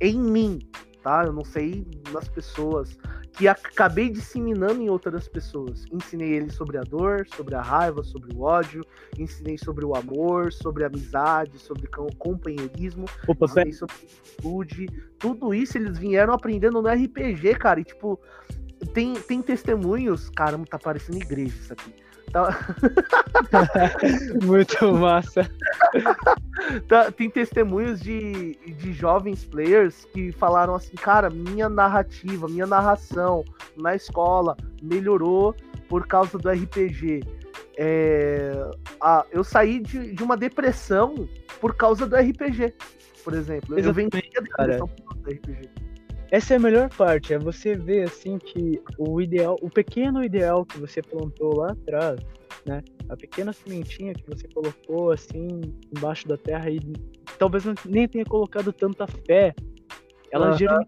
Em 0.00 0.18
mim, 0.18 0.58
tá? 1.02 1.24
Eu 1.26 1.32
não 1.32 1.44
sei 1.44 1.86
nas 2.12 2.28
pessoas 2.28 2.96
que 3.36 3.46
acabei 3.46 4.08
disseminando 4.08 4.80
em 4.80 4.88
outras 4.88 5.28
pessoas. 5.28 5.84
Ensinei 5.92 6.32
eles 6.32 6.54
sobre 6.54 6.78
a 6.78 6.82
dor, 6.82 7.26
sobre 7.36 7.54
a 7.54 7.60
raiva, 7.60 8.02
sobre 8.02 8.34
o 8.34 8.40
ódio, 8.40 8.82
ensinei 9.18 9.58
sobre 9.58 9.84
o 9.84 9.94
amor, 9.94 10.52
sobre 10.52 10.84
a 10.84 10.86
amizade, 10.86 11.58
sobre 11.58 11.86
companheirismo, 12.18 13.04
Opa, 13.28 13.44
ensinei 13.44 13.72
sobre 13.72 13.94
atitude. 13.94 14.86
Tudo 15.18 15.52
isso 15.52 15.76
eles 15.76 15.98
vieram 15.98 16.32
aprendendo 16.32 16.80
no 16.80 16.88
RPG, 16.88 17.56
cara. 17.58 17.78
E 17.78 17.84
tipo, 17.84 18.18
tem, 18.94 19.14
tem 19.14 19.42
testemunhos. 19.42 20.30
Caramba, 20.30 20.66
tá 20.66 20.78
parecendo 20.78 21.18
igreja 21.18 21.54
isso 21.54 21.72
aqui. 21.74 22.05
Tá... 22.32 22.76
Muito 24.44 24.92
massa. 24.92 25.50
tá, 26.88 27.10
tem 27.10 27.30
testemunhos 27.30 28.00
de, 28.00 28.54
de 28.76 28.92
jovens 28.92 29.44
players 29.44 30.04
que 30.12 30.32
falaram 30.32 30.74
assim, 30.74 30.94
cara, 30.96 31.30
minha 31.30 31.68
narrativa, 31.68 32.48
minha 32.48 32.66
narração 32.66 33.44
na 33.76 33.94
escola 33.94 34.56
melhorou 34.82 35.54
por 35.88 36.06
causa 36.06 36.38
do 36.38 36.48
RPG. 36.48 37.22
É, 37.78 38.52
a, 39.00 39.24
eu 39.30 39.44
saí 39.44 39.80
de, 39.80 40.12
de 40.12 40.22
uma 40.22 40.36
depressão 40.36 41.28
por 41.60 41.74
causa 41.74 42.06
do 42.06 42.16
RPG, 42.16 42.74
por 43.22 43.34
exemplo. 43.34 43.78
Exatamente, 43.78 43.86
eu 43.86 44.20
venci 44.20 44.38
a 44.38 44.40
depressão 44.40 44.88
cara. 44.88 44.96
por 44.96 45.04
causa 45.04 45.22
do 45.22 45.30
RPG. 45.30 45.86
Essa 46.30 46.54
é 46.54 46.56
a 46.56 46.60
melhor 46.60 46.88
parte, 46.88 47.32
é 47.32 47.38
você 47.38 47.74
ver 47.74 48.04
assim 48.04 48.38
que 48.38 48.82
o 48.98 49.20
ideal, 49.20 49.56
o 49.62 49.70
pequeno 49.70 50.24
ideal 50.24 50.66
que 50.66 50.78
você 50.78 51.00
plantou 51.00 51.56
lá 51.56 51.70
atrás, 51.70 52.20
né? 52.66 52.82
A 53.08 53.16
pequena 53.16 53.52
sementinha 53.52 54.12
que 54.12 54.28
você 54.28 54.48
colocou 54.48 55.12
assim 55.12 55.46
embaixo 55.96 56.26
da 56.26 56.36
terra 56.36 56.68
e 56.68 56.80
talvez 57.38 57.64
nem 57.84 58.08
tenha 58.08 58.24
colocado 58.24 58.72
tanta 58.72 59.06
fé. 59.06 59.54
Ela 60.32 60.50
uhum. 60.50 60.56
gerou 60.58 60.78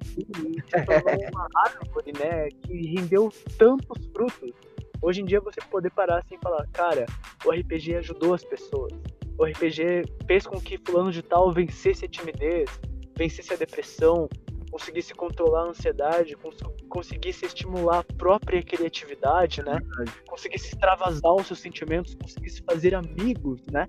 uma 1.33 1.49
árvore, 1.67 2.13
né? 2.19 2.49
Que 2.63 2.95
rendeu 2.97 3.33
tantos 3.57 4.07
frutos. 4.07 4.51
Hoje 5.01 5.23
em 5.23 5.25
dia 5.25 5.41
você 5.41 5.61
poder 5.71 5.91
parar 5.93 6.19
assim 6.19 6.35
e 6.35 6.39
falar, 6.43 6.67
cara, 6.73 7.07
o 7.45 7.51
RPG 7.53 7.95
ajudou 7.97 8.35
as 8.35 8.45
pessoas. 8.45 8.93
O 9.39 9.45
RPG 9.45 10.03
fez 10.27 10.45
com 10.45 10.61
que 10.61 10.77
fulano 10.85 11.13
de 11.13 11.23
tal 11.23 11.53
vencesse 11.53 12.05
a 12.05 12.09
timidez, 12.09 12.69
vencesse 13.17 13.53
a 13.53 13.57
depressão, 13.57 14.29
conseguisse 14.71 15.15
controlar 15.15 15.67
a 15.67 15.69
ansiedade, 15.71 16.37
cons 16.37 16.57
conseguisse 16.89 17.47
estimular 17.47 17.99
a 17.99 18.15
própria 18.15 18.63
criatividade, 18.63 19.63
né? 19.63 19.81
Conseguisse 20.27 20.69
extravasar 20.69 21.35
os 21.35 21.47
seus 21.47 21.61
sentimentos, 21.61 22.15
conseguisse 22.15 22.63
fazer 22.63 22.95
amigos, 22.95 23.61
né? 23.71 23.89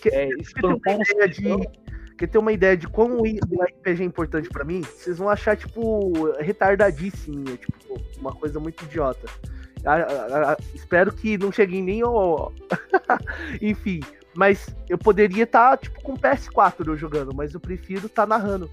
Que, 0.00 0.08
é, 0.08 0.28
explorar 0.38 0.98
que 0.98 1.28
de 1.28 1.84
que 2.16 2.26
ter 2.26 2.38
uma 2.38 2.52
ideia 2.52 2.76
de 2.76 2.86
como 2.86 3.22
o 3.22 3.24
RPG 3.24 4.02
é 4.02 4.04
importante 4.04 4.48
para 4.48 4.64
mim, 4.64 4.82
vocês 4.82 5.18
vão 5.18 5.28
achar, 5.28 5.56
tipo, 5.56 6.12
retardadíssimo, 6.38 7.44
tipo, 7.56 8.00
uma 8.18 8.32
coisa 8.32 8.60
muito 8.60 8.84
idiota. 8.84 9.26
espero 10.74 11.12
que 11.12 11.36
não 11.36 11.50
chegue 11.50 11.82
nem 11.82 12.02
ao. 12.02 12.52
Enfim, 13.60 14.00
mas 14.34 14.74
eu 14.88 14.96
poderia 14.96 15.44
estar, 15.44 15.70
tá, 15.70 15.76
tipo, 15.76 16.00
com 16.02 16.16
PS4 16.16 16.86
eu 16.86 16.96
jogando, 16.96 17.34
mas 17.34 17.52
eu 17.52 17.60
prefiro 17.60 18.06
estar 18.06 18.22
tá 18.22 18.26
narrando. 18.26 18.70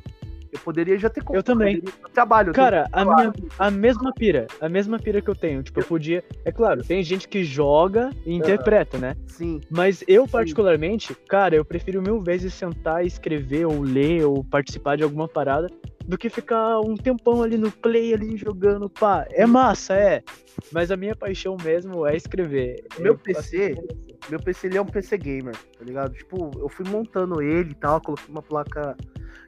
Eu 0.52 0.60
poderia 0.60 0.98
já 0.98 1.10
ter 1.10 1.23
Eu 1.32 1.41
também. 1.41 1.82
Trabalho. 2.14 2.52
Cara, 2.53 2.88
a, 2.91 3.06
minha, 3.06 3.34
a 3.57 3.72
mesma 3.72 4.14
pira. 4.14 4.48
A 4.60 4.68
mesma 4.68 4.99
pira 4.99 5.22
que 5.22 5.30
eu 5.30 5.36
tenho. 5.36 5.64
Tipo, 5.64 5.80
eu 5.80 5.86
podia. 5.86 6.23
É 6.44 6.52
claro, 6.52 6.84
tem 6.84 7.02
gente 7.03 7.28
que 7.28 7.44
joga 7.44 8.10
e 8.26 8.34
interpreta, 8.34 8.98
né? 8.98 9.15
Sim. 9.28 9.61
Mas 9.69 10.03
eu, 10.07 10.28
particularmente, 10.28 11.15
cara, 11.28 11.56
eu 11.56 11.64
prefiro 11.64 12.02
mil 12.02 12.19
vezes 12.19 12.53
sentar 12.53 13.03
e 13.03 13.07
escrever, 13.07 13.65
ou 13.65 13.82
ler, 13.82 14.26
ou 14.26 14.44
participar 14.44 14.98
de 14.98 15.03
alguma 15.03 15.28
parada, 15.28 15.68
do 16.06 16.18
que 16.18 16.30
ficar 16.30 16.80
um 16.82 16.95
tempão 16.95 17.41
ali 17.41 17.57
no 17.57 17.72
play, 17.72 18.14
ali 18.14 18.36
jogando, 18.36 18.90
pá. 18.90 19.26
É 19.32 19.45
massa, 19.45 19.94
é. 19.94 20.22
Mas 20.72 20.91
a 20.91 20.98
minha 20.98 21.15
paixão 21.15 21.56
mesmo 21.64 22.06
é 22.06 22.15
escrever. 22.15 22.84
Meu 22.99 23.14
eu, 23.14 23.18
PC, 23.18 23.76
meu 24.30 24.40
PC 24.40 24.68
ele 24.68 24.78
é 24.78 24.82
um 24.82 24.86
PC 24.86 25.18
gamer, 25.18 25.56
tá 25.56 25.84
ligado? 25.84 26.14
Tipo, 26.14 26.52
eu 26.60 26.69
fui 26.69 26.88
montando 26.88 27.41
ele 27.41 27.72
e 27.72 27.76
tal, 27.76 28.02
coloquei 28.02 28.28
uma 28.30 28.41
placa 28.41 28.95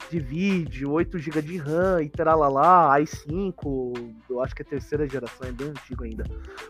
de 0.09 0.19
vídeo, 0.19 0.91
8 0.91 1.17
GB 1.17 1.41
de 1.41 1.57
RAM 1.57 2.01
e 2.01 2.09
tralalá, 2.09 2.95
i5, 2.99 4.13
eu 4.29 4.41
acho 4.41 4.55
que 4.55 4.61
é 4.61 4.65
terceira 4.65 5.07
geração, 5.07 5.47
é 5.47 5.51
bem 5.51 5.69
antigo 5.69 6.03
ainda. 6.03 6.23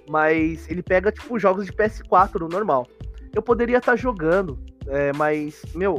Mas 0.09 0.69
ele 0.69 0.81
pega, 0.81 1.11
tipo, 1.11 1.37
jogos 1.39 1.65
de 1.65 1.73
PS4 1.73 2.39
no 2.39 2.47
normal. 2.47 2.87
Eu 3.33 3.41
poderia 3.41 3.77
estar 3.77 3.93
tá 3.93 3.95
jogando, 3.95 4.59
é, 4.87 5.11
mas, 5.13 5.61
meu, 5.73 5.97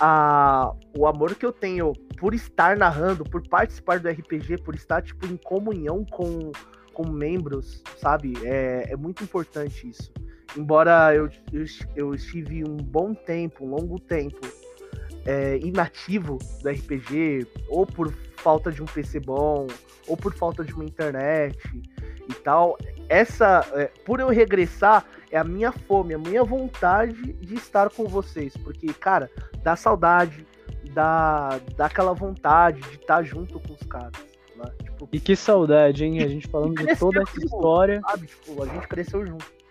a, 0.00 0.72
o 0.96 1.06
amor 1.06 1.34
que 1.34 1.46
eu 1.46 1.52
tenho 1.52 1.92
por 2.18 2.34
estar 2.34 2.76
narrando, 2.76 3.24
por 3.24 3.46
participar 3.48 3.98
do 4.00 4.08
RPG, 4.08 4.58
por 4.58 4.74
estar, 4.74 5.02
tipo, 5.02 5.26
em 5.26 5.36
comunhão 5.36 6.04
com, 6.04 6.52
com 6.92 7.08
membros, 7.08 7.82
sabe? 7.98 8.34
É, 8.44 8.92
é 8.92 8.96
muito 8.96 9.22
importante 9.24 9.88
isso. 9.88 10.12
Embora 10.56 11.14
eu, 11.14 11.28
eu, 11.52 11.64
eu 11.96 12.14
estive 12.14 12.62
um 12.64 12.76
bom 12.76 13.12
tempo, 13.12 13.64
um 13.64 13.70
longo 13.70 13.98
tempo, 13.98 14.38
é, 15.24 15.58
inativo 15.58 16.38
do 16.62 16.68
RPG, 16.68 17.46
ou 17.68 17.86
por 17.86 18.12
falta 18.36 18.70
de 18.70 18.82
um 18.82 18.86
PC 18.86 19.20
bom, 19.20 19.66
ou 20.06 20.16
por 20.16 20.34
falta 20.34 20.64
de 20.64 20.74
uma 20.74 20.84
internet 20.84 21.58
e 22.28 22.34
tal. 22.34 22.76
Essa, 23.08 23.66
é, 23.74 23.86
por 24.04 24.20
eu 24.20 24.28
regressar, 24.28 25.04
é 25.30 25.38
a 25.38 25.44
minha 25.44 25.72
fome, 25.72 26.14
a 26.14 26.18
minha 26.18 26.44
vontade 26.44 27.32
de 27.32 27.54
estar 27.54 27.90
com 27.90 28.04
vocês, 28.04 28.56
porque, 28.56 28.92
cara, 28.92 29.30
dá 29.62 29.74
saudade, 29.74 30.46
dá, 30.92 31.58
dá 31.76 31.86
aquela 31.86 32.12
vontade 32.12 32.80
de 32.82 32.96
estar 32.96 33.22
junto 33.22 33.58
com 33.60 33.72
os 33.72 33.82
caras. 33.88 34.12
Né? 34.56 34.70
Tipo, 34.84 35.08
e 35.12 35.18
que 35.18 35.34
saudade, 35.34 36.04
hein? 36.04 36.22
A 36.22 36.28
gente 36.28 36.46
falando 36.46 36.74
de 36.74 36.96
toda 36.96 37.22
essa 37.22 37.44
história. 37.44 38.00
Sabe? 38.00 38.26
Tipo, 38.26 38.62
a 38.62 38.66
gente 38.66 38.86
cresceu 38.86 39.26
junto. 39.26 39.63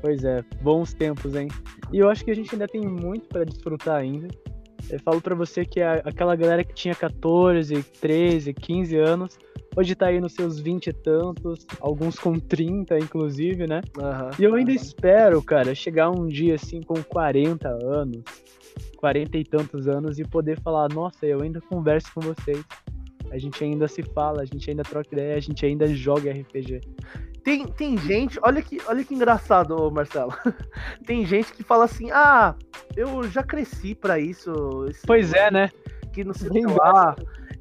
Pois 0.00 0.24
é, 0.24 0.42
bons 0.60 0.92
tempos, 0.92 1.34
hein? 1.34 1.48
E 1.92 1.98
eu 1.98 2.08
acho 2.08 2.24
que 2.24 2.30
a 2.30 2.34
gente 2.34 2.54
ainda 2.54 2.68
tem 2.68 2.80
muito 2.80 3.28
para 3.28 3.44
desfrutar 3.44 3.96
ainda. 3.96 4.28
Eu 4.90 4.98
falo 5.00 5.20
para 5.20 5.34
você 5.34 5.64
que 5.64 5.80
aquela 5.82 6.34
galera 6.34 6.64
que 6.64 6.72
tinha 6.72 6.94
14, 6.94 7.82
13, 8.00 8.54
15 8.54 8.96
anos, 8.96 9.38
hoje 9.76 9.94
tá 9.94 10.06
aí 10.06 10.20
nos 10.20 10.32
seus 10.32 10.58
20 10.58 10.86
e 10.86 10.92
tantos, 10.92 11.66
alguns 11.80 12.18
com 12.18 12.38
30, 12.38 12.98
inclusive, 12.98 13.66
né? 13.66 13.82
Uhum, 13.96 14.30
e 14.38 14.44
eu 14.44 14.54
ainda 14.54 14.70
uhum. 14.70 14.76
espero, 14.76 15.42
cara, 15.42 15.74
chegar 15.74 16.10
um 16.10 16.26
dia 16.26 16.54
assim 16.54 16.80
com 16.80 17.02
40 17.02 17.68
anos, 17.68 18.22
40 18.96 19.36
e 19.36 19.44
tantos 19.44 19.88
anos 19.88 20.18
e 20.18 20.24
poder 20.24 20.58
falar, 20.60 20.88
nossa, 20.88 21.26
eu 21.26 21.42
ainda 21.42 21.60
converso 21.60 22.10
com 22.14 22.20
vocês. 22.20 22.64
A 23.30 23.38
gente 23.38 23.62
ainda 23.62 23.86
se 23.88 24.02
fala, 24.02 24.42
a 24.42 24.44
gente 24.44 24.68
ainda 24.70 24.82
troca 24.82 25.08
ideia, 25.12 25.36
a 25.36 25.40
gente 25.40 25.64
ainda 25.64 25.86
joga 25.86 26.30
RPG. 26.30 26.80
Tem, 27.42 27.66
tem 27.66 27.96
gente, 27.96 28.38
olha 28.42 28.60
que, 28.60 28.78
olha 28.86 29.04
que 29.04 29.14
engraçado, 29.14 29.90
Marcelo. 29.90 30.32
tem 31.06 31.24
gente 31.24 31.52
que 31.52 31.62
fala 31.62 31.84
assim: 31.84 32.10
ah, 32.10 32.54
eu 32.96 33.22
já 33.24 33.42
cresci 33.42 33.94
para 33.94 34.18
isso. 34.18 34.52
Pois 35.06 35.32
é, 35.32 35.50
né? 35.50 35.70
que 36.18 36.24
não 36.24 36.34
sei 36.34 36.66
lá. 36.66 37.14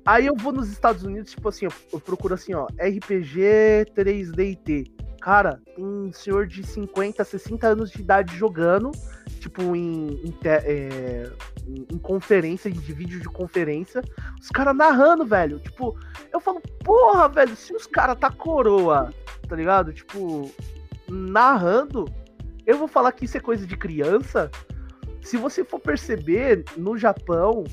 Aí 0.06 0.26
eu 0.26 0.36
vou 0.36 0.52
nos 0.52 0.70
Estados 0.70 1.04
Unidos, 1.04 1.32
tipo 1.32 1.48
assim, 1.50 1.66
eu, 1.66 2.00
procuro 2.00 2.34
assim, 2.34 2.54
ó, 2.54 2.66
RPG 2.80 3.92
3DT. 3.96 4.92
Cara, 5.22 5.60
tem 5.76 5.86
um 5.86 6.12
senhor 6.12 6.48
de 6.48 6.64
50, 6.64 7.24
60 7.24 7.68
anos 7.68 7.92
de 7.92 8.02
idade 8.02 8.36
jogando, 8.36 8.92
tipo, 9.48 9.76
em, 9.76 10.10
em, 10.26 10.38
é, 10.44 11.32
em 11.66 11.98
conferência, 11.98 12.70
de 12.70 12.94
vídeo 12.94 13.20
de 13.20 13.30
conferência, 13.30 14.02
os 14.40 14.50
caras 14.50 14.76
narrando, 14.76 15.26
velho. 15.26 15.60
Tipo, 15.60 15.98
eu 16.32 16.40
falo, 16.40 16.62
porra, 16.84 17.30
velho, 17.30 17.56
se 17.56 17.74
os 17.74 17.88
caras 17.88 18.18
tá 18.20 18.30
coroa, 18.30 19.14
tá 19.48 19.56
ligado? 19.56 19.94
Tipo, 19.94 20.52
narrando, 21.10 22.06
eu 22.66 22.78
vou 22.78 22.88
falar 22.88 23.14
que 23.14 23.26
isso 23.26 23.38
é 23.38 23.40
coisa 23.40 23.66
de 23.66 23.78
criança. 23.78 24.52
Se 25.22 25.38
você 25.38 25.64
for 25.64 25.80
perceber, 25.80 26.66
no 26.76 26.98
Japão, 26.98 27.64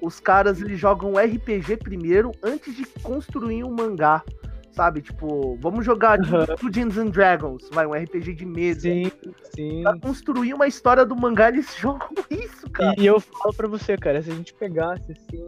os 0.00 0.20
caras 0.20 0.60
eles 0.60 0.78
jogam 0.78 1.14
RPG 1.16 1.78
primeiro 1.78 2.32
antes 2.42 2.76
de 2.76 2.84
construir 3.02 3.64
um 3.64 3.74
mangá. 3.74 4.22
Sabe, 4.72 5.02
tipo, 5.02 5.56
vamos 5.60 5.84
jogar 5.84 6.18
uhum. 6.18 6.46
Dungeons 6.62 6.96
and 6.96 7.10
Dragons, 7.10 7.68
vai, 7.72 7.86
um 7.86 7.92
RPG 7.92 8.34
de 8.34 8.46
mesa. 8.46 8.80
Sim, 8.80 9.12
sim. 9.54 9.82
Pra 9.82 9.98
construir 9.98 10.54
uma 10.54 10.66
história 10.66 11.04
do 11.04 11.14
mangá, 11.14 11.48
eles 11.48 11.72
jogam 11.76 12.08
isso, 12.30 12.70
cara. 12.70 12.94
E 12.98 13.04
eu 13.04 13.20
falo 13.20 13.54
pra 13.54 13.68
você, 13.68 13.98
cara, 13.98 14.22
se 14.22 14.30
a 14.30 14.34
gente 14.34 14.54
pegasse, 14.54 15.12
assim, 15.12 15.46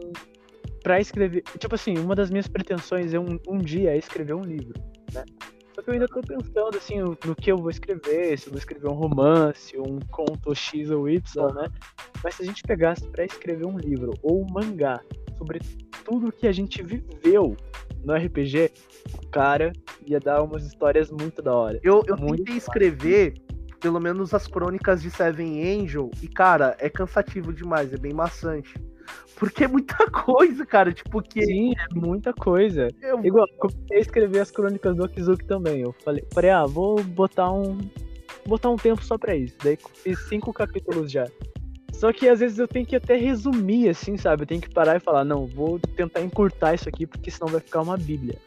pra 0.83 1.01
escrever. 1.01 1.43
Tipo 1.57 1.73
assim, 1.73 1.97
uma 1.97 2.13
das 2.13 2.29
minhas 2.29 2.47
pretensões 2.47 3.15
é 3.15 3.19
um, 3.19 3.39
um 3.47 3.57
dia 3.57 3.95
é 3.95 3.97
escrever 3.97 4.35
um 4.35 4.43
livro, 4.43 4.79
né? 5.11 5.25
Só 5.73 5.81
que 5.81 5.89
eu 5.89 5.93
ainda 5.95 6.07
tô 6.07 6.21
pensando, 6.21 6.77
assim, 6.77 7.01
no, 7.01 7.17
no 7.25 7.35
que 7.35 7.51
eu 7.51 7.57
vou 7.57 7.71
escrever, 7.71 8.37
se 8.37 8.47
eu 8.47 8.51
vou 8.51 8.59
escrever 8.59 8.87
um 8.87 8.93
romance, 8.93 9.77
um 9.77 9.99
conto 10.11 10.53
X 10.53 10.91
ou 10.91 11.09
Y, 11.09 11.53
né? 11.53 11.67
Mas 12.23 12.35
se 12.35 12.43
a 12.43 12.45
gente 12.45 12.61
pegasse 12.61 13.07
pra 13.07 13.25
escrever 13.25 13.65
um 13.65 13.77
livro 13.77 14.13
ou 14.21 14.43
um 14.43 14.47
mangá 14.53 15.01
sobre 15.37 15.59
tudo 16.03 16.31
que 16.31 16.47
a 16.47 16.51
gente 16.51 16.81
viveu 16.83 17.55
no 18.03 18.13
RPG, 18.13 18.71
cara, 19.31 19.73
ia 20.05 20.19
dar 20.19 20.43
umas 20.43 20.65
histórias 20.65 21.09
muito 21.09 21.41
da 21.41 21.53
hora. 21.53 21.79
Eu, 21.83 22.03
eu 22.07 22.15
tentei 22.15 22.55
escrever 22.55 23.33
pelo 23.79 23.99
menos 23.99 24.33
as 24.33 24.47
crônicas 24.47 25.01
de 25.01 25.11
Seven 25.11 25.61
Angel, 25.61 26.09
e, 26.21 26.27
cara, 26.27 26.75
é 26.79 26.89
cansativo 26.89 27.53
demais, 27.53 27.93
é 27.93 27.97
bem 27.97 28.13
maçante. 28.13 28.73
Porque 29.35 29.65
é 29.65 29.67
muita 29.67 29.95
coisa, 30.09 30.65
cara. 30.65 30.91
Tipo, 30.91 31.21
que. 31.21 31.45
Sim, 31.45 31.73
é 31.73 31.93
muita 31.93 32.33
coisa. 32.33 32.87
Eu... 33.01 33.23
Igual, 33.23 33.45
eu 33.47 33.57
comecei 33.57 33.97
a 33.97 33.99
escrever 33.99 34.39
as 34.39 34.49
crônicas 34.49 34.95
do 34.95 35.03
Akizuki 35.03 35.45
também. 35.45 35.81
Eu 35.81 35.93
falei, 36.03 36.23
falei, 36.33 36.49
ah, 36.49 36.65
vou 36.65 37.03
botar 37.03 37.51
um. 37.51 37.77
botar 38.47 38.69
um 38.69 38.75
tempo 38.75 39.03
só 39.03 39.17
pra 39.17 39.35
isso. 39.35 39.55
Daí 39.63 39.77
fiz 39.93 40.17
cinco 40.29 40.51
capítulos 40.51 41.11
já. 41.11 41.27
Só 41.99 42.11
que 42.11 42.27
às 42.27 42.41
vezes 42.41 42.59
eu 42.59 42.67
tenho 42.67 42.85
que 42.85 42.95
até 42.95 43.15
resumir, 43.15 43.89
assim, 43.89 44.17
sabe? 44.17 44.43
Eu 44.43 44.47
tenho 44.47 44.61
que 44.61 44.69
parar 44.69 44.97
e 44.97 44.99
falar, 44.99 45.23
não, 45.23 45.47
vou 45.47 45.79
tentar 45.79 46.21
encurtar 46.21 46.73
isso 46.73 46.89
aqui, 46.89 47.07
porque 47.07 47.31
senão 47.31 47.47
vai 47.49 47.61
ficar 47.61 47.81
uma 47.81 47.95
bíblia. 47.95 48.37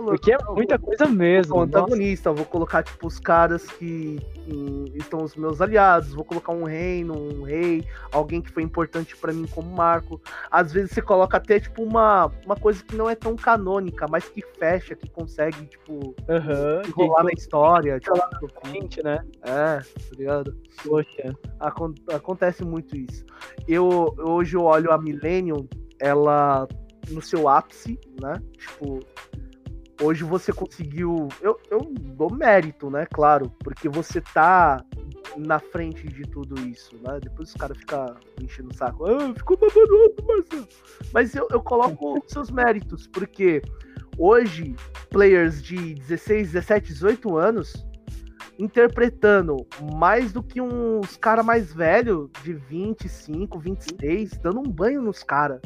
Falou, 0.00 0.14
Porque 0.14 0.32
é 0.32 0.38
muita 0.48 0.78
coisa 0.78 1.04
mesmo. 1.06 1.56
O 1.56 1.60
antagonista, 1.60 2.32
vou 2.32 2.46
colocar, 2.46 2.82
tipo, 2.82 3.06
os 3.06 3.18
caras 3.18 3.66
que 3.66 4.18
hum, 4.48 4.86
estão 4.94 5.22
os 5.22 5.36
meus 5.36 5.60
aliados, 5.60 6.14
vou 6.14 6.24
colocar 6.24 6.52
um 6.52 6.64
reino, 6.64 7.12
um 7.14 7.42
rei, 7.42 7.84
alguém 8.10 8.40
que 8.40 8.50
foi 8.50 8.62
importante 8.62 9.14
para 9.14 9.30
mim 9.30 9.46
como 9.46 9.70
marco. 9.70 10.18
Às 10.50 10.72
vezes 10.72 10.92
você 10.92 11.02
coloca 11.02 11.36
até, 11.36 11.60
tipo, 11.60 11.82
uma, 11.82 12.32
uma 12.46 12.56
coisa 12.56 12.82
que 12.82 12.96
não 12.96 13.10
é 13.10 13.14
tão 13.14 13.36
canônica, 13.36 14.06
mas 14.08 14.26
que 14.26 14.42
fecha, 14.58 14.96
que 14.96 15.08
consegue, 15.10 15.66
tipo, 15.66 15.92
uhum, 15.92 16.82
enrolar 16.88 17.24
na 17.24 17.32
história. 17.32 18.00
Tipo, 18.00 18.18
gente, 18.68 19.02
né? 19.04 19.22
É, 19.42 19.80
tá 19.80 20.16
ligado? 20.16 20.56
Poxa. 20.82 21.36
acontece 22.10 22.64
muito 22.64 22.96
isso. 22.96 23.26
Eu, 23.68 24.14
hoje 24.18 24.56
eu 24.56 24.62
olho 24.62 24.90
a 24.92 24.96
Millennium, 24.96 25.68
ela 26.00 26.66
no 27.10 27.20
seu 27.20 27.48
ápice, 27.48 27.98
né? 28.20 28.40
Tipo, 28.56 29.00
hoje 30.00 30.24
você 30.24 30.52
conseguiu. 30.52 31.28
Eu, 31.40 31.58
eu 31.70 31.92
dou 32.16 32.32
mérito, 32.32 32.90
né? 32.90 33.06
Claro, 33.06 33.50
porque 33.62 33.88
você 33.88 34.20
tá 34.20 34.84
na 35.36 35.58
frente 35.58 36.06
de 36.08 36.22
tudo 36.22 36.60
isso, 36.66 36.96
né? 37.02 37.20
Depois 37.22 37.50
os 37.50 37.54
caras 37.54 37.76
ficam 37.78 38.16
enchendo 38.40 38.70
o 38.70 38.74
saco. 38.74 39.04
Ah, 39.06 39.32
ficou 39.34 39.56
babando 39.56 39.96
outro, 39.96 40.26
Marcelo. 40.26 40.68
Mas 41.12 41.34
eu, 41.34 41.46
eu 41.50 41.62
coloco 41.62 42.22
seus 42.26 42.50
méritos, 42.50 43.06
porque 43.06 43.62
hoje, 44.18 44.74
players 45.10 45.62
de 45.62 45.94
16, 45.94 46.52
17, 46.52 46.92
18 46.92 47.36
anos 47.36 47.86
interpretando 48.58 49.66
mais 49.94 50.32
do 50.32 50.42
que 50.42 50.60
uns 50.60 51.16
cara 51.16 51.42
mais 51.42 51.72
velho 51.72 52.30
de 52.42 52.52
25, 52.52 53.58
26, 53.58 54.32
dando 54.38 54.60
um 54.60 54.70
banho 54.70 55.00
nos 55.00 55.22
caras. 55.22 55.62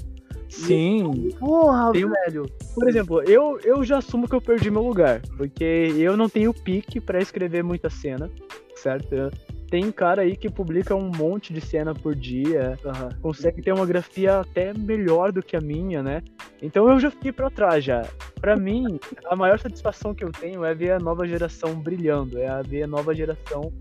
Sim. 0.48 1.30
Porra, 1.38 1.92
Tem... 1.92 2.08
velho. 2.08 2.46
Por 2.74 2.88
exemplo, 2.88 3.22
eu, 3.22 3.58
eu 3.64 3.84
já 3.84 3.98
assumo 3.98 4.28
que 4.28 4.34
eu 4.34 4.40
perdi 4.40 4.70
meu 4.70 4.82
lugar. 4.82 5.20
Porque 5.36 5.64
eu 5.98 6.16
não 6.16 6.28
tenho 6.28 6.52
pique 6.52 7.00
para 7.00 7.20
escrever 7.20 7.62
muita 7.62 7.90
cena, 7.90 8.30
certo? 8.76 9.30
Tem 9.70 9.90
cara 9.90 10.22
aí 10.22 10.36
que 10.36 10.48
publica 10.48 10.94
um 10.94 11.10
monte 11.10 11.52
de 11.52 11.60
cena 11.60 11.94
por 11.94 12.14
dia, 12.14 12.78
uhum. 12.84 13.20
consegue 13.20 13.60
ter 13.60 13.72
uma 13.72 13.86
grafia 13.86 14.40
até 14.40 14.72
melhor 14.72 15.32
do 15.32 15.42
que 15.42 15.56
a 15.56 15.60
minha, 15.60 16.02
né? 16.02 16.22
Então 16.62 16.88
eu 16.88 17.00
já 17.00 17.10
fiquei 17.10 17.32
para 17.32 17.50
trás 17.50 17.82
já. 17.82 18.06
Para 18.40 18.56
mim, 18.56 19.00
a 19.26 19.34
maior 19.34 19.58
satisfação 19.58 20.14
que 20.14 20.22
eu 20.22 20.30
tenho 20.30 20.64
é 20.64 20.74
ver 20.74 20.92
a 20.92 20.98
nova 20.98 21.26
geração 21.26 21.74
brilhando, 21.74 22.38
é 22.38 22.62
ver 22.62 22.84
a 22.84 22.86
nova 22.86 23.14
geração 23.14 23.72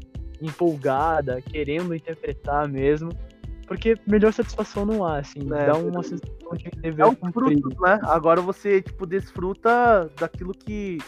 empolgada, 0.41 1.41
querendo 1.41 1.93
interpretar 1.93 2.67
mesmo. 2.67 3.09
Porque 3.73 3.97
melhor 4.05 4.31
satisfação 4.31 4.85
não 4.85 5.03
há, 5.03 5.17
assim. 5.17 5.39
É, 5.51 5.65
dá 5.65 5.75
uma 5.75 6.03
sensação 6.03 6.55
de 6.55 6.69
dever 6.79 7.01
é 7.01 7.07
um 7.07 7.31
fruto, 7.31 7.69
né? 7.81 7.99
Agora 8.03 8.39
você, 8.39 8.83
tipo, 8.83 9.03
desfruta 9.07 10.07
daquilo 10.19 10.51
que, 10.51 10.99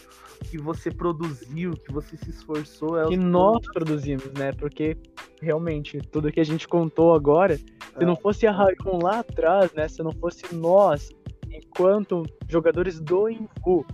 que 0.46 0.58
você 0.58 0.90
produziu, 0.90 1.74
que 1.74 1.94
você 1.94 2.18
se 2.18 2.32
esforçou. 2.32 3.00
É 3.00 3.08
que 3.08 3.18
nós 3.18 3.60
produzimos, 3.72 4.32
né? 4.34 4.52
Porque, 4.54 4.98
realmente, 5.40 6.00
tudo 6.12 6.32
que 6.32 6.40
a 6.40 6.44
gente 6.44 6.68
contou 6.68 7.14
agora, 7.14 7.54
é. 7.54 7.58
se 8.00 8.04
não 8.04 8.16
fosse 8.16 8.48
a 8.48 8.52
Raikon 8.52 8.98
lá 8.98 9.20
atrás, 9.20 9.72
né? 9.74 9.88
Se 9.88 10.02
não 10.02 10.12
fosse 10.14 10.56
nós, 10.56 11.12
enquanto 11.48 12.24
jogadores 12.50 13.00
do 13.00 13.30
Invu, 13.30 13.86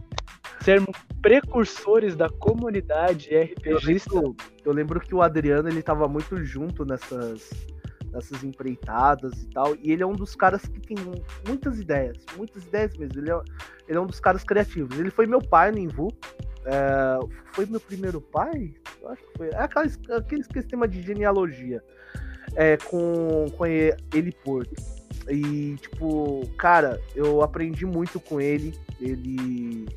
sermos 0.62 0.96
precursores 1.22 2.16
da 2.16 2.30
comunidade 2.30 3.36
RPGista. 3.36 4.16
Eu 4.16 4.22
lembro, 4.22 4.36
eu 4.64 4.74
lembro 4.74 5.00
que 5.02 5.14
o 5.14 5.22
Adriano, 5.22 5.68
ele 5.68 5.84
tava 5.84 6.08
muito 6.08 6.42
junto 6.42 6.86
nessas 6.86 7.52
nessas 8.12 8.44
empreitadas 8.44 9.44
e 9.44 9.48
tal. 9.48 9.76
E 9.76 9.92
ele 9.92 10.04
é 10.04 10.06
um 10.06 10.14
dos 10.14 10.36
caras 10.36 10.62
que 10.62 10.80
tem 10.80 10.98
muitas 11.48 11.80
ideias, 11.80 12.18
muitas 12.38 12.64
ideias 12.66 12.96
mesmo. 12.98 13.20
Ele 13.20 13.32
é, 13.32 13.42
ele 13.88 13.98
é 13.98 14.02
um 14.02 14.06
dos 14.06 14.20
caras 14.20 14.44
criativos. 14.44 14.98
Ele 15.00 15.10
foi 15.10 15.26
meu 15.26 15.42
pai 15.42 15.72
no 15.72 15.80
Invu. 15.80 16.10
É, 16.66 17.20
foi 17.54 17.66
meu 17.66 17.80
primeiro 17.80 18.22
pai? 18.22 18.74
Eu 19.02 19.10
acho 19.10 19.24
que 19.24 19.38
foi. 19.38 19.50
É 19.50 19.58
aquele, 19.58 19.92
aquele 20.16 20.44
sistema 20.44 20.88
de 20.88 21.02
genealogia 21.02 21.84
é, 22.56 22.78
com, 22.78 23.50
com 23.58 23.66
ele 23.66 24.32
Porto. 24.44 24.76
E, 25.30 25.76
tipo, 25.80 26.48
cara, 26.58 27.00
eu 27.16 27.42
aprendi 27.42 27.86
muito 27.86 28.20
com 28.20 28.42
ele. 28.42 28.74
Ele 29.00 29.88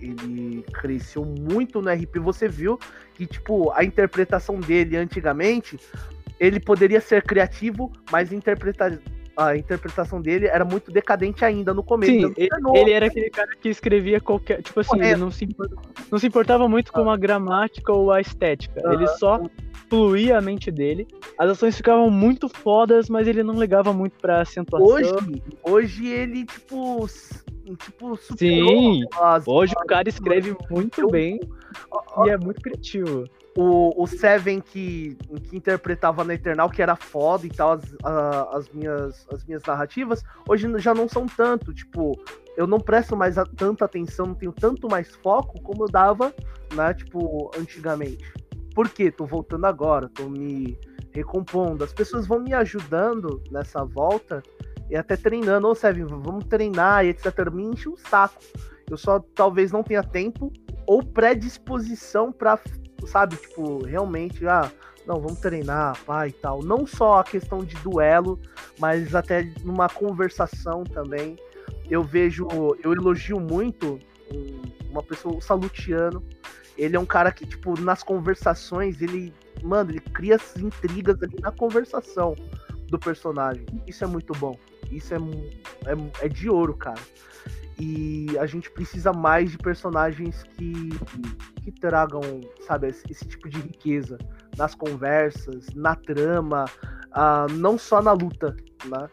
ele 0.00 0.64
cresceu 0.72 1.24
muito 1.24 1.80
no 1.80 1.88
RP. 1.88 2.18
Você 2.18 2.48
viu 2.48 2.78
que, 3.14 3.24
tipo, 3.24 3.70
a 3.70 3.84
interpretação 3.84 4.58
dele 4.58 4.96
antigamente 4.96 5.78
ele 6.42 6.58
poderia 6.58 7.00
ser 7.00 7.22
criativo, 7.22 7.92
mas 8.10 8.32
interpretar 8.32 8.98
a 9.36 9.56
interpretação 9.56 10.20
dele 10.20 10.46
era 10.46 10.62
muito 10.64 10.90
decadente 10.90 11.42
ainda 11.42 11.72
no 11.72 11.82
começo. 11.82 12.12
Sim, 12.12 12.34
ele, 12.36 12.50
ele, 12.74 12.90
era 12.90 13.06
aquele 13.06 13.30
cara 13.30 13.48
que 13.56 13.68
escrevia 13.68 14.20
qualquer. 14.20 14.60
Tipo 14.60 14.80
assim, 14.80 15.00
ele 15.00 15.16
não 15.16 15.30
se, 15.30 15.48
não 16.10 16.18
se 16.18 16.26
importava 16.26 16.68
muito 16.68 16.92
com 16.92 17.08
a 17.08 17.16
gramática 17.16 17.92
ou 17.92 18.10
a 18.12 18.20
estética. 18.20 18.82
Ele 18.92 19.06
só 19.06 19.40
fluía 19.88 20.36
a 20.36 20.40
mente 20.40 20.70
dele. 20.70 21.06
As 21.38 21.48
ações 21.48 21.76
ficavam 21.76 22.10
muito 22.10 22.46
fodas, 22.48 23.08
mas 23.08 23.26
ele 23.26 23.42
não 23.42 23.54
ligava 23.54 23.92
muito 23.92 24.18
pra 24.20 24.42
acentuação. 24.42 24.86
Hoje, 24.86 25.42
hoje 25.62 26.08
ele, 26.08 26.44
tipo. 26.44 27.06
Tipo, 27.78 28.18
Sim, 28.36 29.04
as... 29.18 29.46
hoje 29.46 29.72
o 29.76 29.86
cara 29.86 30.08
escreve 30.08 30.54
muito 30.68 31.08
bem 31.08 31.38
e 32.26 32.28
é 32.28 32.36
muito 32.36 32.60
criativo 32.60 33.24
o, 33.56 34.02
o 34.02 34.06
Seven 34.06 34.60
que, 34.60 35.16
que 35.44 35.56
interpretava 35.56 36.24
na 36.24 36.34
Eternal, 36.34 36.70
que 36.70 36.80
era 36.80 36.96
foda 36.96 37.46
e 37.46 37.50
tal, 37.50 37.72
as, 37.72 37.82
a, 38.02 38.56
as, 38.56 38.68
minhas, 38.70 39.26
as 39.32 39.44
minhas 39.44 39.62
narrativas, 39.64 40.22
hoje 40.48 40.66
já 40.78 40.94
não 40.94 41.08
são 41.08 41.26
tanto, 41.26 41.72
tipo, 41.74 42.18
eu 42.56 42.66
não 42.66 42.80
presto 42.80 43.16
mais 43.16 43.36
a, 43.36 43.44
tanta 43.44 43.84
atenção, 43.84 44.26
não 44.26 44.34
tenho 44.34 44.52
tanto 44.52 44.88
mais 44.88 45.14
foco 45.16 45.60
como 45.60 45.84
eu 45.84 45.88
dava, 45.88 46.34
né, 46.74 46.94
tipo, 46.94 47.50
antigamente. 47.58 48.32
Por 48.74 48.88
quê? 48.88 49.10
Tô 49.10 49.26
voltando 49.26 49.66
agora, 49.66 50.08
tô 50.08 50.28
me 50.28 50.78
recompondo, 51.12 51.84
as 51.84 51.92
pessoas 51.92 52.26
vão 52.26 52.40
me 52.40 52.54
ajudando 52.54 53.42
nessa 53.50 53.84
volta 53.84 54.42
e 54.88 54.96
até 54.96 55.14
treinando, 55.14 55.68
ô 55.68 55.74
Seven, 55.74 56.06
vamos 56.06 56.44
treinar 56.46 57.04
e 57.04 57.10
etc, 57.10 57.50
me 57.52 57.64
enche 57.64 57.88
um 57.88 57.96
saco. 57.96 58.42
Eu 58.90 58.96
só 58.96 59.20
talvez 59.34 59.72
não 59.72 59.82
tenha 59.82 60.02
tempo 60.02 60.50
ou 60.86 61.02
predisposição 61.02 62.32
para 62.32 62.58
sabe? 63.06 63.36
Tipo, 63.36 63.84
realmente, 63.84 64.46
ah, 64.46 64.70
não, 65.06 65.20
vamos 65.20 65.40
treinar, 65.40 65.98
pai 66.04 66.28
e 66.28 66.32
tal. 66.32 66.62
Não 66.62 66.86
só 66.86 67.20
a 67.20 67.24
questão 67.24 67.64
de 67.64 67.74
duelo, 67.76 68.38
mas 68.78 69.14
até 69.14 69.50
numa 69.64 69.88
conversação 69.88 70.84
também. 70.84 71.36
Eu 71.90 72.02
vejo, 72.02 72.46
eu 72.82 72.92
elogio 72.92 73.38
muito 73.38 73.98
uma 74.90 75.02
pessoa, 75.02 75.36
o 75.36 75.40
Salutiano. 75.40 76.22
Ele 76.76 76.96
é 76.96 77.00
um 77.00 77.06
cara 77.06 77.30
que, 77.30 77.44
tipo, 77.44 77.78
nas 77.80 78.02
conversações, 78.02 79.02
ele, 79.02 79.32
mano, 79.62 79.90
ele 79.90 80.00
cria 80.00 80.36
as 80.36 80.56
intrigas 80.56 81.22
ali 81.22 81.36
na 81.40 81.50
conversação 81.50 82.34
do 82.88 82.98
personagem. 82.98 83.66
Isso 83.86 84.04
é 84.04 84.06
muito 84.06 84.32
bom. 84.34 84.56
Isso 84.90 85.14
é, 85.14 85.18
é, 85.18 86.26
é 86.26 86.28
de 86.28 86.48
ouro, 86.48 86.74
cara. 86.74 87.00
E 87.78 88.26
a 88.38 88.46
gente 88.46 88.70
precisa 88.70 89.12
mais 89.12 89.50
de 89.50 89.58
personagens 89.58 90.42
que, 90.42 90.90
que 91.62 91.72
tragam, 91.72 92.20
sabe, 92.66 92.88
esse, 92.88 93.26
tipo 93.26 93.48
de 93.48 93.58
riqueza 93.60 94.18
nas 94.56 94.74
conversas, 94.74 95.66
na 95.74 95.94
trama, 95.94 96.66
uh, 97.10 97.52
não 97.52 97.78
só 97.78 98.02
na 98.02 98.12
luta, 98.12 98.54
né? 98.84 99.08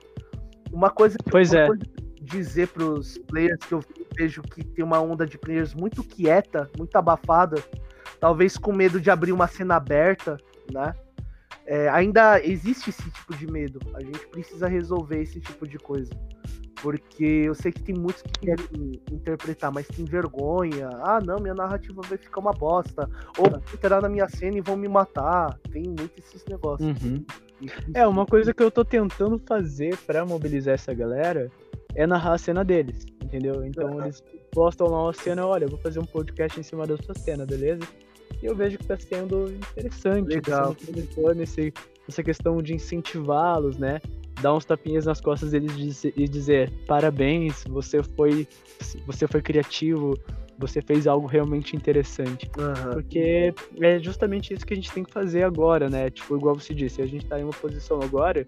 Uma 0.72 0.90
coisa 0.90 1.18
que 1.18 1.32
pois 1.32 1.54
eu 1.54 1.74
é. 1.74 1.78
dizer 2.22 2.68
para 2.68 2.84
os 2.84 3.18
players 3.18 3.60
que 3.66 3.74
eu 3.74 3.84
vejo 4.16 4.42
que 4.42 4.64
tem 4.64 4.84
uma 4.84 5.00
onda 5.00 5.26
de 5.26 5.38
players 5.38 5.74
muito 5.74 6.04
quieta, 6.04 6.70
muito 6.78 6.96
abafada, 6.96 7.64
talvez 8.20 8.58
com 8.58 8.74
medo 8.74 9.00
de 9.00 9.10
abrir 9.10 9.32
uma 9.32 9.48
cena 9.48 9.78
aberta, 9.78 10.38
né? 10.72 10.94
É, 11.70 11.88
ainda 11.90 12.44
existe 12.44 12.90
esse 12.90 13.12
tipo 13.12 13.38
de 13.38 13.46
medo. 13.46 13.80
A 13.94 14.02
gente 14.02 14.26
precisa 14.30 14.68
resolver 14.68 15.22
esse 15.22 15.40
tipo 15.40 15.68
de 15.68 15.78
coisa. 15.78 16.10
Porque 16.82 17.44
eu 17.46 17.54
sei 17.54 17.72
que 17.72 17.84
tem 17.84 17.94
muitos 17.94 18.24
que 18.24 18.40
querem 18.40 19.00
interpretar, 19.12 19.72
mas 19.72 19.88
tem 19.88 20.04
vergonha. 20.04 20.90
Ah, 21.04 21.20
não, 21.24 21.38
minha 21.38 21.54
narrativa 21.54 22.02
vai 22.02 22.18
ficar 22.18 22.40
uma 22.40 22.54
bosta. 22.54 23.08
Ou 23.38 23.52
vão 23.52 23.62
entrar 23.72 24.02
na 24.02 24.10
minha 24.10 24.28
cena 24.28 24.58
e 24.58 24.62
vão 24.62 24.76
me 24.76 24.88
matar. 24.88 25.60
Tem 25.72 25.84
muito 25.84 26.12
esses 26.18 26.44
negócios. 26.46 26.90
Uhum. 27.04 27.24
É, 27.94 28.08
uma 28.08 28.26
coisa 28.26 28.52
que 28.52 28.64
eu 28.64 28.72
tô 28.72 28.84
tentando 28.84 29.38
fazer 29.38 29.96
para 30.08 30.26
mobilizar 30.26 30.74
essa 30.74 30.92
galera 30.92 31.52
é 31.94 32.08
narrar 32.08 32.34
a 32.34 32.38
cena 32.40 32.66
deles, 32.66 33.06
entendeu? 33.22 33.64
Então 33.64 33.92
uhum. 33.92 34.06
eles 34.06 34.24
postam 34.52 34.88
lá 34.88 35.04
uma 35.04 35.14
cena, 35.14 35.46
olha, 35.46 35.66
eu 35.66 35.70
vou 35.70 35.78
fazer 35.78 36.00
um 36.00 36.06
podcast 36.06 36.60
em 36.60 36.64
cima 36.64 36.88
da 36.88 36.98
sua 36.98 37.14
cena, 37.14 37.46
beleza? 37.46 37.84
E 38.42 38.46
eu 38.46 38.56
vejo 38.56 38.78
que 38.78 38.88
tá 38.88 38.98
sendo 38.98 39.52
interessante, 39.52 40.28
Legal. 40.28 40.76
Tá 40.76 40.86
sendo 40.86 41.42
esse, 41.42 41.74
essa 42.08 42.24
questão 42.24 42.62
de 42.62 42.74
incentivá-los, 42.74 43.78
né? 43.78 44.00
dar 44.42 44.54
uns 44.54 44.66
tapinhas 44.66 45.06
nas 45.06 45.22
costas 45.22 45.52
deles 45.52 46.04
e 46.04 46.28
dizer 46.28 46.72
parabéns, 46.88 47.64
você 47.68 48.02
foi, 48.16 48.48
você 49.06 49.28
foi 49.28 49.42
criativo, 49.42 50.18
você 50.58 50.82
fez 50.82 51.08
algo 51.08 51.28
realmente 51.28 51.76
interessante. 51.76 52.50
Uhum. 52.58 52.94
Porque 52.94 53.54
é 53.80 54.00
justamente 54.00 54.54
isso 54.54 54.66
que 54.66 54.74
a 54.74 54.76
gente 54.76 54.92
tem 54.92 55.04
que 55.04 55.12
fazer 55.12 55.44
agora, 55.44 55.90
né? 55.90 56.10
Tipo, 56.10 56.38
igual 56.38 56.56
você 56.56 56.74
disse, 56.74 57.02
a 57.02 57.06
gente 57.06 57.26
tá 57.26 57.40
em 57.40 57.44
uma 57.44 57.54
posição 57.54 58.00
agora 58.02 58.46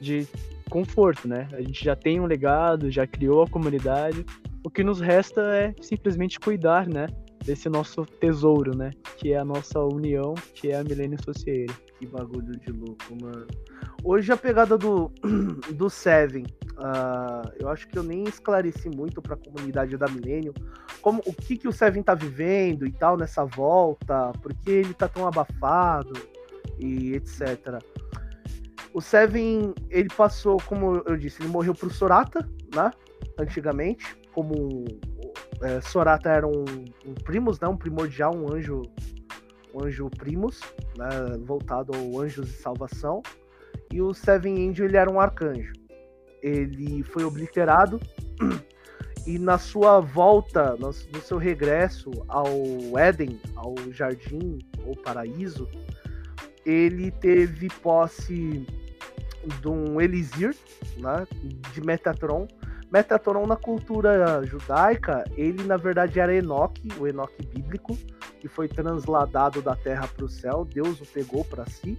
de 0.00 0.26
conforto, 0.70 1.28
né? 1.28 1.48
A 1.52 1.60
gente 1.60 1.84
já 1.84 1.96
tem 1.96 2.20
um 2.20 2.26
legado, 2.26 2.90
já 2.90 3.06
criou 3.06 3.42
a 3.42 3.48
comunidade. 3.48 4.24
O 4.64 4.70
que 4.70 4.84
nos 4.84 5.00
resta 5.00 5.40
é 5.54 5.74
simplesmente 5.80 6.38
cuidar, 6.38 6.88
né? 6.88 7.06
Desse 7.44 7.68
nosso 7.68 8.04
tesouro, 8.04 8.76
né? 8.76 8.90
Que 9.16 9.32
é 9.32 9.38
a 9.38 9.44
nossa 9.44 9.80
união, 9.80 10.34
que 10.54 10.70
é 10.70 10.76
a 10.76 10.84
Millennium 10.84 11.22
Society. 11.22 11.74
Que 11.98 12.06
bagulho 12.06 12.58
de 12.58 12.72
louco, 12.72 13.16
mano. 13.20 13.46
Hoje 14.02 14.32
a 14.32 14.36
pegada 14.36 14.78
do, 14.78 15.10
do 15.74 15.90
Seven, 15.90 16.44
uh, 16.78 17.50
eu 17.58 17.68
acho 17.68 17.86
que 17.88 17.98
eu 17.98 18.02
nem 18.02 18.24
esclareci 18.24 18.88
muito 18.88 19.20
para 19.20 19.34
a 19.34 19.36
comunidade 19.36 19.96
da 19.96 20.08
Milênio 20.08 20.54
como 21.00 21.22
o 21.26 21.32
que, 21.32 21.56
que 21.56 21.68
o 21.68 21.72
Seven 21.72 22.02
tá 22.02 22.14
vivendo 22.14 22.86
e 22.86 22.92
tal 22.92 23.16
nessa 23.16 23.44
volta, 23.44 24.32
por 24.42 24.54
que 24.54 24.70
ele 24.70 24.94
tá 24.94 25.08
tão 25.08 25.26
abafado 25.26 26.12
e 26.78 27.14
etc. 27.14 27.78
O 28.92 29.00
Seven, 29.00 29.74
ele 29.88 30.08
passou, 30.08 30.56
como 30.66 31.02
eu 31.06 31.16
disse, 31.16 31.42
ele 31.42 31.48
morreu 31.48 31.74
pro 31.74 31.90
Sorata, 31.90 32.48
né? 32.74 32.90
Antigamente, 33.38 34.16
como 34.32 34.84
é, 35.62 35.80
Sorata 35.80 36.30
era 36.30 36.46
um, 36.46 36.64
um 37.06 37.14
primos, 37.14 37.58
né? 37.60 37.68
Um 37.68 37.76
primordial, 37.76 38.34
um 38.34 38.52
anjo 38.52 38.82
o 39.72 39.84
anjo 39.84 40.10
Primus, 40.10 40.60
né, 40.96 41.08
voltado 41.44 41.92
ao 41.94 42.20
Anjos 42.20 42.46
de 42.46 42.54
Salvação, 42.54 43.22
e 43.92 44.00
o 44.00 44.12
Seven 44.12 44.68
Angel 44.68 44.86
ele 44.86 44.96
era 44.96 45.10
um 45.10 45.20
arcanjo. 45.20 45.72
Ele 46.42 47.02
foi 47.02 47.24
obliterado 47.24 48.00
e 49.26 49.38
na 49.38 49.58
sua 49.58 50.00
volta, 50.00 50.76
no, 50.76 50.92
seu 50.92 51.38
regresso 51.38 52.10
ao 52.28 52.48
Éden, 52.98 53.40
ao 53.56 53.74
jardim 53.92 54.58
ou 54.86 54.96
paraíso, 54.96 55.68
ele 56.64 57.10
teve 57.10 57.68
posse 57.82 58.66
de 59.60 59.68
um 59.68 60.00
Elisir, 60.00 60.54
né, 60.98 61.26
de 61.72 61.80
Metatron. 61.80 62.46
Metatron 62.92 63.46
na 63.46 63.56
cultura 63.56 64.44
judaica, 64.44 65.24
ele 65.36 65.62
na 65.64 65.76
verdade 65.76 66.18
era 66.18 66.34
Enoque, 66.34 66.88
o 66.98 67.06
Enoque 67.06 67.46
bíblico, 67.46 67.96
que 68.40 68.48
foi 68.48 68.68
transladado 68.68 69.62
da 69.62 69.76
terra 69.76 70.08
para 70.08 70.24
o 70.24 70.28
céu, 70.28 70.64
Deus 70.64 71.00
o 71.00 71.06
pegou 71.06 71.44
para 71.44 71.66
si 71.66 71.98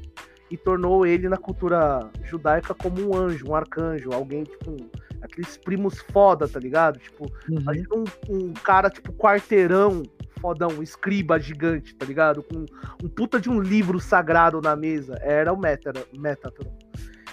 e 0.49 0.57
tornou 0.57 1.05
ele 1.05 1.29
na 1.29 1.37
cultura 1.37 2.09
judaica 2.25 2.73
como 2.73 3.09
um 3.09 3.15
anjo, 3.15 3.47
um 3.47 3.55
arcanjo, 3.55 4.11
alguém 4.11 4.43
tipo 4.43 4.71
um, 4.71 4.89
aqueles 5.21 5.55
primos 5.55 5.99
foda, 6.11 6.45
tá 6.45 6.59
ligado? 6.59 6.99
Tipo, 6.99 7.31
uhum. 7.49 8.03
um, 8.29 8.35
um, 8.35 8.53
cara 8.53 8.89
tipo 8.89 9.13
quarteirão 9.13 10.03
fodão, 10.41 10.69
um 10.71 10.83
escriba 10.83 11.39
gigante, 11.39 11.95
tá 11.95 12.05
ligado? 12.05 12.43
Com 12.43 12.65
um 13.01 13.07
puta 13.07 13.39
de 13.39 13.49
um 13.49 13.61
livro 13.61 13.99
sagrado 13.99 14.59
na 14.59 14.75
mesa. 14.75 15.17
Era 15.21 15.53
o 15.53 15.57
Metatron. 15.57 16.75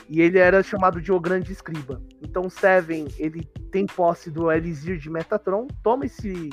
E 0.08 0.20
ele 0.20 0.38
era 0.38 0.62
chamado 0.62 1.00
de 1.00 1.12
o 1.12 1.20
grande 1.20 1.52
escriba. 1.52 2.00
Então 2.22 2.48
Seven, 2.48 3.08
ele 3.18 3.44
tem 3.70 3.86
posse 3.86 4.30
do 4.30 4.50
Elisir 4.50 4.98
de 4.98 5.10
Metatron, 5.10 5.66
toma 5.82 6.06
esse 6.06 6.50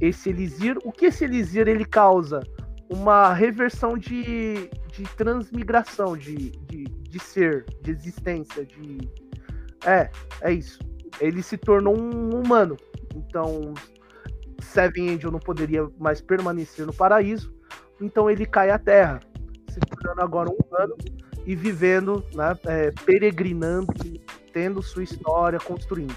esse 0.00 0.28
Elisir. 0.28 0.78
O 0.84 0.92
que 0.92 1.06
esse 1.06 1.24
Elisir 1.24 1.68
ele 1.68 1.84
causa? 1.84 2.40
Uma 2.88 3.32
reversão 3.32 3.98
de, 3.98 4.70
de 4.92 5.02
transmigração, 5.16 6.16
de, 6.16 6.50
de, 6.50 6.84
de 6.84 7.18
ser, 7.18 7.64
de 7.82 7.90
existência, 7.90 8.64
de. 8.64 8.98
É, 9.84 10.10
é 10.42 10.52
isso. 10.52 10.78
Ele 11.20 11.42
se 11.42 11.56
tornou 11.56 11.98
um 11.98 12.40
humano. 12.40 12.76
Então, 13.14 13.74
Seven 14.60 15.14
Angel 15.14 15.30
não 15.30 15.38
poderia 15.38 15.88
mais 15.98 16.20
permanecer 16.20 16.86
no 16.86 16.94
paraíso. 16.94 17.52
Então 18.00 18.30
ele 18.30 18.44
cai 18.44 18.70
à 18.70 18.78
Terra, 18.78 19.20
se 19.70 19.80
tornando 19.80 20.20
agora 20.20 20.50
um 20.50 20.56
humano 20.66 20.94
e 21.46 21.54
vivendo, 21.54 22.24
né, 22.34 22.58
é, 22.66 22.90
peregrinando, 23.04 23.92
tendo 24.52 24.82
sua 24.82 25.04
história, 25.04 25.58
construindo. 25.58 26.16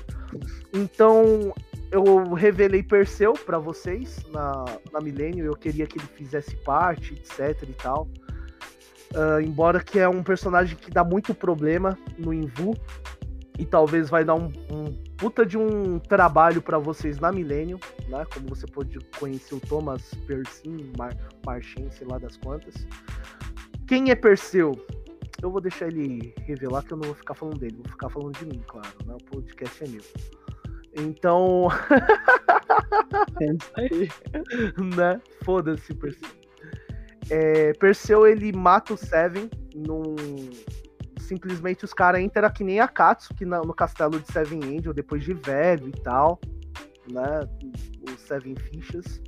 Então 0.74 1.54
eu 1.92 2.34
revelei 2.34 2.84
Perseu 2.84 3.34
para 3.34 3.58
vocês 3.60 4.18
na, 4.32 4.66
na 4.92 5.00
Milênio, 5.00 5.46
eu 5.46 5.56
queria 5.56 5.88
que 5.88 5.98
ele 5.98 6.08
fizesse 6.08 6.56
parte, 6.58 7.14
etc 7.14 7.64
e 7.64 7.74
tal. 7.74 8.08
Uh, 9.16 9.42
embora 9.42 9.84
que 9.84 9.98
é 9.98 10.08
um 10.08 10.22
personagem 10.22 10.78
que 10.78 10.92
dá 10.92 11.04
muito 11.04 11.34
problema 11.34 11.98
no 12.18 12.32
Invu 12.32 12.76
e 13.58 13.66
talvez 13.66 14.08
vai 14.08 14.24
dar 14.24 14.36
um, 14.36 14.52
um 14.70 14.94
puta 15.18 15.44
de 15.44 15.58
um 15.58 15.98
trabalho 15.98 16.62
para 16.62 16.78
vocês 16.78 17.20
na 17.20 17.32
Milênio, 17.32 17.80
né? 18.08 18.24
Como 18.32 18.48
você 18.48 18.68
pode 18.68 19.00
conhecer 19.20 19.56
o 19.56 19.60
Thomas 19.60 20.14
Persin, 20.28 20.92
Mar 20.96 21.16
Marchen, 21.44 21.90
sei 21.92 22.08
lá 22.08 22.20
das 22.20 22.38
quantas. 22.38 22.74
Quem 23.88 24.12
é 24.12 24.16
Perseu? 24.16 24.74
Eu 25.42 25.52
vou 25.52 25.62
deixar 25.62 25.88
ele 25.88 26.34
revelar 26.46 26.84
que 26.84 26.94
eu 26.94 26.98
não 26.98 27.06
vou 27.06 27.16
ficar 27.16 27.34
falando 27.34 27.60
dele, 27.60 27.78
vou 27.78 27.92
ficar 27.92 28.10
falando 28.10 28.38
de 28.38 28.46
mim, 28.46 28.62
claro, 28.68 28.90
né? 29.06 29.14
O 29.14 29.24
podcast 29.26 29.84
é 29.84 29.88
meu. 29.88 30.02
Então. 30.98 31.68
né? 34.96 35.22
Foda-se, 35.44 35.94
Perseu. 35.94 36.30
É, 37.30 37.74
Perseu 37.74 38.26
ele 38.26 38.52
mata 38.52 38.94
o 38.94 38.98
Seven 38.98 39.50
num. 39.76 40.16
Simplesmente 41.20 41.86
os 41.86 41.94
caras 41.94 42.22
entram 42.22 42.50
que 42.50 42.64
nem 42.64 42.80
a 42.80 42.88
Katsuki 42.88 43.46
no 43.46 43.74
castelo 43.74 44.20
de 44.20 44.32
Seven 44.32 44.78
Angel, 44.78 44.94
depois 44.94 45.24
de 45.24 45.34
velho 45.34 45.88
e 45.88 45.92
tal. 45.92 46.40
Né? 47.08 47.48
Os 48.12 48.20
Seven 48.22 48.56
Fichas. 48.56 49.22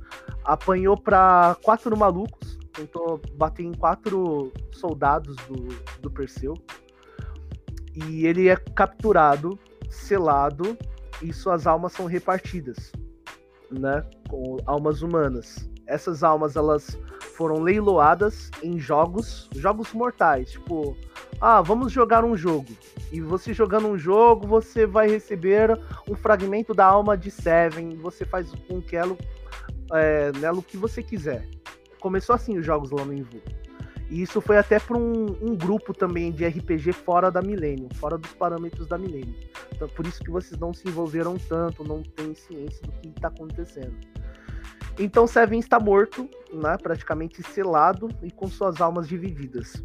Apanhou 0.44 1.00
pra 1.00 1.56
quatro 1.62 1.96
malucos. 1.96 2.58
Tentou 2.72 3.20
bater 3.34 3.64
em 3.64 3.72
quatro 3.72 4.52
soldados 4.72 5.36
do, 5.46 5.68
do 6.00 6.10
Perseu. 6.10 6.54
E 7.94 8.26
ele 8.26 8.48
é 8.48 8.56
capturado, 8.56 9.58
selado 9.90 10.76
e 11.20 11.32
suas 11.32 11.66
almas 11.66 11.92
são 11.92 12.06
repartidas, 12.06 12.90
né, 13.70 14.04
com 14.28 14.56
almas 14.66 15.02
humanas. 15.02 15.68
Essas 15.86 16.22
almas 16.22 16.56
elas 16.56 16.98
foram 17.36 17.60
leiloadas 17.60 18.50
em 18.62 18.78
jogos, 18.78 19.48
jogos 19.54 19.92
mortais, 19.92 20.52
tipo, 20.52 20.96
ah, 21.40 21.60
vamos 21.60 21.92
jogar 21.92 22.24
um 22.24 22.36
jogo. 22.36 22.68
E 23.10 23.20
você 23.20 23.52
jogando 23.52 23.88
um 23.88 23.98
jogo, 23.98 24.46
você 24.46 24.86
vai 24.86 25.08
receber 25.08 25.78
um 26.08 26.14
fragmento 26.14 26.72
da 26.72 26.86
alma 26.86 27.16
de 27.16 27.30
Seven, 27.30 27.96
você 27.96 28.24
faz 28.24 28.52
com 28.68 28.80
que 28.80 28.96
ela, 28.96 29.16
é, 29.92 30.32
nela 30.38 30.58
o 30.58 30.62
que 30.62 30.76
você 30.76 31.02
quiser. 31.02 31.46
Começou 32.02 32.34
assim 32.34 32.58
os 32.58 32.66
jogos 32.66 32.90
lá 32.90 33.04
no 33.04 33.14
Invu. 33.14 33.40
E 34.10 34.22
isso 34.22 34.40
foi 34.40 34.58
até 34.58 34.80
para 34.80 34.98
um, 34.98 35.26
um, 35.40 35.56
grupo 35.56 35.94
também 35.94 36.32
de 36.32 36.44
RPG 36.44 36.92
fora 36.92 37.30
da 37.30 37.40
Millennium, 37.40 37.88
fora 37.94 38.18
dos 38.18 38.32
parâmetros 38.32 38.88
da 38.88 38.98
Millennium. 38.98 39.34
Então, 39.72 39.88
por 39.88 40.04
isso 40.04 40.20
que 40.20 40.30
vocês 40.30 40.60
não 40.60 40.74
se 40.74 40.86
envolveram 40.86 41.38
tanto, 41.48 41.84
não 41.84 42.02
têm 42.02 42.34
ciência 42.34 42.82
do 42.82 42.92
que 42.92 43.08
está 43.08 43.28
acontecendo. 43.28 43.96
Então 44.98 45.26
Seven 45.28 45.60
está 45.60 45.78
morto, 45.78 46.28
né, 46.52 46.76
praticamente 46.76 47.40
selado 47.42 48.08
e 48.20 48.30
com 48.32 48.48
suas 48.48 48.80
almas 48.80 49.08
divididas. 49.08 49.82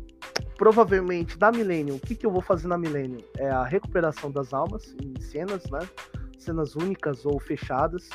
Provavelmente 0.58 1.38
da 1.38 1.52
Millennium, 1.52 1.98
o 1.98 2.00
que, 2.00 2.16
que 2.16 2.26
eu 2.26 2.32
vou 2.32 2.42
fazer 2.42 2.68
na 2.68 2.80
Millennium? 2.80 3.22
É 3.38 3.50
a 3.50 3.64
recuperação 3.64 4.32
das 4.32 4.54
almas 4.54 4.96
em 5.02 5.22
cenas, 5.22 5.64
né? 5.70 5.80
Cenas 6.38 6.76
únicas 6.76 7.26
ou 7.26 7.40
fechadas, 7.40 8.10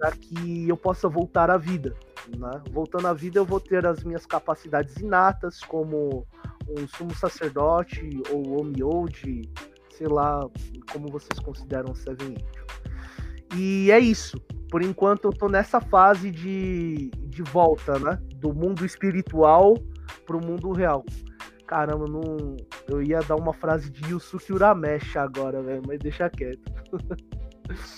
para 0.00 0.12
que 0.12 0.66
eu 0.66 0.78
possa 0.78 1.10
voltar 1.10 1.50
à 1.50 1.58
vida. 1.58 1.94
Né? 2.34 2.62
Voltando 2.72 3.06
à 3.06 3.12
vida, 3.12 3.38
eu 3.38 3.44
vou 3.44 3.60
ter 3.60 3.84
as 3.86 4.02
minhas 4.02 4.24
capacidades 4.24 4.96
inatas, 4.96 5.60
como 5.60 6.26
um 6.66 6.88
sumo 6.88 7.14
sacerdote 7.14 8.22
ou 8.30 8.60
Omiode, 8.60 9.42
sei 9.90 10.08
lá 10.08 10.48
como 10.90 11.08
vocês 11.08 11.38
consideram 11.38 11.94
Seven 11.94 12.28
Angel. 12.28 12.66
E 13.54 13.90
é 13.90 13.98
isso. 13.98 14.40
Por 14.70 14.80
enquanto 14.80 15.26
eu 15.26 15.32
tô 15.32 15.48
nessa 15.48 15.80
fase 15.80 16.30
de, 16.30 17.10
de 17.26 17.42
volta, 17.42 17.98
né? 17.98 18.18
Do 18.36 18.54
mundo 18.54 18.86
espiritual 18.86 19.76
pro 20.24 20.40
mundo 20.40 20.72
real. 20.72 21.04
Caramba, 21.66 22.06
não, 22.06 22.56
eu 22.88 23.02
ia 23.02 23.20
dar 23.20 23.36
uma 23.36 23.52
frase 23.52 23.90
de 23.90 24.10
Yusuke 24.10 24.52
Uramesh 24.52 25.16
agora, 25.16 25.60
velho, 25.62 25.82
mas 25.86 25.98
deixa 25.98 26.30
quieto. 26.30 26.72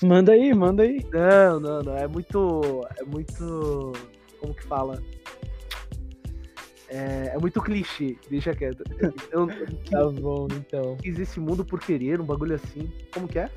Manda 0.02 0.32
aí, 0.32 0.52
manda 0.54 0.82
aí. 0.82 1.04
Não, 1.12 1.60
não, 1.60 1.82
não. 1.82 1.96
É 1.96 2.06
muito. 2.06 2.86
É 2.98 3.04
muito. 3.04 3.92
Como 4.40 4.54
que 4.54 4.64
fala? 4.64 5.02
É, 6.88 7.32
é 7.34 7.38
muito 7.38 7.60
clichê, 7.62 8.16
deixa 8.28 8.54
quieto. 8.54 8.84
Eu, 9.32 9.46
tá 9.90 10.20
bom, 10.20 10.46
então. 10.50 10.96
Quis 10.98 11.18
esse 11.18 11.40
mundo 11.40 11.64
por 11.64 11.80
querer, 11.80 12.20
um 12.20 12.24
bagulho 12.24 12.54
assim. 12.54 12.92
Como 13.14 13.26
que 13.26 13.38
é? 13.38 13.50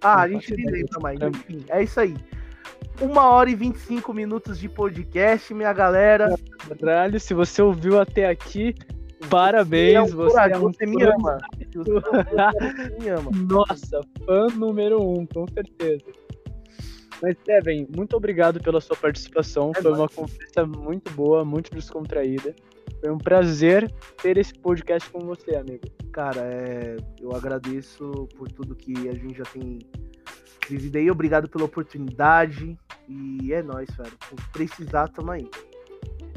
Ah, 0.00 0.22
a 0.22 0.28
gente 0.28 0.54
nem 0.54 0.66
lembra 0.66 1.00
mais. 1.00 1.20
Enfim, 1.20 1.64
é 1.68 1.82
isso 1.82 1.98
aí. 1.98 2.16
Uma 3.00 3.30
hora 3.30 3.50
e 3.50 3.54
25 3.54 4.14
minutos 4.14 4.60
de 4.60 4.68
podcast, 4.68 5.52
minha 5.52 5.72
galera. 5.72 6.36
Caralho, 6.80 7.18
se 7.18 7.34
você 7.34 7.62
ouviu 7.62 8.00
até 8.00 8.28
aqui, 8.28 8.74
parabéns. 9.28 10.12
Você, 10.12 10.38
é 10.38 10.56
um 10.56 10.60
você, 10.60 10.86
me 10.86 11.02
ama. 11.02 11.38
você 11.72 12.98
me 13.00 13.08
ama. 13.08 13.30
Nossa, 13.50 14.00
fã 14.24 14.46
número 14.54 15.02
um, 15.02 15.26
com 15.26 15.46
certeza. 15.48 16.04
Mas, 17.20 17.36
Steven, 17.38 17.88
muito 17.94 18.16
obrigado 18.16 18.60
pela 18.60 18.80
sua 18.80 18.96
participação. 18.96 19.72
É 19.76 19.82
Foi 19.82 19.92
uma 19.92 20.08
conversa 20.08 20.66
muito 20.66 21.10
boa, 21.12 21.44
muito 21.44 21.70
descontraída. 21.74 22.54
Foi 23.00 23.10
um 23.10 23.18
prazer 23.18 23.90
ter 24.22 24.38
esse 24.38 24.54
podcast 24.54 25.08
com 25.10 25.20
você, 25.20 25.56
amigo. 25.56 25.84
Cara, 26.12 26.40
é... 26.42 26.96
eu 27.20 27.34
agradeço 27.34 28.28
por 28.36 28.50
tudo 28.50 28.74
que 28.74 29.08
a 29.08 29.14
gente 29.14 29.38
já 29.38 29.44
tem 29.44 29.78
vivido 30.68 30.96
aí. 30.96 31.10
Obrigado 31.10 31.48
pela 31.48 31.64
oportunidade. 31.64 32.78
E 33.08 33.52
é 33.52 33.62
nóis, 33.62 33.88
velho. 33.96 34.16
Por 34.28 34.50
precisar, 34.52 35.08
tamo 35.08 35.32
aí. 35.32 35.48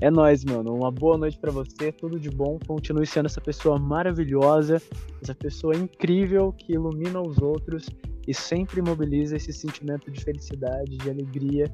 É 0.01 0.09
nóis, 0.09 0.43
mano. 0.43 0.73
Uma 0.73 0.91
boa 0.91 1.15
noite 1.15 1.37
para 1.37 1.51
você. 1.51 1.91
Tudo 1.91 2.19
de 2.19 2.29
bom. 2.29 2.57
Continue 2.65 3.05
sendo 3.05 3.27
essa 3.27 3.39
pessoa 3.39 3.77
maravilhosa, 3.77 4.81
essa 5.21 5.35
pessoa 5.35 5.75
incrível 5.75 6.51
que 6.51 6.73
ilumina 6.73 7.21
os 7.21 7.39
outros 7.39 7.87
e 8.27 8.33
sempre 8.33 8.81
mobiliza 8.81 9.37
esse 9.37 9.53
sentimento 9.53 10.09
de 10.09 10.19
felicidade, 10.23 10.97
de 10.97 11.07
alegria 11.07 11.71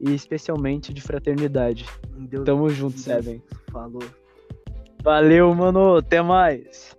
e 0.00 0.14
especialmente 0.14 0.92
de 0.94 1.02
fraternidade. 1.02 1.84
Deus 2.16 2.44
Tamo 2.44 2.70
junto, 2.70 2.98
Seven. 2.98 3.42
Falou. 3.70 4.02
Valeu, 5.02 5.54
mano. 5.54 5.96
Até 5.96 6.22
mais. 6.22 6.95